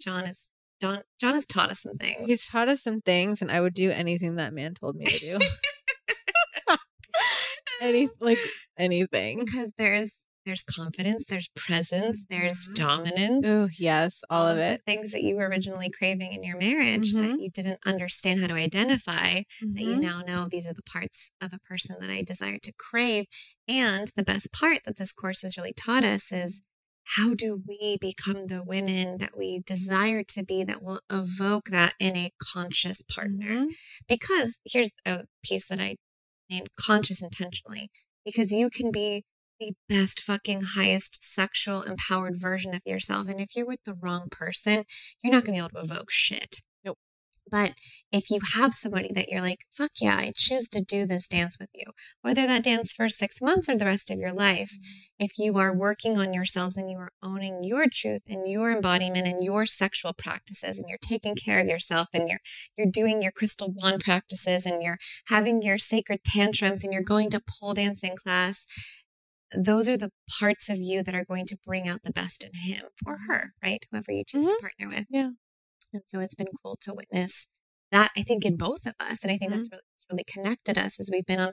John 0.00 0.24
is 0.24 0.48
John. 0.80 1.02
John 1.20 1.34
has 1.34 1.46
taught 1.46 1.70
us 1.70 1.82
some 1.82 1.94
things. 1.94 2.28
He's 2.28 2.46
taught 2.46 2.68
us 2.68 2.82
some 2.82 3.00
things, 3.00 3.40
and 3.42 3.50
I 3.50 3.60
would 3.60 3.74
do 3.74 3.90
anything 3.90 4.34
that 4.36 4.52
man 4.52 4.74
told 4.74 4.96
me 4.96 5.04
to 5.04 5.18
do. 5.18 5.38
Any 7.80 8.08
like 8.20 8.38
anything. 8.78 9.40
because 9.44 9.72
there's 9.76 10.24
there's 10.46 10.62
confidence, 10.62 11.24
there's 11.26 11.48
presence, 11.56 12.26
there's 12.28 12.68
Mhm. 12.68 12.74
dominance. 12.74 13.46
Oh 13.46 13.68
yes, 13.78 14.22
all 14.28 14.46
of 14.46 14.56
the 14.58 14.72
it. 14.74 14.82
things 14.86 15.12
that 15.12 15.22
you 15.22 15.36
were 15.36 15.48
originally 15.48 15.88
craving 15.90 16.32
in 16.32 16.42
your 16.44 16.58
marriage 16.58 17.12
that 17.14 17.30
Mhm. 17.32 17.40
you 17.40 17.50
didn't 17.50 17.80
understand 17.86 18.40
how 18.40 18.48
to 18.48 18.54
identify 18.54 19.42
that 19.60 19.82
you 19.82 19.96
Mhm. 19.96 20.00
now 20.02 20.20
know 20.20 20.46
these 20.48 20.66
are 20.66 20.74
the 20.74 20.82
parts 20.82 21.30
of 21.40 21.52
a 21.54 21.58
person 21.60 21.96
that 22.00 22.10
I 22.10 22.20
desire 22.22 22.58
to 22.58 22.72
crave. 22.74 23.24
And 23.66 24.12
the 24.16 24.22
best 24.24 24.52
part 24.52 24.84
that 24.84 24.96
this 24.98 25.12
course 25.12 25.40
has 25.42 25.56
really 25.56 25.72
taught 25.72 26.04
us 26.04 26.30
is 26.30 26.60
how 27.16 27.34
do 27.34 27.62
we 27.66 27.96
become 28.00 28.46
the 28.46 28.62
women 28.64 29.18
that 29.18 29.36
we 29.36 29.60
desire 29.60 30.22
to 30.24 30.44
be 30.44 30.64
that 30.64 30.82
will 30.82 31.00
evoke 31.10 31.66
that 31.70 31.94
in 32.00 32.16
a 32.16 32.32
conscious 32.40 33.02
partner? 33.02 33.66
Mhm. 33.66 33.74
Because 34.08 34.58
here's 34.64 34.90
a 35.04 35.26
piece 35.44 35.68
that 35.68 35.80
I 35.80 35.96
named 36.50 36.68
conscious 36.76 37.22
intentionally, 37.22 37.90
because 38.24 38.52
you 38.52 38.70
can 38.70 38.90
be 38.90 39.24
the 39.60 39.72
best 39.88 40.20
fucking 40.20 40.62
highest 40.74 41.22
sexual 41.22 41.82
empowered 41.82 42.36
version 42.36 42.74
of 42.74 42.82
yourself. 42.84 43.28
And 43.28 43.40
if 43.40 43.54
you're 43.54 43.66
with 43.66 43.82
the 43.84 43.94
wrong 43.94 44.28
person, 44.30 44.84
you're 45.22 45.32
not 45.32 45.44
going 45.44 45.56
to 45.56 45.62
be 45.62 45.66
able 45.74 45.84
to 45.86 45.92
evoke 45.94 46.10
shit. 46.10 46.62
But 47.54 47.74
if 48.10 48.32
you 48.32 48.40
have 48.56 48.74
somebody 48.74 49.12
that 49.12 49.28
you're 49.28 49.40
like, 49.40 49.60
fuck 49.70 49.92
yeah, 50.00 50.16
I 50.16 50.32
choose 50.34 50.68
to 50.70 50.82
do 50.82 51.06
this 51.06 51.28
dance 51.28 51.56
with 51.56 51.68
you, 51.72 51.84
whether 52.20 52.48
that 52.48 52.64
dance 52.64 52.92
for 52.92 53.08
six 53.08 53.40
months 53.40 53.68
or 53.68 53.76
the 53.76 53.84
rest 53.84 54.10
of 54.10 54.18
your 54.18 54.32
life, 54.32 54.72
if 55.20 55.38
you 55.38 55.56
are 55.58 55.72
working 55.76 56.18
on 56.18 56.34
yourselves 56.34 56.76
and 56.76 56.90
you 56.90 56.98
are 56.98 57.12
owning 57.22 57.62
your 57.62 57.86
truth 57.88 58.22
and 58.28 58.44
your 58.44 58.72
embodiment 58.72 59.28
and 59.28 59.38
your 59.40 59.66
sexual 59.66 60.12
practices 60.12 60.78
and 60.78 60.88
you're 60.88 60.98
taking 61.00 61.36
care 61.36 61.60
of 61.60 61.68
yourself 61.68 62.08
and 62.12 62.28
you're 62.28 62.40
you're 62.76 62.90
doing 62.90 63.22
your 63.22 63.30
crystal 63.30 63.72
wand 63.72 64.00
practices 64.02 64.66
and 64.66 64.82
you're 64.82 64.98
having 65.28 65.62
your 65.62 65.78
sacred 65.78 66.24
tantrums 66.24 66.82
and 66.82 66.92
you're 66.92 67.02
going 67.04 67.30
to 67.30 67.40
pole 67.40 67.72
dancing 67.72 68.16
class 68.16 68.66
those 69.56 69.88
are 69.88 69.96
the 69.96 70.10
parts 70.40 70.68
of 70.68 70.78
you 70.80 71.04
that 71.04 71.14
are 71.14 71.24
going 71.24 71.46
to 71.46 71.56
bring 71.64 71.86
out 71.86 72.02
the 72.02 72.12
best 72.12 72.42
in 72.42 72.50
him 72.68 72.86
or 73.06 73.16
her 73.28 73.52
right 73.62 73.84
whoever 73.92 74.10
you 74.10 74.24
choose 74.26 74.44
to 74.44 74.50
Mhm. 74.50 74.58
partner 74.60 74.88
with 74.88 75.06
Yeah. 75.08 75.30
and 75.92 76.02
so 76.04 76.18
it's 76.18 76.34
been 76.34 76.48
cool 76.60 76.74
to 76.80 76.92
witness 76.92 77.46
that 77.94 78.10
i 78.16 78.22
think 78.22 78.44
in 78.44 78.56
both 78.56 78.86
of 78.86 78.94
us 79.00 79.22
and 79.22 79.32
i 79.32 79.36
think 79.36 79.52
that's 79.52 79.68
really, 79.70 79.82
really 80.10 80.24
connected 80.24 80.76
us 80.76 80.98
as 81.00 81.08
we've 81.12 81.26
been 81.26 81.40
on 81.40 81.52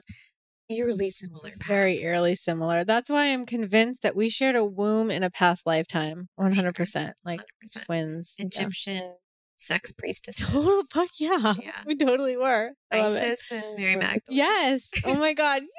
eerily 0.68 1.10
similar 1.10 1.50
paths. 1.50 1.66
Very 1.66 2.02
eerily 2.02 2.34
similar. 2.34 2.84
That's 2.84 3.10
why 3.10 3.26
I'm 3.26 3.46
convinced 3.46 4.02
that 4.02 4.16
we 4.16 4.28
shared 4.28 4.56
a 4.56 4.64
womb 4.64 5.10
in 5.10 5.22
a 5.22 5.30
past 5.30 5.66
lifetime. 5.66 6.28
100%. 6.38 7.12
Like 7.24 7.40
100%. 7.40 7.84
twins. 7.84 8.34
Yeah. 8.38 8.46
egyptian 8.46 9.14
sex 9.56 9.92
priestess. 9.92 10.42
Oh, 10.54 10.84
fuck 10.90 11.10
yeah. 11.18 11.54
Yeah. 11.60 11.82
We 11.86 11.96
totally 11.96 12.36
were. 12.36 12.70
I 12.90 13.00
isis 13.00 13.50
and 13.50 13.64
mary 13.76 13.96
magdalene 13.96 14.20
Yes. 14.30 14.90
Oh 15.04 15.14
my 15.14 15.32
God. 15.32 15.62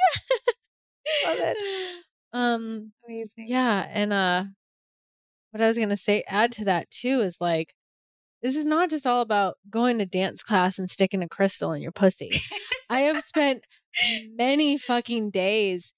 Yeah. 1.23 1.29
love 1.29 1.39
it. 1.41 1.57
Um, 2.35 2.93
amazing 3.07 3.45
yeah. 3.47 3.85
And 3.91 4.11
uh 4.11 4.45
what 5.51 5.61
I 5.61 5.67
was 5.67 5.77
gonna 5.77 5.97
say, 5.97 6.23
add 6.27 6.51
to 6.53 6.65
that 6.65 6.89
too, 6.89 7.19
is 7.21 7.37
like 7.39 7.75
this 8.43 8.55
is 8.55 8.65
not 8.65 8.89
just 8.91 9.07
all 9.07 9.21
about 9.21 9.55
going 9.69 9.97
to 9.97 10.05
dance 10.05 10.43
class 10.43 10.77
and 10.77 10.89
sticking 10.89 11.23
a 11.23 11.27
crystal 11.29 11.71
in 11.71 11.81
your 11.81 11.91
pussy. 11.93 12.29
I 12.89 12.99
have 13.01 13.21
spent 13.21 13.65
many 14.35 14.77
fucking 14.77 15.31
days 15.31 15.93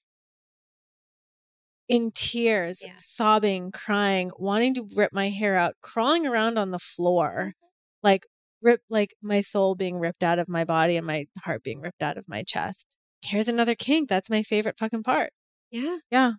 in 1.88 2.12
tears, 2.12 2.84
Yeah. 2.86 2.94
sobbing, 2.98 3.72
crying, 3.72 4.32
wanting 4.38 4.74
to 4.76 4.88
rip 4.96 5.14
my 5.14 5.30
hair 5.30 5.56
out, 5.56 5.76
crawling 5.82 6.26
around 6.26 6.58
on 6.58 6.72
the 6.72 6.80
floor, 6.80 7.54
like 8.02 8.26
rip 8.62 8.82
like 8.90 9.14
my 9.22 9.42
soul 9.42 9.76
being 9.76 9.98
ripped 10.00 10.24
out 10.24 10.40
of 10.40 10.48
my 10.50 10.64
body 10.66 10.98
and 10.98 11.06
my 11.06 11.28
heart 11.44 11.62
being 11.64 11.82
ripped 11.82 12.02
out 12.02 12.18
of 12.18 12.28
my 12.28 12.42
chest. 12.44 12.88
Here's 13.22 13.48
another 13.48 13.76
kink. 13.76 14.10
That's 14.10 14.30
my 14.30 14.42
favorite 14.44 14.78
fucking 14.80 15.04
part. 15.04 15.32
yeah 15.72 15.98
Yeah. 16.12 16.34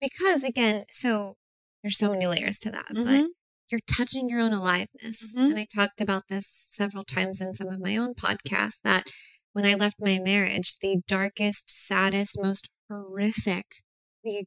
because 0.00 0.42
again 0.42 0.84
so 0.90 1.36
there's 1.82 1.98
so 1.98 2.10
many 2.10 2.26
layers 2.26 2.58
to 2.60 2.70
that 2.70 2.86
but 2.88 3.04
Mhm. 3.06 3.26
You're 3.70 3.80
touching 3.86 4.28
your 4.28 4.40
own 4.40 4.52
aliveness. 4.52 5.34
Mhm. 5.36 5.50
And 5.50 5.58
I 5.58 5.64
talked 5.72 6.00
about 6.00 6.28
this 6.28 6.46
several 6.70 7.04
times 7.04 7.40
in 7.40 7.54
some 7.54 7.68
of 7.68 7.80
my 7.80 7.96
own 7.96 8.14
podcasts 8.14 8.80
that 8.82 9.06
when 9.52 9.64
I 9.66 9.74
left 9.74 9.96
my 10.00 10.18
marriage, 10.18 10.78
the 10.78 11.02
darkest, 11.06 11.70
saddest, 11.70 12.40
most 12.40 12.68
horrific, 12.88 13.82
the 14.22 14.44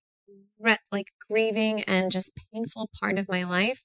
re- 0.59 0.77
like 0.91 1.11
grieving 1.29 1.81
and 1.83 2.11
just 2.11 2.31
painful 2.53 2.89
part 2.99 3.17
of 3.17 3.27
my 3.29 3.43
life, 3.43 3.83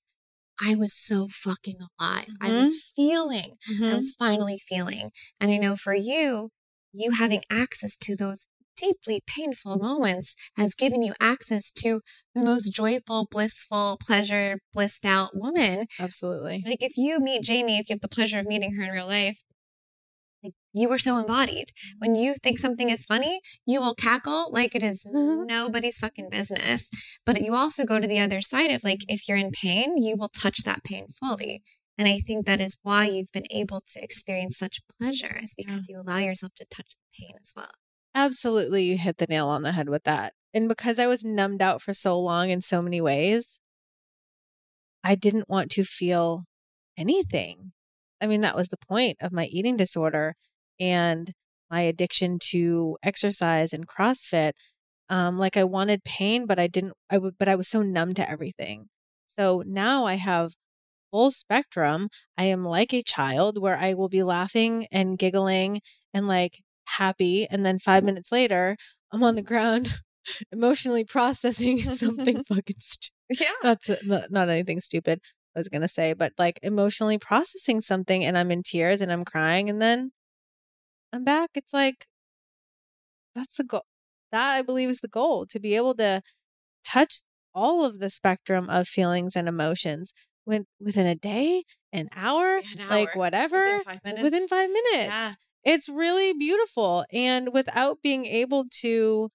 I 0.60 0.74
was 0.74 0.92
so 0.92 1.28
fucking 1.28 1.76
alive. 2.00 2.28
I 2.40 2.52
was 2.52 2.92
feeling, 2.94 3.56
I 3.68 3.72
Mhm. 3.72 3.96
was 3.96 4.12
finally 4.12 4.58
feeling. 4.58 5.12
And 5.40 5.50
I 5.50 5.56
know 5.56 5.76
for 5.76 5.94
you, 5.94 6.50
you 6.92 7.12
having 7.12 7.42
access 7.50 7.96
to 7.98 8.16
those 8.16 8.46
deeply 8.80 9.20
painful 9.26 9.76
moments 9.76 10.34
has 10.56 10.74
given 10.74 11.02
you 11.02 11.14
access 11.20 11.70
to 11.72 12.00
the 12.34 12.42
most 12.44 12.70
joyful, 12.72 13.26
blissful, 13.30 13.98
pleasure, 14.00 14.60
blissed 14.72 15.04
out 15.04 15.30
woman. 15.34 15.86
Absolutely. 15.98 16.62
Like 16.66 16.82
if 16.82 16.96
you 16.96 17.18
meet 17.20 17.46
Jaime, 17.46 17.78
if 17.78 17.88
you 17.88 17.94
have 17.94 18.00
the 18.00 18.08
pleasure 18.08 18.38
of 18.38 18.46
meeting 18.46 18.74
her 18.74 18.84
in 18.84 18.90
real 18.90 19.06
life, 19.06 19.42
like 20.42 20.54
you 20.72 20.88
were 20.88 20.98
so 20.98 21.18
embodied. 21.18 21.70
When 21.98 22.14
you 22.14 22.34
think 22.42 22.58
something 22.58 22.90
is 22.90 23.06
funny, 23.06 23.40
you 23.66 23.80
will 23.80 23.94
cackle 23.94 24.50
like 24.52 24.74
it 24.74 24.82
is 24.82 25.04
Mhm. 25.04 25.46
nobody's 25.46 25.98
fucking 25.98 26.28
business. 26.30 26.88
But 27.26 27.42
you 27.42 27.54
also 27.54 27.84
go 27.84 27.98
to 27.98 28.06
the 28.06 28.20
other 28.20 28.40
side 28.40 28.70
of 28.70 28.84
like 28.84 29.00
if 29.08 29.28
you're 29.28 29.36
in 29.36 29.50
pain, 29.50 29.96
you 29.96 30.16
will 30.16 30.28
touch 30.28 30.58
that 30.62 30.84
pain 30.84 31.08
fully. 31.08 31.62
And 31.96 32.06
I 32.06 32.20
think 32.20 32.46
that 32.46 32.60
is 32.60 32.76
why 32.82 33.06
you've 33.06 33.32
been 33.32 33.48
able 33.50 33.80
to 33.80 34.00
experience 34.02 34.56
such 34.56 34.80
pleasure, 34.98 35.40
is 35.42 35.54
because 35.56 35.88
you 35.88 36.00
allow 36.00 36.18
yourself 36.18 36.54
to 36.54 36.64
touch 36.64 36.90
the 36.90 37.24
pain 37.24 37.34
as 37.42 37.52
well. 37.56 37.72
Absolutely. 38.18 38.82
You 38.82 38.98
hit 38.98 39.18
the 39.18 39.28
nail 39.28 39.46
on 39.46 39.62
the 39.62 39.70
head 39.70 39.88
with 39.88 40.02
that. 40.02 40.32
And 40.52 40.68
because 40.68 40.98
I 40.98 41.06
was 41.06 41.22
numbed 41.22 41.62
out 41.62 41.80
for 41.80 41.92
so 41.92 42.18
long 42.18 42.50
in 42.50 42.60
so 42.60 42.82
many 42.82 43.00
ways, 43.00 43.60
I 45.04 45.14
didn't 45.14 45.48
want 45.48 45.70
to 45.72 45.84
feel 45.84 46.42
anything. 46.96 47.70
I 48.20 48.26
mean, 48.26 48.40
that 48.40 48.56
was 48.56 48.68
the 48.68 48.76
point 48.76 49.18
of 49.20 49.30
my 49.30 49.44
eating 49.44 49.76
disorder 49.76 50.34
and 50.80 51.32
my 51.70 51.82
addiction 51.82 52.40
to 52.50 52.96
exercise 53.04 53.72
and 53.72 53.86
CrossFit. 53.86 54.54
Um, 55.08 55.38
like 55.38 55.56
I 55.56 55.62
wanted 55.62 56.02
pain, 56.02 56.44
but 56.44 56.58
I 56.58 56.66
didn't, 56.66 56.94
I 57.08 57.18
would, 57.18 57.38
but 57.38 57.48
I 57.48 57.54
was 57.54 57.68
so 57.68 57.82
numb 57.82 58.14
to 58.14 58.28
everything. 58.28 58.88
So 59.28 59.62
now 59.64 60.06
I 60.06 60.14
have 60.14 60.54
full 61.12 61.30
spectrum. 61.30 62.08
I 62.36 62.44
am 62.44 62.64
like 62.64 62.92
a 62.92 63.02
child 63.02 63.62
where 63.62 63.78
I 63.78 63.94
will 63.94 64.08
be 64.08 64.24
laughing 64.24 64.88
and 64.90 65.18
giggling 65.18 65.82
and 66.12 66.26
like 66.26 66.60
happy. 66.96 67.46
And 67.50 67.64
then 67.64 67.78
five 67.78 68.04
minutes 68.04 68.32
later, 68.32 68.76
I'm 69.12 69.22
on 69.22 69.34
the 69.34 69.42
ground 69.42 70.00
emotionally 70.52 71.04
processing 71.04 71.78
something 71.78 72.42
fucking 72.48 72.76
stupid. 72.78 73.12
Yeah. 73.40 73.52
That's 73.62 74.06
not, 74.06 74.30
not 74.30 74.48
anything 74.48 74.80
stupid 74.80 75.20
I 75.56 75.60
was 75.60 75.68
going 75.68 75.82
to 75.82 75.88
say, 75.88 76.12
but 76.12 76.32
like 76.38 76.58
emotionally 76.62 77.18
processing 77.18 77.80
something 77.80 78.24
and 78.24 78.36
I'm 78.38 78.50
in 78.50 78.62
tears 78.62 79.00
and 79.00 79.10
I'm 79.12 79.24
crying 79.24 79.68
and 79.70 79.80
then 79.80 80.10
I'm 81.12 81.24
back. 81.24 81.50
It's 81.54 81.72
like, 81.72 82.06
that's 83.34 83.56
the 83.56 83.64
goal. 83.64 83.84
That 84.32 84.54
I 84.56 84.62
believe 84.62 84.88
is 84.90 85.00
the 85.00 85.08
goal 85.08 85.46
to 85.46 85.58
be 85.58 85.74
able 85.74 85.94
to 85.96 86.22
touch 86.84 87.22
all 87.54 87.84
of 87.84 87.98
the 87.98 88.10
spectrum 88.10 88.68
of 88.68 88.86
feelings 88.86 89.34
and 89.36 89.48
emotions 89.48 90.12
when, 90.44 90.66
within 90.80 91.06
a 91.06 91.14
day, 91.14 91.62
an 91.92 92.08
hour, 92.14 92.56
An 92.56 92.88
like 92.90 93.16
whatever, 93.16 93.64
Within 93.64 93.80
five 93.80 94.00
minutes. 94.04 94.22
within 94.22 94.48
five 94.48 94.70
minutes. 94.70 95.08
Yeah. 95.08 95.32
It's 95.64 95.88
really 95.88 96.32
beautiful. 96.32 97.04
And 97.12 97.52
without 97.52 97.98
being 98.02 98.24
able 98.26 98.66
to 98.80 99.30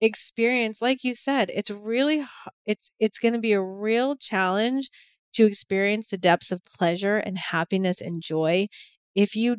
experience, 0.00 0.82
like 0.82 1.04
you 1.04 1.14
said, 1.14 1.50
it's 1.54 1.70
really, 1.70 2.24
it's, 2.66 2.90
it's 3.00 3.18
going 3.18 3.34
to 3.34 3.40
be 3.40 3.52
a 3.52 3.62
real 3.62 4.16
challenge 4.16 4.90
to 5.34 5.46
experience 5.46 6.08
the 6.08 6.18
depths 6.18 6.52
of 6.52 6.64
pleasure 6.64 7.18
and 7.18 7.38
happiness 7.38 8.00
and 8.00 8.22
joy 8.22 8.66
if 9.14 9.36
you 9.36 9.56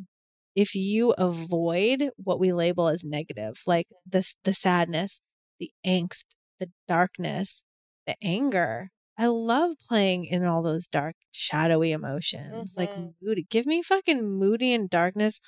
if 0.55 0.75
you 0.75 1.11
avoid 1.17 2.09
what 2.17 2.39
we 2.39 2.51
label 2.51 2.87
as 2.87 3.03
negative 3.03 3.61
like 3.67 3.87
the 4.09 4.27
the 4.43 4.53
sadness 4.53 5.21
the 5.59 5.71
angst 5.85 6.25
the 6.59 6.69
darkness 6.87 7.63
the 8.07 8.15
anger 8.23 8.89
i 9.17 9.27
love 9.27 9.73
playing 9.87 10.25
in 10.25 10.45
all 10.45 10.61
those 10.63 10.87
dark 10.87 11.15
shadowy 11.31 11.91
emotions 11.91 12.73
like 12.77 12.91
Mhm. 12.97 13.13
moody 13.21 13.45
give 13.49 13.65
me 13.65 13.81
fucking 13.81 14.23
moody 14.37 14.73
and 14.73 14.89
darkness 14.89 15.39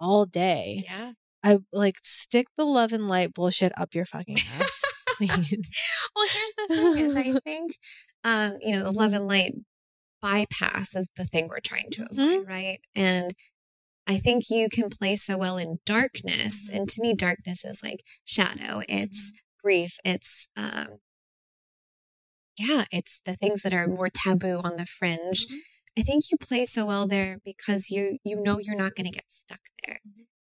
all 0.00 0.26
day 0.26 0.82
Yeah. 0.84 1.12
i 1.42 1.58
like 1.72 1.96
stick 2.02 2.46
the 2.56 2.64
love 2.64 2.92
and 2.92 3.08
light 3.08 3.34
bullshit 3.34 3.72
up 3.78 3.94
your 3.94 4.04
fucking 4.04 4.36
ass 4.36 4.82
well, 5.20 5.28
here's 5.30 6.52
the 6.58 6.66
thing 6.68 6.98
is 6.98 7.16
I 7.16 7.32
think 7.44 7.72
um, 8.24 8.56
you 8.60 8.74
know, 8.74 8.82
the 8.82 8.90
love 8.90 9.12
mm-hmm. 9.12 9.16
and 9.16 9.28
light 9.28 9.54
bypass 10.20 10.94
is 10.96 11.08
the 11.16 11.24
thing 11.24 11.48
we're 11.48 11.60
trying 11.60 11.90
to 11.92 12.06
avoid, 12.10 12.40
mm-hmm. 12.40 12.48
right? 12.48 12.78
And 12.94 13.32
I 14.06 14.18
think 14.18 14.50
you 14.50 14.68
can 14.68 14.88
play 14.90 15.16
so 15.16 15.36
well 15.38 15.56
in 15.56 15.78
darkness. 15.86 16.68
Mm-hmm. 16.68 16.76
And 16.76 16.88
to 16.88 17.02
me, 17.02 17.14
darkness 17.14 17.64
is 17.64 17.82
like 17.82 18.00
shadow. 18.24 18.82
It's 18.88 19.32
grief. 19.62 19.96
It's 20.04 20.48
um 20.56 20.98
yeah, 22.58 22.84
it's 22.90 23.20
the 23.24 23.34
things 23.34 23.62
that 23.62 23.74
are 23.74 23.86
more 23.86 24.08
taboo 24.08 24.60
on 24.64 24.76
the 24.76 24.86
fringe. 24.86 25.46
I 25.98 26.02
think 26.02 26.30
you 26.30 26.36
play 26.36 26.64
so 26.66 26.84
well 26.86 27.06
there 27.06 27.38
because 27.44 27.90
you 27.90 28.18
you 28.24 28.36
know 28.40 28.58
you're 28.58 28.76
not 28.76 28.94
going 28.94 29.06
to 29.06 29.12
get 29.12 29.30
stuck 29.32 29.60
there. 29.86 30.00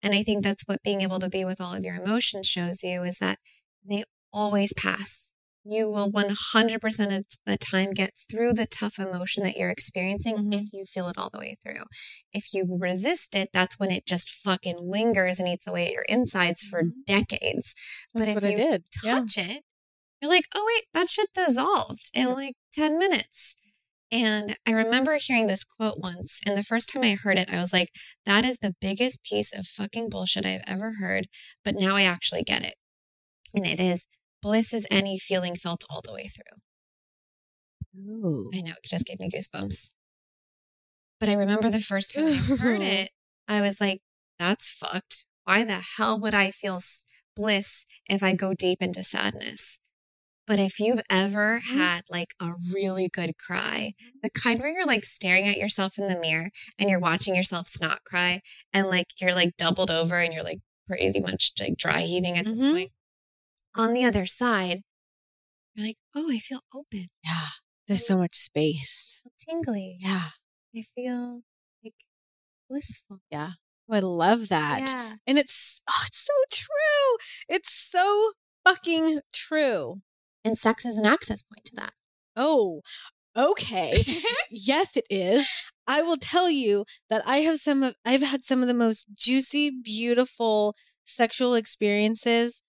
And 0.02 0.14
I 0.14 0.24
think 0.24 0.44
that's 0.44 0.64
what 0.68 0.84
being 0.84 1.02
able 1.02 1.20
to 1.20 1.30
be 1.30 1.46
with 1.46 1.62
all 1.62 1.74
of 1.74 1.84
your 1.86 1.96
emotions 1.96 2.48
shows 2.48 2.84
you 2.84 3.04
is 3.04 3.20
that 3.20 3.40
they 3.88 4.04
always 4.34 4.74
pass. 4.74 5.34
You 5.66 5.90
will 5.90 6.12
100% 6.12 7.18
of 7.18 7.26
the 7.46 7.58
time 7.58 7.92
get 7.92 8.18
through 8.30 8.54
the 8.54 8.66
tough 8.66 9.00
emotion 9.00 9.44
that 9.44 9.56
you're 9.56 9.70
experiencing 9.70 10.36
Mhm. 10.38 10.54
if 10.62 10.74
you 10.74 10.86
feel 10.86 11.08
it 11.08 11.18
all 11.18 11.30
the 11.30 11.40
way 11.40 11.56
through. 11.64 11.84
If 12.34 12.54
you 12.54 12.66
resist 12.70 13.34
it, 13.34 13.50
that's 13.54 13.80
when 13.80 13.90
it 13.92 14.06
just 14.06 14.30
fucking 14.30 14.76
lingers 14.82 15.40
and 15.40 15.48
eats 15.48 15.66
away 15.68 15.86
at 15.88 15.94
your 15.94 16.04
insides 16.10 16.64
for 16.64 16.84
Mhm. 16.84 17.06
decades. 17.06 17.76
But 18.14 18.28
if 18.28 18.44
you 18.44 18.58
did 18.58 18.84
yeah 19.04 19.20
touch 19.20 19.38
it, 19.38 19.64
you're 20.22 20.32
like, 20.32 20.48
oh, 20.54 20.66
wait, 20.68 20.86
that 20.94 21.10
shit 21.10 21.30
dissolved 21.34 22.12
in 22.14 22.34
like 22.34 22.56
10 22.74 22.98
minutes. 22.98 23.56
And 24.14 24.56
I 24.68 24.70
mm-hmm. 24.70 24.78
remember 24.78 25.18
hearing 25.20 25.48
this 25.48 25.64
quote 25.64 25.98
once. 25.98 26.40
And 26.46 26.56
the 26.56 26.62
first 26.62 26.88
time 26.90 27.02
I 27.04 27.16
heard 27.16 27.40
it, 27.40 27.52
I 27.52 27.60
was 27.60 27.74
like, 27.74 27.90
that 28.28 28.46
is 28.46 28.60
the 28.60 28.76
biggest 28.80 29.24
piece 29.24 29.52
of 29.52 29.66
fucking 29.66 30.10
bullshit 30.10 30.46
I've 30.46 30.62
ever 30.68 30.94
heard. 31.00 31.26
But 31.66 31.74
now 31.76 31.96
I 31.96 32.04
actually 32.04 32.44
get 32.44 32.64
it. 32.64 32.76
And 33.56 33.66
it 33.66 33.80
is 33.80 34.08
bliss 34.40 34.72
is 34.72 34.86
any 34.92 35.18
feeling 35.18 35.56
felt 35.56 35.84
all 35.90 36.02
the 36.04 36.14
way 36.14 36.28
through. 36.28 36.60
Ooh. 38.00 38.52
I 38.54 38.62
know, 38.62 38.74
it 38.74 38.88
just 38.88 39.08
gave 39.08 39.20
me 39.20 39.30
goosebumps. 39.30 39.90
But 41.20 41.30
I 41.30 41.34
remember 41.34 41.72
the 41.72 41.80
first 41.80 42.14
time 42.14 42.28
I 42.28 42.34
heard 42.34 42.82
it, 42.84 43.10
I 43.48 43.62
was 43.62 43.82
like, 43.82 44.02
that's 44.38 44.70
fucked. 44.70 45.26
Why 45.46 45.64
the 45.64 45.82
hell 45.98 46.20
would 46.20 46.36
I 46.36 46.52
feel 46.52 46.80
bliss 47.36 47.88
if 48.08 48.22
I 48.22 48.36
go 48.36 48.54
deep 48.54 48.80
into 48.80 49.04
sadness? 49.04 49.80
But 50.46 50.60
if 50.60 50.80
you've 50.80 51.02
ever 51.10 51.60
Mhm. 51.62 51.78
had 51.78 52.04
like 52.10 52.36
a 52.40 52.54
really 52.72 53.08
good 53.10 53.38
cry, 53.38 53.94
the 54.22 54.30
kind 54.30 54.60
where 54.60 54.72
you're 54.72 54.86
like 54.86 55.06
staring 55.06 55.48
at 55.48 55.58
yourself 55.58 55.98
in 55.98 56.08
the 56.08 56.20
mirror 56.20 56.50
and 56.78 56.90
you're 56.90 57.00
watching 57.00 57.36
yourself 57.36 57.68
snot 57.68 58.04
cry 58.04 58.42
and 58.74 58.88
like 58.90 59.08
you're 59.22 59.34
like 59.34 59.56
doubled 59.58 59.90
over 59.90 60.20
and 60.20 60.34
you're 60.34 60.44
like 60.44 60.60
pretty 60.88 61.20
much 61.20 61.54
like 61.60 61.78
dry 61.78 62.02
heaving 62.02 62.38
at 62.38 62.46
this 62.46 62.62
Mhm. 62.62 62.72
point. 62.74 62.92
On 63.76 63.94
the 63.94 64.04
other 64.06 64.26
side, 64.26 64.82
you're 65.76 65.88
like, 65.88 65.98
oh, 66.16 66.30
I 66.32 66.38
feel 66.38 66.62
open, 66.74 67.10
yeah 67.24 67.48
there's 67.88 68.06
so 68.08 68.18
much 68.18 68.36
space 68.36 69.20
tingly. 69.40 69.98
yeah 70.00 70.30
I 70.76 70.82
feel 70.82 71.44
like 71.84 71.96
blissful. 72.70 73.22
yeah 73.32 73.52
Oh, 73.90 73.96
i 73.96 74.00
love 74.00 74.50
that 74.50 74.80
Yeah. 74.82 75.16
And 75.28 75.38
it's 75.40 75.82
oh, 75.90 76.04
it's 76.08 76.26
so 76.26 76.34
true. 76.52 77.18
It's 77.50 77.70
so 77.74 78.34
fucking 78.66 79.22
true. 79.34 80.02
And 80.46 80.58
sex 80.58 80.86
is 80.86 80.98
an 80.98 81.06
access 81.06 81.42
point 81.42 81.66
to 81.66 81.76
that. 81.76 81.94
Oh, 82.36 82.82
okay. 83.36 83.94
yes, 84.50 84.98
it 84.98 85.06
is. 85.10 85.48
I 85.88 86.02
will 86.02 86.18
tell 86.18 86.50
you 86.50 86.86
that 87.10 87.24
I 87.26 87.38
have 87.38 87.60
some 87.60 87.84
of 87.84 87.96
I've 88.06 88.22
had 88.22 88.44
some 88.44 88.62
of 88.62 88.68
the 88.68 88.74
most 88.74 89.08
juicy, 89.16 89.70
beautiful 89.70 90.76
sexual 91.06 91.56
experiences 91.56 92.62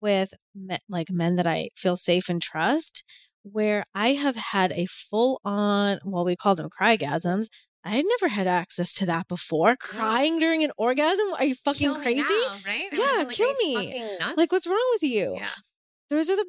with 0.00 0.32
me, 0.54 0.78
like 0.88 1.10
men 1.10 1.36
that 1.36 1.46
I 1.46 1.68
feel 1.76 1.96
safe 1.96 2.28
and 2.28 2.40
trust 2.40 3.04
where 3.42 3.84
I 3.94 4.10
have 4.10 4.36
had 4.36 4.72
a 4.72 4.86
full 4.86 5.40
on, 5.44 5.98
well, 6.04 6.24
we 6.24 6.36
call 6.36 6.54
them 6.54 6.70
crygasms. 6.70 7.48
I 7.84 7.90
had 7.90 8.04
never 8.06 8.32
had 8.32 8.46
access 8.46 8.92
to 8.94 9.06
that 9.06 9.26
before. 9.26 9.74
Crying 9.76 10.38
during 10.38 10.62
an 10.62 10.70
orgasm? 10.76 11.26
Are 11.36 11.44
you 11.44 11.56
fucking 11.56 11.92
Kill 11.92 12.00
crazy? 12.00 12.20
now, 12.20 12.56
right? 12.64 12.88
Yeah, 12.92 13.24
like, 13.24 13.36
kill 13.36 13.52
me." 13.64 14.06
Like, 14.36 14.52
what's 14.52 14.68
wrong 14.68 14.88
with 14.92 15.02
you? 15.02 15.34
Yeah. 15.36 15.48
Those 16.08 16.30
are 16.30 16.36
the 16.36 16.46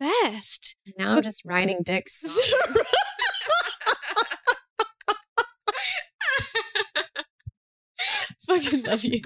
best. 0.00 0.76
Now 0.98 1.16
I'm 1.16 1.22
just 1.22 1.44
riding 1.44 1.82
dicks. 1.84 2.24
Fucking 8.46 8.84
love 8.84 9.04
you. 9.04 9.20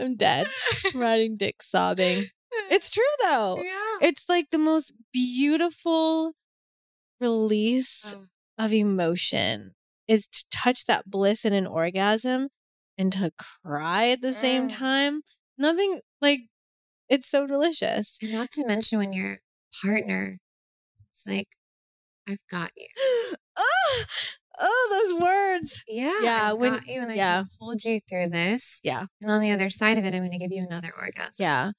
I'm 0.00 0.16
dead. 0.16 0.46
Riding 0.94 1.36
dick 1.36 1.62
sobbing. 1.62 2.24
It's 2.70 2.90
true 2.90 3.02
though. 3.22 3.56
yeah. 3.62 4.08
It's 4.08 4.28
like 4.28 4.46
the 4.50 4.58
most 4.58 4.92
beautiful 5.12 6.32
release 7.20 8.14
Oh, 8.16 8.24
of 8.58 8.72
emotion 8.72 9.72
is 10.08 10.26
to 10.26 10.44
touch 10.50 10.84
that 10.86 11.08
bliss 11.10 11.44
in 11.44 11.52
an 11.52 11.66
orgasm 11.66 12.48
and 12.98 13.12
to 13.12 13.32
cry 13.64 14.08
at 14.10 14.20
the 14.20 14.32
same 14.34 14.68
Mm. 14.68 14.72
time. 14.76 15.22
Nothing 15.56 16.00
like 16.20 16.40
it's 17.08 17.28
so 17.28 17.46
delicious. 17.46 18.18
Not 18.22 18.50
to 18.52 18.66
mention 18.66 18.98
when 18.98 19.12
your 19.12 19.38
partner, 19.82 20.38
it's 21.10 21.26
like, 21.26 21.48
I've 22.28 22.46
got 22.50 22.70
you. 22.76 22.86
oh, 23.56 24.04
oh, 24.60 24.88
those 24.90 25.22
words. 25.22 25.84
Yeah. 25.88 26.20
Yeah, 26.22 26.50
I've 26.52 26.58
when- 26.58 26.72
got 26.74 26.86
you 26.86 27.02
and 27.02 27.12
I 27.12 27.14
yeah. 27.14 27.36
can 27.38 27.48
hold 27.60 27.84
you 27.84 28.00
through 28.08 28.28
this. 28.28 28.80
Yeah. 28.82 29.06
And 29.20 29.30
on 29.30 29.40
the 29.40 29.50
other 29.50 29.70
side 29.70 29.98
of 29.98 30.04
it, 30.04 30.14
I'm 30.14 30.20
going 30.20 30.32
to 30.32 30.38
give 30.38 30.52
you 30.52 30.64
another 30.68 30.92
orgasm. 30.96 31.34
Yeah. 31.38 31.72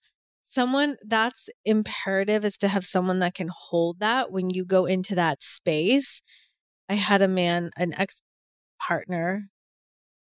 Someone 0.43 0.97
that's 1.05 1.49
imperative 1.63 2.43
is 2.43 2.57
to 2.57 2.67
have 2.67 2.85
someone 2.85 3.19
that 3.19 3.35
can 3.35 3.49
hold 3.49 3.99
that 3.99 4.31
when 4.31 4.49
you 4.49 4.65
go 4.65 4.85
into 4.85 5.15
that 5.15 5.41
space. 5.41 6.21
I 6.89 6.95
had 6.95 7.21
a 7.21 7.27
man, 7.29 7.71
an 7.77 7.93
ex 7.97 8.21
partner, 8.85 9.47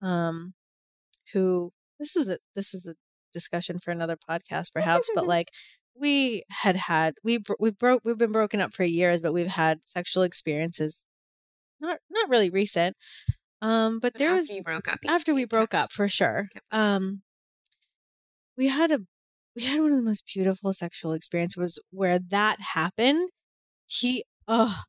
um, 0.02 0.52
who 1.32 1.72
this 1.98 2.14
is 2.14 2.28
a 2.28 2.38
this 2.54 2.74
is 2.74 2.86
a 2.86 2.94
discussion 3.32 3.78
for 3.78 3.90
another 3.90 4.18
podcast, 4.18 4.72
perhaps, 4.74 5.08
but 5.14 5.26
like 5.36 5.48
we 6.00 6.44
had 6.50 6.76
had 6.76 7.14
we 7.24 7.40
we 7.58 7.70
broke 7.70 8.02
we've 8.04 8.18
been 8.18 8.32
broken 8.32 8.60
up 8.60 8.74
for 8.74 8.84
years, 8.84 9.20
but 9.20 9.32
we've 9.32 9.46
had 9.48 9.80
sexual 9.84 10.22
experiences, 10.24 11.06
not 11.80 11.98
not 12.10 12.28
really 12.30 12.50
recent, 12.50 12.96
um, 13.62 13.98
but, 14.00 14.14
But 14.14 14.18
there 14.18 14.28
after 14.30 14.38
was 14.38 14.50
you 14.50 14.62
broke 14.62 14.88
up. 14.88 14.98
after 15.08 15.34
we 15.34 15.44
broke 15.46 15.74
up 15.74 15.92
for 15.92 16.08
sure 16.08 16.48
um 16.72 17.22
we 18.56 18.68
had 18.68 18.90
a 18.92 19.00
we 19.56 19.64
had 19.64 19.80
one 19.80 19.90
of 19.92 19.96
the 19.96 20.02
most 20.02 20.24
beautiful 20.32 20.72
sexual 20.72 21.12
experiences 21.12 21.56
was 21.56 21.78
where 21.90 22.18
that 22.18 22.60
happened 22.74 23.28
he 23.86 24.24
oh 24.46 24.82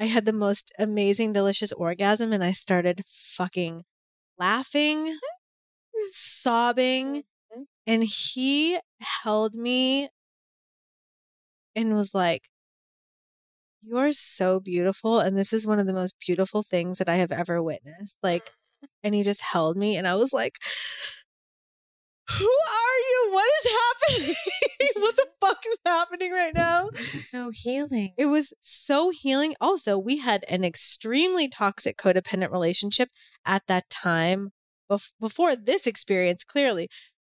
i 0.00 0.06
had 0.06 0.24
the 0.26 0.32
most 0.32 0.72
amazing 0.78 1.32
delicious 1.32 1.72
orgasm 1.72 2.32
and 2.32 2.42
i 2.44 2.52
started 2.52 3.02
fucking 3.06 3.84
laughing 4.38 5.16
sobbing 6.10 7.24
Mhm. 7.56 7.66
and 7.86 8.04
he 8.04 8.78
held 9.00 9.54
me 9.54 10.08
and 11.76 11.94
was 11.94 12.14
like 12.14 12.48
you 13.82 13.96
are 13.96 14.10
so 14.10 14.58
beautiful 14.58 15.20
and 15.20 15.38
this 15.38 15.52
is 15.52 15.66
one 15.66 15.78
of 15.78 15.86
the 15.86 15.92
most 15.92 16.14
beautiful 16.26 16.62
things 16.62 16.98
that 16.98 17.08
i 17.08 17.16
have 17.16 17.30
ever 17.30 17.62
witnessed 17.62 18.16
like 18.22 18.50
and 19.04 19.14
he 19.14 19.22
just 19.22 19.42
held 19.42 19.76
me 19.76 19.96
and 19.96 20.08
i 20.08 20.14
was 20.14 20.32
like 20.32 20.58
who 22.38 22.44
are 22.44 22.98
you? 22.98 23.30
What 23.32 23.46
is 23.64 23.70
happening? 23.70 24.34
What 24.96 25.16
the 25.16 25.26
fuck 25.40 25.58
is 25.66 25.78
happening 25.84 26.32
right 26.32 26.54
now? 26.54 26.88
It's 26.88 27.30
so 27.30 27.50
healing. 27.52 28.12
it 28.16 28.26
was 28.26 28.52
so 28.60 29.10
healing. 29.10 29.54
Also 29.60 29.98
we 29.98 30.18
had 30.18 30.44
an 30.48 30.64
extremely 30.64 31.48
toxic 31.48 31.96
codependent 31.96 32.50
relationship 32.50 33.10
at 33.44 33.62
that 33.68 33.88
time 33.90 34.50
bef- 34.90 35.12
before 35.20 35.54
this 35.54 35.86
experience 35.86 36.44
clearly. 36.44 36.88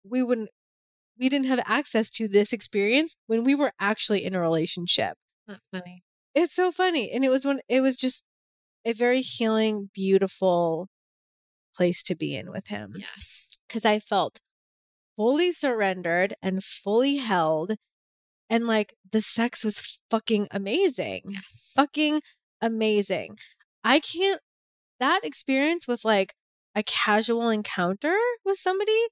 We 0.04 0.22
wouldn't 0.22 0.50
we 1.18 1.28
didn't 1.28 1.46
have 1.46 1.60
access 1.66 2.10
to 2.10 2.28
this 2.28 2.52
experience 2.52 3.16
when 3.26 3.44
we 3.44 3.54
were 3.54 3.72
actually 3.80 4.24
in 4.24 4.34
a 4.34 4.40
relationship 4.40 5.16
Not 5.46 5.60
funny. 5.72 6.02
it's 6.34 6.54
so 6.54 6.70
funny 6.72 7.10
and 7.10 7.24
it 7.24 7.28
was 7.30 7.44
when 7.44 7.60
it 7.68 7.80
was 7.80 7.96
just 7.96 8.22
a 8.84 8.92
very 8.92 9.20
healing 9.20 9.90
beautiful 9.94 10.88
place 11.76 12.02
to 12.04 12.14
be 12.14 12.34
in 12.34 12.50
with 12.50 12.68
him 12.68 12.92
Yes. 12.96 13.52
because 13.66 13.84
i 13.84 13.98
felt 13.98 14.40
fully 15.16 15.52
surrendered 15.52 16.34
and 16.42 16.62
fully 16.64 17.16
held 17.16 17.74
and 18.50 18.66
like 18.66 18.94
the 19.10 19.20
sex 19.20 19.64
was 19.64 19.98
fucking 20.10 20.48
amazing 20.50 21.22
Yes. 21.28 21.72
fucking 21.74 22.20
amazing 22.60 23.36
i 23.84 24.00
can't 24.00 24.40
that 25.00 25.20
experience 25.24 25.86
with 25.86 26.04
like 26.04 26.34
a 26.74 26.82
casual 26.82 27.48
encounter 27.50 28.16
with 28.44 28.58
somebody 28.58 29.06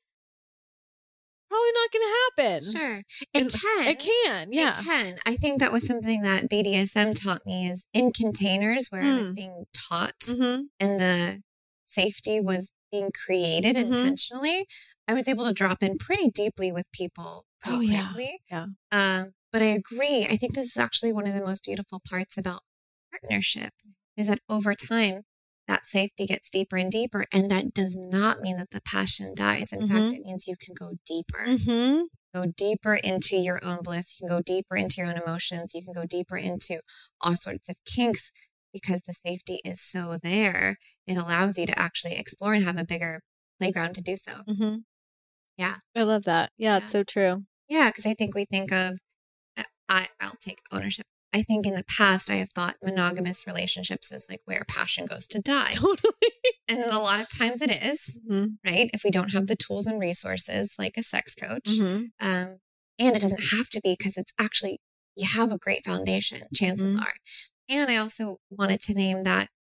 probably 1.49 1.73
not 1.73 1.93
gonna 1.93 2.15
happen 2.25 2.73
Sure. 2.73 3.03
It 3.33 3.43
And 3.43 3.53
can. 3.53 3.89
it 3.89 3.99
can 4.01 4.53
yeah 4.53 4.81
It 4.81 4.85
can. 4.85 5.19
I 5.27 5.37
think 5.37 5.61
that 5.61 5.73
was 5.73 5.87
something 5.87 6.23
that 6.23 6.49
BDSM 6.51 7.15
taught 7.15 7.45
me 7.47 7.69
is 7.69 7.87
in 7.93 8.13
containers 8.13 8.89
where 8.89 9.03
I 9.03 9.15
was 9.15 9.33
Mm. 9.33 9.37
being 9.37 9.65
taught 9.73 10.25
hmm 10.27 10.63
and 10.81 11.01
the 11.01 11.43
safety 11.85 12.41
was 12.41 12.73
being 12.91 13.11
created 13.13 13.77
Mhm. 13.77 13.87
intentionally. 13.87 14.67
I 15.09 15.15
was 15.15 15.29
able 15.29 15.45
to 15.47 15.53
drop 15.53 15.83
in 15.83 15.99
pretty 15.99 16.31
deeply 16.31 16.71
with 16.73 16.85
people 16.93 17.47
pretty 17.61 17.77
Oh, 17.79 17.81
yeah. 17.81 18.07
quickly. 18.07 18.41
Yeah. 18.51 18.67
Um, 18.93 19.35
but 19.53 19.63
I 19.63 19.67
agree. 19.67 20.27
I 20.29 20.37
think 20.37 20.55
this 20.55 20.67
is 20.67 20.77
actually 20.77 21.13
one 21.13 21.27
of 21.27 21.35
the 21.35 21.45
most 21.45 21.63
beautiful 21.65 22.01
parts 22.09 22.37
about 22.37 22.63
partnership 23.11 23.73
is 24.17 24.27
that 24.29 24.41
over 24.49 24.75
time, 24.75 25.23
that 25.69 25.87
safety 25.87 26.27
gets 26.27 26.49
deeper 26.51 26.77
and 26.77 26.91
deeper. 26.91 27.25
And 27.33 27.51
that 27.51 27.75
does 27.75 27.97
not 27.97 28.41
mean 28.41 28.57
that 28.59 28.71
the 28.71 28.81
passion 28.81 29.35
dies. 29.35 29.73
In 29.73 29.87
fact, 29.87 30.13
it 30.13 30.23
means 30.23 30.47
you 30.47 30.57
can 30.61 30.75
go 30.75 30.93
deeper 31.07 31.45
hmm 31.47 32.03
go 32.35 32.45
deeper 32.55 32.95
into 32.95 33.37
your 33.37 33.65
own 33.65 33.79
bliss. 33.83 34.21
You 34.21 34.29
can 34.29 34.37
go 34.37 34.43
deeper 34.43 34.77
into 34.77 34.97
your 34.99 35.07
own 35.07 35.17
emotions. 35.17 35.73
You 35.75 35.83
can 35.83 35.95
go 35.95 36.05
deeper 36.05 36.37
into 36.37 36.81
all 37.23 37.35
sorts 37.35 37.71
of 37.71 37.77
kinks 37.87 38.31
because 38.75 39.01
the 39.03 39.15
safety 39.15 39.61
is 39.65 39.81
so 39.81 40.19
there. 40.23 40.77
It 41.07 41.17
allows 41.17 41.57
you 41.57 41.65
to 41.67 41.79
actually 41.79 42.17
explore 42.17 42.53
and 42.53 42.63
have 42.65 42.77
a 42.77 42.85
bigger 42.85 43.23
playground 43.59 43.95
to 43.95 44.03
do 44.03 44.17
so. 44.17 44.33
hmm 44.47 44.77
Yeah. 45.57 45.77
I 45.97 46.03
love 46.03 46.25
that. 46.25 46.51
Yeah, 46.59 46.73
Yeah. 46.77 46.83
it's 46.83 46.93
so 46.93 47.05
true. 47.05 47.45
Yeah, 47.69 47.89
because 47.89 48.05
I 48.05 48.13
think 48.13 48.35
we 48.35 48.45
think 48.45 48.71
of, 48.71 48.99
I, 49.89 50.09
I'll 50.21 50.37
take 50.39 50.59
ownership. 50.71 51.07
I 51.37 51.43
think 51.43 51.67
in 51.67 51.75
the 51.75 51.85
past, 51.85 52.31
I 52.31 52.37
have 52.37 52.49
thought 52.49 52.77
monogamous 52.83 53.47
relationships 53.47 54.11
is 54.11 54.27
like 54.31 54.41
where 54.47 54.65
passion 54.67 55.05
goes 55.05 55.27
to 55.27 55.39
die. 55.39 55.73
Totally. 55.75 56.13
And 56.67 56.83
a 56.85 56.99
lot 56.99 57.21
of 57.21 57.29
times 57.29 57.61
it 57.61 57.71
is, 57.71 58.19
hmm 58.27 58.47
right? 58.67 58.91
If 58.95 59.03
we 59.05 59.11
don't 59.11 59.33
have 59.35 59.47
the 59.47 59.55
tools 59.55 59.87
and 59.87 60.01
resources 60.01 60.77
like 60.79 60.95
a 60.97 61.03
sex 61.03 61.35
coach. 61.35 61.77
hmm 61.79 62.05
Um, 62.19 62.61
and 62.99 63.15
it 63.15 63.21
doesn't 63.21 63.51
have 63.53 63.69
to 63.69 63.81
be 63.85 63.95
because 63.99 64.17
it's 64.17 64.33
actually, 64.41 64.81
you 65.15 65.29
have 65.35 65.53
a 65.53 65.59
great 65.59 65.85
foundation, 65.85 66.45
chances 66.55 66.97
Mhm. 66.97 67.03
are. 67.03 67.15
And 67.69 67.91
I 67.91 67.97
also 67.97 68.39
wanted 68.49 68.81
to 68.85 68.95
name 68.95 69.25
that 69.25 69.51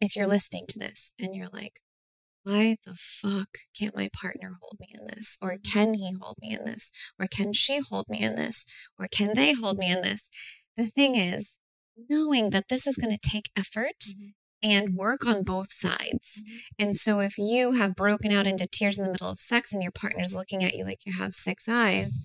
if 0.00 0.14
you're 0.14 0.28
listening 0.28 0.66
to 0.68 0.78
this 0.78 1.12
and 1.18 1.34
you're 1.34 1.48
like, 1.52 1.80
why 2.44 2.76
the 2.84 2.94
fuck 2.94 3.48
can't 3.76 3.96
my 3.96 4.08
partner 4.12 4.58
hold 4.60 4.76
me 4.78 4.88
in 4.92 5.06
this? 5.06 5.38
Or 5.42 5.56
can 5.58 5.94
he 5.94 6.12
hold 6.20 6.36
me 6.40 6.50
in 6.54 6.64
this? 6.64 6.92
Or 7.18 7.26
can 7.26 7.52
she 7.52 7.80
hold 7.80 8.06
me 8.08 8.20
in 8.20 8.34
this? 8.36 8.64
Or 8.98 9.08
can 9.08 9.34
they 9.34 9.54
hold 9.54 9.78
me 9.78 9.90
in 9.90 10.02
this? 10.02 10.28
The 10.76 10.86
thing 10.86 11.14
is, 11.14 11.58
knowing 12.08 12.50
that 12.50 12.68
this 12.68 12.86
is 12.86 12.96
going 12.96 13.16
to 13.16 13.30
take 13.30 13.50
effort 13.56 14.00
Mhm. 14.00 14.34
and 14.62 14.88
mm-hmm. 14.88 14.96
work 14.96 15.26
on 15.26 15.44
both 15.44 15.72
sides. 15.72 16.42
Mm-hmm. 16.42 16.56
And 16.78 16.96
so 16.96 17.20
if 17.20 17.38
you 17.38 17.72
have 17.72 17.94
broken 17.94 18.32
out 18.32 18.46
into 18.46 18.66
tears 18.66 18.98
in 18.98 19.04
the 19.04 19.10
middle 19.10 19.30
of 19.30 19.38
sex 19.38 19.72
and 19.72 19.82
your 19.82 19.92
partner's 19.92 20.34
looking 20.34 20.64
at 20.64 20.74
you 20.74 20.84
like 20.84 21.06
you 21.06 21.12
have 21.12 21.34
six 21.34 21.68
eyes, 21.68 22.18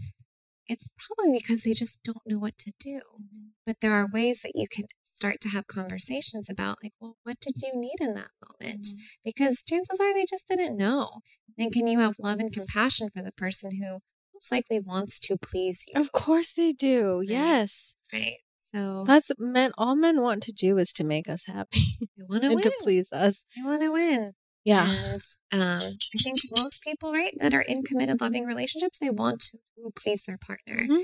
it's 0.68 0.88
probably 0.98 1.38
because 1.38 1.64
they 1.64 1.74
just 1.74 2.04
don't 2.04 2.26
know 2.26 2.40
what 2.40 2.58
to 2.60 2.72
do. 2.80 3.02
Mm-hmm. 3.16 3.48
But 3.66 3.78
there 3.82 3.94
are 3.94 4.08
ways 4.12 4.42
that 4.42 4.54
you 4.56 4.68
can 4.68 4.86
start 5.04 5.42
to 5.42 5.50
have 5.50 5.68
conversations 5.68 6.50
about, 6.50 6.78
like, 6.82 6.94
well, 7.00 7.18
what 7.24 7.40
did 7.40 7.56
you 7.62 7.72
need 7.76 7.98
in 8.00 8.16
that 8.16 8.30
moment? 8.48 8.88
Because 9.24 9.62
chances 9.62 10.00
are 10.00 10.14
they 10.14 10.26
just 10.28 10.48
didn't 10.48 10.78
know. 10.78 11.22
And 11.58 11.72
can 11.72 11.86
you 11.86 12.00
have 12.00 12.16
love 12.20 12.40
and 12.40 12.52
compassion 12.52 13.10
for 13.10 13.22
the 13.22 13.32
person 13.32 13.76
who 13.76 14.00
most 14.40 14.52
likely 14.52 14.80
wants 14.80 15.20
to 15.20 15.38
please 15.38 15.86
you? 15.94 16.00
Of 16.00 16.12
course 16.12 16.54
they 16.54 16.72
do. 16.72 17.22
Yes. 17.26 17.96
Right. 18.14 18.38
So 18.58 19.04
That's 19.06 19.32
men 19.40 19.72
all 19.78 19.96
men 19.96 20.22
want 20.22 20.44
to 20.44 20.52
do 20.52 20.78
is 20.78 20.94
to 20.94 21.04
make 21.04 21.28
us 21.30 21.46
happy 21.46 21.82
they 22.18 22.24
want 22.28 22.44
to 22.44 22.50
win. 22.50 22.62
to 22.62 22.72
please 22.82 23.12
us. 23.12 23.46
They 23.56 23.64
want 23.64 23.82
to 23.82 23.92
win. 23.92 24.34
Yeah. 24.64 24.88
And 24.90 25.22
um, 25.52 25.90
I 26.14 26.18
think 26.22 26.40
most 26.56 26.84
people, 26.84 27.12
right, 27.12 27.34
that 27.40 27.54
are 27.54 27.62
in 27.62 27.82
committed, 27.84 28.22
loving 28.22 28.46
relationships, 28.46 29.00
they 29.00 29.10
want 29.10 29.42
to 29.52 29.58
please 29.96 30.24
their 30.24 30.38
partner, 30.38 30.82
Mhm. 30.88 31.04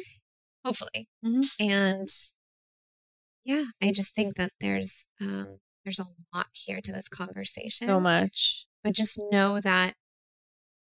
hopefully. 0.63 1.07
Mhm. 1.25 1.49
And 1.59 2.07
yeah, 3.43 3.65
I 3.81 3.91
just 3.91 4.15
think 4.15 4.35
that 4.35 4.51
there's 4.59 5.07
um, 5.21 5.59
there's 5.83 5.99
a 5.99 6.05
lot 6.33 6.47
here 6.53 6.81
to 6.81 6.91
this 6.91 7.07
conversation. 7.07 7.87
So 7.87 7.99
much. 7.99 8.65
But 8.83 8.93
just 8.93 9.19
know 9.31 9.59
that 9.61 9.95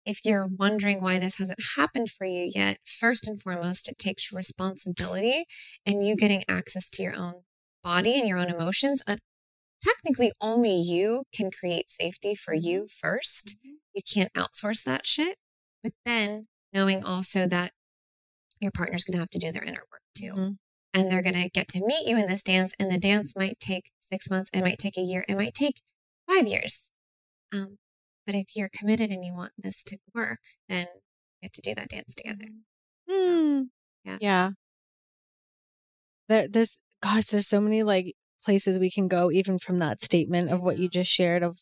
if 0.05 0.25
you're 0.25 0.47
wondering 0.47 1.01
why 1.03 1.19
this 1.19 1.39
hasn't 1.39 1.61
happened 1.77 2.11
for 2.11 2.27
you 2.27 2.51
yet, 2.55 2.79
first 2.85 3.27
and 3.29 3.41
foremost, 3.41 3.89
it 3.89 3.99
takes 3.99 4.33
responsibility 4.33 5.45
and 5.87 6.05
you 6.07 6.17
getting 6.17 6.45
access 6.49 6.91
to 6.91 7.03
your 7.03 7.17
own 7.17 7.43
body 7.85 8.19
and 8.19 8.29
your 8.29 8.39
own 8.39 8.49
emotions. 8.49 9.03
Uh, 9.07 9.17
technically, 9.83 10.33
only 10.41 10.75
you 10.75 11.25
can 11.35 11.51
create 11.51 11.91
safety 11.91 12.35
for 12.35 12.55
you 12.55 12.87
1st 12.89 13.57
You 13.95 14.03
can't 14.03 14.33
outsource 14.35 14.85
that 14.85 15.07
shit. 15.07 15.37
But 15.83 15.93
then 16.07 16.49
knowing 16.73 17.05
also 17.05 17.47
that 17.49 17.73
your 18.61 18.73
partner's 18.73 19.05
going 19.05 19.15
to 19.15 19.21
have 19.21 19.31
to 19.31 19.39
do 19.39 19.53
their 19.53 19.65
inner 19.65 19.85
work 19.93 20.03
too. 20.17 20.33
Mhm. 20.35 20.59
And 20.95 21.11
they're 21.11 21.23
going 21.23 21.35
to 21.43 21.49
get 21.51 21.69
to 21.69 21.81
meet 21.85 22.07
you 22.07 22.19
in 22.19 22.27
this 22.27 22.43
dance, 22.43 22.75
and 22.79 22.91
the 22.91 22.99
dance 22.99 23.35
might 23.37 23.59
take 23.61 23.91
six 24.01 24.31
months, 24.31 24.51
it 24.53 24.61
might 24.63 24.79
take 24.79 24.97
a 24.99 25.03
year, 25.03 25.25
it 25.29 25.37
might 25.37 25.55
take 25.55 25.81
five 26.29 26.47
years. 26.49 26.91
Um, 27.53 27.79
but 28.27 28.35
if 28.35 28.57
you're 28.57 28.71
committed 28.73 29.11
and 29.11 29.25
you 29.25 29.35
want 29.35 29.53
this 29.59 29.83
to 29.85 29.99
work, 30.15 30.41
then 30.69 30.87
you 31.41 31.47
have 31.47 31.53
to 31.53 31.61
do 31.61 31.75
that 31.75 31.89
dance 31.89 32.15
together. 32.15 32.47
Hmm. 33.11 33.63
yeah. 34.05 34.19
Yeah. 34.21 34.51
There, 36.29 36.49
there's, 36.49 36.79
gosh, 37.03 37.27
there's 37.27 37.49
so 37.49 37.61
many 37.61 37.83
like 37.83 38.15
places 38.45 38.79
we 38.79 38.91
can 38.91 39.09
go, 39.09 39.31
even 39.31 39.59
from 39.59 39.79
that 39.79 40.01
statement 40.01 40.51
of 40.51 40.61
what 40.61 40.79
you 40.79 40.89
just 40.89 41.11
shared. 41.11 41.43
Of 41.43 41.59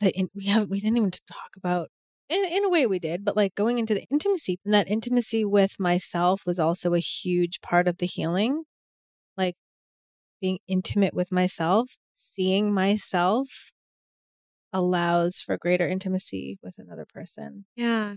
the 0.00 0.10
in, 0.16 0.28
we 0.34 0.46
have 0.46 0.68
we 0.68 0.80
didn't 0.80 0.96
even 0.96 1.10
talk 1.10 1.56
about 1.56 1.88
in, 2.28 2.44
in 2.44 2.64
a 2.64 2.68
way 2.68 2.86
we 2.86 2.98
did 2.98 3.24
but 3.24 3.36
like 3.36 3.54
going 3.54 3.78
into 3.78 3.94
the 3.94 4.06
intimacy 4.10 4.58
and 4.64 4.72
that 4.74 4.88
intimacy 4.88 5.44
with 5.44 5.78
myself 5.78 6.42
was 6.46 6.58
also 6.58 6.94
a 6.94 6.98
huge 6.98 7.60
part 7.60 7.86
of 7.88 7.98
the 7.98 8.06
healing 8.06 8.64
like 9.36 9.56
being 10.40 10.58
intimate 10.66 11.14
with 11.14 11.30
myself 11.30 11.96
seeing 12.14 12.72
myself 12.72 13.72
allows 14.74 15.40
for 15.40 15.56
greater 15.56 15.88
intimacy 15.88 16.58
with 16.62 16.74
another 16.78 17.06
person 17.06 17.64
Yeah. 17.76 18.16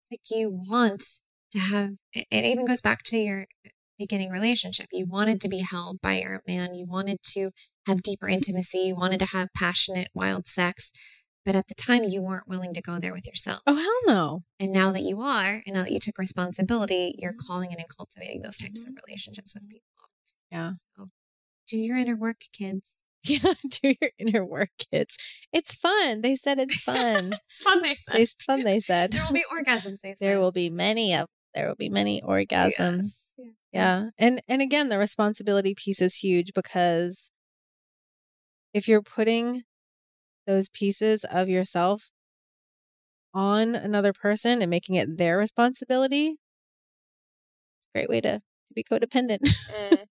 It's 0.00 0.10
like 0.10 0.38
you 0.38 0.50
want 0.50 1.20
to 1.50 1.58
have, 1.58 1.94
it 2.14 2.44
even 2.44 2.64
goes 2.64 2.80
back 2.80 3.02
to 3.04 3.18
your 3.18 3.46
uh, 3.66 3.70
beginning 3.98 4.30
relationship. 4.30 4.86
You 4.92 5.04
wanted 5.06 5.40
to 5.40 5.48
be 5.48 5.64
held 5.68 6.00
by 6.00 6.20
your 6.20 6.42
man. 6.46 6.74
You 6.74 6.86
wanted 6.86 7.18
to 7.30 7.50
have 7.86 8.02
deeper 8.02 8.28
intimacy. 8.28 8.78
You 8.78 8.94
wanted 8.94 9.18
to 9.20 9.26
have 9.26 9.48
passionate, 9.56 10.08
wild 10.14 10.46
sex. 10.46 10.92
But 11.44 11.56
at 11.56 11.68
the 11.68 11.74
time, 11.74 12.04
you 12.04 12.22
weren't 12.22 12.48
willing 12.48 12.74
to 12.74 12.80
go 12.80 12.98
there 12.98 13.12
with 13.12 13.26
yourself. 13.26 13.60
oh 13.66 13.76
hell 13.76 14.14
no 14.14 14.42
And 14.58 14.72
now 14.72 14.92
that 14.92 15.02
you 15.02 15.22
are, 15.22 15.62
and 15.66 15.74
now 15.74 15.82
that 15.82 15.92
you 15.92 16.00
took 16.00 16.18
responsibility, 16.18 17.14
you're 17.18 17.34
calling 17.34 17.72
in 17.72 17.78
and 17.78 17.88
cultivating 17.88 18.42
those 18.42 18.58
types 18.58 18.82
of 18.82 18.90
mm-hmm. 18.90 19.04
relationships 19.06 19.54
with 19.54 19.68
people. 19.68 19.86
yeah 20.50 20.72
So 20.72 21.10
do 21.68 21.78
your 21.78 21.96
inner 21.96 22.16
work, 22.16 22.42
kids. 22.52 23.04
yeah 23.44 23.54
do 23.68 23.94
your 24.00 24.10
inner 24.18 24.44
work 24.44 24.70
kids 24.92 25.16
it's 25.52 25.74
fun 25.74 26.20
they 26.22 26.36
said 26.36 26.58
it's 26.58 26.76
fun 26.82 27.32
It's 27.48 27.60
fun, 27.62 27.82
they 27.82 27.94
said. 27.94 28.20
it's 28.20 28.44
fun 28.44 28.64
they 28.64 28.80
said 28.80 29.12
There 29.12 29.24
will 29.26 29.34
be 29.34 29.44
orgasms, 29.52 30.00
they 30.00 30.10
said. 30.16 30.18
there 30.20 30.40
will 30.40 30.52
be 30.52 30.70
many 30.70 31.14
of 31.14 31.26
there 31.54 31.68
will 31.68 31.74
be 31.76 31.88
many 31.88 32.20
orgasms 32.22 32.78
Yes. 32.78 33.32
yeah 33.38 33.50
Yes. 33.72 34.12
and 34.18 34.42
and 34.48 34.62
again 34.62 34.88
the 34.88 34.98
responsibility 34.98 35.74
piece 35.74 36.00
is 36.02 36.16
huge 36.16 36.52
because 36.54 37.30
if 38.74 38.86
you're 38.88 39.02
putting 39.02 39.62
those 40.46 40.68
pieces 40.68 41.24
of 41.24 41.48
yourself 41.48 42.10
on 43.34 43.74
another 43.74 44.12
person 44.12 44.62
and 44.62 44.70
making 44.70 44.94
it 44.94 45.18
their 45.18 45.36
responsibility 45.38 46.36
it's 47.78 47.86
a 47.94 47.98
great 47.98 48.08
way 48.08 48.20
to, 48.20 48.38
to 48.38 48.74
be 48.74 48.84
codependent 48.84 49.40
Mhm. 49.70 50.06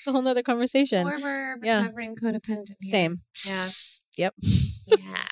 It's 0.00 0.06
a 0.08 0.12
whole 0.12 0.22
nother 0.22 0.42
conversation 0.42 1.06
Former 1.08 1.56
Yeah. 1.62 1.80
recovering 1.82 2.16
codependent. 2.16 2.76
here. 2.80 2.90
same 2.90 3.20
Yeah. 3.46 3.68
yep 4.16 4.34
Yeah. 4.86 5.26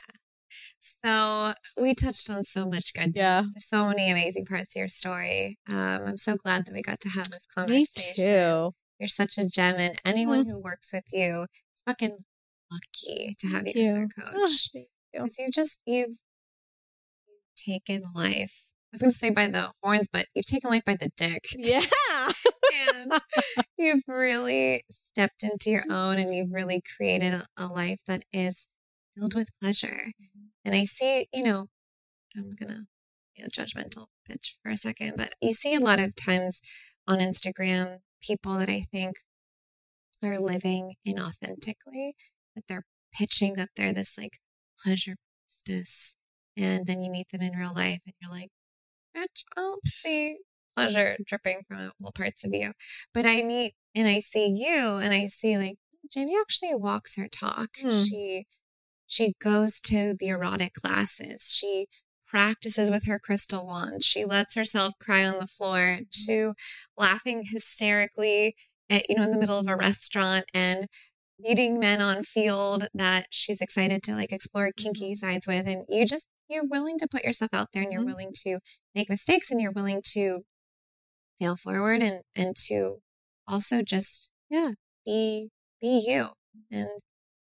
So 0.80 1.52
we 1.80 1.94
touched 1.94 2.28
on 2.30 2.42
so 2.42 2.66
much 2.66 2.92
goodness. 2.94 3.16
Yeah. 3.16 3.42
There's 3.42 3.68
so 3.68 3.86
many 3.88 4.10
amazing 4.10 4.46
parts 4.46 4.72
to 4.72 4.80
your 4.80 4.88
story. 4.88 5.58
Um, 5.68 6.02
I'm 6.06 6.16
so 6.18 6.36
glad 6.36 6.66
that 6.66 6.74
we 6.74 6.82
got 6.82 7.00
to 7.00 7.08
have 7.10 7.30
this 7.30 7.46
conversation. 7.46 8.02
me 8.24 8.26
too 8.26 8.74
You're 8.98 9.08
such 9.08 9.38
a 9.38 9.46
gem, 9.48 9.76
and 9.78 10.00
anyone 10.04 10.44
who 10.46 10.60
works 10.60 10.92
with 10.92 11.04
you 11.12 11.42
is 11.74 11.82
fucking 11.86 12.18
lucky 12.70 13.34
to 13.38 13.46
have 13.48 13.66
you, 13.66 13.74
Thank 13.74 13.86
as 13.86 13.88
their 13.88 14.02
you. 14.02 14.08
Oh, 14.18 14.32
coach. 14.46 14.70
you. 14.74 14.84
Because 15.12 15.38
you 15.38 15.50
just 15.52 15.80
you've 15.86 16.16
taken 17.56 18.02
life. 18.14 18.70
I 18.70 18.88
was 18.92 19.00
going 19.02 19.10
to 19.10 19.16
say 19.16 19.30
by 19.30 19.46
the 19.48 19.70
horns, 19.82 20.08
but 20.12 20.26
you've 20.34 20.46
taken 20.46 20.70
life 20.70 20.84
by 20.84 20.94
the 20.96 21.10
dick. 21.16 21.44
yeah 21.56 21.82
and 22.88 23.20
you've 23.78 24.02
really 24.06 24.84
stepped 24.90 25.42
into 25.42 25.70
your 25.70 25.84
own 25.90 26.18
and 26.18 26.34
you've 26.34 26.52
really 26.52 26.82
created 26.96 27.34
a, 27.34 27.46
a 27.56 27.66
life 27.66 28.00
that 28.06 28.24
is 28.32 28.68
filled 29.14 29.34
with 29.34 29.50
pleasure. 29.60 30.12
Mm-hmm. 30.20 30.46
And 30.64 30.74
I 30.74 30.84
see, 30.84 31.28
you 31.32 31.42
know, 31.42 31.68
I'm 32.36 32.54
gonna 32.54 32.86
be 33.36 33.42
a 33.42 33.48
judgmental 33.48 34.06
bitch 34.28 34.56
for 34.62 34.70
a 34.70 34.76
second, 34.76 35.14
but 35.16 35.34
you 35.40 35.54
see 35.54 35.74
a 35.74 35.80
lot 35.80 36.00
of 36.00 36.14
times 36.14 36.60
on 37.06 37.18
Instagram 37.18 37.98
people 38.22 38.58
that 38.58 38.68
I 38.68 38.84
think 38.92 39.16
are 40.22 40.38
living 40.38 40.94
inauthentically, 41.06 42.12
that 42.54 42.64
they're 42.68 42.84
pitching 43.14 43.54
that 43.54 43.70
they're 43.76 43.92
this 43.92 44.18
like 44.18 44.38
pleasure 44.82 45.16
priestess. 45.44 46.16
And 46.56 46.86
then 46.86 47.02
you 47.02 47.10
meet 47.10 47.28
them 47.30 47.42
in 47.42 47.56
real 47.56 47.72
life 47.74 48.00
and 48.04 48.14
you're 48.20 48.30
like, 48.30 48.50
bitch, 49.16 49.44
I 49.56 49.60
don't 49.60 49.86
see 49.86 50.38
pleasure 50.84 51.16
dripping 51.24 51.62
from 51.68 51.92
all 52.04 52.12
parts 52.12 52.44
of 52.44 52.52
you. 52.52 52.72
But 53.14 53.26
I 53.26 53.42
meet 53.42 53.74
and 53.94 54.06
I 54.08 54.20
see 54.20 54.52
you 54.54 54.96
and 54.96 55.12
I 55.12 55.26
see 55.26 55.56
like 55.58 55.76
Jaime 56.14 56.36
actually 56.40 56.74
walks 56.74 57.16
her 57.16 57.28
talk. 57.28 57.70
Hmm. 57.80 57.90
She 57.90 58.46
she 59.06 59.34
goes 59.40 59.80
to 59.82 60.14
the 60.18 60.28
erotic 60.28 60.74
classes. 60.74 61.50
She 61.54 61.86
practices 62.26 62.90
with 62.90 63.06
her 63.06 63.18
crystal 63.18 63.66
wand. 63.66 64.04
She 64.04 64.24
lets 64.26 64.54
herself 64.54 64.92
cry 65.00 65.24
on 65.24 65.38
the 65.38 65.46
floor 65.46 66.00
to 66.26 66.52
laughing 66.96 67.44
hysterically 67.50 68.54
at, 68.90 69.08
you 69.08 69.16
know, 69.16 69.22
in 69.22 69.30
the 69.30 69.38
middle 69.38 69.58
of 69.58 69.66
a 69.66 69.76
restaurant 69.76 70.44
and 70.52 70.88
meeting 71.38 71.78
men 71.78 72.02
on 72.02 72.22
field 72.22 72.88
that 72.92 73.28
she's 73.30 73.60
excited 73.62 74.02
to 74.02 74.14
like 74.14 74.30
explore 74.32 74.70
kinky 74.76 75.14
sides 75.14 75.46
with. 75.46 75.66
And 75.66 75.84
you 75.88 76.04
just, 76.04 76.28
you're 76.50 76.66
willing 76.66 76.98
to 76.98 77.08
put 77.10 77.24
yourself 77.24 77.50
out 77.54 77.68
there 77.72 77.82
and 77.82 77.92
you're 77.92 78.02
Mhm. 78.02 78.06
willing 78.06 78.32
to 78.42 78.58
make 78.94 79.08
mistakes 79.08 79.50
and 79.50 79.60
you're 79.60 79.72
willing 79.72 80.02
to 80.12 80.40
fail 81.38 81.56
forward 81.56 82.02
and, 82.02 82.22
and 82.36 82.56
to 82.68 82.98
also 83.46 83.82
just, 83.82 84.30
yeah, 84.50 84.72
be, 85.04 85.48
be 85.80 86.04
you. 86.06 86.28
And 86.70 86.88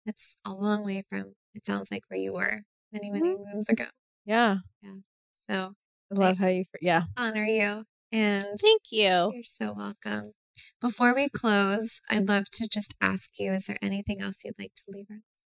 that's 0.06 0.36
a 0.46 0.52
long 0.52 0.84
way 0.84 1.04
from, 1.10 1.34
it 1.54 1.66
sounds 1.66 1.92
like 1.92 2.04
where 2.10 2.20
you 2.20 2.34
were 2.34 2.64
many, 2.92 3.10
many 3.10 3.36
moons 3.38 3.70
ago. 3.70 3.86
yeah 4.26 4.58
yeah 4.82 4.96
So 5.34 5.74
i 6.12 6.16
love 6.16 6.38
how 6.38 6.48
you 6.48 6.66
yeah 6.82 7.04
honor 7.18 7.46
you 7.46 7.84
and 8.12 8.46
thank 8.62 8.82
you 8.92 9.32
you're 9.34 9.44
so 9.44 9.74
welcome. 9.74 10.34
Before 10.80 11.16
we 11.16 11.30
close, 11.30 12.00
I'd 12.12 12.28
love 12.30 12.46
to 12.52 12.68
just 12.72 12.96
ask 13.02 13.40
you, 13.40 13.52
is 13.54 13.66
there 13.66 13.78
anything 13.82 14.22
else 14.22 14.44
you'd 14.46 14.60
like 14.60 14.74
to 14.76 14.84
leave 14.88 15.08
us? 15.10 15.44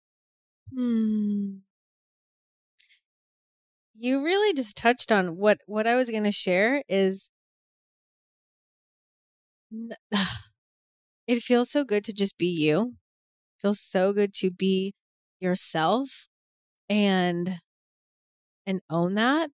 Hmm. 0.75 1.57
You 3.97 4.23
really 4.23 4.53
just 4.53 4.77
touched 4.77 5.11
on 5.11 5.37
what 5.37 5.59
what 5.65 5.87
I 5.87 5.95
was 5.95 6.09
going 6.09 6.23
to 6.23 6.31
share 6.31 6.83
is 6.87 7.29
it 11.27 11.39
feels 11.39 11.69
so 11.69 11.83
good 11.83 12.03
to 12.05 12.13
just 12.13 12.37
be 12.37 12.47
you. 12.47 12.93
It 13.57 13.61
feels 13.61 13.79
so 13.79 14.13
good 14.13 14.33
to 14.35 14.51
be 14.51 14.93
yourself 15.39 16.27
and 16.89 17.59
and 18.65 18.81
own 18.89 19.15
that. 19.15 19.49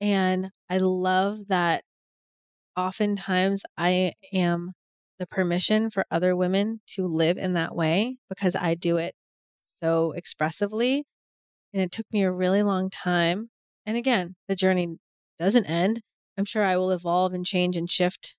And 0.00 0.50
I 0.70 0.78
love 0.78 1.48
that 1.48 1.82
oftentimes 2.76 3.62
I 3.76 4.12
am 4.32 4.72
the 5.18 5.26
permission 5.26 5.90
for 5.90 6.06
other 6.10 6.36
women 6.36 6.80
to 6.86 7.06
live 7.06 7.36
in 7.36 7.52
that 7.54 7.74
way 7.74 8.18
because 8.28 8.54
I 8.54 8.74
do 8.74 8.96
it 8.96 9.14
so 9.58 10.12
expressively. 10.12 11.04
And 11.74 11.82
it 11.82 11.92
took 11.92 12.06
me 12.12 12.22
a 12.22 12.32
really 12.32 12.62
long 12.62 12.88
time. 12.88 13.50
And 13.84 13.96
again, 13.96 14.36
the 14.46 14.54
journey 14.54 14.96
doesn't 15.38 15.66
end. 15.66 16.00
I'm 16.38 16.44
sure 16.44 16.64
I 16.64 16.76
will 16.76 16.92
evolve 16.92 17.34
and 17.34 17.44
change 17.44 17.76
and 17.76 17.90
shift 17.90 18.36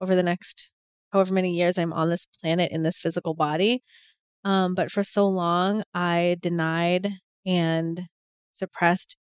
over 0.00 0.14
the 0.14 0.22
next 0.22 0.70
however 1.12 1.34
many 1.34 1.52
years 1.52 1.78
I'm 1.78 1.92
on 1.92 2.10
this 2.10 2.26
planet 2.40 2.70
in 2.72 2.82
this 2.82 3.00
physical 3.00 3.34
body. 3.34 3.82
Um, 4.44 4.74
but 4.74 4.90
for 4.90 5.02
so 5.02 5.28
long, 5.28 5.82
I 5.92 6.36
denied 6.40 7.14
and 7.44 8.06
suppressed 8.52 9.16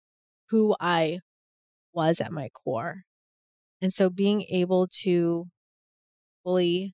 who 0.49 0.75
I 0.79 1.19
was 1.93 2.21
at 2.21 2.31
my 2.31 2.49
core. 2.49 3.03
And 3.81 3.91
so 3.93 4.09
being 4.09 4.43
able 4.51 4.87
to 5.01 5.47
fully 6.43 6.93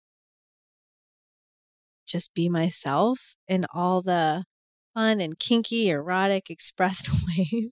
just 2.07 2.33
be 2.33 2.49
myself 2.49 3.35
in 3.47 3.65
all 3.73 4.01
the 4.01 4.45
fun 4.93 5.19
and 5.21 5.37
kinky, 5.37 5.89
erotic, 5.89 6.49
expressed 6.49 7.09
ways. 7.37 7.69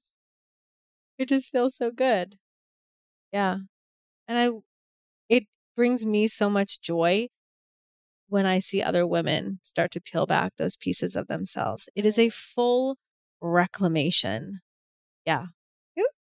It 1.18 1.30
just 1.30 1.52
feels 1.52 1.76
so 1.76 1.92
good. 1.92 2.36
Yeah. 3.32 3.58
And 4.28 4.38
I, 4.38 4.50
it 5.30 5.46
brings 5.76 6.06
me 6.06 6.28
so 6.28 6.50
much 6.50 6.82
joy 6.82 7.28
when 8.28 8.46
I 8.46 8.60
see 8.60 8.82
other 8.82 9.06
women 9.06 9.60
start 9.64 9.92
to 9.92 10.02
peel 10.02 10.26
back 10.26 10.54
those 10.58 10.76
pieces 10.76 11.16
of 11.16 11.28
themselves. 11.28 11.90
It 11.96 12.06
is 12.06 12.18
a 12.18 12.30
full 12.30 12.98
reclamation. 13.42 14.62
Yeah. 15.26 15.48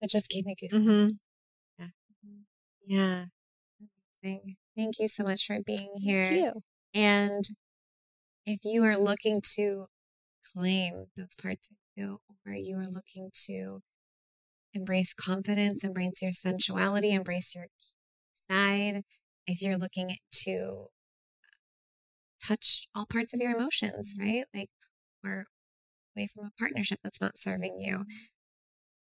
It 0.03 0.09
just 0.09 0.31
gave 0.31 0.45
me 0.47 0.55
goosebumps. 0.55 0.83
Mhm. 0.83 1.19
Yeah. 1.77 1.87
Yeah. 2.87 3.25
Amazing. 4.23 4.57
Thank 4.75 4.99
you 4.99 5.07
so 5.07 5.23
much 5.23 5.45
for 5.45 5.61
being 5.61 5.91
here. 6.01 6.29
Thank 6.29 6.55
you. 6.55 6.63
And 6.95 7.43
if 8.47 8.61
you 8.63 8.83
are 8.83 8.97
looking 8.97 9.41
to 9.57 9.85
claim 10.53 11.05
those 11.15 11.35
parts 11.35 11.69
of 11.69 11.77
you, 11.95 12.19
or 12.45 12.53
you 12.53 12.77
are 12.77 12.87
looking 12.87 13.29
to 13.45 13.81
embrace 14.73 15.13
confidence, 15.13 15.83
embrace 15.83 16.21
your 16.23 16.31
sensuality, 16.31 17.11
embrace 17.11 17.53
your 17.53 17.67
side, 18.33 19.03
if 19.47 19.61
you're 19.61 19.77
looking 19.77 20.15
to 20.45 20.87
touch 22.45 22.87
all 22.95 23.05
parts 23.05 23.33
of 23.33 23.39
your 23.39 23.55
emotions, 23.55 24.15
right? 24.19 24.43
Like, 24.53 24.69
or 25.23 25.45
away 26.15 26.27
from 26.27 26.45
a 26.45 26.51
partnership 26.59 26.99
that's 27.03 27.21
not 27.21 27.37
serving 27.37 27.77
you, 27.79 28.05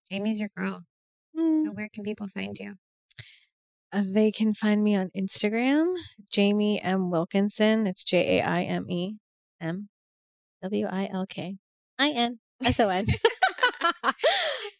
Jaime's 0.09 0.39
your 0.39 0.49
girl. 0.55 0.83
So, 1.35 1.71
where 1.73 1.89
can 1.93 2.03
people 2.03 2.27
find 2.27 2.57
you? 2.57 2.75
Uh, 3.91 4.03
They 4.09 4.31
can 4.31 4.53
find 4.53 4.83
me 4.83 4.95
on 4.95 5.09
Instagram, 5.17 5.93
Jaime 6.33 6.81
M. 6.81 7.11
Wilkinson. 7.11 7.87
It's 7.87 8.03
J 8.05 8.39
A 8.39 8.41
I 8.43 8.61
M 8.63 8.89
E 8.89 9.15
M 9.59 9.89
W 10.63 10.87
I 10.89 11.09
L 11.11 11.25
K 11.27 11.57
I 11.99 12.09
N 12.11 12.39
S 12.63 12.79
O 12.79 12.87
N. 12.89 13.05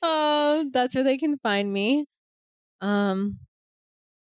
oh, 0.02 0.66
that's 0.74 0.96
where 0.96 1.04
they 1.04 1.18
can 1.18 1.38
find 1.40 1.74
me. 1.74 2.06
Um, 2.82 3.40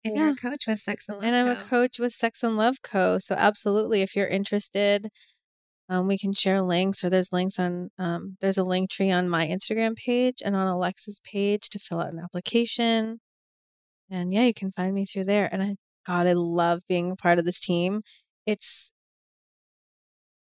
And 0.05 0.17
Yeah. 0.17 0.23
you're 0.25 0.33
a 0.33 0.37
coach 0.37 0.67
with 0.67 0.81
Sex 0.81 1.09
and 1.09 1.19
Love. 1.19 1.25
and 1.25 1.35
I'm 1.37 1.49
a 1.57 1.65
coach 1.65 1.99
with 1.99 2.13
Sex 2.13 2.43
and 2.43 2.57
Love 2.57 2.83
Co. 2.83 3.19
So 3.19 3.35
absolutely, 3.37 4.03
if 4.03 4.17
you're 4.17 4.27
interested, 4.27 5.09
um, 5.89 6.07
we 6.09 6.19
can 6.19 6.33
share 6.33 6.63
links, 6.63 7.05
or 7.05 7.11
there's 7.11 7.33
links 7.33 7.59
on 7.59 7.91
um, 7.99 8.37
there's 8.41 8.59
a 8.59 8.65
link 8.65 8.91
tree 8.91 9.11
on 9.11 9.29
my 9.29 9.47
Instagram 9.47 9.95
page 9.97 10.43
and 10.45 10.57
on 10.57 10.67
Alexa's 10.67 11.21
page 11.21 11.69
to 11.71 11.79
fill 11.79 12.01
out 12.01 12.13
an 12.13 12.19
application. 12.19 13.21
And 14.11 14.33
yeah, 14.33 14.45
you 14.45 14.55
can 14.55 14.71
find 14.73 14.95
me 14.95 15.07
through 15.07 15.25
there. 15.25 15.49
And 15.53 15.63
I, 15.63 15.77
God, 16.07 16.27
I 16.27 16.33
love 16.35 16.83
being 16.89 17.11
a 17.11 17.17
part 17.17 17.39
of 17.39 17.45
this 17.45 17.61
team. 17.61 18.03
It's, 18.47 18.93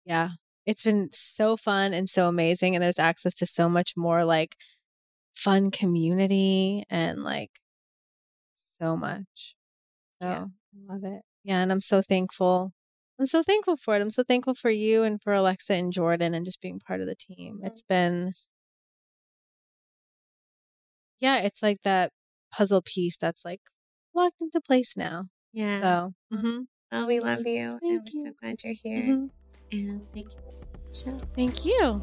yeah, 0.05 0.29
it's 0.65 0.83
been 0.83 1.09
so 1.13 1.55
fun 1.57 1.93
and 1.93 2.09
so 2.09 2.27
amazing. 2.27 2.75
And 2.75 2.83
there's 2.83 2.99
access 2.99 3.33
to 3.35 3.45
so 3.45 3.69
much 3.69 3.93
more 3.95 4.25
like 4.25 4.55
fun 5.35 5.71
community 5.71 6.83
and 6.89 7.23
like 7.23 7.51
so 8.83 8.97
much. 8.97 9.55
So 10.21 10.29
Yeah. 10.29 10.45
I 10.89 10.93
love 10.93 11.03
it. 11.03 11.21
Yeah. 11.43 11.61
And 11.61 11.71
I'm 11.71 11.79
so 11.79 12.01
thankful. 12.01 12.73
I'm 13.19 13.25
so 13.25 13.43
thankful 13.43 13.77
for 13.77 13.95
it. 13.95 14.01
I'm 14.01 14.09
so 14.11 14.23
thankful 14.23 14.55
for 14.55 14.69
you 14.71 15.03
and 15.03 15.21
for 15.21 15.33
Alexa 15.33 15.73
and 15.73 15.93
Jordan 15.93 16.33
and 16.33 16.45
just 16.45 16.61
being 16.61 16.79
part 16.79 16.99
of 17.01 17.07
the 17.07 17.15
team. 17.15 17.59
Mhm. 17.61 17.67
It's 17.67 17.81
been, 17.81 18.33
yeah, 21.19 21.37
it's 21.37 21.61
like 21.61 21.81
that 21.83 22.11
puzzle 22.51 22.81
piece 22.81 23.17
that's 23.17 23.45
like 23.45 23.61
locked 24.15 24.41
into 24.41 24.59
place 24.61 24.95
now. 24.97 25.25
Yeah. 25.53 25.79
So, 25.81 26.13
mm-hmm. 26.37 26.59
well, 26.91 27.07
we 27.07 27.19
love 27.19 27.45
you. 27.45 27.79
and 27.81 27.81
Thank 27.81 28.01
we're 28.13 28.25
so 28.25 28.33
glad 28.39 28.55
you're 28.63 28.73
here. 28.83 29.03
Mhm. 29.15 29.29
And 29.71 30.13
thank 30.13 30.33
you 30.33 30.41
show. 30.91 31.17
thank 31.35 31.65
you. 31.65 32.01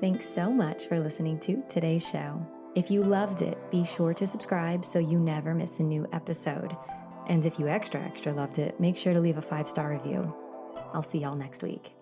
Thanks 0.00 0.26
so 0.28 0.50
much 0.50 0.86
for 0.86 0.98
listening 1.00 1.38
to 1.40 1.62
today's 1.68 2.06
show. 2.06 2.46
If 2.74 2.90
you 2.90 3.04
loved 3.04 3.40
it, 3.40 3.56
be 3.70 3.84
sure 3.84 4.12
to 4.14 4.26
subscribe 4.26 4.84
so 4.84 4.98
you 4.98 5.18
never 5.18 5.54
miss 5.54 5.78
a 5.78 5.84
new 5.84 6.08
episode. 6.12 6.76
And 7.28 7.46
if 7.46 7.58
you 7.58 7.68
extra, 7.68 8.00
extra 8.00 8.32
loved 8.32 8.58
it, 8.58 8.80
make 8.80 8.96
sure 8.96 9.14
to 9.14 9.20
leave 9.20 9.38
a 9.38 9.42
five 9.42 9.68
star 9.68 9.90
review. 9.90 10.34
I'll 10.92 11.02
see 11.02 11.18
y'all 11.18 11.36
next 11.36 11.62
week. 11.62 11.92